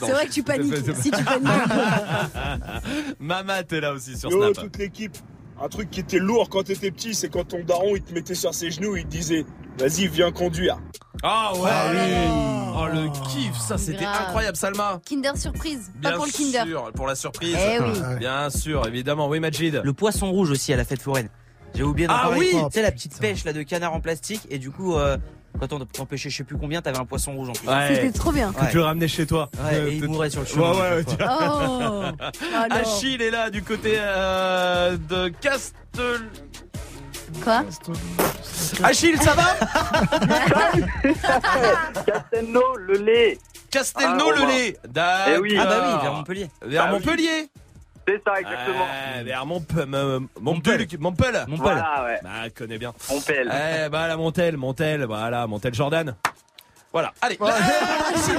C'est 0.00 0.10
vrai 0.10 0.26
que 0.26 0.32
tu 0.32 0.42
paniques. 0.42 0.74
Si 1.00 1.10
tu 1.10 1.22
paniques 1.24 1.46
un 1.48 1.68
peu. 2.68 3.14
Mama, 3.20 3.62
t'es 3.62 3.80
là 3.80 3.92
aussi 3.92 4.16
sur 4.16 4.30
Yo, 4.30 4.52
Snap. 4.52 4.64
toute 4.64 4.78
l'équipe. 4.78 5.16
Un 5.62 5.68
truc 5.68 5.90
qui 5.90 6.00
était 6.00 6.18
lourd 6.18 6.48
quand 6.48 6.64
t'étais 6.64 6.90
petit, 6.90 7.14
c'est 7.14 7.28
quand 7.28 7.44
ton 7.46 7.62
daron 7.62 7.94
il 7.94 8.02
te 8.02 8.12
mettait 8.12 8.34
sur 8.34 8.52
ses 8.52 8.70
genoux, 8.70 8.96
il 8.96 9.04
te 9.04 9.08
disait 9.10 9.44
Vas-y, 9.78 10.08
viens 10.08 10.32
conduire. 10.32 10.78
Ah 11.22 11.52
ouais. 11.54 11.70
Ah 11.70 11.90
oui. 11.92 12.74
Oh 12.74 12.86
le 12.92 13.08
kiff, 13.28 13.56
ça 13.60 13.78
c'était 13.78 14.06
incroyable, 14.06 14.56
Salma. 14.56 15.00
Kinder 15.08 15.36
surprise. 15.36 15.92
Pas 16.02 16.12
pour 16.12 16.24
le 16.26 16.32
Kinder. 16.32 16.64
sûr, 16.66 16.90
pour 16.96 17.06
la 17.06 17.14
surprise. 17.14 17.54
Eh 17.56 17.78
oui. 17.80 18.16
Bien 18.18 18.50
sûr, 18.50 18.84
évidemment. 18.88 19.28
Oui, 19.28 19.38
Majid. 19.38 19.82
Le 19.84 19.92
poisson 19.92 20.30
rouge 20.32 20.50
aussi 20.50 20.72
à 20.72 20.76
la 20.76 20.84
fête 20.84 21.02
foraine. 21.02 21.28
J'ai 21.74 21.82
oublié 21.82 22.06
d'en 22.08 22.14
Ah 22.14 22.22
parler. 22.28 22.50
oui 22.54 22.62
Tu 22.66 22.72
sais, 22.72 22.82
la 22.82 22.92
petite 22.92 23.18
pêche 23.18 23.44
là 23.44 23.52
de 23.52 23.62
canard 23.62 23.94
en 23.94 24.00
plastique 24.00 24.42
et 24.50 24.58
du 24.58 24.70
coup, 24.70 24.96
euh, 24.96 25.16
quand 25.58 25.72
on 25.72 25.80
t'en 25.84 26.06
pêchait 26.06 26.30
je 26.30 26.36
sais 26.38 26.44
plus 26.44 26.56
combien, 26.56 26.80
t'avais 26.82 26.98
un 26.98 27.04
poisson 27.04 27.32
rouge 27.32 27.50
en 27.50 27.52
plus. 27.52 27.68
Ouais. 27.68 27.88
C'était 27.94 28.12
trop 28.12 28.32
bien. 28.32 28.52
Que 28.52 28.70
tu 28.70 28.76
le 28.76 28.82
ramenais 28.84 29.08
chez 29.08 29.26
toi. 29.26 29.50
Ouais, 29.54 29.74
Euh, 29.76 29.88
et 29.88 29.94
il 29.94 30.00
peut- 30.00 30.06
mourait 30.06 30.30
sur 30.30 30.40
le 30.40 30.46
chemin. 30.46 30.72
Ouais, 30.72 30.96
ouais. 30.96 31.04
Oh. 31.20 31.22
Alors. 32.54 32.66
Achille 32.70 33.20
est 33.22 33.30
là 33.30 33.50
du 33.50 33.62
côté 33.62 33.94
euh, 33.98 34.96
de 35.08 35.28
Castel. 35.40 36.30
Quoi? 37.42 37.64
Achille, 38.82 39.16
ça 39.18 39.34
va? 39.34 39.56
Castelnau, 42.06 42.76
le 42.76 42.94
lait. 42.98 43.38
Castelnau, 43.70 44.32
Ah, 44.34 44.40
le 44.40 44.46
lait. 44.46 44.76
D'accord. 44.88 45.34
Eh 45.34 45.38
oui. 45.38 45.56
Ah 45.58 45.64
bah 45.64 45.82
oui, 45.96 46.02
vers 46.02 46.12
Montpellier. 46.14 46.48
Vers 46.62 46.82
Ah 46.84 46.94
oui. 46.94 47.48
C'est 48.06 48.22
ça, 48.24 48.40
exactement. 48.40 48.84
Ouais, 49.16 49.22
vers 49.22 49.46
Montpellier. 49.46 50.18
Montpellier. 50.40 50.88
Montpellier. 50.98 51.44
Voilà, 51.56 52.04
ouais. 52.04 52.20
Bah, 52.22 52.50
connais 52.56 52.78
bien. 52.78 52.92
Montpellier. 53.10 53.50
Eh, 53.84 53.88
bah, 53.88 54.08
la 54.08 54.16
Montel, 54.16 54.56
Montel, 54.56 55.04
voilà, 55.04 55.46
Montel 55.46 55.72
Jordan. 55.74 56.16
Voilà, 56.92 57.12
allez. 57.22 57.38
Achille, 57.40 58.38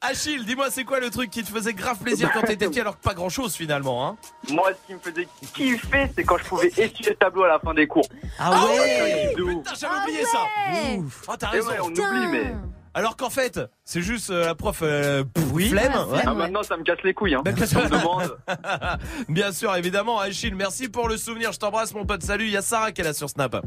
Achille 0.00 0.44
dis-moi, 0.44 0.70
c'est 0.70 0.84
quoi 0.84 1.00
le 1.00 1.10
truc 1.10 1.28
qui 1.28 1.42
te 1.42 1.50
faisait 1.50 1.72
grave 1.72 1.98
plaisir 1.98 2.30
quand 2.32 2.42
t'étais 2.42 2.68
petit 2.68 2.80
alors 2.80 2.96
que 2.96 3.02
pas 3.02 3.14
grand 3.14 3.28
chose 3.28 3.54
finalement, 3.56 4.06
hein? 4.06 4.16
Moi, 4.50 4.70
ce 4.72 4.86
qui 4.86 4.94
me 4.94 5.00
faisait 5.00 5.26
kiffer, 5.54 6.08
c'est 6.14 6.22
quand 6.22 6.38
je 6.38 6.44
pouvais 6.44 6.68
essuyer 6.68 7.10
le 7.10 7.16
tableau 7.16 7.42
à 7.44 7.48
la 7.48 7.58
fin 7.58 7.74
des 7.74 7.88
cours. 7.88 8.06
Ah 8.38 8.50
Ah 8.52 8.66
ouais 8.68 9.34
De 9.36 9.42
ouf. 9.42 9.64
Putain, 9.64 9.74
j'avais 9.74 10.00
oublié 10.02 10.24
ça 10.24 10.38
Ouais. 10.72 11.00
Oh, 11.26 11.32
t'as 11.36 11.48
raison 11.48 11.68
ouais, 11.70 11.80
on 11.80 11.86
oublie, 11.88 12.26
mais. 12.30 12.54
Alors 12.98 13.16
qu'en 13.16 13.30
fait, 13.30 13.60
c'est 13.84 14.02
juste 14.02 14.30
euh, 14.30 14.44
la 14.46 14.56
prof 14.56 14.80
euh, 14.82 15.22
pff, 15.22 15.44
Oui. 15.52 15.68
flemme. 15.68 15.92
Ouais, 15.92 16.18
flemme. 16.18 16.22
Ah, 16.26 16.30
ouais. 16.32 16.36
maintenant, 16.36 16.64
ça 16.64 16.76
me 16.76 16.82
casse 16.82 16.98
les 17.04 17.14
couilles. 17.14 17.36
Hein. 17.36 17.42
Ben, 17.44 17.54
On 17.54 17.78
me 17.84 17.88
demande. 17.90 18.38
Bien 19.28 19.52
sûr, 19.52 19.72
évidemment, 19.76 20.18
Achille, 20.18 20.52
merci 20.56 20.88
pour 20.88 21.08
le 21.08 21.16
souvenir. 21.16 21.52
Je 21.52 21.58
t'embrasse, 21.60 21.94
mon 21.94 22.04
pote. 22.04 22.24
Salut, 22.24 22.46
il 22.46 22.50
y 22.50 22.56
a 22.56 22.60
Sarah 22.62 22.90
qui 22.90 23.02
est 23.02 23.04
là 23.04 23.12
sur 23.12 23.30
Snap. 23.30 23.52
Salut 23.52 23.64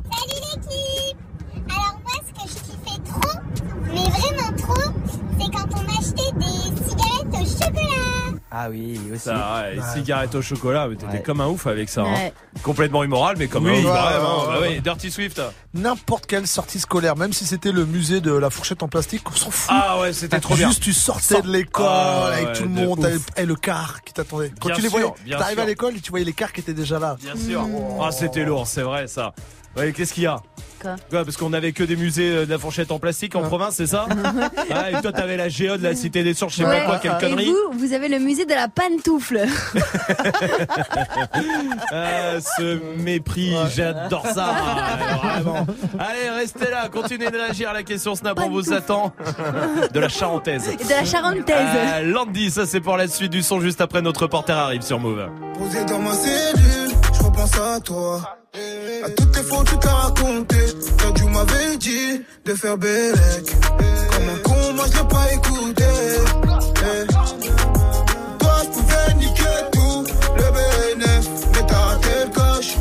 l'équipe 0.53 1.17
Alors 1.69 1.97
moi, 2.03 2.11
ce 2.27 2.43
que 2.43 2.49
je 2.49 2.55
kiffais 2.55 3.01
trop, 3.05 3.39
mais 3.85 4.09
vraiment 4.09 4.57
trop, 4.57 4.91
c'est 5.39 5.49
quand 5.49 5.79
on 5.79 5.97
achetait 5.97 6.33
des 6.35 6.89
cigarettes 6.89 7.33
au 7.33 7.63
chocolat. 7.63 8.30
Ah 8.53 8.67
oui, 8.69 8.99
aussi. 9.13 9.23
Ça, 9.23 9.61
ouais, 9.63 9.75
les 9.75 9.81
cigarettes 9.93 10.35
au 10.35 10.41
chocolat, 10.41 10.87
mais 10.89 10.95
t'étais 10.97 11.11
Ouais. 11.13 11.21
comme 11.23 11.39
un 11.39 11.47
ouf 11.47 11.67
avec 11.67 11.87
ça. 11.87 12.01
hein. 12.01 12.13
Ouais. 12.13 12.33
Complètement 12.63 13.01
immoral, 13.03 13.37
mais 13.39 13.47
comme 13.47 13.63
Oui, 13.65 13.71
un 13.71 13.79
ouf. 13.79 13.85
ouais, 13.85 13.91
vraiment. 13.91 14.39
ouais, 14.41 14.47
Bah 14.47 14.59
ouais. 14.59 14.67
oui, 14.75 14.81
Dirty 14.81 15.09
Swift. 15.09 15.41
N'importe 15.73 16.25
quelle 16.25 16.45
sortie 16.47 16.79
scolaire, 16.81 17.15
même 17.15 17.31
si 17.31 17.45
c'était 17.45 17.71
le 17.71 17.85
musée 17.85 18.19
de 18.19 18.33
la 18.33 18.49
fourchette 18.49 18.83
en 18.83 18.89
plastique, 18.89 19.21
on 19.31 19.35
s'en 19.35 19.51
fout. 19.51 19.69
Ah 19.73 19.99
ouais, 20.01 20.11
c'était 20.11 20.41
trop 20.41 20.55
bien. 20.55 20.67
Juste 20.67 20.83
tu 20.83 20.91
sortais 20.91 21.35
Sort- 21.35 21.43
de 21.43 21.51
l'école 21.51 21.85
Ah 21.87 22.25
avec 22.33 22.47
ouais, 22.47 22.53
tout 22.53 22.63
le 22.63 22.69
de 22.69 22.73
monde, 22.85 23.09
et 23.37 23.45
le 23.45 23.55
car 23.55 24.01
qui 24.03 24.11
t'attendait. 24.13 24.51
Quand 24.59 24.67
Bien 24.67 24.75
tu 24.75 24.81
les 24.81 24.89
voyais, 24.89 25.07
bien 25.23 25.37
t'arrivais 25.37 25.61
à 25.61 25.65
l'école 25.65 25.95
et 25.95 26.01
tu 26.01 26.09
voyais 26.09 26.25
les 26.25 26.33
cars 26.33 26.51
qui 26.51 26.59
étaient 26.59 26.73
déjà 26.73 26.99
là. 26.99 27.15
Bien 27.21 27.37
sûr. 27.37 27.65
Ah, 28.01 28.11
c'était 28.11 28.43
lourd, 28.43 28.67
c'est 28.67 28.81
vrai 28.83 29.07
ça. 29.07 29.33
Ouais, 29.77 29.91
qu'est-ce 29.93 30.13
qu'il 30.13 30.23
y 30.23 30.27
a 30.27 30.37
Quoi 30.81 30.95
Parce 31.11 31.37
qu'on 31.37 31.53
avait 31.53 31.71
que 31.73 31.83
des 31.83 31.95
musées 31.95 32.29
euh, 32.31 32.45
de 32.45 32.49
la 32.49 32.57
fourchette 32.57 32.91
en 32.91 32.97
plastique 32.99 33.35
en 33.35 33.41
province, 33.43 33.75
c'est 33.75 33.85
ça 33.87 34.07
Ouais, 34.09 34.93
Et 34.97 35.01
toi, 35.01 35.11
t'avais 35.11 35.37
la 35.37 35.47
Géode, 35.47 35.81
la 35.81 35.95
Cité 35.95 36.23
des 36.23 36.33
Sources, 36.33 36.53
je 36.53 36.63
sais 36.63 36.65
Ouais. 36.65 36.79
pas 36.85 36.85
quoi, 36.85 36.99
quelle 36.99 37.11
Et 37.29 37.29
connerie. 37.35 37.53
vous, 37.71 37.77
vous 37.79 37.93
avez 37.93 38.07
le 38.09 38.17
musée 38.19 38.45
de 38.45 38.53
la 38.53 38.67
pantoufle. 38.67 39.45
Ah, 41.93 42.39
ce 42.57 42.79
mépris, 42.97 43.53
j'adore 43.75 44.25
ça. 44.27 44.53
Vraiment. 45.23 45.65
Allez, 45.99 46.29
restez 46.39 46.69
là, 46.69 46.87
continuez 46.89 47.29
de 47.29 47.37
réagir 47.37 47.69
à 47.69 47.73
la 47.73 47.83
question 47.83 48.15
Snap, 48.15 48.39
on 48.43 48.49
vous 48.49 48.73
attend. 48.73 49.13
De 49.93 49.99
la 49.99 50.09
charentaise. 50.09 50.67
Et 50.69 50.83
de 50.83 50.89
la 50.89 51.03
charentaise. 51.05 51.55
Euh, 51.75 52.01
Landy, 52.11 52.49
ça 52.51 52.65
c'est 52.65 52.79
pour 52.81 52.97
la 52.97 53.07
suite 53.07 53.31
du 53.31 53.41
son 53.41 53.59
juste 53.59 53.81
après 53.81 54.01
notre 54.01 54.21
reporter 54.23 54.57
arrive 54.57 54.81
sur 54.81 54.99
Move. 54.99 55.27
Posé 55.57 55.83
dans 55.85 55.99
ma 55.99 56.13
cellule, 56.13 56.61
je 57.41 57.53
repense 57.53 57.75
à 57.75 57.79
toi. 57.79 58.21
À 59.03 59.09
toutes 59.09 59.37
fois 59.37 59.59
où 59.59 59.63
tu 59.63 59.77
t'as 59.79 59.89
raconté, 59.89 60.57
quand 61.01 61.13
tu 61.13 61.23
m'avais 61.25 61.77
dit 61.77 62.21
de 62.45 62.53
faire 62.53 62.77
bélec. 62.77 63.55
Comme 64.11 64.29
un 64.29 64.37
con, 64.43 64.73
moi 64.73 64.85
je 64.91 64.97
l'ai 64.97 65.07
pas 65.07 65.33
écouté. 65.33 65.83
Eh. 66.83 67.07
Toi, 68.39 68.55
je 68.63 68.69
pouvais 68.69 69.13
niquer 69.15 69.43
tout, 69.71 70.03
le 70.35 70.43
BNF, 70.51 71.29
mais 71.53 71.65
t'as 71.67 71.77
raté 71.77 72.09
le 72.25 72.31
coche. 72.31 72.75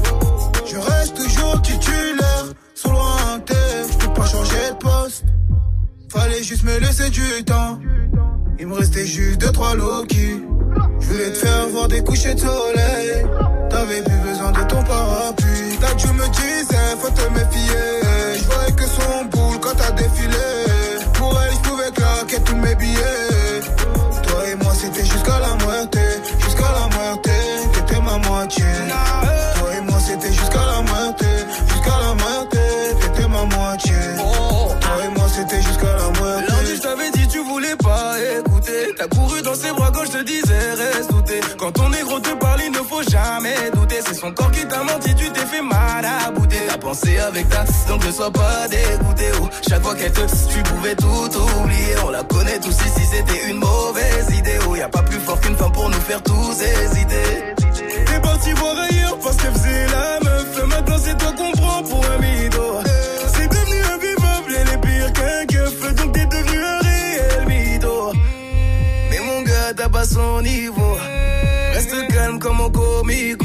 Je 0.67 0.77
reste 0.77 1.15
toujours 1.17 1.63
titulaire, 1.63 2.45
sur 2.75 2.93
lointain, 2.93 3.55
je 3.91 3.97
peux 4.07 4.13
pas 4.13 4.27
changer 4.27 4.71
de 4.71 4.77
poste. 4.77 5.25
Fallait 6.13 6.43
juste 6.43 6.65
me 6.65 6.79
laisser 6.79 7.11
du 7.11 7.45
temps. 7.45 7.79
Il 8.61 8.67
me 8.67 8.75
restait 8.75 9.07
juste 9.07 9.41
deux, 9.41 9.53
trois 9.53 9.75
Loki. 9.75 10.37
Je 11.01 11.07
voulais 11.07 11.31
te 11.33 11.39
faire 11.39 11.67
voir 11.69 11.89
des 11.89 12.05
couchers 12.05 12.35
de 12.35 12.41
soleil. 12.41 13.25
T'avais 13.71 14.03
plus 14.03 14.19
besoin 14.19 14.53
de 14.53 14.63
ton 14.69 14.83
parapluie. 14.83 15.79
Là, 15.81 15.89
tu 15.97 16.09
me 16.09 16.29
disais, 16.29 16.77
faut 17.01 17.09
te 17.09 17.23
méfier. 17.31 18.37
Je 18.37 18.45
voyais 18.45 18.73
que 18.73 18.85
son 18.85 19.25
boule 19.31 19.59
quand 19.63 19.75
t'as 19.79 19.93
défilé. 19.93 20.37
Pour 21.15 21.41
elle, 21.43 21.53
je 21.55 21.71
pouvais 21.71 21.91
claquer 21.91 22.43
tous 22.45 22.57
mes 22.57 22.75
billets. 22.75 23.61
Toi 24.29 24.49
et 24.53 24.55
moi, 24.57 24.73
c'était 24.75 25.07
jusqu'à 25.07 25.39
la 25.39 25.65
moitié. 25.65 26.03
Jusqu'à 26.45 26.71
la 26.71 26.97
moitié, 26.97 27.33
t'étais 27.73 28.01
ma 28.03 28.19
moitié. 28.29 28.65
Son 44.21 44.33
corps 44.33 44.51
qui 44.51 44.67
t'a 44.67 44.83
menti, 44.83 45.15
tu 45.15 45.31
t'es 45.31 45.47
fait 45.47 45.63
mal 45.63 46.05
à 46.05 46.31
bouter. 46.31 46.59
T'as 46.69 46.77
pensé 46.77 47.19
avec 47.19 47.49
ta, 47.49 47.65
donc 47.89 48.05
ne 48.05 48.13
sois 48.13 48.31
pas 48.31 48.69
dégoûté. 48.69 49.25
Oh, 49.41 49.49
chaque 49.67 49.83
fois 49.83 49.95
qu'elle 49.95 50.13
te, 50.13 50.21
tu 50.21 50.63
pouvais 50.63 50.95
tout 50.95 51.07
oublier. 51.07 51.95
On 52.07 52.11
la 52.11 52.23
connaît 52.25 52.59
tous 52.59 52.77
ici, 52.87 53.05
c'était 53.11 53.51
une 53.51 53.59
mauvaise 53.59 54.29
idée. 54.37 54.59
Oh, 54.69 54.77
y 54.77 54.83
a 54.83 54.89
pas 54.89 55.03
plus 55.03 55.21
fort 55.21 55.41
qu'une 55.41 55.57
femme 55.57 55.73
pour 55.73 55.89
nous 55.89 56.01
faire 56.01 56.23
tous 56.23 56.57
hésiter. 56.61 57.29
T'es 58.07 58.21
parti 58.21 58.53
voir 58.53 58.77
ailleurs 58.77 59.19
parce 59.23 59.37
qu'elle 59.37 59.53
faisait 59.53 59.87
la 59.87 60.21
meuf. 60.23 60.67
Maintenant, 60.67 60.99
c'est 61.03 61.17
toi 61.17 61.33
qu'on 61.33 61.53
prend 61.53 61.83
pour 61.83 62.05
un 62.05 62.19
mytho. 62.19 62.67
C'est 63.35 63.49
devenu 63.49 63.81
invivable, 63.95 64.55
elle 64.61 64.75
est 64.75 64.81
pire 64.81 65.13
qu'un 65.15 65.47
keuf. 65.47 65.95
Donc 65.95 66.13
t'es 66.13 66.27
devenu 66.27 66.59
un 66.59 66.79
réel 66.81 67.47
mytho. 67.47 68.13
Mais 69.11 69.21
mon 69.21 69.43
gars, 69.43 69.73
t'as 69.75 69.89
pas 69.89 70.05
son 70.05 70.43
niveau. 70.43 70.99
Reste 71.73 72.09
calme 72.09 72.39
comme 72.39 72.61
un 72.61 72.71
comico. 72.71 73.40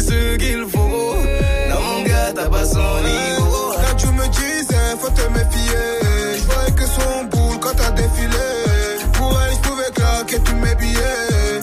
Fait 0.00 0.10
ce 0.10 0.36
qu'il 0.36 0.66
faut. 0.70 1.14
Non, 1.68 1.80
mon 1.80 2.02
gars, 2.04 2.32
t'as 2.34 2.48
pas 2.48 2.64
son 2.64 2.78
niveau. 2.78 3.72
Là 3.76 3.94
tu 3.96 4.06
me 4.08 4.26
disais 4.28 4.96
faut 5.00 5.10
te 5.10 5.22
méfier. 5.32 6.38
Je 6.38 6.44
voyais 6.44 6.72
que 6.72 6.86
son 6.86 7.24
boule 7.24 7.58
quand 7.60 7.74
t'as 7.76 7.90
défilé. 7.90 8.48
Pour 9.14 9.38
elle 9.42 9.52
je 9.54 9.68
pouvais 9.68 9.90
claquer 9.94 10.38
tous 10.40 10.56
mes 10.56 10.74
billets. 10.74 11.60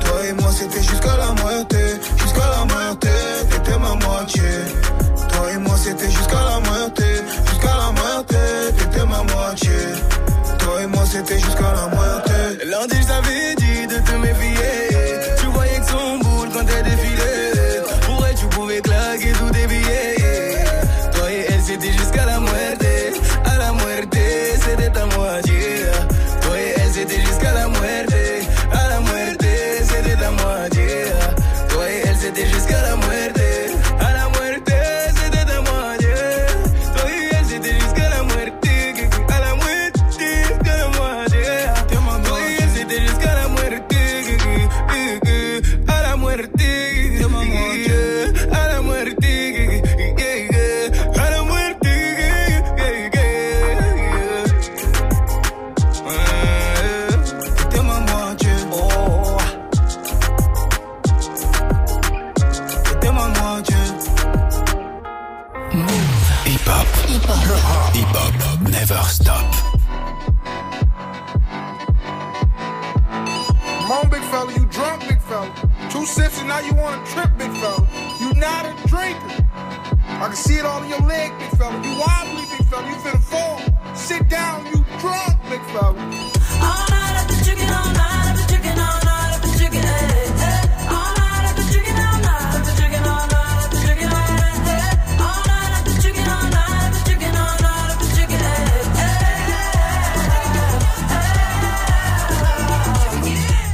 Toi 0.00 0.26
et 0.28 0.32
moi 0.32 0.50
c'était 0.52 0.82
jusqu'à 0.82 1.16
la 1.16 1.32
moitié 1.42 1.78
Jusqu'à 2.18 2.48
la 2.50 2.64
moitié. 2.64 3.10
T'étais 3.50 3.78
ma 3.78 3.94
moitié. 4.06 4.42
Toi 5.28 5.52
et 5.54 5.58
moi 5.58 5.74
c'était 5.76 6.10
jusqu'à 6.10 6.42
la 6.50 6.60
moitié 6.60 7.06
Jusqu'à 7.50 7.74
la 7.82 7.90
moitié. 8.00 8.38
T'étais 8.76 9.06
ma 9.06 9.22
moitié. 9.34 9.78
Toi 10.58 10.82
et 10.82 10.86
moi 10.86 11.04
c'était 11.06 11.38
jusqu'à 11.38 11.57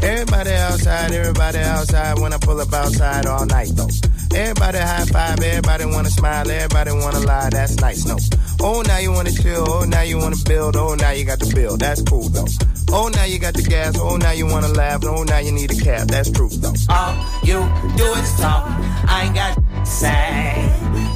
Everybody 0.02 0.52
outside, 0.52 1.12
everybody 1.12 1.58
outside 1.58 2.18
when 2.18 2.32
I 2.34 2.38
pull 2.38 2.60
up 2.60 2.72
outside 2.72 3.24
all 3.24 3.46
night 3.46 3.68
though. 3.74 3.88
Everybody 4.34 4.78
high 4.78 5.06
five, 5.06 5.40
everybody 5.40 5.86
wanna 5.86 6.10
smile, 6.10 6.50
everybody 6.50 6.92
wanna 6.92 7.20
lie, 7.20 7.48
that's 7.50 7.76
nice, 7.76 8.04
no. 8.04 8.18
Oh, 8.66 8.80
now 8.80 8.96
you 8.96 9.12
wanna 9.12 9.30
chill, 9.30 9.62
oh, 9.68 9.84
now 9.84 10.00
you 10.00 10.16
wanna 10.16 10.40
build, 10.46 10.74
oh, 10.74 10.94
now 10.94 11.10
you 11.10 11.26
got 11.26 11.38
the 11.38 11.52
bill, 11.54 11.76
that's 11.76 12.00
cool 12.00 12.30
though. 12.30 12.46
Oh, 12.88 13.08
now 13.08 13.24
you 13.24 13.38
got 13.38 13.52
the 13.52 13.62
gas, 13.62 13.94
oh, 13.98 14.16
now 14.16 14.30
you 14.30 14.46
wanna 14.46 14.68
laugh, 14.68 15.04
oh, 15.04 15.22
now 15.22 15.36
you 15.36 15.52
need 15.52 15.70
a 15.70 15.76
cab, 15.76 16.08
that's 16.08 16.30
true 16.30 16.48
though. 16.48 16.72
All 16.88 17.12
you 17.44 17.60
do 17.94 18.06
is 18.16 18.40
talk. 18.40 18.64
I 19.04 19.24
ain't 19.26 19.34
got 19.34 19.54
to 19.54 19.84
say. 19.84 20.72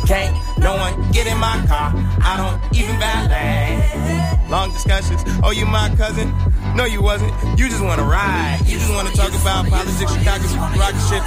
Can't 0.06 0.36
no 0.58 0.76
one 0.76 1.10
get 1.10 1.26
in 1.26 1.38
my 1.38 1.64
car. 1.66 1.90
I 2.20 2.36
don't 2.36 2.76
even 2.76 2.98
valet. 3.00 4.50
Long 4.50 4.70
discussions, 4.72 5.22
oh, 5.42 5.50
you 5.50 5.64
my 5.64 5.88
cousin? 5.96 6.28
No, 6.76 6.84
you 6.84 7.00
wasn't. 7.00 7.32
You 7.58 7.70
just 7.70 7.82
wanna 7.82 8.04
ride. 8.04 8.60
You 8.66 8.78
just 8.78 8.92
wanna 8.92 9.12
talk 9.12 9.32
about 9.32 9.66
politics, 9.70 10.12
Chicago, 10.12 10.44
rocket 10.76 11.00
shit. 11.08 11.22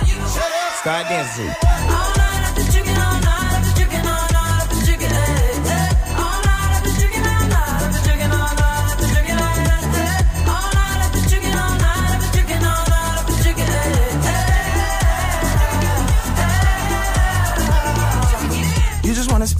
Start 0.77 1.09
dancing. 1.09 2.30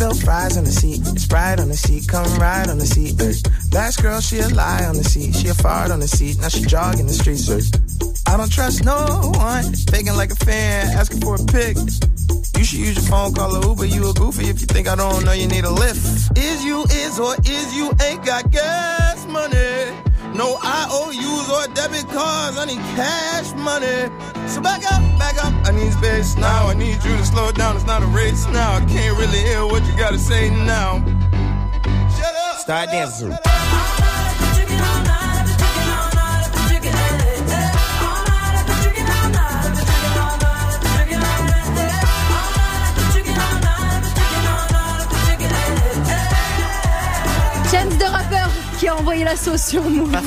Fries 0.10 0.58
on 0.58 0.64
the 0.64 0.72
seat. 0.72 1.00
Bright 1.30 1.60
on 1.60 1.68
the 1.70 1.78
seat. 1.78 2.08
Come 2.08 2.26
ride 2.40 2.70
on 2.70 2.80
the 2.80 2.88
seat. 2.88 3.22
ay. 3.22 3.34
Last 3.72 4.02
girl, 4.02 4.20
she 4.20 4.40
a 4.40 4.50
lie 4.50 4.84
on 4.86 4.98
the 4.98 5.04
seat. 5.04 5.36
She 5.36 5.48
a 5.50 5.54
fart 5.54 5.92
on 5.92 6.00
the 6.00 6.08
seat. 6.08 6.40
Now 6.40 6.50
she 6.50 6.62
jogging 6.66 7.06
the 7.06 7.14
streets. 7.14 7.48
ay. 7.48 7.62
I 8.34 8.36
don't 8.36 8.52
trust 8.52 8.84
no 8.84 9.32
one. 9.36 9.64
Faking 9.94 10.16
like 10.16 10.32
a 10.32 10.36
fan, 10.36 10.88
asking 10.98 11.22
for 11.22 11.36
a 11.36 11.46
pic. 11.46 11.78
You 12.58 12.64
should 12.66 12.80
use 12.80 12.96
your 12.96 13.06
phone, 13.06 13.34
call 13.36 13.56
a 13.56 13.68
Uber. 13.68 13.86
You 13.86 14.10
a 14.10 14.14
goofy 14.14 14.50
if 14.50 14.60
you 14.60 14.66
think 14.66 14.88
I 14.88 14.96
don't 14.96 15.24
know 15.24 15.34
you 15.34 15.48
need 15.48 15.66
a 15.66 15.72
lift. 15.72 16.36
Is 16.36 16.66
you 16.66 16.82
is 16.90 17.20
or 17.20 17.36
is 17.46 17.76
you 17.76 17.92
ain't 18.02 18.26
got 18.26 18.50
gas 18.50 19.28
money? 19.28 20.11
No 20.42 20.58
IOUs 20.64 21.52
or 21.52 21.72
debit 21.76 22.08
cards. 22.10 22.58
I 22.58 22.66
need 22.66 22.82
cash 22.98 23.54
money. 23.54 24.10
So 24.48 24.60
back 24.60 24.82
up, 24.92 25.04
back 25.20 25.38
up. 25.38 25.54
I 25.68 25.72
need 25.72 25.94
space 25.94 26.36
now. 26.36 26.66
I 26.66 26.74
need 26.74 26.96
you 27.04 27.16
to 27.16 27.26
slow 27.26 27.52
down. 27.52 27.76
It's 27.76 27.86
not 27.86 28.02
a 28.02 28.08
race 28.08 28.48
now. 28.48 28.74
I 28.74 28.80
can't 28.86 29.16
really 29.20 29.38
hear 29.38 29.68
what 29.68 29.86
you 29.86 29.96
gotta 29.96 30.18
say 30.18 30.50
now. 30.50 31.06
Shut 32.18 32.34
up. 32.34 32.58
Start 32.58 32.90
dancing. 32.90 33.61
Qui 48.82 48.88
a 48.88 48.96
envoyé 48.96 49.24
la 49.24 49.36
sauce 49.36 49.64
sur 49.64 49.84
Move. 49.84 50.10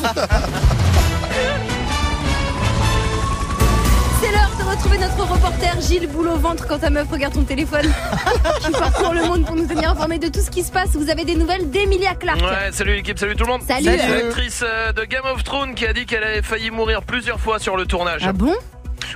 C'est 4.23 4.31
l'heure 4.31 4.53
de 4.57 4.63
retrouver 4.71 4.99
notre 4.99 5.25
reporter 5.29 5.81
Gilles 5.81 6.07
Boulot 6.07 6.35
au 6.35 6.39
ventre 6.39 6.65
quand 6.69 6.79
ta 6.79 6.89
meuf 6.89 7.11
regarde 7.11 7.35
ton 7.35 7.43
téléphone. 7.43 7.93
qui 8.65 8.71
parcourt 8.71 9.13
le 9.13 9.25
monde 9.25 9.45
pour 9.45 9.57
nous 9.57 9.67
tenir 9.67 9.91
informés 9.91 10.21
de 10.21 10.29
tout 10.29 10.39
ce 10.41 10.53
qui 10.53 10.63
se 10.63 10.71
passe. 10.71 10.91
Vous 10.91 11.11
avez 11.11 11.25
des 11.25 11.35
nouvelles 11.35 11.69
d'Emilia 11.69 12.15
Clarke. 12.15 12.43
Ouais, 12.43 12.71
salut 12.71 12.95
l'équipe, 12.95 13.19
salut 13.19 13.35
tout 13.35 13.45
le 13.45 13.51
monde. 13.51 13.63
Salut. 13.67 13.87
C'est 13.87 13.99
Salut. 13.99 14.23
l'actrice 14.23 14.63
euh, 14.65 14.93
de 14.93 15.03
Game 15.03 15.25
of 15.27 15.43
Thrones 15.43 15.75
qui 15.75 15.85
a 15.85 15.93
dit 15.93 16.07
qu'elle 16.07 16.23
avait 16.23 16.43
failli 16.43 16.71
mourir 16.71 17.03
plusieurs 17.03 17.41
fois 17.41 17.59
sur 17.59 17.77
le 17.77 17.87
tournage. 17.87 18.23
Ah 18.25 18.33
bon? 18.33 18.55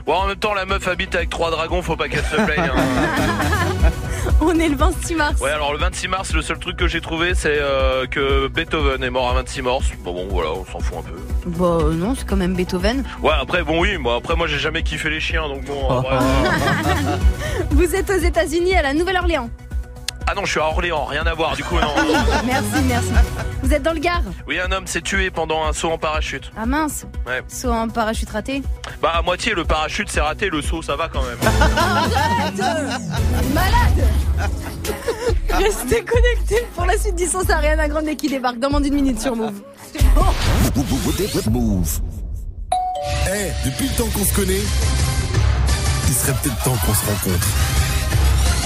Ouais, 0.08 0.14
en 0.14 0.26
même 0.26 0.34
temps, 0.36 0.54
la 0.54 0.64
meuf 0.66 0.88
habite 0.88 1.14
avec 1.14 1.30
trois 1.30 1.52
dragons, 1.52 1.80
faut 1.80 1.94
pas 1.94 2.08
qu'elle 2.08 2.24
se 2.24 2.34
plaigne. 2.44 2.70
hein. 2.74 3.90
On 4.40 4.58
est 4.58 4.68
le 4.68 4.76
26 4.76 5.14
mars. 5.16 5.40
Ouais, 5.40 5.50
alors 5.50 5.72
le 5.72 5.78
26 5.78 6.08
mars, 6.08 6.32
le 6.32 6.42
seul 6.42 6.58
truc 6.58 6.76
que 6.76 6.86
j'ai 6.86 7.00
trouvé, 7.00 7.34
c'est 7.34 7.58
euh, 7.60 8.06
que 8.06 8.46
Beethoven 8.48 9.02
est 9.02 9.10
mort 9.10 9.28
à 9.30 9.34
26 9.34 9.62
mars. 9.62 9.84
Bon, 10.04 10.12
bon, 10.12 10.26
voilà, 10.30 10.50
on 10.52 10.64
s'en 10.64 10.78
fout 10.78 10.98
un 10.98 11.02
peu. 11.02 11.16
Bah 11.46 11.78
euh, 11.80 11.92
non, 11.92 12.14
c'est 12.14 12.26
quand 12.26 12.36
même 12.36 12.54
Beethoven. 12.54 13.04
Ouais, 13.22 13.32
après, 13.40 13.62
bon, 13.64 13.80
oui, 13.80 13.98
moi, 13.98 14.16
après, 14.16 14.36
moi, 14.36 14.46
j'ai 14.46 14.58
jamais 14.58 14.82
kiffé 14.82 15.10
les 15.10 15.20
chiens, 15.20 15.48
donc 15.48 15.64
bon. 15.64 15.88
vrai, 16.02 16.18
Vous 17.70 17.94
êtes 17.94 18.10
aux 18.10 18.18
États-Unis 18.18 18.74
à 18.76 18.82
la 18.82 18.94
Nouvelle-Orléans. 18.94 19.50
Ah 20.30 20.34
non, 20.34 20.44
je 20.44 20.50
suis 20.50 20.60
à 20.60 20.66
Orléans, 20.66 21.06
rien 21.06 21.24
à 21.26 21.32
voir, 21.32 21.56
du 21.56 21.64
coup, 21.64 21.76
non. 21.76 21.94
merci, 22.44 22.82
merci. 22.86 23.08
Vous 23.62 23.72
êtes 23.72 23.82
dans 23.82 23.94
le 23.94 23.98
Gard? 23.98 24.20
Oui, 24.46 24.60
un 24.60 24.70
homme 24.72 24.86
s'est 24.86 25.00
tué 25.00 25.30
pendant 25.30 25.64
un 25.64 25.72
saut 25.72 25.90
en 25.90 25.96
parachute. 25.96 26.52
Ah 26.54 26.66
mince. 26.66 27.06
Ouais. 27.26 27.40
Saut 27.48 27.70
en 27.70 27.88
parachute 27.88 28.28
raté. 28.28 28.62
Bah, 29.00 29.12
à 29.14 29.22
moitié, 29.22 29.54
le 29.54 29.64
parachute 29.64 30.10
s'est 30.10 30.20
raté, 30.20 30.50
le 30.50 30.60
saut, 30.60 30.82
ça 30.82 30.96
va 30.96 31.08
quand 31.08 31.22
même. 31.22 31.38
Arrête 31.78 32.58
Malade 33.54 34.04
Restez 35.64 36.04
connectés 36.04 36.66
pour 36.74 36.84
la 36.84 36.98
suite 36.98 37.16
du 37.16 37.24
son, 37.24 37.40
c'est 37.46 37.52
Ariana 37.52 37.88
Grande 37.88 38.14
qui 38.14 38.28
débarque 38.28 38.58
dans 38.58 38.68
moins 38.68 38.82
d'une 38.82 38.94
minute 38.94 39.18
sur 39.18 39.34
Move. 39.34 39.62
Move. 41.50 42.00
Eh, 43.28 43.66
depuis 43.66 43.88
le 43.88 43.96
temps 43.96 44.10
qu'on 44.14 44.24
se 44.26 44.34
connaît, 44.34 44.60
il 46.06 46.14
serait 46.14 46.34
peut-être 46.42 46.62
temps 46.64 46.76
qu'on 46.84 46.92
se 46.92 47.06
rencontre. 47.06 47.46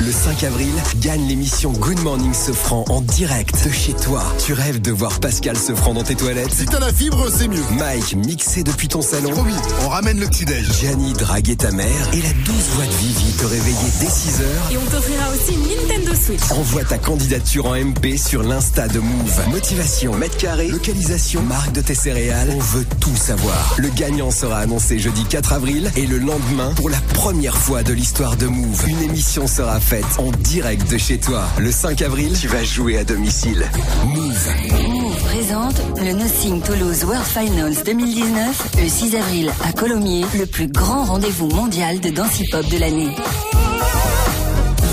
Le 0.01 0.11
5 0.11 0.43
avril, 0.45 0.73
gagne 1.01 1.29
l'émission 1.29 1.71
Good 1.71 2.01
Morning 2.01 2.35
Sofran 2.35 2.85
en 2.89 3.01
direct 3.03 3.65
de 3.65 3.71
chez 3.71 3.93
toi. 3.93 4.25
Tu 4.45 4.53
rêves 4.53 4.81
de 4.81 4.91
voir 4.91 5.21
Pascal 5.21 5.57
Sofran 5.57 5.95
dans 5.95 6.03
tes 6.03 6.17
toilettes 6.17 6.53
Si 6.53 6.65
t'as 6.65 6.81
la 6.81 6.93
fibre, 6.93 7.29
c'est 7.31 7.47
mieux. 7.47 7.63
Mike 7.79 8.17
mixé 8.17 8.65
depuis 8.65 8.89
ton 8.89 9.01
salon. 9.01 9.31
Promis, 9.31 9.55
on 9.85 9.89
ramène 9.89 10.19
le 10.19 10.27
petit-déj. 10.27 10.67
Gianni 10.81 11.13
draguer 11.13 11.55
ta 11.55 11.71
mère 11.71 12.09
et 12.13 12.21
la 12.23 12.33
douce 12.45 12.69
voix 12.75 12.85
de 12.85 12.91
Vivi 12.91 13.33
te 13.33 13.45
réveiller 13.45 13.77
dès 14.01 14.07
6h. 14.07 14.73
Et 14.73 14.77
on 14.77 14.91
t'offrira 14.91 15.25
aussi 15.31 15.55
une 15.55 15.87
Nintendo 15.87 16.13
Switch. 16.15 16.51
Envoie 16.51 16.85
ta 16.85 16.99
candidature 16.99 17.67
en 17.67 17.77
MP 17.77 18.17
sur 18.17 18.43
l'Insta 18.43 18.89
de 18.89 18.99
Move. 18.99 19.41
Motivation, 19.51 20.17
mètre 20.17 20.37
carré, 20.37 20.69
localisation, 20.69 21.43
marque 21.43 21.73
de 21.73 21.81
tes 21.81 21.95
céréales. 21.95 22.53
On 22.57 22.59
veut 22.59 22.87
tout 22.99 23.17
savoir. 23.17 23.77
Le 23.79 23.89
gagnant 23.91 24.33
sera 24.33 24.59
annoncé 24.59 24.99
jeudi 24.99 25.25
4 25.25 25.53
avril 25.53 25.93
et 25.97 26.07
le 26.07 26.19
lendemain, 26.19 26.73
pour 26.75 26.91
la 26.91 27.01
première 27.15 27.57
fois 27.57 27.85
de 27.85 27.93
l'histoire 27.93 28.37
de 28.37 28.47
Move, 28.47 28.89
une 28.89 29.03
émission 29.03 29.47
sera 29.47 29.79
faite 29.79 29.92
en 30.19 30.31
direct 30.31 30.91
de 30.91 30.97
chez 30.97 31.19
toi. 31.19 31.45
Le 31.59 31.71
5 31.71 32.01
avril, 32.01 32.33
tu 32.39 32.49
vas 32.49 32.65
jouer 32.65 32.97
à 32.97 33.05
domicile. 33.05 33.67
Move. 34.07 34.49
Move 34.89 35.17
présente 35.25 35.83
le 35.99 36.13
Nothing 36.13 36.63
Toulouse 36.63 37.05
World 37.05 37.27
Finals 37.27 37.85
2019 37.85 38.77
le 38.83 38.89
6 38.89 39.17
avril 39.17 39.53
à 39.63 39.73
Colomiers, 39.73 40.25
le 40.39 40.47
plus 40.47 40.69
grand 40.69 41.05
rendez-vous 41.05 41.49
mondial 41.49 42.01
de 42.01 42.09
danse 42.09 42.41
hip-hop 42.41 42.67
de 42.71 42.79
l'année. 42.79 43.15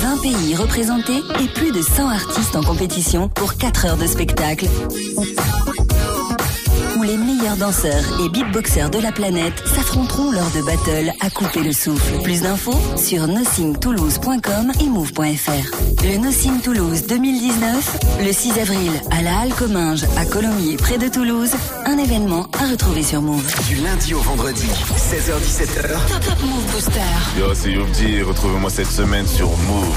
20 0.01 0.21
pays 0.21 0.55
représentés 0.55 1.21
et 1.41 1.47
plus 1.47 1.71
de 1.71 1.81
100 1.81 2.09
artistes 2.09 2.55
en 2.57 2.63
compétition 2.63 3.29
pour 3.29 3.55
4 3.55 3.85
heures 3.85 3.97
de 3.97 4.07
spectacle. 4.07 4.67
Où 6.99 7.03
les 7.03 7.15
meilleurs 7.15 7.55
danseurs 7.55 8.03
et 8.19 8.27
beatboxers 8.27 8.89
de 8.89 8.99
la 8.99 9.13
planète 9.13 9.53
s'affronteront 9.65 10.31
lors 10.31 10.49
de 10.51 10.61
battles 10.61 11.13
à 11.21 11.29
couper 11.29 11.61
le 11.61 11.71
souffle. 11.71 12.21
Plus 12.23 12.41
d'infos 12.41 12.77
sur 12.97 13.25
nothingtoulouse.com 13.25 14.73
et 14.81 14.85
move.fr. 14.85 16.03
Le 16.03 16.17
Nothing 16.17 16.59
Toulouse 16.59 17.07
2019, 17.07 17.99
le 18.21 18.33
6 18.33 18.59
avril 18.59 18.91
à 19.11 19.21
la 19.21 19.39
Halle 19.39 19.53
Comminges 19.53 20.03
à 20.17 20.25
Colomiers 20.25 20.75
près 20.75 20.97
de 20.97 21.07
Toulouse, 21.07 21.51
un 21.85 21.97
événement 21.97 22.47
à 22.59 22.69
retrouver 22.69 23.03
sur 23.03 23.21
Move. 23.21 23.49
Du 23.69 23.75
lundi 23.75 24.13
au 24.13 24.19
vendredi, 24.19 24.67
16h-17h. 24.67 25.91
Top 26.25 26.41
Move 26.41 26.71
Booster. 26.73 26.99
Yo, 27.37 27.53
c'est 27.53 27.71
Youbdi, 27.71 28.21
retrouvez-moi 28.23 28.69
cette 28.69 28.91
semaine 28.91 29.25
sur 29.25 29.47
Move. 29.47 29.95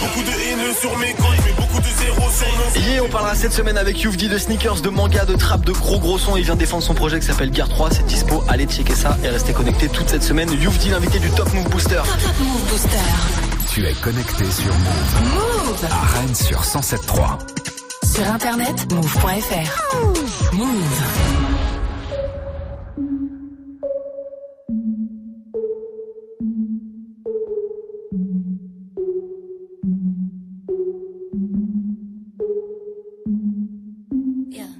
Beaucoup 0.00 0.22
de 0.22 0.30
haineux 0.30 0.72
sur 0.80 0.96
mes 0.96 1.12
comptes, 1.12 1.36
mais 1.44 1.52
beaucoup 1.52 1.80
de 1.80 2.02
zéros 2.02 2.30
sur 2.30 2.80
Yeah, 2.80 3.02
on 3.04 3.08
parlera 3.08 3.34
cette 3.34 3.52
semaine 3.52 3.76
avec 3.76 4.00
de 4.00 4.38
sneakers, 4.38 4.80
de 4.80 4.88
manga, 4.88 5.24
de 5.24 5.34
trap, 5.34 5.64
de 5.64 5.72
gros 5.72 5.98
gros 5.98 6.18
sons. 6.18 6.36
Il 6.40 6.46
vient 6.46 6.56
défendre 6.56 6.82
son 6.82 6.94
projet 6.94 7.20
qui 7.20 7.26
s'appelle 7.26 7.54
Gear 7.54 7.68
3. 7.68 7.90
C'est 7.90 8.06
dispo. 8.06 8.42
Allez 8.48 8.64
checker 8.64 8.94
ça 8.94 9.18
et 9.22 9.28
restez 9.28 9.52
connectés 9.52 9.90
toute 9.90 10.08
cette 10.08 10.22
semaine. 10.22 10.50
Youvdi, 10.50 10.88
l'invité 10.88 11.18
du 11.18 11.28
Top 11.32 11.52
Move 11.52 11.68
Booster. 11.68 11.96
Top 11.96 12.38
Move 12.40 12.62
Booster. 12.70 12.96
Tu 13.70 13.86
es 13.86 13.92
connecté 13.92 14.50
sur 14.50 14.72
Move. 14.72 15.34
Move. 15.34 15.84
À 15.90 16.18
Rennes 16.18 16.34
sur 16.34 16.62
107.3. 16.62 17.40
Sur 18.14 18.26
internet, 18.26 18.90
move.fr. 18.90 20.54
Move. 20.54 21.29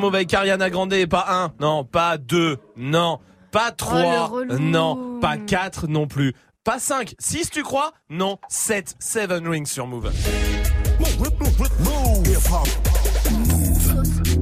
soirée 0.00 0.06
sur 0.06 0.06
Move 0.06 0.14
avec 0.14 0.34
Ariana 0.34 0.70
Grande. 0.70 1.06
Pas 1.06 1.26
un, 1.28 1.52
non, 1.60 1.84
pas 1.84 2.18
deux, 2.18 2.58
non, 2.76 3.20
pas 3.52 3.70
trois, 3.72 4.26
relou. 4.26 4.58
non, 4.58 5.18
pas 5.20 5.36
quatre 5.36 5.86
non 5.88 6.06
plus. 6.06 6.34
Pas 6.64 6.78
cinq, 6.78 7.14
six 7.18 7.50
tu 7.50 7.62
crois? 7.62 7.92
Non, 8.10 8.38
sept, 8.48 8.94
seven 8.98 9.46
rings 9.48 9.66
sur 9.66 9.86
Move. 9.86 10.10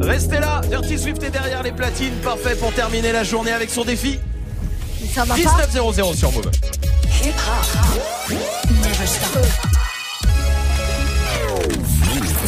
Restez 0.00 0.40
là, 0.40 0.60
Dirty 0.68 0.98
Swift 0.98 1.22
est 1.22 1.30
derrière 1.30 1.62
les 1.62 1.72
platines, 1.72 2.14
parfait 2.22 2.56
pour 2.56 2.72
terminer 2.72 3.12
la 3.12 3.24
journée 3.24 3.52
avec 3.52 3.70
son 3.70 3.84
défi. 3.84 4.18
Ça 5.14 5.24
va 5.24 5.34
pas 5.34 5.40
19-0-0 5.40 6.16
sur 6.16 6.32
Move. 6.32 6.50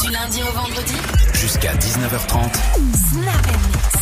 Du 0.02 0.10
lundi 0.10 0.42
au 0.42 0.52
vendredi, 0.52 0.94
Jusqu'à 1.40 1.72
19h30. 1.72 2.52
Snap 2.94 3.99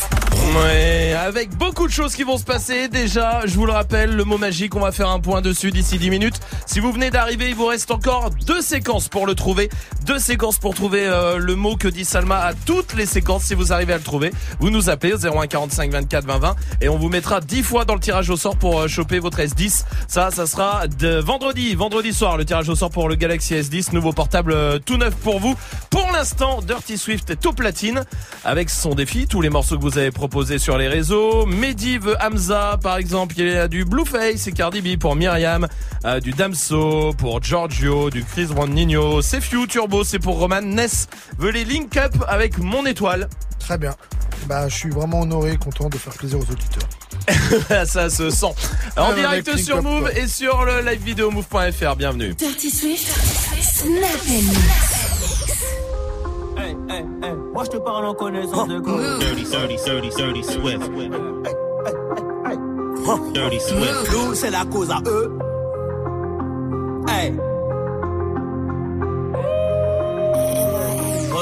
Ouais, 0.55 1.15
avec 1.15 1.51
beaucoup 1.57 1.87
de 1.87 1.93
choses 1.93 2.15
qui 2.15 2.23
vont 2.23 2.39
se 2.39 2.45
passer. 2.45 2.89
Déjà, 2.89 3.43
je 3.45 3.55
vous 3.55 3.67
le 3.67 3.73
rappelle, 3.73 4.17
le 4.17 4.25
mot 4.25 4.39
magique, 4.39 4.75
on 4.77 4.81
va 4.81 4.93
faire 4.93 5.11
un 5.11 5.21
point 5.21 5.43
dessus 5.43 5.71
d'ici 5.71 5.99
10 5.99 6.09
minutes. 6.09 6.41
Si 6.65 6.81
vous 6.81 6.91
venez 6.91 7.11
d'arriver, 7.11 7.51
il 7.51 7.55
vous 7.55 7.67
reste 7.67 7.91
encore 7.91 8.31
deux 8.47 8.63
séquences 8.63 9.09
pour 9.09 9.27
le 9.27 9.35
trouver. 9.35 9.69
Deux 10.07 10.19
séquences 10.19 10.59
pour 10.59 10.75
trouver 10.75 11.07
euh, 11.07 11.37
le 11.37 11.55
mot 11.55 11.77
que 11.77 11.87
dit 11.87 12.07
Salma 12.07 12.39
à 12.39 12.55
toutes 12.55 12.95
les 12.95 13.05
séquences. 13.05 13.45
Si 13.45 13.55
vous 13.55 13.75
arrivez 13.75 13.93
à 13.93 13.99
le 13.99 14.03
trouver, 14.03 14.33
vous 14.59 14.71
nous 14.71 14.89
appelez 14.89 15.13
au 15.13 15.19
01 15.19 15.47
45 15.49 15.93
24 15.93 16.25
20 16.25 16.39
20 16.39 16.57
et 16.81 16.89
on 16.89 16.97
vous 16.97 17.11
mettra 17.11 17.41
10 17.41 17.63
fois 17.63 17.85
dans 17.85 17.95
le 17.95 18.01
tirage 18.01 18.31
au 18.31 18.37
sort 18.37 18.57
pour 18.57 18.81
euh, 18.81 18.89
choper 18.89 19.19
votre 19.19 19.41
S10. 19.41 19.85
Ça, 20.07 20.31
ça 20.31 20.47
sera 20.47 20.87
de 20.87 21.19
vendredi, 21.19 21.75
vendredi 21.75 22.15
soir, 22.15 22.39
le 22.39 22.47
tirage 22.47 22.71
au 22.71 22.75
sort 22.75 22.91
pour 22.91 23.11
le 23.11 23.17
Galaxy 23.17 23.55
S10, 23.55 23.93
nouveau 23.93 24.15
portable 24.15 24.53
euh, 24.53 24.79
tout 24.79 24.97
neuf 24.97 25.15
pour 25.17 25.41
vous. 25.41 25.55
Pour 25.91 26.11
l'instant, 26.13 26.63
Dirty 26.63 26.97
Swift 26.97 27.29
est 27.29 27.45
au 27.45 27.53
platine 27.53 28.05
avec 28.45 28.71
son 28.71 28.95
défi, 28.95 29.27
tous 29.27 29.43
les 29.43 29.51
morceaux 29.51 29.77
que 29.77 29.83
vous 29.83 29.99
avez 29.99 30.11
proposés 30.11 30.38
sur 30.45 30.79
les 30.79 30.89
réseaux. 30.89 31.47
Mehdi 31.47 31.99
veut 31.99 32.17
Hamza, 32.21 32.79
par 32.83 32.97
exemple. 32.97 33.35
Il 33.39 33.49
y 33.49 33.57
a 33.57 33.67
du 33.67 33.85
Blueface 33.85 34.47
et 34.47 34.53
Cardi 34.53 34.81
B 34.81 34.99
pour 34.99 35.17
Myriam, 35.17 35.67
euh, 36.05 36.21
du 36.21 36.31
Damso 36.31 37.13
pour 37.19 37.43
Giorgio, 37.43 38.11
du 38.11 38.25
Chris 38.25 38.47
Brown 38.47 38.71
Nino. 38.71 39.21
C'est 39.21 39.41
Few 39.41 39.67
Turbo, 39.67 40.05
c'est 40.05 40.19
pour 40.19 40.39
Roman. 40.39 40.63
Ness 40.63 41.09
veut 41.39 41.51
les 41.51 41.65
link 41.65 41.97
up 41.97 42.15
avec 42.29 42.59
mon 42.59 42.87
étoile. 42.87 43.29
Très 43.59 43.79
bien. 43.79 43.95
Bah, 44.47 44.69
je 44.69 44.75
suis 44.75 44.91
vraiment 44.91 45.23
honoré, 45.23 45.57
content 45.57 45.89
de 45.89 45.99
faire 45.99 46.13
plaisir 46.13 46.39
aux 46.39 46.53
auditeurs. 46.53 47.87
Ça 47.87 48.09
se 48.09 48.31
sent. 48.31 48.47
En 48.97 49.11
Ouais, 49.11 49.17
direct 49.17 49.57
sur 49.57 49.83
Move 49.83 50.11
et 50.17 50.29
sur 50.29 50.65
le 50.65 50.81
live 50.89 51.03
vidéo 51.03 51.31
move.fr. 51.31 51.97
Bienvenue. 51.97 52.35
Dirty 52.35 52.71
Swift, 52.71 53.07
Snap 53.61 54.27
Mix. 54.29 54.98
Hey, 56.69 56.77
hey, 56.91 57.07
hey, 57.23 57.35
moi 57.55 57.65
je 57.65 57.71
te 57.71 57.79
parle 57.79 58.05
en 58.05 58.13
connaissance 58.13 58.69
de 58.69 58.79
cause. 58.79 59.19
Dirty, 59.21 59.45
dirty, 59.45 59.77
dirty, 59.87 60.11
dirty 60.11 60.43
Swift. 60.43 60.91
Dirty 63.33 63.59
Swift. 63.59 64.13
Nous, 64.13 64.35
c'est 64.35 64.51
la 64.51 64.67
cause 64.67 64.91
à 64.91 65.01
eux. 65.07 65.39
Hey. 67.09 67.33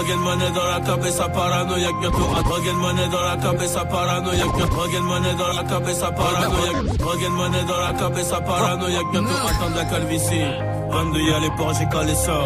Drogue 0.07 0.20
monnaie 0.20 0.51
dans 0.53 0.66
la 0.66 0.81
cabeza 0.81 1.28
paranoïaque 1.28 1.99
bientôt 2.01 2.28
à 2.39 2.43
Drogue 2.43 2.74
monnaie 2.77 3.09
dans 3.09 3.23
la 3.23 3.37
cabeza 3.37 3.85
paranoïaque 3.85 4.57
bientôt 4.57 4.74
Drogue 4.77 5.03
monnaie 5.03 5.35
dans 5.35 5.49
la 5.49 5.65
cabeza 5.65 6.11
paranoïaque 6.12 6.97
Drogue 6.97 7.31
monnaie 7.31 7.65
dans 7.65 7.81
la 7.81 7.93
cabeza 7.93 8.41
paranoïaque 8.41 9.11
bientôt 9.11 9.28
attendre 9.28 9.77
la 9.77 9.85
calvitie. 9.85 10.45
22 10.91 11.20
y'a 11.20 11.39
les 11.41 11.51
ports 11.57 11.74
j'ai 11.74 11.89
calé 11.89 12.15
ça. 12.15 12.39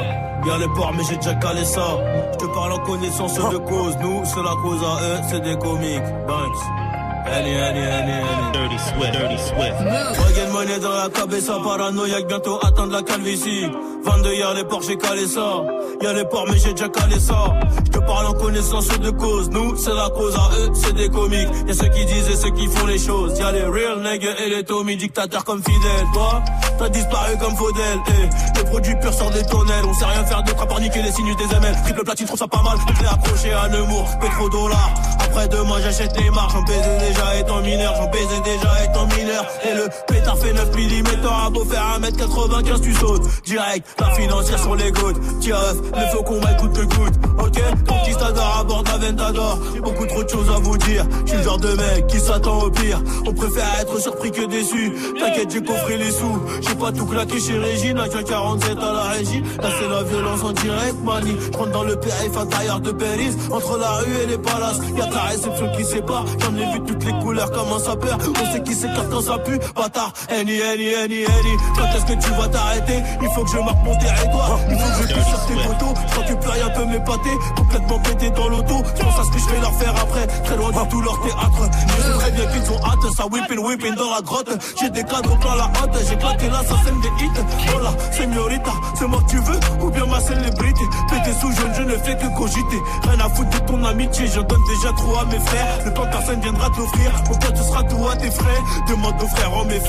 Y'a 0.46 0.58
les 0.58 0.68
ports 0.68 0.94
mais 0.96 1.04
j'ai 1.04 1.16
déjà 1.16 1.34
calé 1.34 1.64
ça. 1.66 1.98
Je 2.32 2.38
te 2.38 2.46
parle 2.46 2.72
en 2.72 2.78
connaissance 2.78 3.34
de 3.34 3.58
cause 3.58 3.96
Nous 4.00 4.22
c'est 4.24 4.42
la 4.42 4.56
cause 4.62 4.82
à 4.82 5.02
eux 5.02 5.20
c'est 5.28 5.40
des 5.40 5.58
comiques. 5.58 6.00
Banks 6.26 6.89
Annie, 7.32 7.56
Annie, 7.56 7.80
Annie, 7.80 8.12
Annie. 8.12 8.52
Dirty 8.52 8.78
Swift. 8.78 9.12
Dirty 9.12 9.38
Swift. 9.38 9.78
Regain 10.18 10.50
monnaie 10.52 10.78
dans 10.80 10.92
la 10.92 11.08
cabeza 11.08 11.54
paranoïaque, 11.62 12.26
bientôt 12.26 12.58
atteindre 12.62 12.92
la 12.92 13.02
calvitie. 13.02 13.66
22 14.04 14.34
y'a 14.34 14.54
les 14.54 14.64
ports, 14.64 14.82
j'ai 14.82 14.96
calé 14.96 15.26
ça. 15.26 15.62
Y'a 16.02 16.12
les 16.12 16.24
ports, 16.24 16.46
mais 16.50 16.58
j'ai 16.58 16.72
déjà 16.72 16.88
calé 16.88 17.18
ça. 17.20 17.54
Je 17.84 17.90
te 17.90 17.98
parle 17.98 18.26
en 18.26 18.32
connaissance 18.32 18.88
de 18.88 19.10
cause. 19.10 19.50
Nous, 19.50 19.76
c'est 19.76 19.94
la 19.94 20.08
cause 20.08 20.34
à 20.34 20.48
eux, 20.58 20.70
c'est 20.74 20.94
des 20.94 21.08
comiques. 21.08 21.48
Y'a 21.66 21.74
ceux 21.74 21.88
qui 21.88 22.04
disent 22.06 22.28
et 22.30 22.36
ceux 22.36 22.50
qui 22.50 22.66
font 22.66 22.86
les 22.86 22.98
choses. 22.98 23.38
Y'a 23.38 23.52
les 23.52 23.64
real 23.64 23.98
niggas 24.02 24.36
et 24.44 24.48
les 24.48 24.64
Tommy, 24.64 24.96
dictateurs 24.96 25.44
comme 25.44 25.62
Fidel. 25.62 26.06
Toi, 26.14 26.42
t'as 26.78 26.88
disparu 26.88 27.36
comme 27.38 27.54
Faudel. 27.56 27.98
Eh, 28.08 28.58
les 28.58 28.64
produits 28.64 28.96
purs 29.00 29.12
sortent 29.12 29.34
des 29.34 29.44
tonnelles. 29.44 29.84
On 29.86 29.94
sait 29.94 30.06
rien 30.06 30.24
faire 30.24 30.42
d'autre 30.42 30.62
à 30.62 30.66
part 30.66 30.80
niquer 30.80 31.02
les 31.02 31.12
sinus 31.12 31.36
des 31.36 31.54
ML. 31.54 31.74
Triple 31.84 32.04
platine, 32.04 32.26
trouve 32.26 32.38
ça 32.38 32.48
pas 32.48 32.62
mal. 32.62 32.78
Je 32.96 33.02
l'ai 33.02 33.08
accroché 33.08 33.52
à 33.52 33.68
Nemours, 33.68 34.08
pétrodollar. 34.20 34.90
Après 35.20 35.48
deux 35.48 35.62
mois, 35.62 35.80
j'achète 35.80 36.16
les 36.18 36.30
marques. 36.30 36.52
J'en 36.52 36.62
baisais 36.62 37.19
déjà 37.20 37.38
étant 37.38 37.60
mineur. 37.60 37.94
J'en 37.96 38.06
baisais 38.08 38.40
déjà 38.44 38.84
étant 38.84 39.06
mineur. 39.16 39.46
Et 39.64 39.74
le 39.74 39.88
pétard 40.20 40.38
fait 40.38 40.52
9 40.52 40.76
mm. 40.76 41.26
À 41.26 41.50
beau 41.50 41.64
faire 41.64 41.98
1m95, 42.00 42.80
tu 42.80 42.94
sautes. 42.94 43.22
Direct, 43.44 43.86
la 43.98 44.10
financière 44.10 44.58
sur 44.58 44.74
les 44.74 44.90
gouttes. 44.92 45.20
Tiens, 45.40 45.56
le 45.94 46.16
faux 46.16 46.22
combat 46.22 46.54
coûte 46.54 46.72
que 46.72 46.94
coûte. 46.94 47.14
Ok, 47.38 47.60
conquistador 47.88 48.56
à 48.60 48.64
bord 48.64 48.82
d'Aventador. 48.82 49.58
Beaucoup 49.82 50.06
trop 50.06 50.22
de 50.22 50.28
choses 50.28 50.50
à 50.50 50.58
vous 50.58 50.76
dire. 50.78 51.06
Je 51.24 51.30
suis 51.30 51.38
le 51.38 51.44
genre 51.44 51.58
de 51.58 51.72
mec 51.74 52.06
qui 52.08 52.18
s'attend 52.18 52.62
au 52.62 52.70
pire. 52.70 53.00
On 53.26 53.32
préfère 53.32 53.80
être 53.80 54.00
surpris 54.00 54.30
que 54.30 54.44
déçu. 54.46 54.92
T'inquiète, 55.18 55.50
j'ai 55.50 55.62
coffré 55.62 55.96
les 55.96 56.10
sous. 56.10 56.42
J'ai 56.60 56.74
pas 56.74 56.92
tout 56.92 57.06
claqué 57.06 57.40
chez 57.40 57.58
Régine. 57.58 57.98
Un 57.98 58.08
47 58.08 58.78
à 58.78 58.92
la 58.92 59.02
régie. 59.02 59.42
Là, 59.62 59.68
c'est 59.78 59.88
la 59.88 60.02
violence 60.02 60.42
en 60.42 60.52
direct, 60.52 60.96
mani. 61.04 61.36
Je 61.40 61.70
dans 61.70 61.84
le 61.84 61.96
périph' 61.96 62.36
intérieur 62.36 62.80
de 62.80 62.92
Paris. 62.92 63.30
Entre 63.50 63.78
la 63.78 63.90
rue 63.92 64.14
et 64.24 64.26
les 64.26 64.38
palaces. 64.38 64.80
Y'a 64.96 65.08
la 65.10 65.22
réception 65.22 65.70
qui 65.76 65.84
sépare. 65.84 66.24
J'en 66.40 66.56
ai 66.56 66.72
vu 66.72 66.80
toutes 66.86 67.04
les 67.04 67.12
couleurs, 67.20 67.50
comment 67.52 67.78
ça 67.78 67.96
perd. 67.96 68.20
On 68.28 68.52
sait 68.52 68.62
qui 68.62 68.74
s'écarte 68.74 69.08
quand 69.10 69.20
ça 69.20 69.38
pue. 69.38 69.58
Bâtard, 69.74 70.09
Annie, 70.30 70.62
Annie, 70.62 70.94
Annie, 70.94 71.24
Annie. 71.26 71.56
Quand 71.76 71.88
est-ce 71.96 72.06
que 72.06 72.24
tu 72.24 72.30
vas 72.32 72.48
t'arrêter? 72.48 73.02
Il 73.22 73.28
faut 73.34 73.44
que 73.44 73.50
je 73.50 73.58
marque 73.58 73.82
mon 73.84 73.96
territoire. 73.98 74.58
Il 74.70 74.78
faut 74.78 75.02
que 75.02 75.08
je 75.08 75.12
puisse 75.14 75.26
sur 75.26 75.46
tes 75.46 75.54
photos. 75.54 75.94
Je 76.06 76.12
crois 76.12 76.24
que 76.24 76.34
plus 76.34 76.50
rien 76.50 76.70
peut 76.70 76.84
m'épater. 76.86 77.34
Complètement 77.56 77.98
pété 78.00 78.30
dans 78.30 78.48
l'auto. 78.48 78.82
Je 78.96 79.02
pense 79.02 79.18
à 79.20 79.24
ce 79.24 79.30
que 79.30 79.38
je 79.38 79.48
vais 79.54 79.60
leur 79.60 79.74
faire 79.74 79.94
après. 79.96 80.26
Très 80.26 80.56
loin 80.56 80.70
de 80.70 80.90
tout 80.90 81.00
leur 81.00 81.20
théâtre. 81.22 81.70
Je 81.96 82.02
sais 82.02 82.18
très 82.18 82.30
bien 82.30 82.46
qu'ils 82.46 82.72
ont 82.72 82.80
hâte. 82.84 83.12
Ça 83.16 83.26
whipping, 83.26 83.58
whipping 83.58 83.94
dans 83.94 84.10
la 84.10 84.20
grotte. 84.22 84.50
J'ai 84.80 84.90
des 84.90 85.04
cadres 85.04 85.36
plein 85.38 85.56
la 85.56 85.64
hâte. 85.64 85.96
J'ai 86.08 86.16
claqué 86.16 86.46
la 86.48 86.62
l'assassin 86.62 86.96
des 87.02 87.24
hits. 87.24 87.30
Voilà, 87.72 87.92
señorita, 88.12 88.72
c'est 88.94 89.06
moi 89.06 89.20
que 89.22 89.30
tu 89.30 89.38
veux? 89.38 89.60
Ou 89.80 89.90
bien 89.90 90.06
ma 90.06 90.20
célébrité? 90.20 90.84
Pété 91.10 91.32
sous 91.40 91.52
jeune, 91.52 91.72
je 91.74 91.82
ne 91.82 91.96
fais 91.98 92.16
que 92.16 92.26
cogiter. 92.36 92.80
Rien 93.08 93.20
à 93.24 93.28
foutre 93.28 93.50
de 93.50 93.58
ton 93.66 93.84
amitié, 93.84 94.26
j'en 94.26 94.42
donne 94.42 94.64
déjà 94.68 94.92
trop 94.94 95.16
à 95.18 95.24
mes 95.26 95.40
frères. 95.40 95.78
Le 95.84 95.92
temps 95.92 96.06
personne 96.10 96.40
viendra 96.40 96.68
te 96.70 96.78
l'offrir. 96.78 97.12
Mon 97.28 97.36
pote, 97.36 97.56
ce 97.56 97.62
sera 97.64 97.82
tout 97.84 98.08
à 98.08 98.16
tes 98.16 98.30
frais? 98.30 98.62
Demande 98.88 99.14
aux 99.22 99.28
frères 99.28 99.52
en 99.54 99.64
mes 99.64 99.80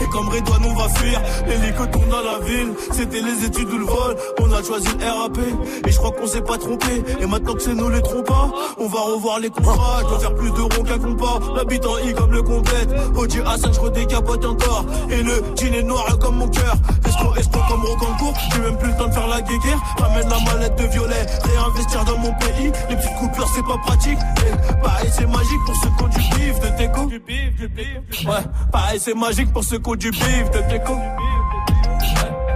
Et 0.00 0.06
comme 0.06 0.28
Redouane, 0.28 0.64
on 0.64 0.74
va 0.74 0.88
fuir. 0.88 1.20
L'hélico 1.46 1.86
tourne 1.86 2.08
dans 2.08 2.22
la 2.22 2.38
ville. 2.44 2.72
C'était 2.92 3.20
les 3.20 3.44
études 3.44 3.70
ou 3.70 3.78
le 3.78 3.84
vol. 3.84 4.16
On 4.40 4.52
a 4.52 4.62
choisi 4.62 4.88
le 4.98 5.04
RAP. 5.04 5.38
Et 5.86 5.92
je 5.92 5.96
crois 5.96 6.10
qu'on 6.12 6.26
s'est 6.26 6.42
pas 6.42 6.58
trompé. 6.58 7.02
Et 7.20 7.26
maintenant 7.26 7.54
que 7.54 7.62
c'est 7.62 7.74
nous 7.74 7.88
les 7.88 8.02
trompas, 8.02 8.50
on 8.78 8.86
va 8.88 9.00
revoir 9.00 9.40
les 9.40 9.50
contrats. 9.50 10.00
Je 10.02 10.08
dois 10.08 10.20
faire 10.20 10.34
plus 10.34 10.50
de 10.50 10.60
ronds 10.60 10.84
qu'un 10.84 10.98
compas. 10.98 11.38
L'habitant 11.56 11.98
I 11.98 12.14
comme 12.14 12.32
le 12.32 12.42
complète. 12.42 12.90
Oji 13.16 13.40
Hassan, 13.46 13.72
je 13.72 13.80
redécapote 13.80 14.44
encore. 14.44 14.84
Et 15.10 15.22
le 15.22 15.42
jean 15.56 15.74
est 15.74 15.82
noir 15.82 16.18
comme 16.18 16.36
mon 16.36 16.48
cœur. 16.48 16.74
Esco, 17.06 17.34
esco 17.36 17.58
comme 17.68 17.84
Rocancourt? 17.84 18.34
J'ai 18.52 18.60
même 18.60 18.78
plus 18.78 18.90
le 18.90 18.96
temps 18.96 19.08
de 19.08 19.12
faire 19.12 19.28
la 19.28 19.40
guéguerre. 19.40 19.78
Ramène 19.98 20.28
la 20.28 20.38
mallette 20.40 20.76
de 20.76 20.86
violet. 20.88 21.26
Réinvestir 21.44 22.04
dans 22.04 22.18
mon 22.18 22.32
pays. 22.34 22.72
Les 22.90 22.96
petites 22.96 23.16
coupures, 23.16 23.48
c'est 23.54 23.62
pas 23.62 23.78
pratique. 23.84 24.18
Et 24.18 24.82
pareil, 24.82 25.10
c'est 25.12 25.26
magique 25.26 25.60
pour 25.66 25.76
ceux 25.76 25.88
qui 25.96 26.04
ont 26.04 26.08
du 26.08 26.18
bif 26.18 26.60
de 26.60 27.66
bif. 27.66 28.26
Ouais, 28.26 28.34
pareil, 28.72 28.98
c'est 29.00 29.14
magique 29.14 29.52
pour 29.54 29.64
qui 29.64 29.78
ont 29.86 29.94
du 29.94 30.10
bif 30.10 30.50
de 30.50 30.58
teco. 30.68 30.98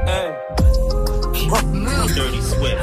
Hey. 0.07 0.33
Dirty 2.15 2.43
Swift. 2.43 2.77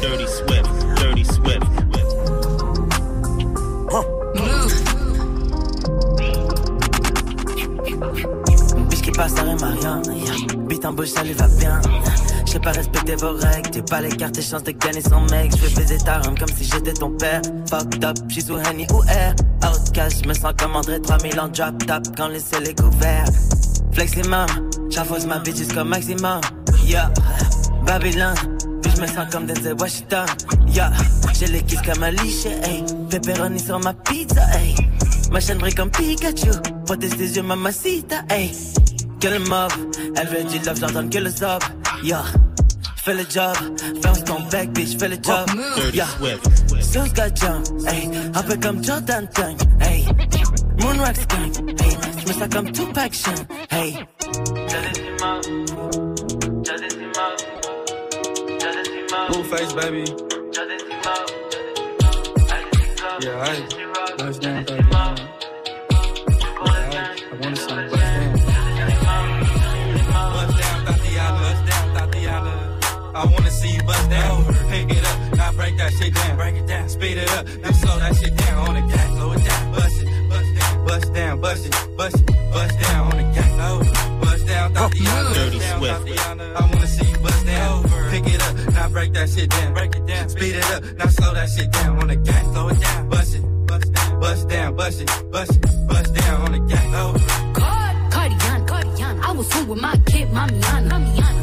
Dirty 0.00 0.26
Swift. 0.28 0.70
Dirty 0.96 1.24
Swift. 1.24 1.66
Biche 8.88 9.02
qui 9.02 9.10
passe, 9.10 9.34
ça 9.34 9.42
rime 9.42 9.58
à 9.60 9.66
rien. 9.66 10.02
Beat 10.68 10.84
en 10.84 10.92
bouche, 10.92 11.08
ça 11.08 11.24
lui 11.24 11.32
va 11.32 11.48
bien. 11.48 11.80
Sais 12.54 12.60
pas 12.60 12.70
respecter 12.70 13.16
vos 13.16 13.32
règles. 13.32 13.68
T'es 13.68 13.82
pas 13.82 14.00
les 14.00 14.10
cartes, 14.10 14.34
tes 14.34 14.42
chances 14.42 14.62
de 14.62 14.70
gagner 14.70 15.00
son 15.00 15.22
mec. 15.22 15.50
Je 15.56 15.66
vais 15.66 15.74
baiser 15.74 15.98
ta 15.98 16.20
rhum 16.20 16.38
comme 16.38 16.48
si 16.56 16.62
j'étais 16.62 16.92
ton 16.92 17.10
père. 17.10 17.42
Fucked 17.68 18.04
up, 18.04 18.16
j'suis 18.28 18.42
sous 18.42 18.56
Henny 18.56 18.86
ou 18.92 19.02
Air. 19.08 19.34
Outcast, 19.64 20.22
je 20.22 20.28
me 20.28 20.34
sens 20.34 20.52
comme 20.56 20.76
André 20.76 21.02
3000 21.02 21.40
en 21.40 21.48
drop 21.48 21.84
top 21.84 22.04
quand 22.16 22.28
le 22.28 22.38
ciel 22.38 22.68
est 22.68 22.80
couvert. 22.80 23.24
Flex 23.90 24.14
les 24.14 24.28
mains, 24.28 24.46
j'avance 24.88 25.26
ma 25.26 25.40
bitches 25.40 25.74
comme 25.74 25.88
maximum. 25.88 26.40
Yeah, 26.86 27.10
Babylone. 27.84 28.36
Puis 28.82 28.92
je 28.94 29.00
me 29.00 29.06
sens 29.08 29.26
comme 29.32 29.46
Denzel 29.46 29.74
Washington. 29.80 30.26
Yeah, 30.68 30.92
j'ai 31.32 31.46
les 31.46 31.62
kisses 31.62 31.82
comme 31.82 32.04
Alicia. 32.04 32.52
Hey, 32.62 32.84
pepperoni 33.10 33.58
sur 33.58 33.80
ma 33.80 33.94
pizza. 33.94 34.42
Hey, 34.56 34.76
ma 35.32 35.40
chaîne 35.40 35.58
brille 35.58 35.74
comme 35.74 35.90
Pikachu. 35.90 36.52
Protège 36.86 37.16
tes 37.16 37.26
yeux, 37.30 37.42
mamacita. 37.42 38.22
Hey, 38.30 38.52
que 39.24 39.30
le 39.30 39.38
mob. 39.38 39.72
Elle 40.16 40.28
veut 40.28 40.44
du 40.44 40.58
love, 40.64 40.78
j'entends 40.78 41.08
que 41.08 41.18
le 41.18 41.30
sob. 41.30 41.62
Yeah. 42.02 42.24
Fais 42.96 43.14
le 43.14 43.24
job, 43.28 43.54
bounce 44.02 44.24
ton 44.24 44.40
back, 44.50 44.70
bitch, 44.72 44.98
fais 44.98 45.08
le 45.08 45.16
job. 45.16 45.46
Yeah, 45.92 46.06
Sous 46.80 47.12
got 47.14 47.34
jump, 47.34 47.66
hey, 47.86 48.08
un 48.34 48.42
peu 48.42 48.56
comme 48.56 48.82
Jordan 48.82 49.28
Tank, 49.34 49.60
hey. 49.80 50.06
Moonrock 50.80 51.16
Skank, 51.16 51.80
hey, 51.82 51.96
je 52.18 52.28
me 52.28 52.32
sens 52.32 52.48
comme 52.50 52.72
Tupac 52.72 53.12
Shan, 53.12 53.34
hey. 53.70 53.98
Blueface, 59.28 59.74
baby. 59.74 60.04
Yeah, 63.20 63.44
I 63.44 64.16
bust 64.16 64.40
down, 64.40 64.64
baby. 64.64 64.83
Bust 73.86 74.10
down. 74.10 74.44
Pick 74.68 74.90
it 74.90 75.04
up, 75.04 75.36
now 75.36 75.52
break 75.52 75.76
that 75.78 75.92
shit 75.92 76.14
down. 76.14 76.36
Break 76.36 76.54
it 76.56 76.66
down, 76.66 76.88
speed 76.88 77.18
it 77.18 77.30
up, 77.32 77.46
now 77.62 77.72
slow 77.72 77.98
that 77.98 78.16
shit 78.16 78.36
down 78.36 78.68
on 78.68 78.74
the 78.74 78.80
gas. 78.92 79.08
Slow 79.16 79.32
it 79.32 79.44
down, 79.44 79.72
bust 79.72 80.02
it, 80.02 80.28
bust 80.28 80.54
down, 80.54 80.86
bust 80.86 81.14
down, 81.14 81.40
bust 81.40 81.66
it, 81.66 81.96
bust 81.96 82.20
it, 82.20 82.26
bust 82.52 82.80
down 82.80 83.12
on 83.12 83.16
the 83.16 83.34
gas. 83.34 83.50
Oh, 83.60 84.20
bust 84.20 84.46
down, 84.46 84.74
Tatiana. 84.74 85.34
Dirty 85.34 85.58
Bust 85.58 85.70
down, 85.70 85.78
Swift. 85.78 86.26
I 86.40 86.60
wanna 86.60 86.86
see 86.86 87.10
you 87.10 87.18
bust 87.18 87.46
down. 87.46 87.82
Pick 88.10 88.26
it 88.26 88.42
up, 88.42 88.74
now 88.74 88.88
break 88.88 89.12
that 89.14 89.28
shit 89.28 89.50
down. 89.50 89.74
Break 89.74 89.96
it 89.96 90.06
down, 90.06 90.28
speed 90.28 90.54
it 90.56 90.70
up, 90.70 90.84
now 90.98 91.06
slow 91.06 91.34
that 91.34 91.48
shit 91.48 91.70
down 91.70 91.98
on 92.00 92.08
the 92.08 92.16
gas. 92.16 92.44
Slow 92.52 92.68
it 92.68 92.80
down, 92.80 93.08
bust 93.08 93.34
it, 93.34 93.66
bust 93.66 93.92
down, 93.92 94.20
bust 94.20 94.48
down, 94.48 94.76
bust 94.76 95.00
it, 95.00 95.10
bust 95.30 95.50
it, 95.56 95.88
bust 95.88 96.14
down 96.14 96.40
on 96.42 96.52
the 96.52 96.58
gas. 96.60 96.84
Oh. 96.94 97.14
Cardiana, 98.14 98.66
Cardiana. 98.66 99.22
I 99.22 99.32
was 99.32 99.52
home 99.52 99.68
with 99.68 99.80
my 99.80 99.96
kid, 100.06 100.28
Mamiana. 100.28 100.88
Mamiana. 100.90 101.33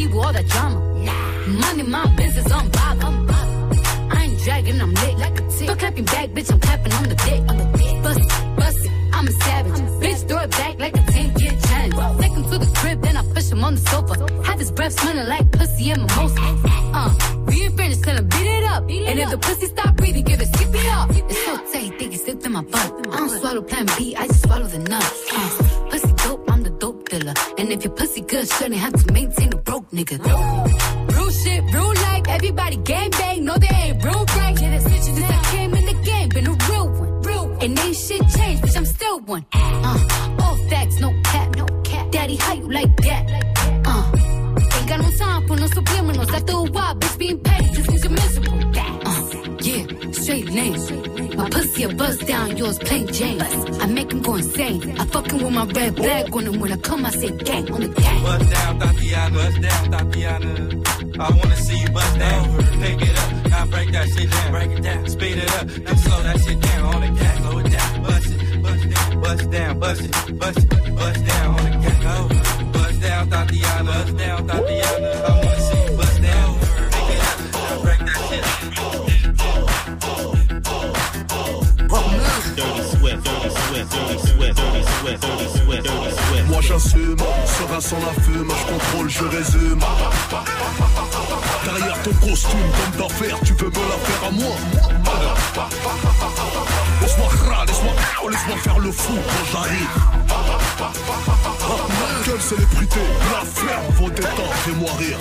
Real 0.00 0.08
bitch, 0.08 0.08
I 0.08 0.08
don't 0.08 0.08
be 0.08 0.14
with 0.14 0.24
all 0.24 0.32
that 0.32 0.46
drama. 0.48 1.04
Nah. 1.04 1.60
Money, 1.60 1.82
my 1.82 2.06
business, 2.16 2.50
I'm. 2.50 2.70
I'm 3.02 3.26
bob. 3.26 3.74
I 4.12 4.24
ain't 4.24 4.40
dragging, 4.40 4.80
I'm 4.80 4.94
lit 4.94 5.18
like 5.18 5.38
a 5.38 5.48
tick. 5.50 5.66
Don't 5.68 6.06
back, 6.06 6.28
bitch, 6.30 6.52
I'm 6.52 6.60
clapping 6.60 6.92
on 6.92 7.02
the 7.04 7.14
dick. 7.14 7.40
On 7.50 7.56
the 7.58 7.64
dick. 7.78 8.02
Bust 8.02 8.20
it, 8.20 8.56
bust 8.56 8.84
it, 8.84 8.92
I'm 9.12 9.28
a 9.28 9.32
savage. 9.32 9.80
bitch, 10.02 10.28
throw 10.28 10.38
it 10.38 10.50
back 10.50 10.78
like 10.78 10.96
a 10.96 11.02
10 11.02 11.38
year 11.38 11.52
challenge. 11.66 12.20
Take 12.20 12.32
him 12.32 12.44
to 12.44 12.58
the 12.58 12.70
crib, 12.76 13.02
then 13.02 13.16
I 13.16 13.22
push 13.34 13.50
him 13.50 13.64
on 13.64 13.74
the 13.74 13.80
sofa. 13.80 14.14
Have 14.44 14.58
his 14.58 14.70
breath 14.72 14.98
smelling 14.98 15.28
like 15.28 15.50
pussy 15.52 15.90
and 15.90 16.02
mimosa. 16.02 16.40
Uh, 16.94 17.44
we 17.46 17.62
ain't 17.62 17.76
finished, 17.76 18.02
tell 18.02 18.16
him 18.16 18.28
beat 18.28 18.48
it 18.58 18.64
up. 18.64 18.82
and 18.84 19.18
if 19.18 19.30
the 19.30 19.38
pussy 19.38 19.66
stop 19.66 19.96
breathing, 19.96 20.24
give 20.24 20.40
it 20.40 20.48
skip 20.54 20.74
it 20.74 20.86
up. 20.86 21.10
It's 21.10 21.44
so 21.44 21.56
tight, 21.72 21.98
think 21.98 22.14
it 22.14 22.20
slipped 22.20 22.46
in 22.46 22.52
my 22.52 22.62
butt. 22.62 23.06
I 23.12 23.16
don't 23.18 23.40
swallow 23.40 23.62
plan 23.62 23.86
B, 23.98 24.16
I 24.16 24.26
just 24.26 24.42
swallow 24.44 24.66
the 24.66 24.78
nuts. 24.78 25.32
Uh, 25.32 25.59
And 27.60 27.70
if 27.72 27.84
your 27.84 27.92
pussy 27.92 28.22
good, 28.22 28.48
shouldn't 28.48 28.76
have 28.76 28.94
to 29.04 29.12
maintain 29.12 29.52
a 29.52 29.56
broke 29.58 29.90
nigga. 29.90 30.16
Real 31.14 31.30
shit, 31.30 31.62
real 31.74 31.92
life, 32.06 32.24
everybody 32.26 32.76
gang 32.78 33.10
bang, 33.10 33.44
no 33.44 33.58
they 33.58 33.66
ain't 33.68 34.02
real 34.02 34.24
right. 34.24 34.58
Yeah, 34.58 34.70
that's 34.70 34.84
bitches 34.84 35.14
since 35.14 35.30
I 35.30 35.42
came 35.52 35.74
in 35.74 35.84
the 35.84 35.92
game, 36.02 36.28
been 36.30 36.46
a 36.46 36.56
real 36.70 36.88
one. 36.88 37.20
Real 37.20 37.48
one. 37.50 37.58
And 37.60 37.78
ain't 37.78 37.96
shit 37.96 38.22
changed, 38.34 38.62
bitch, 38.62 38.76
I'm 38.78 38.86
still 38.86 39.20
one. 39.20 39.44
Uh, 39.52 40.38
all 40.40 40.56
facts, 40.70 41.00
no 41.00 41.12
cap, 41.22 41.54
no 41.54 41.66
cap. 41.84 42.10
Daddy, 42.10 42.36
how 42.36 42.54
you 42.54 42.72
like 42.72 42.96
that? 42.96 43.22
Uh, 43.84 44.10
ain't 44.78 44.88
got 44.88 45.00
no 45.00 45.10
time 45.18 45.46
for 45.46 45.56
no 45.56 45.66
subliminals. 45.66 46.32
After 46.32 46.52
a 46.52 46.62
while, 46.62 46.94
bitch 46.94 47.18
being 47.18 47.40
petty, 47.40 47.70
just 47.74 47.90
means 47.90 48.04
you're 48.04 48.12
miserable. 48.14 48.54
Uh, 48.74 49.20
yeah, 49.60 50.12
straight 50.12 50.48
lane. 50.48 51.09
My 51.50 51.56
pussy 51.56 51.82
a 51.82 51.88
buzz 51.88 52.18
down, 52.18 52.56
yours 52.56 52.78
plain 52.78 53.06
Jane. 53.08 53.40
I 53.80 53.86
make 53.86 54.12
him 54.12 54.22
go 54.22 54.36
insane. 54.36 54.98
I 55.00 55.04
fucking 55.06 55.42
with 55.42 55.52
my 55.52 55.64
red 55.64 55.96
flag 55.96 56.36
on 56.36 56.46
him 56.46 56.60
when 56.60 56.72
I 56.72 56.76
come, 56.76 57.04
I 57.04 57.10
say 57.10 57.30
gang 57.30 57.72
on 57.72 57.80
the 57.80 57.88
gang. 57.88 58.22
Bust 58.22 58.52
down, 58.52 58.78
Tatiana. 58.78 59.34
Bust 59.34 59.60
down, 59.60 59.90
Tatiana. 59.90 60.52
I 61.18 61.30
wanna 61.30 61.56
see 61.56 61.78
you 61.80 61.88
bust 61.90 62.18
down. 62.18 62.56
Pick 62.80 63.02
it 63.02 63.18
up, 63.18 63.50
now 63.50 63.66
break 63.66 63.90
that 63.92 64.08
shit 64.10 64.30
down. 64.30 64.50
Break 64.52 64.70
it 64.70 64.82
down, 64.82 65.08
speed 65.08 65.38
it 65.38 65.54
up, 65.54 65.66
now 65.66 65.94
slow 65.94 66.22
that 66.22 66.40
shit 66.40 66.60
down 66.60 66.94
on 66.94 67.00
the 67.00 67.20
gas. 67.20 67.38
Slow 67.38 67.58
it 67.58 67.70
down, 67.70 68.02
bust 68.04 68.30
it, 68.30 68.62
bust 68.62 68.90
down, 68.90 69.20
bust 69.20 69.50
down, 69.50 69.78
bust 69.80 70.00
it, 70.02 70.38
bust 70.38 70.58
it, 70.58 70.96
bust 70.96 71.26
down 71.26 71.58
on 71.58 71.64
the 71.64 71.70
gas. 71.82 72.04
Oh, 72.06 72.28
bust 72.72 73.00
down, 73.00 73.30
Tatiana. 73.30 73.90
Bust 73.90 74.16
down, 74.16 74.46
Tatiana. 74.46 75.08
I 75.08 75.44
wanna 75.44 75.60
see 75.60 75.79
J'assume, 86.82 87.16
serein 87.44 87.80
sans 87.80 87.98
la 87.98 88.12
fume, 88.22 88.48
je 88.48 88.72
contrôle, 88.72 89.10
je 89.10 89.24
résume. 89.24 89.80
Derrière 91.64 92.02
ton 92.02 92.12
costume, 92.26 92.58
comme 92.72 93.06
d'affaires, 93.06 93.38
tu 93.44 93.52
veux 93.52 93.68
me 93.68 93.74
la 93.74 93.98
faire 93.98 94.28
à 94.28 94.30
moi. 94.30 94.56
Laisse-moi 97.00 97.28
râler, 97.48 97.72
laisse-moi 97.72 98.30
laisse-moi 98.30 98.56
faire 98.62 98.78
le 98.78 98.92
fou 98.92 99.14
quand 99.14 99.44
j'arrive. 99.52 99.88
Quelle 102.24 102.40
célébrité, 102.40 103.00
la 103.32 103.44
ferme, 103.46 103.92
vos 103.98 104.10
détentes, 104.10 104.54
fais-moi 104.64 104.90
rire. 104.98 105.18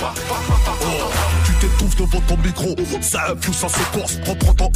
Oh, 0.00 1.10
tu 1.44 1.52
t'étouffes 1.54 1.96
devant 1.96 2.20
ton 2.22 2.36
micro, 2.38 2.74
ça 3.00 3.32
influe, 3.32 3.54
ça 3.54 3.68
se 3.68 3.96
corse, 3.96 4.18
prends 4.24 4.54
ton 4.54 4.70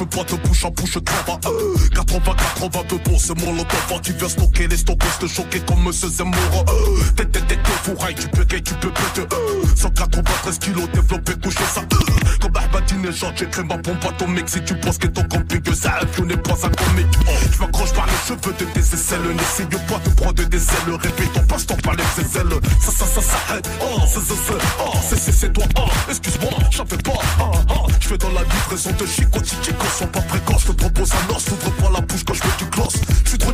veux 0.00 0.06
pas 0.06 0.24
te 0.24 0.34
bouche 0.36 0.64
à 0.64 0.70
bouche, 0.70 0.98
clava, 1.04 1.38
euh. 1.46 1.88
80, 1.94 2.20
80 2.60 2.82
peu 2.88 2.96
bon, 3.04 3.18
c'est 3.18 3.38
mon 3.38 3.52
d'enfant 3.54 3.98
qui 4.02 4.12
vient 4.12 4.28
stocker 4.28 4.66
les 4.66 4.76
stockers, 4.76 5.18
te 5.18 5.26
choquer 5.26 5.60
comme 5.60 5.82
Monsieur 5.84 6.08
Zemmour. 6.08 6.34
Euh. 6.68 7.02
Tête, 7.16 7.32
tête, 7.32 7.46
tête, 7.46 7.58
fourraille, 7.82 8.14
tu 8.14 8.28
peux 8.28 8.44
gay, 8.44 8.60
tu 8.62 8.74
peux 8.74 8.90
péter. 8.90 9.26
Euh. 9.32 9.66
193 9.76 10.58
kilos 10.58 10.88
développé, 10.92 11.32
couché 11.42 11.64
ça. 11.72 11.82
Euh. 12.72 12.80
Comme 12.80 13.00
Ahmadinejad, 13.00 13.32
j'écris 13.36 13.64
ma 13.64 13.78
pompe 13.78 14.04
à 14.04 14.12
ton 14.12 14.28
mec. 14.28 14.48
Si 14.48 14.62
tu 14.62 14.74
penses 14.74 14.98
que 14.98 15.06
ton 15.06 15.22
compliqué, 15.24 15.74
ça 15.74 15.98
influe, 16.02 16.26
n'est 16.26 16.36
pas 16.36 16.52
un 16.52 16.70
comique. 16.70 17.14
Oh. 17.26 17.30
Je 17.52 17.58
m'accroche 17.58 17.92
par 17.92 18.06
les 18.06 18.12
cheveux 18.26 18.54
de 18.58 18.64
tes 18.64 18.80
aisselles, 18.80 19.20
n'essaye 19.36 19.66
pas 19.66 19.98
de 20.04 20.10
prendre 20.14 20.32
des 20.34 20.56
ailes. 20.56 20.94
Répète 21.00 21.32
ton 21.32 21.42
passe-temps 21.42 21.76
par 21.82 21.94
les 21.94 22.22
aisselles. 22.22 22.60
Ça, 22.80 22.92
ça, 22.92 23.06
ça, 23.06 23.20
ça 23.22 23.56
aide. 23.56 23.66
Oh, 23.80 24.00
c'est, 24.06 24.20
c'est, 24.20 24.34
c'est, 24.34 24.54
oh, 24.80 24.92
c'est, 25.08 25.32
c'est, 25.32 25.52
toi. 25.52 25.64
Oh, 25.76 25.88
excuse-moi, 26.08 26.50
j'en 26.70 26.86
fais 26.86 26.96
pas. 26.98 27.20
Oh, 27.40 27.50
oh. 27.70 27.86
Je 28.00 28.08
fais 28.08 28.18
dans 28.18 28.30
la 28.30 28.42
livraison 28.42 28.90
de 28.98 29.06
chico, 29.06 29.38
chico, 29.44 29.86
sont 29.98 30.06
pas 30.06 30.22
précoces. 30.22 30.62
Je 30.62 30.66
te 30.68 30.72
propose 30.72 31.10
un 31.12 31.34
os, 31.34 31.44
t'ouvres 31.44 31.72
pas 31.72 31.90
la 31.92 32.00
bouche 32.00 32.24
quand 32.26 32.34
je 32.34 32.42
fais 32.42 32.64
du 32.64 32.70
gloss. 32.70 32.94
Je 33.24 33.28
suis 33.30 33.38
trop 33.38 33.52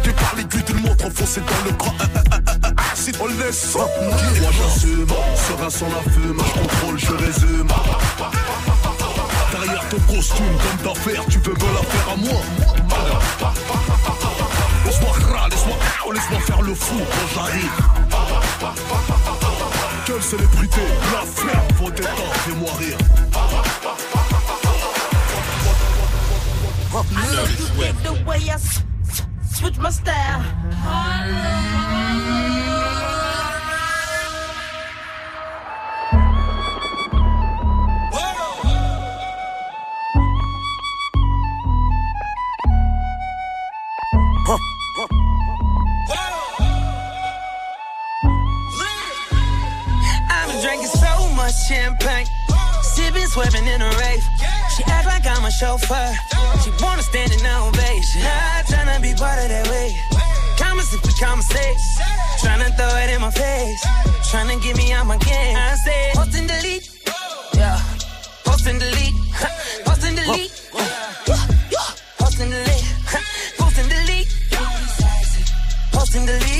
c'est 1.27 1.41
dans 1.41 1.65
le 1.65 1.73
crâne. 1.73 2.75
Si 2.95 3.13
on 3.21 3.27
laisse, 3.27 3.75
moi 3.75 3.87
j'assume, 4.53 5.07
serein 5.35 5.71
sans 5.71 5.87
la 5.87 6.13
fume, 6.13 6.39
je 6.39 6.61
contrôle, 6.61 6.99
je 6.99 7.13
résume. 7.13 7.69
Derrière 9.77 9.91
ton 9.91 10.15
costume, 10.15 10.57
comme 10.57 10.95
d'affaires, 10.95 11.25
tu 11.29 11.39
veux 11.39 11.53
me 11.53 11.75
la 11.75 11.83
faire 11.83 12.09
à 12.11 12.17
moi. 12.17 12.41
Laisse-moi 14.87 15.11
râler, 15.11 15.51
laisse-moi 15.51 15.77
oh, 16.07 16.13
laisse-moi 16.13 16.41
faire 16.41 16.63
le 16.63 16.75
fou 16.75 16.97
quand 16.97 17.29
j'arrive. 17.35 17.71
Quelle 20.07 20.23
célébrité, 20.23 20.81
la 21.13 21.27
flemme, 21.27 21.69
vos 21.77 21.91
détentes, 21.91 22.37
fais-moi 22.47 22.71
rire. 22.79 22.97
Get 27.79 27.95
the 28.03 28.27
way 28.27 28.39
I 28.49 28.57
switch 29.53 29.77
my 29.79 29.91
style. 29.91 30.41
Champagne, 51.67 52.27
sipping, 52.95 53.27
swerving 53.27 53.67
in 53.67 53.83
a 53.83 53.91
rave. 53.99 54.23
She 54.77 54.85
act 54.85 55.07
like 55.07 55.27
I'm 55.27 55.45
a 55.45 55.51
chauffeur. 55.51 56.11
She 56.63 56.71
wanna 56.83 57.03
stand 57.03 57.33
in 57.33 57.41
ovation. 57.45 58.23
I 58.23 58.63
tryna 58.71 59.03
be 59.03 59.13
part 59.15 59.39
of 59.43 59.49
that 59.49 59.67
way. 59.69 59.91
Comments 60.59 60.93
if 60.95 61.03
we 61.03 61.13
conversate. 61.19 61.77
Tryna 62.41 62.71
throw 62.77 62.95
it 63.03 63.11
in 63.11 63.21
my 63.21 63.31
face. 63.31 63.83
Tryna 64.31 64.63
get 64.63 64.77
me 64.77 64.93
out 64.93 65.07
my 65.07 65.19
game. 65.19 65.57
I 65.57 65.75
say, 65.85 66.11
post 66.15 66.37
and 66.39 66.49
delete. 66.49 66.87
Yeah. 67.55 67.81
Post 68.45 68.67
and 68.67 68.79
delete. 68.79 69.15
Post 69.87 70.03
and 70.05 70.17
delete. 70.17 70.53
Post 72.19 72.41
and 72.41 72.51
delete. 72.51 72.87
Post 73.59 73.79
and 73.79 73.89
delete. 73.89 74.31
Post 75.93 76.15
and 76.15 76.27
delete. 76.27 76.56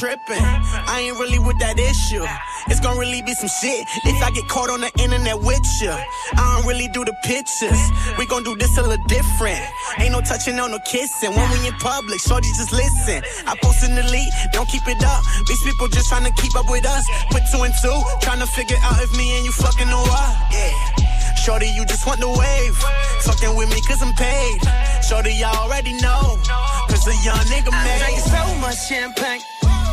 Tripping. 0.00 0.40
I 0.40 1.06
ain't 1.08 1.18
really 1.18 1.38
with 1.38 1.58
that 1.58 1.78
issue. 1.78 2.24
It's 2.68 2.80
gonna 2.80 2.98
really 2.98 3.22
be 3.22 3.34
some 3.34 3.48
shit 3.48 3.86
if 4.04 4.22
I 4.22 4.30
get 4.30 4.48
caught 4.48 4.70
on 4.70 4.80
the 4.80 4.90
internet 4.98 5.38
with 5.40 5.64
you. 5.80 5.90
I 5.90 6.56
don't 6.56 6.66
really 6.66 6.88
do 6.88 7.04
the 7.04 7.14
pictures. 7.24 7.78
We 8.18 8.26
gon' 8.26 8.42
do 8.42 8.56
this 8.56 8.76
a 8.78 8.82
little 8.82 9.02
different. 9.06 9.60
Ain't 9.98 10.12
no 10.12 10.20
touching, 10.20 10.56
no 10.56 10.66
no 10.66 10.78
kissing. 10.86 11.30
When 11.34 11.46
we 11.52 11.68
in 11.68 11.74
public, 11.74 12.20
shorty 12.20 12.48
just 12.56 12.72
listen. 12.72 13.22
I 13.46 13.56
post 13.62 13.84
in 13.84 13.94
the 13.94 14.04
lead, 14.04 14.30
don't 14.52 14.68
keep 14.68 14.86
it 14.88 15.02
up. 15.04 15.22
These 15.46 15.62
people 15.62 15.88
just 15.88 16.08
trying 16.08 16.24
to 16.24 16.34
keep 16.40 16.54
up 16.56 16.68
with 16.70 16.86
us. 16.86 17.04
Put 17.30 17.42
two 17.52 17.62
and 17.62 17.74
two, 17.82 17.98
trying 18.20 18.40
to 18.40 18.46
figure 18.46 18.78
out 18.82 19.02
if 19.02 19.10
me 19.16 19.36
and 19.36 19.44
you 19.44 19.52
fucking 19.52 19.88
or 19.88 20.02
what. 20.02 20.32
Yeah. 20.52 21.04
Shorty, 21.44 21.68
you 21.68 21.84
just 21.84 22.06
want 22.06 22.20
the 22.20 22.28
wave. 22.28 22.76
Fucking 23.20 23.54
with 23.54 23.68
me 23.68 23.80
cause 23.86 24.00
I'm 24.00 24.14
paid. 24.14 24.60
Shorty, 25.04 25.36
I 25.44 25.52
already 25.60 25.92
know. 26.00 26.40
Cause 26.88 27.04
a 27.06 27.12
young 27.20 27.44
nigga 27.52 27.68
made. 27.68 27.84
Made. 27.84 28.00
drinking 28.00 28.24
so 28.32 28.54
much 28.64 28.88
champagne, 28.88 29.40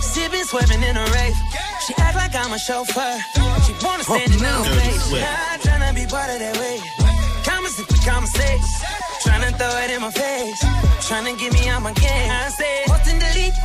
sipping, 0.02 0.44
swerving 0.44 0.84
in 0.84 0.98
a 0.98 1.06
rave. 1.14 1.38
She 1.86 1.94
act 1.98 2.16
like 2.16 2.36
I'm 2.36 2.54
a 2.54 2.60
chauffeur. 2.60 3.16
She 3.66 3.74
wanna 3.86 4.04
stand 4.04 4.34
in 4.34 4.40
Dirty 4.40 4.70
ovation. 4.70 5.00
Swift. 5.00 5.28
I'm 5.28 5.60
tryna 5.60 5.96
be 5.96 6.06
part 6.06 6.30
of 6.30 6.40
that 6.40 6.58
way. 6.58 6.78
Comments 7.44 7.80
if 7.80 7.88
we 7.90 7.98
conversate. 8.06 8.62
Tryna 9.24 9.58
throw 9.58 9.74
it 9.84 9.92
in 9.92 10.02
my 10.02 10.12
face. 10.12 10.64
Tryna 11.08 11.38
get 11.40 11.54
me 11.54 11.70
out 11.70 11.82
my 11.82 11.94
game. 11.94 12.30
I 12.30 12.50
say, 12.50 12.84
post 12.88 13.08
and 13.08 13.20
delete. 13.20 13.58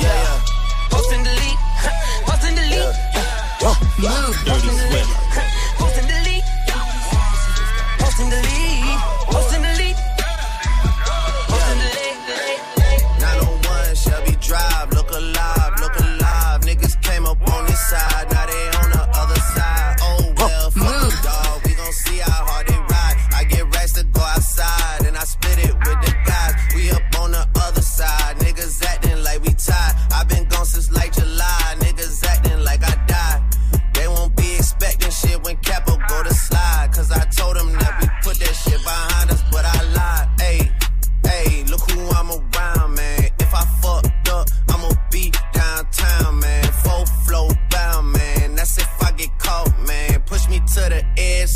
Yeah. 0.00 0.40
Post 0.90 1.12
and 1.12 1.24
delete. 1.24 1.60
Post 2.26 2.44
and 2.44 2.56
delete. 2.56 2.94
Post 3.60 4.64
and 4.64 4.76
delete. 4.78 5.49
Gon' 21.90 21.92
see 21.92 22.18
how 22.18 22.44
hard 22.46 22.66
they 22.66 22.78
ride. 22.78 23.16
I 23.34 23.44
get 23.44 23.64
racks 23.74 23.92
to 23.94 24.04
go 24.04 24.20
outside, 24.20 25.06
and 25.06 25.16
I 25.16 25.24
split 25.24 25.58
it 25.58 25.74
with 25.74 26.00
the 26.04 26.09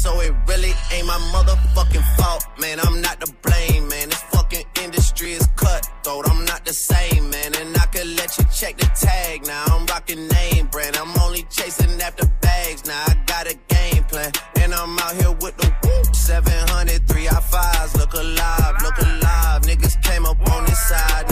so 0.04 0.20
it 0.20 0.34
really 0.46 0.74
ain't 0.92 1.06
my 1.06 1.18
motherfucking 1.32 2.04
fault, 2.16 2.44
man. 2.60 2.78
I'm 2.78 3.00
not 3.00 3.18
to 3.22 3.32
blame, 3.40 3.88
man. 3.88 4.10
This 4.10 4.22
fucking 4.34 4.66
industry 4.82 5.32
is 5.32 5.46
cutthroat. 5.56 6.28
I'm 6.30 6.44
not 6.44 6.62
the 6.66 6.74
same, 6.74 7.30
man. 7.30 7.54
And 7.58 7.74
I 7.78 7.86
could 7.86 8.08
let 8.18 8.36
you 8.36 8.44
check 8.54 8.76
the 8.76 8.88
tag 9.00 9.46
now. 9.46 9.64
I'm 9.72 9.86
rocking 9.86 10.28
name 10.28 10.66
brand. 10.66 10.98
I'm 10.98 11.16
only 11.24 11.44
chasing 11.48 11.98
after 12.02 12.26
bags 12.42 12.84
now. 12.84 13.02
I 13.08 13.14
got 13.24 13.46
a 13.46 13.56
game 13.74 14.04
plan, 14.04 14.30
and 14.60 14.74
I'm 14.74 14.98
out 14.98 15.14
here 15.16 15.32
with 15.40 15.56
the 15.56 15.68
whoop. 15.82 16.14
700, 16.14 17.08
three 17.08 17.26
I 17.26 17.40
fives. 17.40 17.96
Look 17.96 18.12
alive, 18.12 18.74
look 18.82 18.98
alive. 18.98 19.62
Niggas 19.62 19.96
came 20.02 20.26
up 20.26 20.38
on 20.50 20.66
this 20.66 20.82
side, 20.86 21.24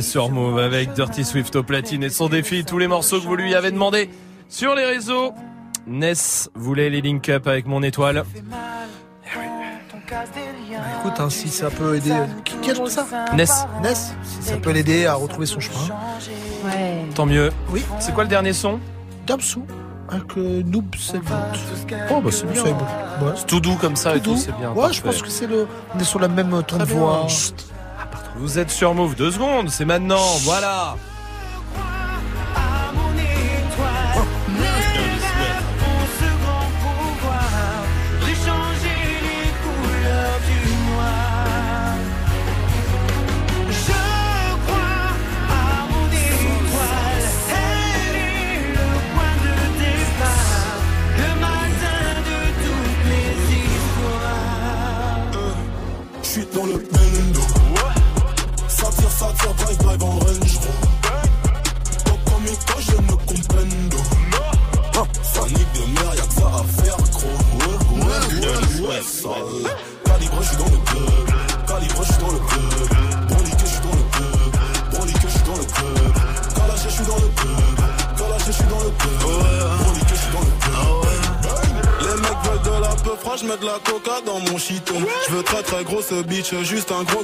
soirée 0.00 0.28
sur 0.28 0.30
Move 0.34 0.58
avec 0.58 0.92
Dirty 0.92 1.24
Swift 1.24 1.54
au 1.56 1.62
platine 1.62 2.02
et 2.02 2.10
son 2.10 2.28
défi, 2.28 2.64
tous 2.64 2.78
les 2.78 2.88
morceaux 2.88 3.20
que 3.20 3.26
vous 3.26 3.36
lui 3.36 3.54
avez 3.54 3.70
demandé 3.70 4.10
sur 4.48 4.74
les 4.74 4.84
réseaux. 4.84 5.32
Ness 5.86 6.50
voulait 6.54 6.90
les 6.90 7.00
link 7.00 7.28
up 7.28 7.46
avec 7.46 7.66
mon 7.66 7.82
étoile. 7.82 8.24
Écoute, 11.00 11.20
hein, 11.20 11.30
si 11.30 11.48
ça 11.48 11.70
peut 11.70 11.96
aider. 11.96 12.14
Qui, 12.44 12.56
qui 12.58 12.70
a 12.70 12.74
demandé 12.74 12.90
ça 12.90 13.06
Ness. 13.34 13.66
Ness, 13.82 14.14
si 14.22 14.48
ça 14.48 14.56
peut 14.56 14.70
l'aider 14.70 15.06
à 15.06 15.14
retrouver 15.14 15.46
son 15.46 15.60
chemin. 15.60 15.78
Ouais. 16.64 17.04
Tant 17.14 17.26
mieux. 17.26 17.50
Oui. 17.70 17.84
C'est 18.00 18.12
quoi 18.12 18.24
le 18.24 18.28
dernier 18.30 18.52
son 18.52 18.78
Damsou, 19.26 19.64
avec 20.08 20.36
euh, 20.36 20.62
Noob. 20.64 20.84
Oh, 22.10 22.20
bah 22.20 22.30
c'est 22.30 22.46
bien. 22.46 22.62
Ouais. 22.64 23.32
C'est 23.34 23.46
tout 23.46 23.58
doux 23.60 23.74
comme 23.74 23.96
ça 23.96 24.14
et 24.14 24.20
Tout 24.20 24.30
tout, 24.30 24.34
doux. 24.34 24.40
c'est 24.40 24.56
bien. 24.56 24.72
Ouais, 24.72 24.92
je 24.92 25.02
pense 25.02 25.20
que 25.22 25.28
c'est 25.28 25.48
le. 25.48 25.66
On 25.94 25.98
est 25.98 26.04
sur 26.04 26.20
la 26.20 26.28
même 26.28 26.62
ton 26.64 26.76
de 26.78 26.84
voix. 26.84 27.26
Chut. 27.28 27.65
Vous 28.38 28.58
êtes 28.58 28.70
sur 28.70 28.92
Move, 28.94 29.14
deux 29.14 29.30
secondes, 29.30 29.70
c'est 29.70 29.86
maintenant, 29.86 30.36
voilà. 30.42 30.96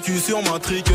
Cul 0.02 0.18
sur 0.18 0.42
ma 0.42 0.58
trique. 0.58 0.91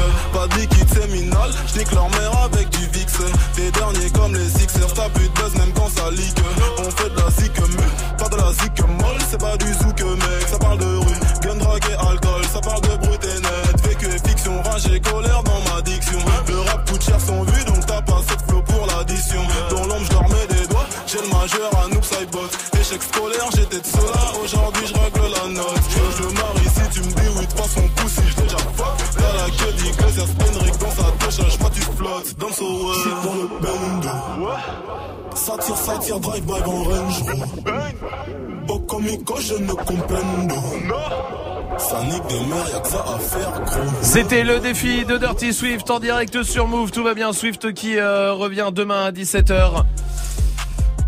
C'était 44.18 44.44
le 44.44 44.60
défi 44.60 45.06
de 45.06 45.16
Dirty 45.20 45.54
Swift 45.54 45.92
en 45.92 46.00
direct 46.00 46.42
sur 46.42 46.68
Move. 46.68 46.90
Tout 46.90 47.04
va 47.04 47.14
bien. 47.14 47.34
Swift 47.34 47.72
qui 47.76 48.00
euh, 48.00 48.34
revient 48.34 48.70
demain 48.74 49.06
à 49.06 49.12
17h. 49.12 49.84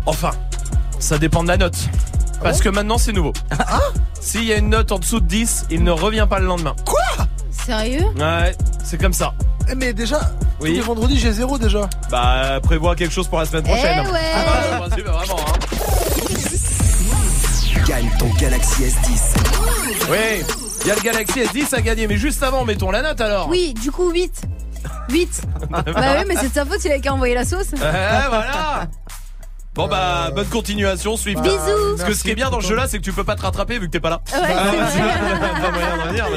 Enfin, 0.06 0.30
ça 1.00 1.18
dépend 1.18 1.42
de 1.42 1.48
la 1.48 1.56
note. 1.56 1.74
Parce 2.40 2.60
que 2.60 2.68
maintenant 2.68 2.98
c'est 2.98 3.10
nouveau. 3.12 3.32
S'il 4.20 4.44
y 4.44 4.52
a 4.52 4.58
une 4.58 4.68
note 4.68 4.92
en 4.92 5.00
dessous 5.00 5.18
de 5.18 5.26
10, 5.26 5.66
il 5.72 5.82
ne 5.82 5.90
revient 5.90 6.28
pas 6.30 6.38
le 6.38 6.46
lendemain. 6.46 6.76
Quoi? 6.86 7.26
Sérieux? 7.50 8.04
Ouais, 8.16 8.54
c'est 8.84 9.00
comme 9.00 9.12
ça. 9.12 9.34
Eh, 9.68 9.74
Mais 9.74 9.92
déjà, 9.92 10.20
Oui. 10.60 10.68
tous 10.70 10.74
les 10.76 10.80
vendredis, 10.80 11.18
j'ai 11.18 11.32
zéro 11.32 11.58
déjà. 11.58 11.90
Bah, 12.12 12.60
prévois 12.62 12.94
quelque 12.94 13.12
chose 13.12 13.26
pour 13.26 13.40
la 13.40 13.44
semaine 13.44 13.64
prochaine. 13.64 14.04
Eh 14.06 14.08
ouais. 14.08 14.18
Ah 14.36 14.44
bah, 14.46 14.60
le 14.70 14.76
principe, 14.88 15.06
vraiment. 15.08 15.40
hein. 15.48 15.52
Gagne 17.88 18.10
ton 18.20 18.28
Galaxy 18.38 18.82
S10. 18.84 19.34
Oui, 20.08 20.44
il 20.82 20.88
y 20.88 20.90
a 20.90 20.94
le 20.94 21.00
Galaxy 21.00 21.40
S10 21.40 21.74
à 21.74 21.80
gagner. 21.80 22.06
Mais 22.06 22.16
juste 22.16 22.42
avant, 22.42 22.64
mettons 22.64 22.90
la 22.90 23.02
note 23.02 23.20
alors. 23.20 23.48
Oui, 23.48 23.74
du 23.74 23.90
coup 23.90 24.10
8. 24.10 24.42
8. 25.10 25.42
bah 25.70 25.82
oui, 25.86 26.24
mais 26.26 26.36
c'est 26.36 26.48
de 26.48 26.54
sa 26.54 26.64
faute, 26.64 26.84
il 26.84 26.92
a 26.92 26.98
qu'à 26.98 27.12
envoyer 27.12 27.34
la 27.34 27.44
sauce. 27.44 27.68
Eh, 27.74 27.76
voilà 27.76 28.89
Bon 29.72 29.86
bah 29.86 30.30
bonne 30.34 30.48
continuation 30.48 31.16
Swift. 31.16 31.40
Bisous. 31.42 31.56
Parce 31.96 32.08
que 32.08 32.12
ce 32.12 32.24
qui 32.24 32.30
est 32.30 32.34
bien 32.34 32.50
dans 32.50 32.58
le 32.58 32.64
jeu 32.64 32.74
là 32.74 32.88
c'est 32.88 32.98
que 32.98 33.04
tu 33.04 33.12
peux 33.12 33.22
pas 33.22 33.36
te 33.36 33.42
rattraper 33.42 33.78
vu 33.78 33.86
que 33.86 33.92
t'es 33.92 34.00
pas 34.00 34.10
là. 34.10 34.20
Ouais, 34.32 34.56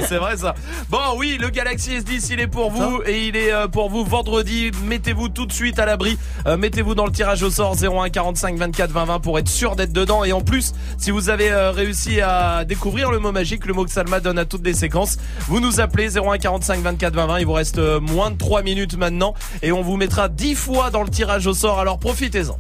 c'est 0.08 0.18
vrai. 0.18 0.38
Ça. 0.44 0.54
Bon 0.90 1.00
oui 1.18 1.40
le 1.42 1.50
Galaxy 1.50 1.98
S10 1.98 2.28
il 2.32 2.40
est 2.40 2.48
pour 2.48 2.70
vous 2.70 3.02
Et 3.08 3.26
il 3.28 3.36
est 3.36 3.52
euh, 3.52 3.68
pour 3.68 3.90
vous 3.90 4.06
vendredi. 4.06 4.70
Mettez-vous 4.86 5.30
tout 5.30 5.48
de 5.48 5.52
suite 5.52 5.80
à 5.80 5.88
l'abri. 5.88 6.20
Euh, 6.46 6.58
Mettez-vous 6.58 6.94
dans 6.94 7.08
le 7.08 7.12
tirage 7.12 7.42
au 7.42 7.50
sort 7.50 7.76
01 7.76 8.12
45 8.12 8.56
24 8.56 8.92
20 8.92 9.06
20 9.06 9.20
Pour 9.20 9.40
être 9.40 9.50
sûr 9.50 9.76
d'être 9.76 9.94
dedans. 9.94 10.24
Et 10.24 10.32
en 10.32 10.42
plus 10.42 10.74
si 11.00 11.10
vous 11.10 11.30
avez 11.30 11.52
euh, 11.52 11.72
réussi 11.72 12.22
à 12.22 12.66
découvrir 12.66 13.10
le 13.10 13.18
mot 13.18 13.32
magique 13.32 13.66
Le 13.66 13.74
mot 13.74 13.84
que 13.84 13.92
Salma 13.92 14.20
donne 14.20 14.38
à 14.38 14.46
toutes 14.46 14.66
les 14.66 14.76
séquences 14.76 15.18
Vous 15.48 15.60
nous 15.60 15.80
appelez 15.80 16.20
01 16.20 16.38
45 16.38 16.82
24 16.82 17.16
20 17.16 17.26
20 17.26 17.40
Il 17.40 17.48
vous 17.48 17.54
reste 17.54 17.80
euh, 17.80 18.00
moins 18.00 18.30
de 18.30 18.38
3 18.38 18.62
minutes 18.62 18.96
maintenant. 18.96 19.34
Et 19.64 19.72
on 19.72 19.82
vous 19.82 19.98
mettra 19.98 20.30
10 20.30 20.54
fois 20.54 20.92
dans 20.92 21.02
le 21.02 21.10
tirage 21.10 21.48
au 21.48 21.56
sort. 21.56 21.80
Alors 21.80 21.98
profitez-en 21.98 22.60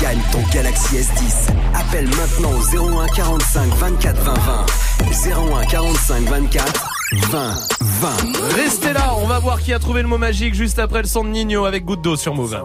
Gagne 0.00 0.20
ton 0.32 0.40
Galaxy 0.52 0.96
S10. 0.96 1.50
Appelle 1.74 2.08
maintenant 2.08 2.52
au 2.52 2.98
01 3.00 3.06
45 3.08 3.68
24 3.74 4.16
20 4.22 4.34
20. 4.34 5.60
01 5.60 5.64
45 5.66 6.22
24 6.24 6.88
20 7.30 7.54
20. 7.80 8.08
Restez 8.56 8.92
là, 8.92 9.14
on 9.18 9.26
va 9.26 9.38
voir 9.38 9.60
qui 9.60 9.72
a 9.72 9.78
trouvé 9.78 10.02
le 10.02 10.08
mot 10.08 10.18
magique 10.18 10.54
juste 10.54 10.78
après 10.78 11.02
le 11.02 11.08
son 11.08 11.24
de 11.24 11.28
Nino 11.30 11.64
avec 11.66 11.84
goutte 11.84 12.02
d'eau 12.02 12.16
sur 12.16 12.34
Move. 12.34 12.58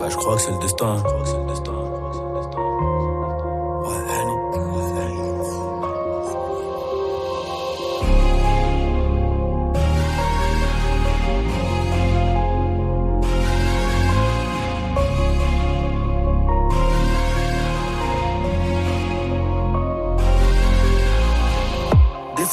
Bah, 0.00 0.06
je 0.08 0.16
crois 0.16 0.36
que 0.36 0.42
c'est 0.42 0.52
le 0.52 0.58
destin. 0.60 0.96
Je 0.98 1.02
crois 1.02 1.22
que 1.22 1.28
c'est 1.28 1.38
le 1.38 1.46
destin. 1.46 1.77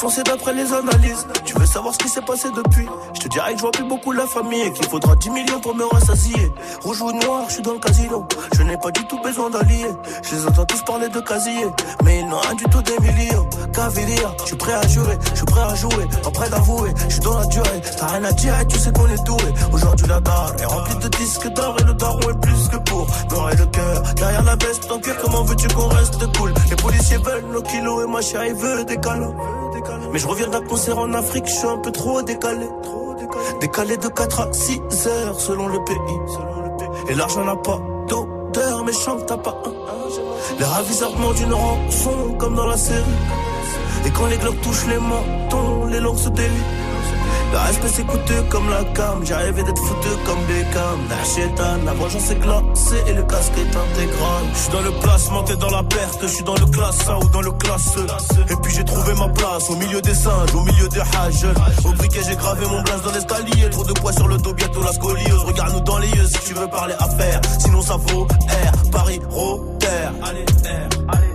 Défoncé 0.05 0.21
d'après 0.21 0.53
les 0.53 0.71
analyses, 0.71 1.25
tu 1.45 1.57
veux 1.57 1.65
savoir 1.65 1.91
ce 1.91 1.97
qui 1.97 2.09
s'est 2.09 2.21
passé 2.21 2.49
depuis? 2.55 2.87
Je 3.15 3.21
te 3.21 3.27
dirais 3.27 3.53
que 3.53 3.57
je 3.57 3.61
vois 3.63 3.71
plus 3.71 3.85
beaucoup 3.85 4.11
la 4.11 4.27
famille 4.27 4.61
et 4.61 4.71
qu'il 4.71 4.87
faudra 4.87 5.15
10 5.15 5.31
millions 5.31 5.59
pour 5.59 5.73
me 5.73 5.83
rassasier. 5.83 6.53
Rouge 6.83 7.01
ou 7.01 7.11
noir, 7.11 7.45
je 7.47 7.53
suis 7.53 7.63
dans 7.63 7.73
le 7.73 7.79
casino. 7.79 8.23
Je 8.55 8.61
n'ai 8.61 8.77
pas 8.77 8.91
du 8.91 9.03
tout 9.07 9.19
besoin 9.23 9.49
d'allier 9.49 9.87
Je 10.21 10.35
les 10.35 10.45
entends 10.45 10.65
tous 10.65 10.83
parler 10.83 11.09
de 11.09 11.19
casier 11.21 11.65
Mais 12.03 12.19
ils 12.19 12.27
n'ont 12.27 12.37
rien 12.37 12.53
du 12.53 12.65
tout 12.65 12.83
des 12.83 12.99
millions. 12.99 13.49
Caviria, 13.73 14.31
je 14.41 14.45
suis 14.45 14.55
prêt 14.55 14.73
à 14.73 14.87
jurer, 14.87 15.17
je 15.31 15.37
suis 15.37 15.45
prêt 15.45 15.61
à 15.61 15.73
jouer. 15.73 16.07
Pas 16.21 16.29
prêt 16.29 16.49
d'avouer, 16.51 16.93
je 17.07 17.13
suis 17.13 17.21
dans 17.21 17.39
la 17.39 17.45
durée. 17.47 17.81
T'as 17.97 18.05
rien 18.05 18.23
à 18.25 18.31
dire 18.31 18.59
et 18.59 18.67
tu 18.67 18.77
sais 18.77 18.91
qu'on 18.91 19.07
est 19.07 19.25
doué. 19.25 19.53
Aujourd'hui 19.73 20.05
la 20.07 20.19
barre 20.19 20.53
est 20.61 20.65
remplie 20.65 20.97
de 20.97 21.07
disques 21.17 21.47
d'or 21.53 21.77
Et 21.79 21.83
le 21.83 21.95
daron 21.95 22.29
est 22.29 22.41
plus 22.41 22.67
que 22.67 22.77
pour 22.77 23.07
et 23.51 23.55
le 23.55 23.65
cœur, 23.65 24.01
derrière 24.15 24.43
la 24.43 24.55
veste 24.55 24.89
en 24.91 24.99
cuir 24.99 25.15
Comment 25.21 25.43
veux-tu 25.43 25.67
qu'on 25.69 25.87
reste 25.87 26.31
cool? 26.37 26.53
Les 26.69 26.75
policiers 26.75 27.17
veulent 27.17 27.45
nos 27.51 27.61
kilos 27.61 28.03
et 28.03 28.11
ma 28.11 28.21
chérie 28.21 28.53
veut 28.53 28.85
des 28.85 28.97
câlins 28.97 29.33
mais 30.11 30.19
je 30.19 30.27
reviens 30.27 30.47
d'un 30.47 30.61
concert 30.61 30.97
en 30.97 31.13
Afrique, 31.13 31.45
je 31.47 31.53
suis 31.53 31.67
un 31.67 31.77
peu 31.77 31.91
trop 31.91 32.21
décalé. 32.21 32.67
Décalé 33.59 33.97
de 33.97 34.07
4 34.07 34.39
à 34.41 34.53
6 34.53 34.81
heures 35.07 35.39
selon 35.39 35.67
le 35.67 35.83
pays. 35.83 37.09
Et 37.09 37.15
l'argent 37.15 37.43
n'a 37.43 37.55
pas 37.55 37.79
d'odeur, 38.07 38.83
mais 38.85 38.91
que 38.91 39.25
t'as 39.25 39.37
pas 39.37 39.61
un. 39.65 39.73
Les 40.59 40.65
raviseurs 40.65 41.11
demandent 41.13 41.39
une 41.39 41.53
rançon 41.53 42.35
comme 42.37 42.55
dans 42.55 42.67
la 42.67 42.77
série. 42.77 43.03
Et 44.05 44.11
quand 44.11 44.27
les 44.27 44.37
globes 44.37 44.59
touchent 44.61 44.87
les 44.87 44.99
mentons, 44.99 45.85
les 45.85 45.99
langues 45.99 46.17
se 46.17 46.29
délient. 46.29 46.84
Le 47.55 47.61
respect 47.61 47.87
c'est 47.87 48.05
coûteux 48.05 48.43
comme 48.49 48.69
la 48.69 48.83
cam, 48.83 49.25
j'ai 49.25 49.33
rêvé 49.33 49.63
d'être 49.63 49.81
foutu 49.81 50.09
comme 50.25 50.43
Beckham. 50.43 51.07
Nachétan, 51.07 51.85
la 51.85 51.93
vengeance 51.93 52.29
est 52.29 52.35
glacée 52.35 53.01
et 53.07 53.13
le 53.13 53.23
casque 53.23 53.53
est 53.57 53.77
intégral. 53.77 54.43
Je 54.53 54.59
suis 54.59 54.71
dans 54.73 54.81
le 54.81 54.91
placement, 54.99 55.43
t'es 55.43 55.55
dans 55.55 55.69
la 55.69 55.83
perte, 55.83 56.19
je 56.21 56.27
suis 56.27 56.43
dans 56.43 56.55
le 56.55 56.65
classe 56.65 57.07
1 57.07 57.15
ou 57.15 57.29
dans 57.29 57.39
le 57.39 57.51
classe 57.53 57.97
E. 57.97 58.51
Et 58.51 58.55
puis 58.61 58.73
j'ai 58.75 58.83
trouvé 58.83 59.13
ma 59.13 59.29
place 59.29 59.69
au 59.69 59.77
milieu 59.77 60.01
des 60.01 60.13
singes, 60.13 60.53
au 60.53 60.63
milieu 60.63 60.89
des 60.89 60.99
hages. 60.99 61.47
Au 61.85 61.93
briquet 61.93 62.23
j'ai 62.27 62.35
gravé 62.35 62.65
mon 62.65 62.81
blast 62.81 63.05
dans 63.05 63.13
l'escalier, 63.13 63.69
trop 63.69 63.85
de 63.85 63.93
poids 63.93 64.11
sur 64.11 64.27
le 64.27 64.37
dos, 64.37 64.53
bientôt 64.53 64.83
la 64.83 64.91
scoliose. 64.91 65.43
Regarde-nous 65.45 65.79
dans 65.79 65.99
les 65.99 66.09
yeux 66.09 66.27
si 66.27 66.39
tu 66.49 66.55
veux 66.55 66.67
parler 66.67 66.95
affaires, 66.99 67.39
sinon 67.57 67.81
ça 67.81 67.95
vaut 67.95 68.25
R, 68.25 68.89
Paris, 68.91 69.21
Rotter. 69.29 69.87
Allez, 70.21 70.43
R, 70.43 71.07
allez. 71.07 71.34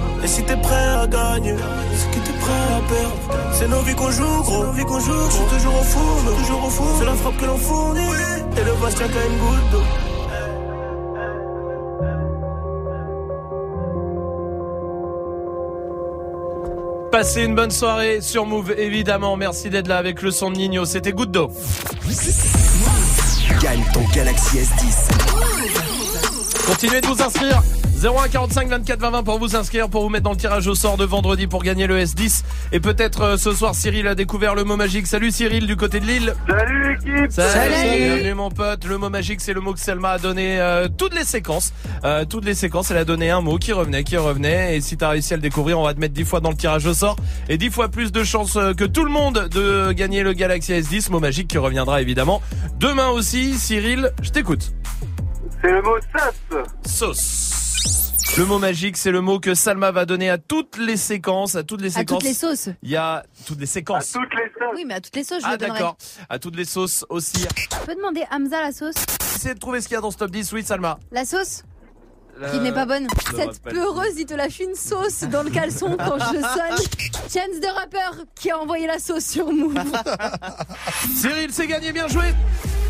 Et 0.23 0.27
si 0.27 0.43
t'es 0.43 0.55
prêt 0.57 0.75
à 0.75 1.07
gagner, 1.07 1.55
c'est 1.95 2.11
que 2.11 2.25
t'es 2.25 2.33
prêt 2.33 2.51
à 2.51 2.81
perdre. 2.87 3.53
C'est 3.53 3.67
nos 3.67 3.81
vies 3.81 3.95
qu'on 3.95 4.11
joue, 4.11 4.41
gros. 4.43 4.65
Nos 4.65 4.71
vies 4.71 4.83
qu'on 4.83 4.99
joue, 4.99 5.25
je 5.29 5.35
suis 5.35 5.45
toujours 5.55 5.79
au 5.79 5.83
four, 5.83 6.37
toujours 6.37 6.63
au 6.65 6.69
four. 6.69 6.95
C'est 6.99 7.05
la 7.05 7.15
frappe 7.15 7.37
que 7.37 7.45
l'on 7.45 7.57
fournit. 7.57 8.01
Et 8.57 8.63
le 8.63 8.71
vase 8.73 8.95
tient 8.95 9.07
qu'à 9.07 9.25
une 9.25 9.37
goutte 9.37 9.71
d'eau. 9.71 9.83
Passez 17.11 17.43
une 17.43 17.55
bonne 17.55 17.71
soirée 17.71 18.21
sur 18.21 18.45
Move, 18.45 18.73
évidemment. 18.77 19.35
Merci 19.35 19.69
d'être 19.69 19.87
là 19.87 19.97
avec 19.97 20.21
le 20.21 20.31
son 20.31 20.49
de 20.49 20.55
Nino. 20.55 20.85
C'était 20.85 21.11
Goutte 21.11 21.31
d'eau. 21.31 21.51
Gagne 23.61 23.83
ton 23.93 24.03
Galaxy 24.15 24.59
S10. 24.59 25.09
Continuez 26.65 27.01
de 27.01 27.07
vous 27.07 27.21
inscrire. 27.21 27.61
01 28.03 28.29
45 28.29 28.67
24 28.67 28.99
20 28.99 29.11
20 29.11 29.23
pour 29.23 29.37
vous 29.37 29.55
inscrire, 29.55 29.87
pour 29.87 30.01
vous 30.01 30.09
mettre 30.09 30.23
dans 30.23 30.31
le 30.31 30.37
tirage 30.37 30.65
au 30.65 30.73
sort 30.73 30.97
de 30.97 31.05
vendredi 31.05 31.45
pour 31.45 31.61
gagner 31.61 31.85
le 31.85 31.99
S10. 31.99 32.43
Et 32.71 32.79
peut-être 32.79 33.21
euh, 33.21 33.37
ce 33.37 33.53
soir, 33.53 33.75
Cyril 33.75 34.07
a 34.07 34.15
découvert 34.15 34.55
le 34.55 34.63
mot 34.63 34.75
magique. 34.75 35.05
Salut 35.05 35.29
Cyril 35.29 35.67
du 35.67 35.75
côté 35.75 35.99
de 35.99 36.07
Lille. 36.07 36.33
Salut 36.49 36.97
l'équipe 37.05 37.31
Salut. 37.31 37.75
Bienvenue 37.99 38.33
mon 38.33 38.49
pote. 38.49 38.85
Le 38.85 38.97
mot 38.97 39.11
magique, 39.11 39.39
c'est 39.39 39.53
le 39.53 39.61
mot 39.61 39.73
que 39.73 39.79
Selma 39.79 40.11
a 40.11 40.17
donné 40.17 40.59
euh, 40.59 40.87
toutes 40.87 41.13
les 41.13 41.23
séquences. 41.23 41.73
Euh, 42.03 42.25
toutes 42.25 42.45
les 42.45 42.55
séquences, 42.55 42.89
elle 42.89 42.97
a 42.97 43.05
donné 43.05 43.29
un 43.29 43.41
mot 43.41 43.59
qui 43.59 43.71
revenait, 43.71 44.03
qui 44.03 44.17
revenait. 44.17 44.77
Et 44.77 44.81
si 44.81 44.97
t'as 44.97 45.09
réussi 45.09 45.33
à 45.33 45.37
le 45.37 45.43
découvrir, 45.43 45.77
on 45.79 45.83
va 45.83 45.93
te 45.93 45.99
mettre 45.99 46.15
10 46.15 46.25
fois 46.25 46.39
dans 46.39 46.49
le 46.49 46.57
tirage 46.57 46.87
au 46.87 46.95
sort. 46.95 47.17
Et 47.49 47.59
10 47.59 47.69
fois 47.69 47.89
plus 47.89 48.11
de 48.11 48.23
chances 48.23 48.57
que 48.77 48.85
tout 48.85 49.03
le 49.03 49.11
monde 49.11 49.47
de 49.51 49.91
gagner 49.91 50.23
le 50.23 50.33
Galaxy 50.33 50.73
S10. 50.73 51.11
Mot 51.11 51.19
magique 51.19 51.49
qui 51.49 51.59
reviendra 51.59 52.01
évidemment 52.01 52.41
demain 52.79 53.09
aussi. 53.09 53.53
Cyril, 53.53 54.11
je 54.23 54.31
t'écoute. 54.31 54.73
C'est 55.61 55.71
le 55.71 55.83
mot 55.83 55.97
sauce 56.17 56.65
Sauce. 56.83 57.60
Le 58.37 58.45
mot 58.45 58.59
magique, 58.59 58.95
c'est 58.95 59.11
le 59.11 59.19
mot 59.21 59.39
que 59.39 59.53
Salma 59.53 59.91
va 59.91 60.05
donner 60.05 60.29
à 60.29 60.37
toutes 60.37 60.77
les 60.77 60.95
séquences, 60.95 61.55
à 61.55 61.63
toutes 61.63 61.81
les 61.81 61.95
À 61.97 61.99
séquences. 61.99 62.19
toutes 62.19 62.27
les 62.27 62.33
sauces. 62.33 62.69
Il 62.81 62.89
y 62.89 62.95
a 62.95 63.23
toutes 63.45 63.59
les 63.59 63.65
séquences. 63.65 64.13
toutes 64.13 64.33
les 64.33 64.45
sauces 64.57 64.69
Oui, 64.75 64.85
mais 64.87 64.93
à 64.95 65.01
toutes 65.01 65.15
les 65.15 65.23
sauces, 65.25 65.41
je 65.41 65.47
Ah 65.47 65.51
le 65.53 65.57
donnerai. 65.57 65.79
d'accord. 65.79 65.97
À 66.29 66.39
toutes 66.39 66.55
les 66.55 66.63
sauces 66.65 67.05
aussi. 67.09 67.45
Tu 67.45 67.67
peux 67.85 67.95
demander 67.95 68.23
Hamza 68.31 68.61
la 68.61 68.71
sauce 68.71 68.95
Essayez 69.35 69.53
de 69.53 69.59
trouver 69.59 69.81
ce 69.81 69.87
qu'il 69.87 69.95
y 69.95 69.97
a 69.97 70.01
dans 70.01 70.11
ce 70.11 70.17
top 70.17 70.31
10, 70.31 70.51
oui 70.53 70.63
Salma. 70.63 70.97
La 71.11 71.25
sauce 71.25 71.63
Qui 72.51 72.59
n'est 72.59 72.71
pas 72.71 72.85
bonne. 72.85 73.07
Cette 73.35 73.61
peureuse, 73.61 74.13
il 74.17 74.25
te 74.25 74.33
lâche 74.33 74.59
une 74.59 74.75
sauce 74.75 75.23
dans 75.23 75.43
le 75.43 75.49
caleçon 75.49 75.95
quand 75.97 76.17
je 76.17 76.39
sonne. 76.39 76.85
Chance 77.23 77.59
de 77.61 77.79
rappeur 77.79 78.15
qui 78.35 78.49
a 78.51 78.57
envoyé 78.57 78.87
la 78.87 78.99
sauce 78.99 79.25
sur 79.25 79.51
Move. 79.51 79.75
Cyril, 81.15 81.49
c'est 81.51 81.67
gagné, 81.67 81.91
bien 81.91 82.07
joué 82.07 82.33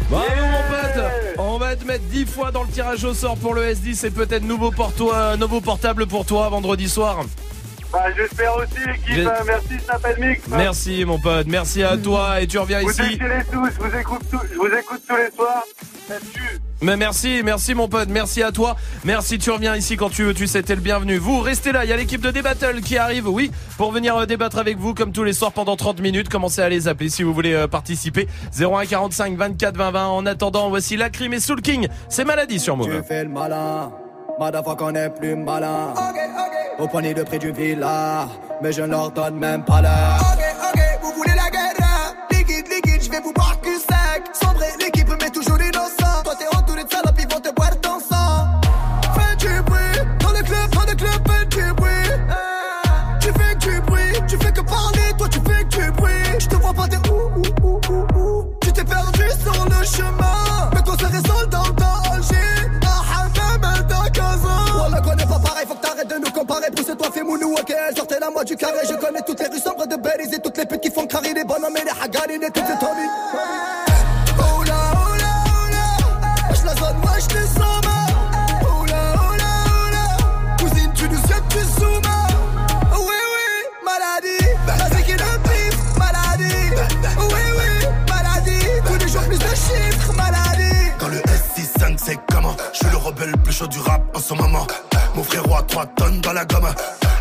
Bravo 0.10 0.28
mon 0.36 0.70
pote 0.70 1.04
On 1.38 1.58
va 1.58 1.76
te 1.76 1.86
mettre 1.86 2.04
10 2.06 2.26
fois 2.26 2.52
dans 2.52 2.64
le 2.64 2.70
tirage 2.70 3.04
au 3.04 3.14
sort 3.14 3.38
pour 3.38 3.54
le 3.54 3.64
S10 3.64 4.06
et 4.06 4.12
peut-être 4.12 4.44
nouveau, 4.44 4.72
pour 4.72 4.94
toi, 4.94 5.38
nouveau 5.38 5.62
portable 5.62 6.06
pour 6.08 6.26
toi 6.26 6.50
vendredi 6.50 6.90
soir. 6.90 7.24
Bah 7.92 8.06
j'espère 8.16 8.56
aussi 8.56 8.88
l'équipe, 8.88 9.28
Euh, 9.28 9.32
merci 9.46 9.84
Snap 9.84 10.18
Mix 10.20 10.42
Merci 10.50 11.06
mon 11.06 11.20
pote, 11.20 11.48
merci 11.48 11.84
à 11.84 11.98
toi 11.98 12.40
et 12.42 12.48
tu 12.48 12.58
reviens 12.58 12.82
Vous 12.82 12.90
ici. 12.90 13.02
déchirez 13.02 13.44
tous, 13.52 13.70
je 13.76 13.80
vous 13.90 13.98
écoute, 13.98 14.22
tous- 14.32 14.40
je 14.52 14.58
vous 14.58 14.68
écoute 14.68 15.02
tous 15.08 15.16
les 15.18 15.30
soirs, 15.36 15.64
Mais 16.82 16.96
merci, 16.98 17.42
merci 17.44 17.74
mon 17.76 17.88
pote, 17.90 18.10
merci 18.10 18.42
à 18.44 18.52
toi. 18.52 18.76
Merci, 19.04 19.38
tu 19.38 19.52
reviens 19.52 19.76
ici 19.76 19.98
quand 19.98 20.10
tu 20.10 20.24
veux, 20.24 20.34
tu 20.34 20.48
sais, 20.48 20.64
t'es 20.64 20.74
le 20.76 20.82
bienvenu. 20.82 21.18
Vous, 21.18 21.40
restez 21.42 21.72
là, 21.72 21.84
il 21.86 21.90
y 21.90 21.94
a 21.94 21.96
l'équipe 21.98 22.22
de 22.22 22.32
Débattle 22.32 22.82
qui 22.82 22.98
arrive, 22.98 23.28
oui, 23.28 23.52
pour 23.78 23.92
venir 23.92 24.16
euh, 24.18 24.26
débattre 24.26 24.58
avec 24.58 24.78
vous 24.78 24.94
comme 24.94 25.12
tous 25.12 25.24
les 25.24 25.34
soirs 25.34 25.52
pendant 25.52 25.76
30 25.76 26.00
minutes. 26.00 26.28
Commencez 26.30 26.62
à 26.62 26.70
les 26.70 26.88
appeler 26.88 27.10
si 27.10 27.22
vous 27.24 27.34
voulez 27.34 27.54
euh, 27.54 27.68
participer. 27.68 28.28
01 28.58 28.86
45 28.86 29.36
24 29.38 29.78
20 29.78 29.92
20. 29.92 30.08
En 30.08 30.26
attendant, 30.26 30.70
voici 30.70 30.98
la 30.98 31.10
crime 31.10 31.34
et 31.34 31.40
Soul 31.40 31.62
King. 31.62 31.88
C'est 32.10 32.26
maladie 32.26 32.60
sur 32.60 32.74
Tu 32.80 32.90
Move. 32.90 33.04
fais 33.08 33.24
le 33.26 33.30
malin, 33.30 33.92
motherfucker 34.42 34.86
on 34.86 34.96
est 34.96 35.10
plus 35.10 35.36
malin. 35.36 35.94
Au 36.80 36.88
poignet 36.88 37.14
de 37.14 37.22
prix 37.22 37.38
du 37.38 37.52
villa, 37.52 38.28
mais 38.62 38.72
je 38.72 38.82
ne 38.82 38.88
leur 38.88 39.12
donne 39.12 39.38
même 39.38 39.64
pas 39.64 39.82
l'heure. 39.84 40.20
Ok, 40.34 40.44
ok, 40.68 40.82
vous 41.04 41.12
voulez 41.18 41.36
la 41.36 41.50
guerre? 41.52 42.16
Liquide, 42.32 42.68
liquide, 42.68 43.04
je 43.04 43.12
vais 43.12 43.20
vous 43.20 43.34
boire 43.34 43.56
cul 43.62 43.78
sec. 43.78 44.24
Sombré, 44.34 44.66
l'équipe 44.80 44.91
comparer 66.62 66.72
Pousse-toi, 66.72 67.12
fais 67.12 67.24
mounou, 67.24 67.54
ok, 67.54 67.74
sortez 67.96 68.16
la 68.20 68.30
moi 68.30 68.44
du 68.44 68.56
carré. 68.56 68.80
Je 68.88 68.94
connais 68.94 69.22
toutes 69.26 69.40
les 69.40 69.48
rues 69.48 69.60
sombres 69.60 69.88
de 69.88 69.96
Belize 69.96 70.34
Et 70.34 70.40
toutes 70.40 70.58
les 70.58 70.66
putes 70.66 70.82
qui 70.82 70.92
font 70.92 71.06
carrer 71.06 71.34
les 71.34 71.44
bonhommes 71.44 71.76
et 71.78 71.84
les 71.84 72.02
hagarines 72.02 72.44
Et 72.44 72.52
toutes 72.52 72.68
les 72.68 72.78
Tommy 72.80 73.08
Oh 74.40 74.64
là, 74.64 74.74
oh 74.96 75.16
là, 75.18 76.76
zone, 76.76 76.96
wesh 77.04 77.28
les 77.36 77.48
sommats 77.48 78.08
Oh 78.64 78.86
là, 78.86 79.14
oh 79.16 79.36
là, 79.92 80.58
Cousine, 80.60 80.92
tu 80.94 81.04
nous 81.10 81.22
que 81.22 81.54
tu 81.54 81.80
zoomas 81.80 82.28
Oui, 82.94 83.18
oui, 83.34 83.84
maladie 83.84 84.46
Vas-y 84.66 85.04
qui 85.04 85.12
le 85.12 85.18
pif, 85.18 85.98
maladie. 85.98 86.70
Oui, 87.18 87.42
oui, 87.58 87.88
maladie 88.08 88.66
Tous 88.86 89.06
les 89.06 89.12
jours 89.12 89.24
plus 89.24 89.40
de 89.40 89.44
chiffres, 89.44 90.14
maladie. 90.14 90.92
Dans 91.00 91.08
le 91.08 91.18
S65 91.18 91.98
c'est 91.98 92.18
comment? 92.32 92.56
Je 92.74 92.78
suis 92.78 92.90
le 92.90 92.98
rebelle 92.98 93.32
le 93.32 93.38
plus 93.38 93.54
chaud 93.54 93.68
du 93.68 93.80
rap 93.80 94.02
en 94.16 94.20
ce 94.20 94.34
moment 94.34 94.68
Mon 95.16 95.24
frérot 95.24 95.56
a 95.56 95.64
3 95.64 95.86
tonnes 95.98 96.22
dans 96.22 96.34
la 96.34 96.46
gomme. 96.46 96.68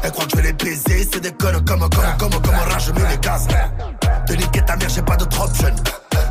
Elle 0.02 0.12
croit 0.12 0.24
que 0.24 0.30
je 0.30 0.36
vais 0.36 0.42
les 0.44 0.52
baiser 0.52 1.08
C'est 1.12 1.20
des 1.20 1.32
connes 1.32 1.64
comme 1.64 1.80
comme 1.80 2.16
comme 2.18 2.42
comme 2.42 2.54
rage 2.54 2.86
je 2.86 2.92
mets 2.92 3.08
les 3.10 3.18
gaz. 3.18 3.46
De 4.26 4.34
niquer 4.34 4.62
ta 4.62 4.76
mère 4.76 4.88
j'ai 4.88 5.02
pas 5.02 5.16
d'autre 5.16 5.44
option. 5.44 5.74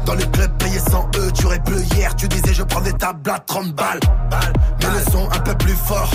Dans 0.06 0.16
le 0.16 0.26
club 0.26 0.52
payé 0.58 0.80
100 0.80 1.12
E 1.16 1.32
tu 1.32 1.46
aurais 1.46 1.60
bleu 1.60 1.82
hier. 1.94 2.16
Tu 2.16 2.28
disais 2.28 2.54
je 2.54 2.64
prends 2.64 2.82
des 2.82 2.94
tables 2.94 3.30
à 3.30 3.40
30 3.40 3.74
balles. 3.76 4.00
Mais 4.82 4.88
le 4.88 5.12
son 5.12 5.30
un 5.32 5.40
peu 5.40 5.56
plus 5.56 5.76
fort. 5.76 6.12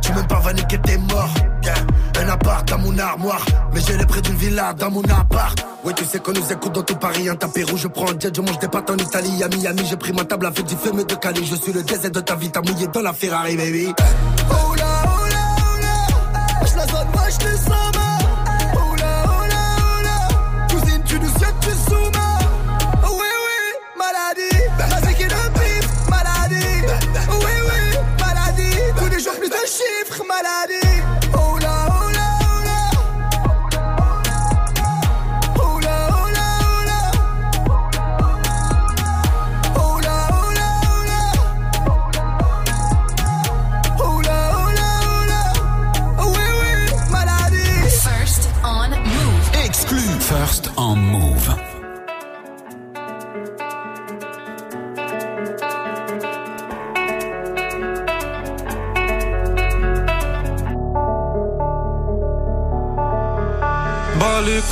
Tu 0.00 0.12
même 0.12 0.26
pas 0.26 0.40
va 0.40 0.52
niquer 0.52 0.78
t'es 0.78 0.98
mort 0.98 1.30
yeah. 1.36 1.51
Un 2.22 2.28
appart 2.28 2.68
dans 2.68 2.78
mon 2.78 2.96
armoire. 2.98 3.44
Mais 3.74 3.80
j'ai 3.84 3.96
les 3.96 4.06
prix 4.06 4.22
d'une 4.22 4.36
villa 4.36 4.72
dans 4.74 4.90
mon 4.90 5.02
appart. 5.02 5.66
Oui 5.84 5.92
tu 5.96 6.04
sais 6.04 6.20
qu'on 6.20 6.32
nous 6.32 6.52
écoute 6.52 6.72
dans 6.72 6.82
tout 6.82 6.94
Paris 6.94 7.28
Un 7.28 7.34
tapis 7.34 7.64
rouge 7.64 7.80
je 7.80 7.88
prends 7.88 8.08
un 8.08 8.16
jet 8.16 8.32
Je 8.32 8.40
mange 8.40 8.56
des 8.60 8.68
pâtes 8.68 8.88
en 8.88 8.96
Italie 8.96 9.42
À 9.42 9.48
Miami 9.48 9.82
j'ai 9.90 9.96
pris 9.96 10.12
ma 10.12 10.24
table 10.24 10.46
avec 10.46 10.64
du 10.64 10.76
fumé 10.76 11.02
de 11.04 11.14
Cali 11.16 11.44
Je 11.44 11.56
suis 11.56 11.72
le 11.72 11.82
diesel 11.82 12.12
de 12.12 12.20
ta 12.20 12.36
vie 12.36 12.50
T'as 12.52 12.60
mouillé 12.60 12.86
dans 12.86 13.02
la 13.02 13.12
Ferrari 13.12 13.56
baby 13.56 13.92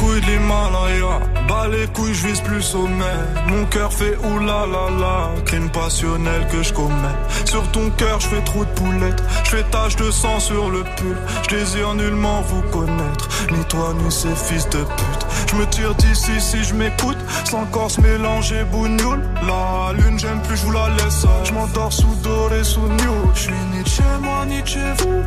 De 0.01 0.27
l'Himalaya, 0.27 1.21
bas 1.47 1.69
les 1.69 1.87
couilles, 1.89 2.15
je 2.15 2.27
vise 2.27 2.41
plus 2.41 2.63
sommet. 2.63 3.05
Mon 3.49 3.65
cœur 3.67 3.93
fait 3.93 4.17
oulala, 4.19 5.31
crime 5.45 5.71
passionnel 5.71 6.47
que 6.51 6.63
je 6.63 6.73
commets. 6.73 7.19
Sur 7.45 7.71
ton 7.71 7.91
cœur, 7.91 8.19
je 8.21 8.29
fais 8.29 8.43
trop 8.43 8.65
de 8.65 8.71
poulettes, 8.71 9.23
je 9.45 9.51
fais 9.51 9.63
tache 9.65 9.97
de 9.97 10.11
sang 10.11 10.41
sur 10.41 10.71
le 10.71 10.83
pull. 10.97 11.17
Je 11.45 11.57
désire 11.57 11.95
nullement 11.95 12.43
vous 12.43 12.63
connaître, 12.71 13.29
ni 13.53 13.65
toi 13.65 13.95
ni 14.03 14.11
ces 14.11 14.35
fils 14.35 14.69
de 14.71 14.79
pute. 14.79 15.20
Je 15.51 15.57
me 15.57 15.67
tire 15.67 15.95
d'ici 15.97 16.41
si 16.41 16.63
je 16.63 16.75
m'écoute, 16.75 17.19
sans 17.45 17.65
corps 17.67 17.91
se 17.91 18.01
mélanger 18.01 18.63
bougnoule. 18.71 19.21
La 19.43 19.93
lune, 19.93 20.17
j'aime 20.17 20.41
plus, 20.43 20.57
je 20.57 20.67
vous 20.67 20.71
la 20.71 20.89
laisse. 20.91 21.27
Je 21.43 21.53
m'endors 21.53 21.93
sous 21.93 22.15
doré, 22.23 22.63
sous 22.63 22.87
new. 22.87 23.31
Je 23.35 23.41
suis 23.41 23.53
ni 23.75 23.83
de 23.83 23.89
chez 23.89 24.03
moi, 24.23 24.47
ni 24.47 24.63
de 24.63 24.67
chez 24.69 24.93
vous. 24.99 25.23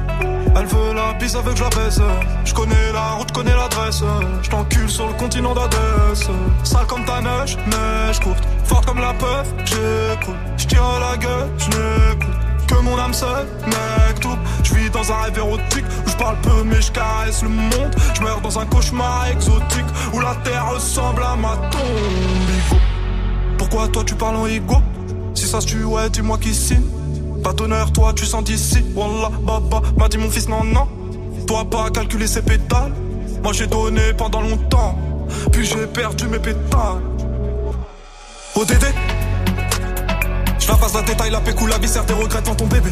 Elle 0.56 0.66
veut 0.66 0.94
la 0.94 1.14
bise 1.14 1.36
avec 1.36 1.58
je 1.58 1.64
la 1.64 1.70
baise. 1.70 2.02
Je 2.46 2.54
connais 2.54 2.94
la 2.94 3.12
route, 3.12 3.32
connais 3.34 3.56
l'adresse. 3.56 4.02
Je 4.42 4.50
t'encule 4.50 4.90
sur 4.90 5.08
le 5.08 5.14
continent 5.14 5.54
d'Adès. 5.54 6.32
Sale 6.64 6.88
comme 6.88 7.04
ta 7.04 7.20
neige, 7.20 7.58
neige 7.68 8.20
courte. 8.22 8.44
Forte 8.64 8.86
comme 8.86 9.00
la 9.00 9.14
peur, 9.14 9.44
j'écoute. 9.66 10.36
Je 10.56 10.68
tire 10.68 11.00
la 11.02 11.18
gueule, 11.18 11.50
je. 11.58 12.14
Que 12.66 12.76
mon 12.76 12.98
âme 12.98 13.14
seule, 13.14 13.48
mec, 13.66 14.22
tout. 14.22 14.38
Je 14.64 14.74
vis 14.74 14.90
dans 14.90 15.12
un 15.12 15.24
rêve 15.24 15.38
érotique 15.38 15.84
je 16.14 16.18
parle 16.18 16.38
peu 16.42 16.64
mais 16.64 16.82
je 16.82 16.92
caresse 16.92 17.42
le 17.42 17.50
monde. 17.50 17.96
Je 18.14 18.22
meurs 18.22 18.42
dans 18.42 18.60
un 18.60 18.66
cauchemar 18.66 19.28
exotique 19.32 19.86
où 20.14 20.20
la 20.20 20.36
terre 20.44 20.70
ressemble 20.70 21.24
à 21.24 21.36
ma 21.36 21.56
tombe. 21.72 22.80
Pourquoi 23.58 23.88
toi 23.88 24.04
tu 24.06 24.16
parles 24.16 24.36
en 24.36 24.48
ego? 24.48 24.78
Si 25.34 25.48
ça 25.48 25.62
se 25.62 25.68
tue, 25.68 25.84
ouais, 25.84 26.10
dis-moi 26.10 26.38
qui 26.38 26.54
signe. 26.54 26.86
Pas 27.44 27.54
d'honneur, 27.54 27.92
toi 27.92 28.14
tu 28.14 28.26
sens 28.26 28.44
d'ici. 28.44 28.86
Wallah, 28.96 29.32
baba, 29.42 29.82
m'a 29.98 30.08
dit 30.08 30.18
mon 30.18 30.30
fils, 30.30 30.48
non, 30.48 30.64
non. 30.64 30.88
Toi 31.48 31.66
pas 31.70 31.90
calculer 31.90 32.28
ses 32.28 32.42
pétales. 32.42 32.94
Moi 33.44 33.52
j'ai 33.54 33.68
donné 33.68 34.14
pendant 34.18 34.42
longtemps, 34.42 34.98
puis 35.52 35.66
j'ai 35.66 35.88
perdu 35.88 36.28
mes 36.28 36.40
pétales. 36.40 37.02
ODD, 38.56 38.86
je 40.60 40.68
la 40.68 40.76
passe 40.76 40.94
la 40.94 41.02
détail, 41.02 41.32
la 41.32 41.42
pécou, 41.42 41.66
la 41.66 41.78
viscère, 41.80 42.06
tes 42.06 42.14
regrets 42.14 42.42
devant 42.42 42.56
ton 42.56 42.68
bébé. 42.68 42.92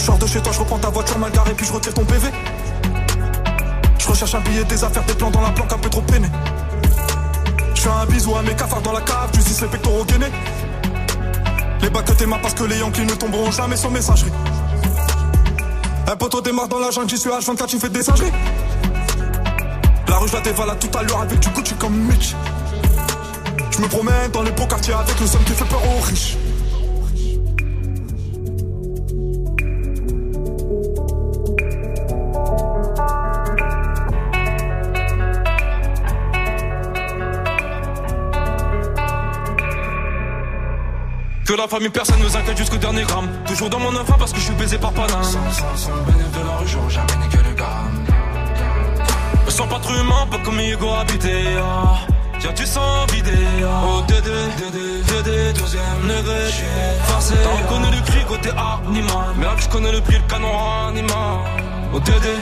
Je 0.00 0.06
sors 0.06 0.16
de 0.16 0.26
chez 0.26 0.40
toi, 0.40 0.50
je 0.50 0.60
reprends 0.60 0.78
ta 0.78 0.88
voiture 0.88 1.18
mal 1.18 1.30
garée, 1.30 1.52
puis 1.52 1.66
je 1.66 1.72
retire 1.74 1.92
ton 1.92 2.06
PV. 2.06 2.28
Je 3.98 4.08
recherche 4.08 4.34
un 4.34 4.40
billet, 4.40 4.64
des 4.64 4.82
affaires, 4.82 5.04
des 5.04 5.12
plans 5.12 5.30
dans 5.30 5.42
la 5.42 5.50
planque, 5.50 5.70
un 5.74 5.78
peu 5.78 5.90
trop 5.90 6.00
peiné. 6.00 6.26
Je 7.74 7.82
fais 7.82 7.90
un 7.90 8.06
bisou 8.06 8.34
à 8.34 8.40
mes 8.40 8.54
cafards 8.54 8.80
dans 8.80 8.92
la 8.92 9.02
cave, 9.02 9.30
du 9.32 9.42
6 9.42 9.60
les 9.60 9.68
pectoraux 9.68 10.06
gainés. 10.06 10.32
Les 11.82 11.90
bacs 11.90 12.06
que 12.06 12.12
tes 12.12 12.24
parce 12.26 12.54
que 12.54 12.64
les 12.64 12.78
Yankees 12.78 13.04
ne 13.04 13.12
tomberont 13.12 13.50
jamais 13.50 13.76
sans 13.76 13.90
messagerie. 13.90 14.32
Un 16.10 16.16
poteau 16.16 16.40
démarre 16.40 16.68
dans 16.68 16.78
la 16.78 16.90
jungle, 16.90 17.10
j'y 17.10 17.18
suis 17.18 17.28
H24, 17.28 17.66
tu 17.66 17.78
fais 17.78 17.90
des 17.90 18.02
singeries. 18.02 18.32
La 20.08 20.16
rue, 20.16 20.28
je 20.28 20.32
la 20.32 20.40
dévalade 20.40 20.78
tout 20.78 20.98
à 20.98 21.02
l'heure 21.02 21.20
avec 21.20 21.40
du 21.40 21.50
Gucci 21.50 21.74
comme 21.74 21.94
Mitch. 21.94 22.34
Je 23.70 23.82
me 23.82 23.86
promène 23.86 24.30
dans 24.30 24.42
les 24.42 24.52
beaux 24.52 24.66
quartiers 24.66 24.94
avec 24.94 25.20
le 25.20 25.26
somme 25.26 25.44
qui 25.44 25.52
fait 25.52 25.66
peur 25.66 25.82
aux 25.84 26.00
riches. 26.00 26.38
Que 41.50 41.56
la 41.56 41.66
famille, 41.66 41.88
personne 41.88 42.20
nous 42.20 42.36
inquiète 42.36 42.56
jusqu'au 42.56 42.76
dernier 42.76 43.02
gramme. 43.02 43.28
Toujours 43.44 43.68
dans 43.68 43.80
mon 43.80 43.96
enfant 43.96 44.14
parce 44.16 44.32
que 44.32 44.38
je 44.38 44.44
suis 44.44 44.54
baisé 44.54 44.78
par 44.78 44.92
Paname. 44.92 45.20
Sans, 45.24 45.50
sans, 45.50 45.76
sans 45.76 45.90
de 45.90 46.46
la 46.46 46.56
rue, 46.58 46.68
j'aurais 46.68 46.90
jamais 46.90 47.16
niqué 47.24 47.38
le 47.38 47.54
gamme. 47.56 48.06
Me 49.44 49.50
sens 49.50 49.68
pas 49.68 49.80
trop 49.80 49.94
humain, 49.94 50.28
pas 50.30 50.38
comme 50.44 50.60
Hugo 50.60 50.90
habité. 50.90 51.42
Ah. 51.60 51.98
Tiens, 52.38 52.52
tu 52.54 52.64
sens 52.64 53.10
vidé. 53.10 53.32
Ah. 53.64 53.82
Oh, 53.84 54.00
Dédé, 54.06 54.30
Dédé, 54.58 55.02
Dédé, 55.02 55.52
deuxième 55.54 55.82
degré. 56.04 56.50
J'suis 56.52 56.64
forcé. 57.02 57.34
T'en 57.42 57.74
connais 57.74 57.96
le 57.96 58.02
cri 58.02 58.24
côté 58.28 58.50
animal. 58.50 59.34
Merde, 59.36 59.58
je 59.60 59.68
connais 59.70 59.90
le 59.90 60.00
prix, 60.02 60.18
le 60.18 60.32
canon 60.32 60.86
animal. 60.86 61.40
Oh, 61.92 61.98
Dédé. 61.98 62.36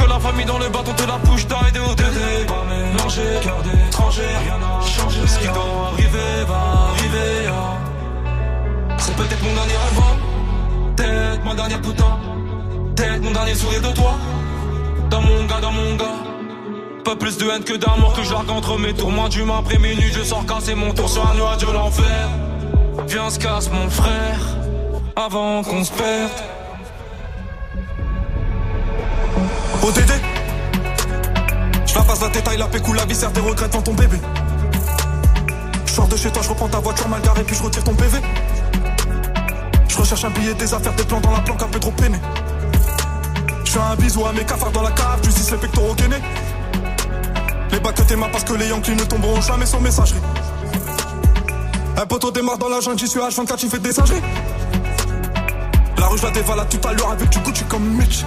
Que 0.00 0.08
la 0.08 0.18
famille 0.18 0.46
dans 0.46 0.58
le 0.58 0.68
bâton 0.68 0.92
te 0.94 1.02
la 1.02 1.18
bouche 1.18 1.46
d'aide 1.46 1.78
au 1.78 1.94
Dédé. 1.94 2.46
Pas 2.46 2.64
mélanger, 2.68 3.22
cœur 3.42 3.62
d'étranger, 3.62 4.22
rien 4.44 4.58
n'a 4.58 4.80
changé. 4.86 5.26
Ce 5.26 5.38
qui 5.38 5.46
doit 5.46 5.90
arriver 5.92 6.44
va 6.48 6.60
arriver. 6.90 7.48
ah. 7.48 7.78
C'est 8.98 9.14
peut-être 9.16 9.42
mon 9.42 9.54
dernier 9.54 9.74
hein. 9.74 10.16
peut-être 10.96 11.44
ma 11.44 11.54
dernière 11.54 11.80
putain, 11.80 12.18
peut-être 12.96 13.22
mon 13.22 13.30
dernier 13.32 13.54
sourire 13.54 13.82
de 13.82 13.92
toi. 13.94 14.12
Dans 15.10 15.20
mon 15.20 15.44
gars, 15.46 15.60
dans 15.60 15.72
mon 15.72 15.96
gars. 15.96 16.20
Pas 17.04 17.16
plus 17.16 17.36
de 17.38 17.48
haine 17.50 17.64
que 17.64 17.76
d'amour 17.76 18.12
que 18.12 18.22
je 18.22 18.34
entre 18.34 18.78
mes 18.78 18.92
tours. 18.94 19.10
Moins 19.10 19.28
d'humain 19.28 19.58
après 19.58 19.78
minuit, 19.78 20.12
je 20.12 20.22
sors 20.22 20.44
casser 20.46 20.74
mon 20.74 20.92
tour 20.92 21.08
sur 21.08 21.28
un 21.28 21.34
nuage 21.34 21.58
de 21.58 21.72
l'enfer. 21.72 22.28
Viens, 23.08 23.30
se 23.30 23.38
casse 23.38 23.70
mon 23.70 23.88
frère, 23.90 24.40
avant 25.16 25.62
qu'on 25.62 25.82
se 25.82 25.92
perde. 25.92 26.30
ODD 29.82 30.12
Je 31.86 31.94
la 31.94 32.02
passe 32.02 32.20
la 32.20 32.28
détail, 32.28 32.58
la 32.58 32.66
pécou, 32.66 32.92
la 32.92 33.04
viscère, 33.06 33.32
tes 33.32 33.40
regrets 33.40 33.68
devant 33.68 33.82
ton 33.82 33.94
bébé. 33.94 34.18
Je 35.86 35.92
sors 35.92 36.06
de 36.06 36.16
chez 36.16 36.30
toi, 36.30 36.42
je 36.42 36.48
reprends 36.50 36.68
ta 36.68 36.78
voiture 36.78 37.08
mal 37.08 37.22
garée, 37.22 37.44
puis 37.44 37.56
je 37.56 37.62
retire 37.62 37.82
ton 37.82 37.94
PV. 37.94 38.18
Je 39.88 39.96
recherche 39.96 40.24
un 40.24 40.30
billet, 40.30 40.54
des 40.54 40.74
affaires, 40.74 40.94
des 40.94 41.04
plans 41.04 41.20
dans 41.20 41.32
la 41.32 41.40
planque, 41.40 41.62
un 41.62 41.68
peu 41.68 41.78
trop 41.78 41.92
peiné. 41.92 42.18
Je 43.64 43.72
fais 43.72 43.80
un 43.80 43.96
bisou 43.96 44.26
à 44.26 44.32
mes 44.32 44.44
cafards 44.44 44.72
dans 44.72 44.82
la 44.82 44.90
cave, 44.90 45.20
du 45.22 45.30
6 45.30 45.52
les 45.52 45.56
pectoraux 45.56 45.94
gainés. 45.94 46.22
Les 47.72 47.80
bacs 47.80 47.94
que 47.94 48.02
tes 48.02 48.16
parce 48.16 48.44
que 48.44 48.52
les 48.54 48.68
Yankees 48.68 48.96
ne 48.96 49.04
tomberont 49.04 49.40
jamais 49.40 49.66
sans 49.66 49.80
messagerie. 49.80 50.20
Un 51.96 52.06
poteau 52.06 52.30
démarre 52.30 52.58
dans 52.58 52.68
la 52.68 52.80
jungle, 52.80 52.98
j'y 52.98 53.08
suis 53.08 53.20
H24, 53.20 53.56
tu 53.56 53.68
fais 53.68 53.78
des 53.78 53.92
singeries. 53.92 54.22
La 55.98 56.06
rue, 56.06 56.18
je 56.18 56.24
la 56.24 56.30
dévalade 56.30 56.68
tout 56.68 56.88
à 56.88 56.92
l'heure 56.92 57.12
avec 57.12 57.28
du 57.30 57.38
Gucci 57.40 57.64
comme 57.64 57.84
Mitch. 57.96 58.24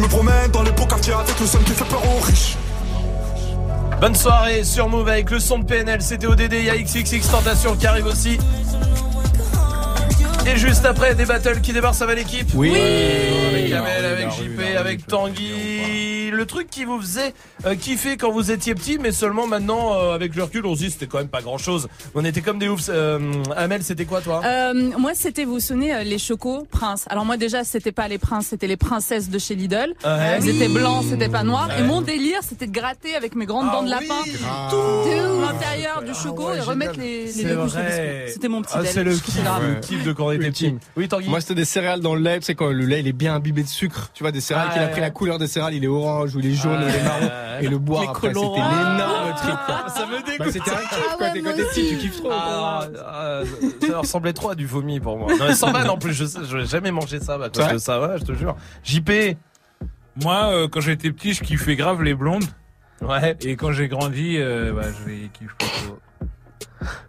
Je 0.00 0.04
me 0.06 0.08
promène 0.08 0.50
dans 0.50 0.62
les 0.62 0.70
beaux 0.70 0.86
quartiers 0.86 1.12
avec 1.12 1.38
le 1.38 1.44
son 1.44 1.58
qui 1.58 1.72
fait 1.72 1.84
peur 1.84 2.02
aux 2.02 2.20
riches. 2.20 2.56
Bonne 4.00 4.14
soirée 4.14 4.64
sur 4.64 4.88
Move 4.88 5.06
avec 5.06 5.30
le 5.30 5.38
son 5.38 5.58
de 5.58 5.64
PNL, 5.66 6.00
c'était 6.00 6.26
ODD, 6.26 6.54
il 6.54 6.64
y 6.64 6.70
a 6.70 6.78
XXX 6.78 7.20
Tentation 7.30 7.76
qui 7.76 7.86
arrive 7.86 8.06
aussi. 8.06 8.38
Et 10.46 10.56
juste 10.56 10.86
après, 10.86 11.14
des 11.14 11.26
battles 11.26 11.60
qui 11.60 11.74
débarquent, 11.74 11.96
ça 11.96 12.06
va 12.06 12.14
l'équipe 12.14 12.48
Oui. 12.54 12.70
Avec 12.70 13.72
Amel, 13.72 14.00
Oui, 14.00 14.06
avec 14.06 14.26
oui, 14.26 14.32
JP, 14.32 14.40
oui, 14.40 14.64
oui, 14.70 14.76
avec 14.76 15.06
Tanguy. 15.06 16.09
Le 16.40 16.46
truc 16.46 16.70
qui 16.70 16.84
vous 16.86 16.98
faisait 16.98 17.34
euh, 17.66 17.74
kiffer 17.74 18.16
quand 18.16 18.32
vous 18.32 18.50
étiez 18.50 18.74
petit, 18.74 18.96
mais 18.98 19.12
seulement 19.12 19.46
maintenant, 19.46 19.92
euh, 19.92 20.14
avec 20.14 20.34
le 20.34 20.44
recul, 20.44 20.64
on 20.64 20.74
se 20.74 20.78
dit 20.80 20.90
c'était 20.90 21.06
quand 21.06 21.18
même 21.18 21.28
pas 21.28 21.42
grand 21.42 21.58
chose. 21.58 21.86
On 22.14 22.24
était 22.24 22.40
comme 22.40 22.58
des 22.58 22.66
oufs. 22.66 22.86
Euh, 22.88 23.18
Amel, 23.58 23.82
c'était 23.82 24.06
quoi 24.06 24.22
toi? 24.22 24.40
Euh, 24.42 24.72
moi, 24.98 25.10
c'était, 25.12 25.44
vous 25.44 25.52
vous 25.56 25.60
souvenez, 25.60 25.94
euh, 25.94 26.02
les 26.02 26.16
chocos 26.16 26.66
Prince. 26.70 27.04
Alors 27.10 27.26
moi, 27.26 27.36
déjà, 27.36 27.62
c'était 27.62 27.92
pas 27.92 28.08
les 28.08 28.16
princes, 28.16 28.46
c'était 28.46 28.68
les 28.68 28.78
princesses 28.78 29.28
de 29.28 29.38
chez 29.38 29.54
Lidl. 29.54 29.92
Ouais. 30.02 30.38
Ils 30.40 30.44
Oui. 30.44 30.56
étaient 30.56 30.68
blancs, 30.72 31.04
c'était 31.10 31.28
pas 31.28 31.42
noir. 31.42 31.68
Ouais. 31.68 31.80
Et 31.80 31.82
mon 31.82 32.00
délire, 32.00 32.38
c'était 32.40 32.66
de 32.66 32.72
gratter 32.72 33.14
avec 33.16 33.34
mes 33.36 33.44
grandes 33.44 33.66
Ah 33.68 33.74
dents 33.74 33.82
de 33.82 33.90
lapin 33.90 34.14
oui. 34.24 34.32
tout 34.70 35.10
l'intérieur 35.42 36.02
du 36.02 36.14
choco 36.14 36.48
ouais, 36.48 36.56
et 36.56 36.60
remettre 36.60 36.98
les, 36.98 37.26
les 37.26 37.32
C'est 37.32 37.44
deux 37.44 37.56
couches 37.56 37.74
de. 37.74 38.28
C'était 38.32 38.48
mon 38.48 38.62
petit 38.62 38.72
Ah, 38.76 38.80
c'est 38.86 39.04
le 39.04 39.14
kiff, 39.14 40.04
de 40.04 40.12
quand 40.14 40.28
on 40.28 40.32
était 40.32 40.50
petit. 40.50 40.74
Oui, 40.96 41.06
Tanguy. 41.06 41.28
Moi, 41.28 41.42
c'était 41.42 41.54
des 41.54 41.66
céréales 41.66 42.00
dans 42.00 42.14
le 42.14 42.22
lait. 42.22 42.38
Tu 42.40 42.46
sais, 42.46 42.54
quand 42.54 42.68
le 42.70 42.86
lait, 42.86 43.00
il 43.00 43.08
est 43.08 43.12
bien 43.12 43.34
imbibé 43.34 43.62
de 43.62 43.68
sucre. 43.68 44.10
Tu 44.14 44.22
vois, 44.22 44.32
des 44.32 44.40
céréales 44.40 44.68
Ah, 44.70 44.72
qu'il 44.72 44.82
a 44.82 44.88
pris 44.88 45.02
la 45.02 45.10
couleur 45.10 45.38
des 45.38 45.46
céréales, 45.46 45.74
il 45.74 45.84
est 45.84 45.88
orange 45.88 46.29
ou 46.34 46.40
il 46.40 46.46
est 46.46 46.54
jaune 46.54 46.78
Ah, 46.80 46.84
ou 46.84 46.88
il 46.88 46.94
est 46.94 47.02
marron. 47.02 47.20
ouais. 47.26 47.64
Et 47.64 47.68
le 47.68 47.78
boire 47.78 48.02
Les 48.02 48.08
après, 48.08 48.28
c'était 48.28 48.40
truc. 48.40 48.54
quoi. 48.54 49.84
Ça 49.88 50.06
me 50.06 50.16
dégoûte. 50.24 50.38
Bah, 50.38 50.44
c'était 50.50 50.70
un 50.70 50.74
kiff, 50.74 51.06
Ah 51.10 51.14
quoi. 51.18 51.30
T'es 51.30 51.42
t'es 51.42 51.64
petit, 51.64 51.88
tu 51.90 51.96
kiffes 51.98 52.16
trop. 52.20 52.30
Ah, 52.32 52.80
ah, 53.06 53.40
ça 53.86 53.98
ressemblait 53.98 54.32
trop 54.32 54.50
à 54.50 54.54
du 54.54 54.66
vomi 54.66 54.98
pour 55.00 55.16
moi. 55.18 55.32
Non, 55.38 55.52
sans 55.54 55.72
vanne 55.72 55.90
en 55.90 55.98
plus, 55.98 56.12
je 56.12 56.24
sais, 56.24 56.38
je 56.48 56.56
n'ai 56.58 56.66
jamais 56.66 56.90
mangé 56.90 57.20
ça 57.20 57.34
à 57.34 57.48
cause 57.50 57.64
Ouais. 57.64 57.72
de 57.74 57.78
ça, 57.78 58.00
ouais, 58.00 58.18
je 58.18 58.24
te 58.24 58.32
jure. 58.32 58.56
JP. 58.84 59.10
Moi, 60.22 60.50
euh, 60.52 60.68
quand 60.68 60.80
j'étais 60.80 61.10
petit, 61.12 61.34
je 61.34 61.42
kiffais 61.42 61.76
grave 61.76 62.02
les 62.02 62.14
blondes. 62.14 62.44
Ouais. 63.02 63.36
Et 63.42 63.56
quand 63.56 63.72
j'ai 63.72 63.88
grandi, 63.88 64.36
euh, 64.38 64.72
bah, 64.72 64.82
je 65.04 65.10
les 65.10 65.28
kiffe 65.32 65.54
pas 65.58 65.66
trop. 65.66 65.98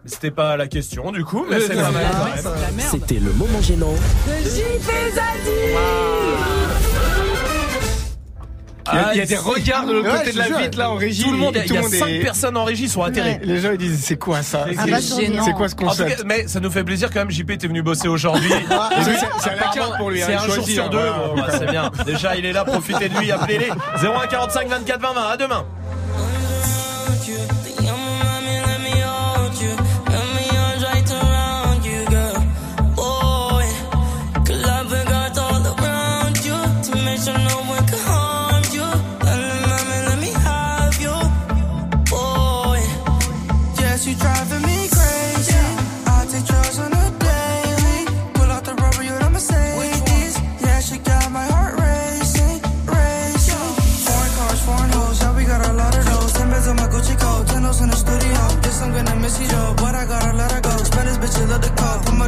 C'était 0.05 0.31
pas 0.31 0.57
la 0.57 0.67
question 0.67 1.11
du 1.13 1.23
coup, 1.23 1.45
mais 1.49 1.55
Euh, 1.55 1.61
c'est 1.65 1.75
pas 1.75 1.91
mal. 1.91 2.05
C'était 2.79 3.19
le 3.19 3.31
moment 3.33 3.61
gênant. 3.61 3.93
Il 8.91 8.95
y 8.95 8.97
a- 8.97 9.13
il 9.13 9.17
y 9.17 9.19
a 9.19 9.23
Ah, 9.23 9.25
des 9.25 9.37
regards 9.37 9.85
de 9.85 9.93
l'autre 9.93 10.11
Ouais, 10.11 10.17
côté 10.19 10.31
de 10.33 10.37
la 10.37 10.45
vitre, 10.49 10.77
là, 10.77 10.89
en 10.91 10.95
régie, 10.95 11.23
Tout 11.23 11.31
le 11.31 11.37
monde, 11.37 11.55
et 11.55 11.59
il 11.59 11.65
y 11.65 11.67
tout 11.69 11.73
a 11.73 11.77
le 11.77 11.81
monde 11.83 11.91
5 11.93 12.07
est- 12.09 12.19
personnes 12.21 12.57
en 12.57 12.63
régie 12.63 12.89
sont 12.89 13.03
atterrées. 13.03 13.39
Les 13.43 13.59
gens 13.61 13.71
ils 13.71 13.77
disent 13.77 14.03
c'est 14.03 14.17
quoi 14.17 14.41
ça 14.41 14.65
C'est- 14.67 14.75
c'est 15.01 15.11
C'est 15.43 15.53
quoi 15.53 15.67
ce 15.69 15.73
En 15.75 15.77
tout 15.77 15.85
concept 15.85 16.17
cas, 16.17 16.23
mais 16.25 16.47
ça 16.47 16.59
nous 16.59 16.71
fait 16.71 16.83
plaisir 16.83 17.09
quand 17.13 17.19
même. 17.19 17.31
JP 17.31 17.51
était 17.51 17.67
venu 17.67 17.81
bosser 17.81 18.07
aujourd'hui. 18.07 18.51
Ah, 18.71 18.89
c'est- 19.03 19.49
à 19.49 19.55
la 19.55 19.61
carte 19.73 19.97
pour 19.97 20.09
lui, 20.09 20.21
hein, 20.21 20.25
C'est 20.27 20.33
il 20.33 20.37
un 20.37 20.53
jour 20.55 20.65
sur 20.67 20.85
hein, 20.85 20.89
deux. 20.89 20.97
voilà. 20.97 21.11
Bon, 21.27 21.35
bah, 21.35 21.47
c'est 21.51 21.69
bien. 21.69 21.91
Déjà, 22.05 22.35
il 22.35 22.45
est 22.45 22.53
là. 22.53 22.63
Profitez 22.65 23.09
de 23.09 23.17
lui. 23.19 23.31
Appelez-les. 23.31 23.69
01 24.01 24.27
45 24.27 24.67
24 24.67 25.01
20 25.01 25.13
20. 25.13 25.27
À 25.29 25.37
demain. 25.37 25.65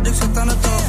Pode 0.03 0.17
sentar 0.17 0.45
no 0.45 0.53
topo. 0.57 0.82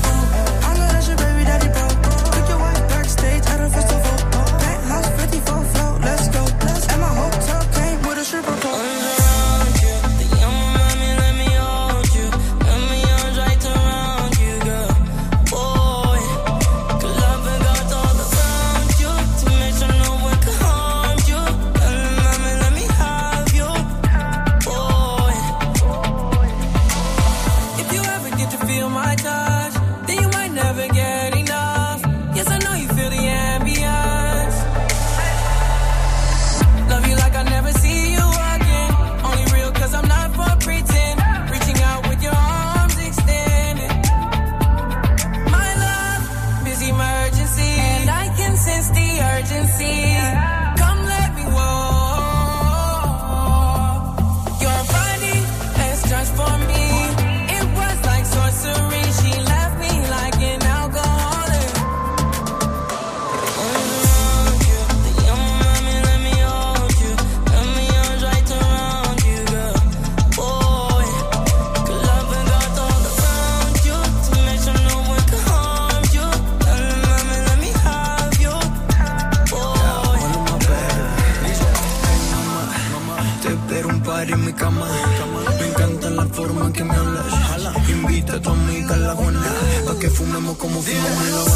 fumemos 90.14 90.56
como 90.56 90.80
fumamos. 90.80 91.53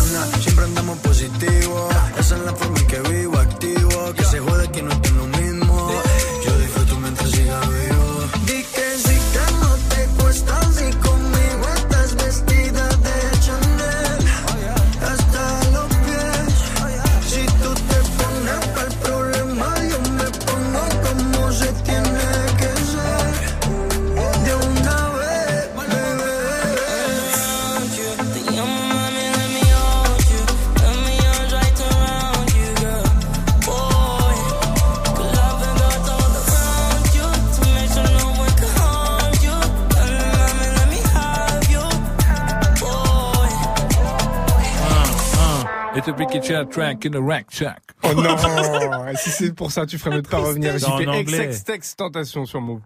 track 46.65 47.07
in 47.07 47.15
a 47.15 47.21
rack 47.21 47.51
check. 47.51 47.81
Oh 48.03 48.15
non 48.15 48.37
Si 49.17 49.31
c'est 49.31 49.53
pour 49.53 49.71
ça, 49.73 49.87
tu 49.87 49.99
ferais 49.99 50.17
mieux 50.17 50.23
de 50.23 50.29
pas 50.29 50.39
revenir. 50.39 50.79
J'ai 50.79 51.07
fait 51.25 51.43
ex, 51.43 51.69
ex, 51.69 51.97
tentation 51.97 52.47
sur 52.47 52.61
Move. 52.61 52.81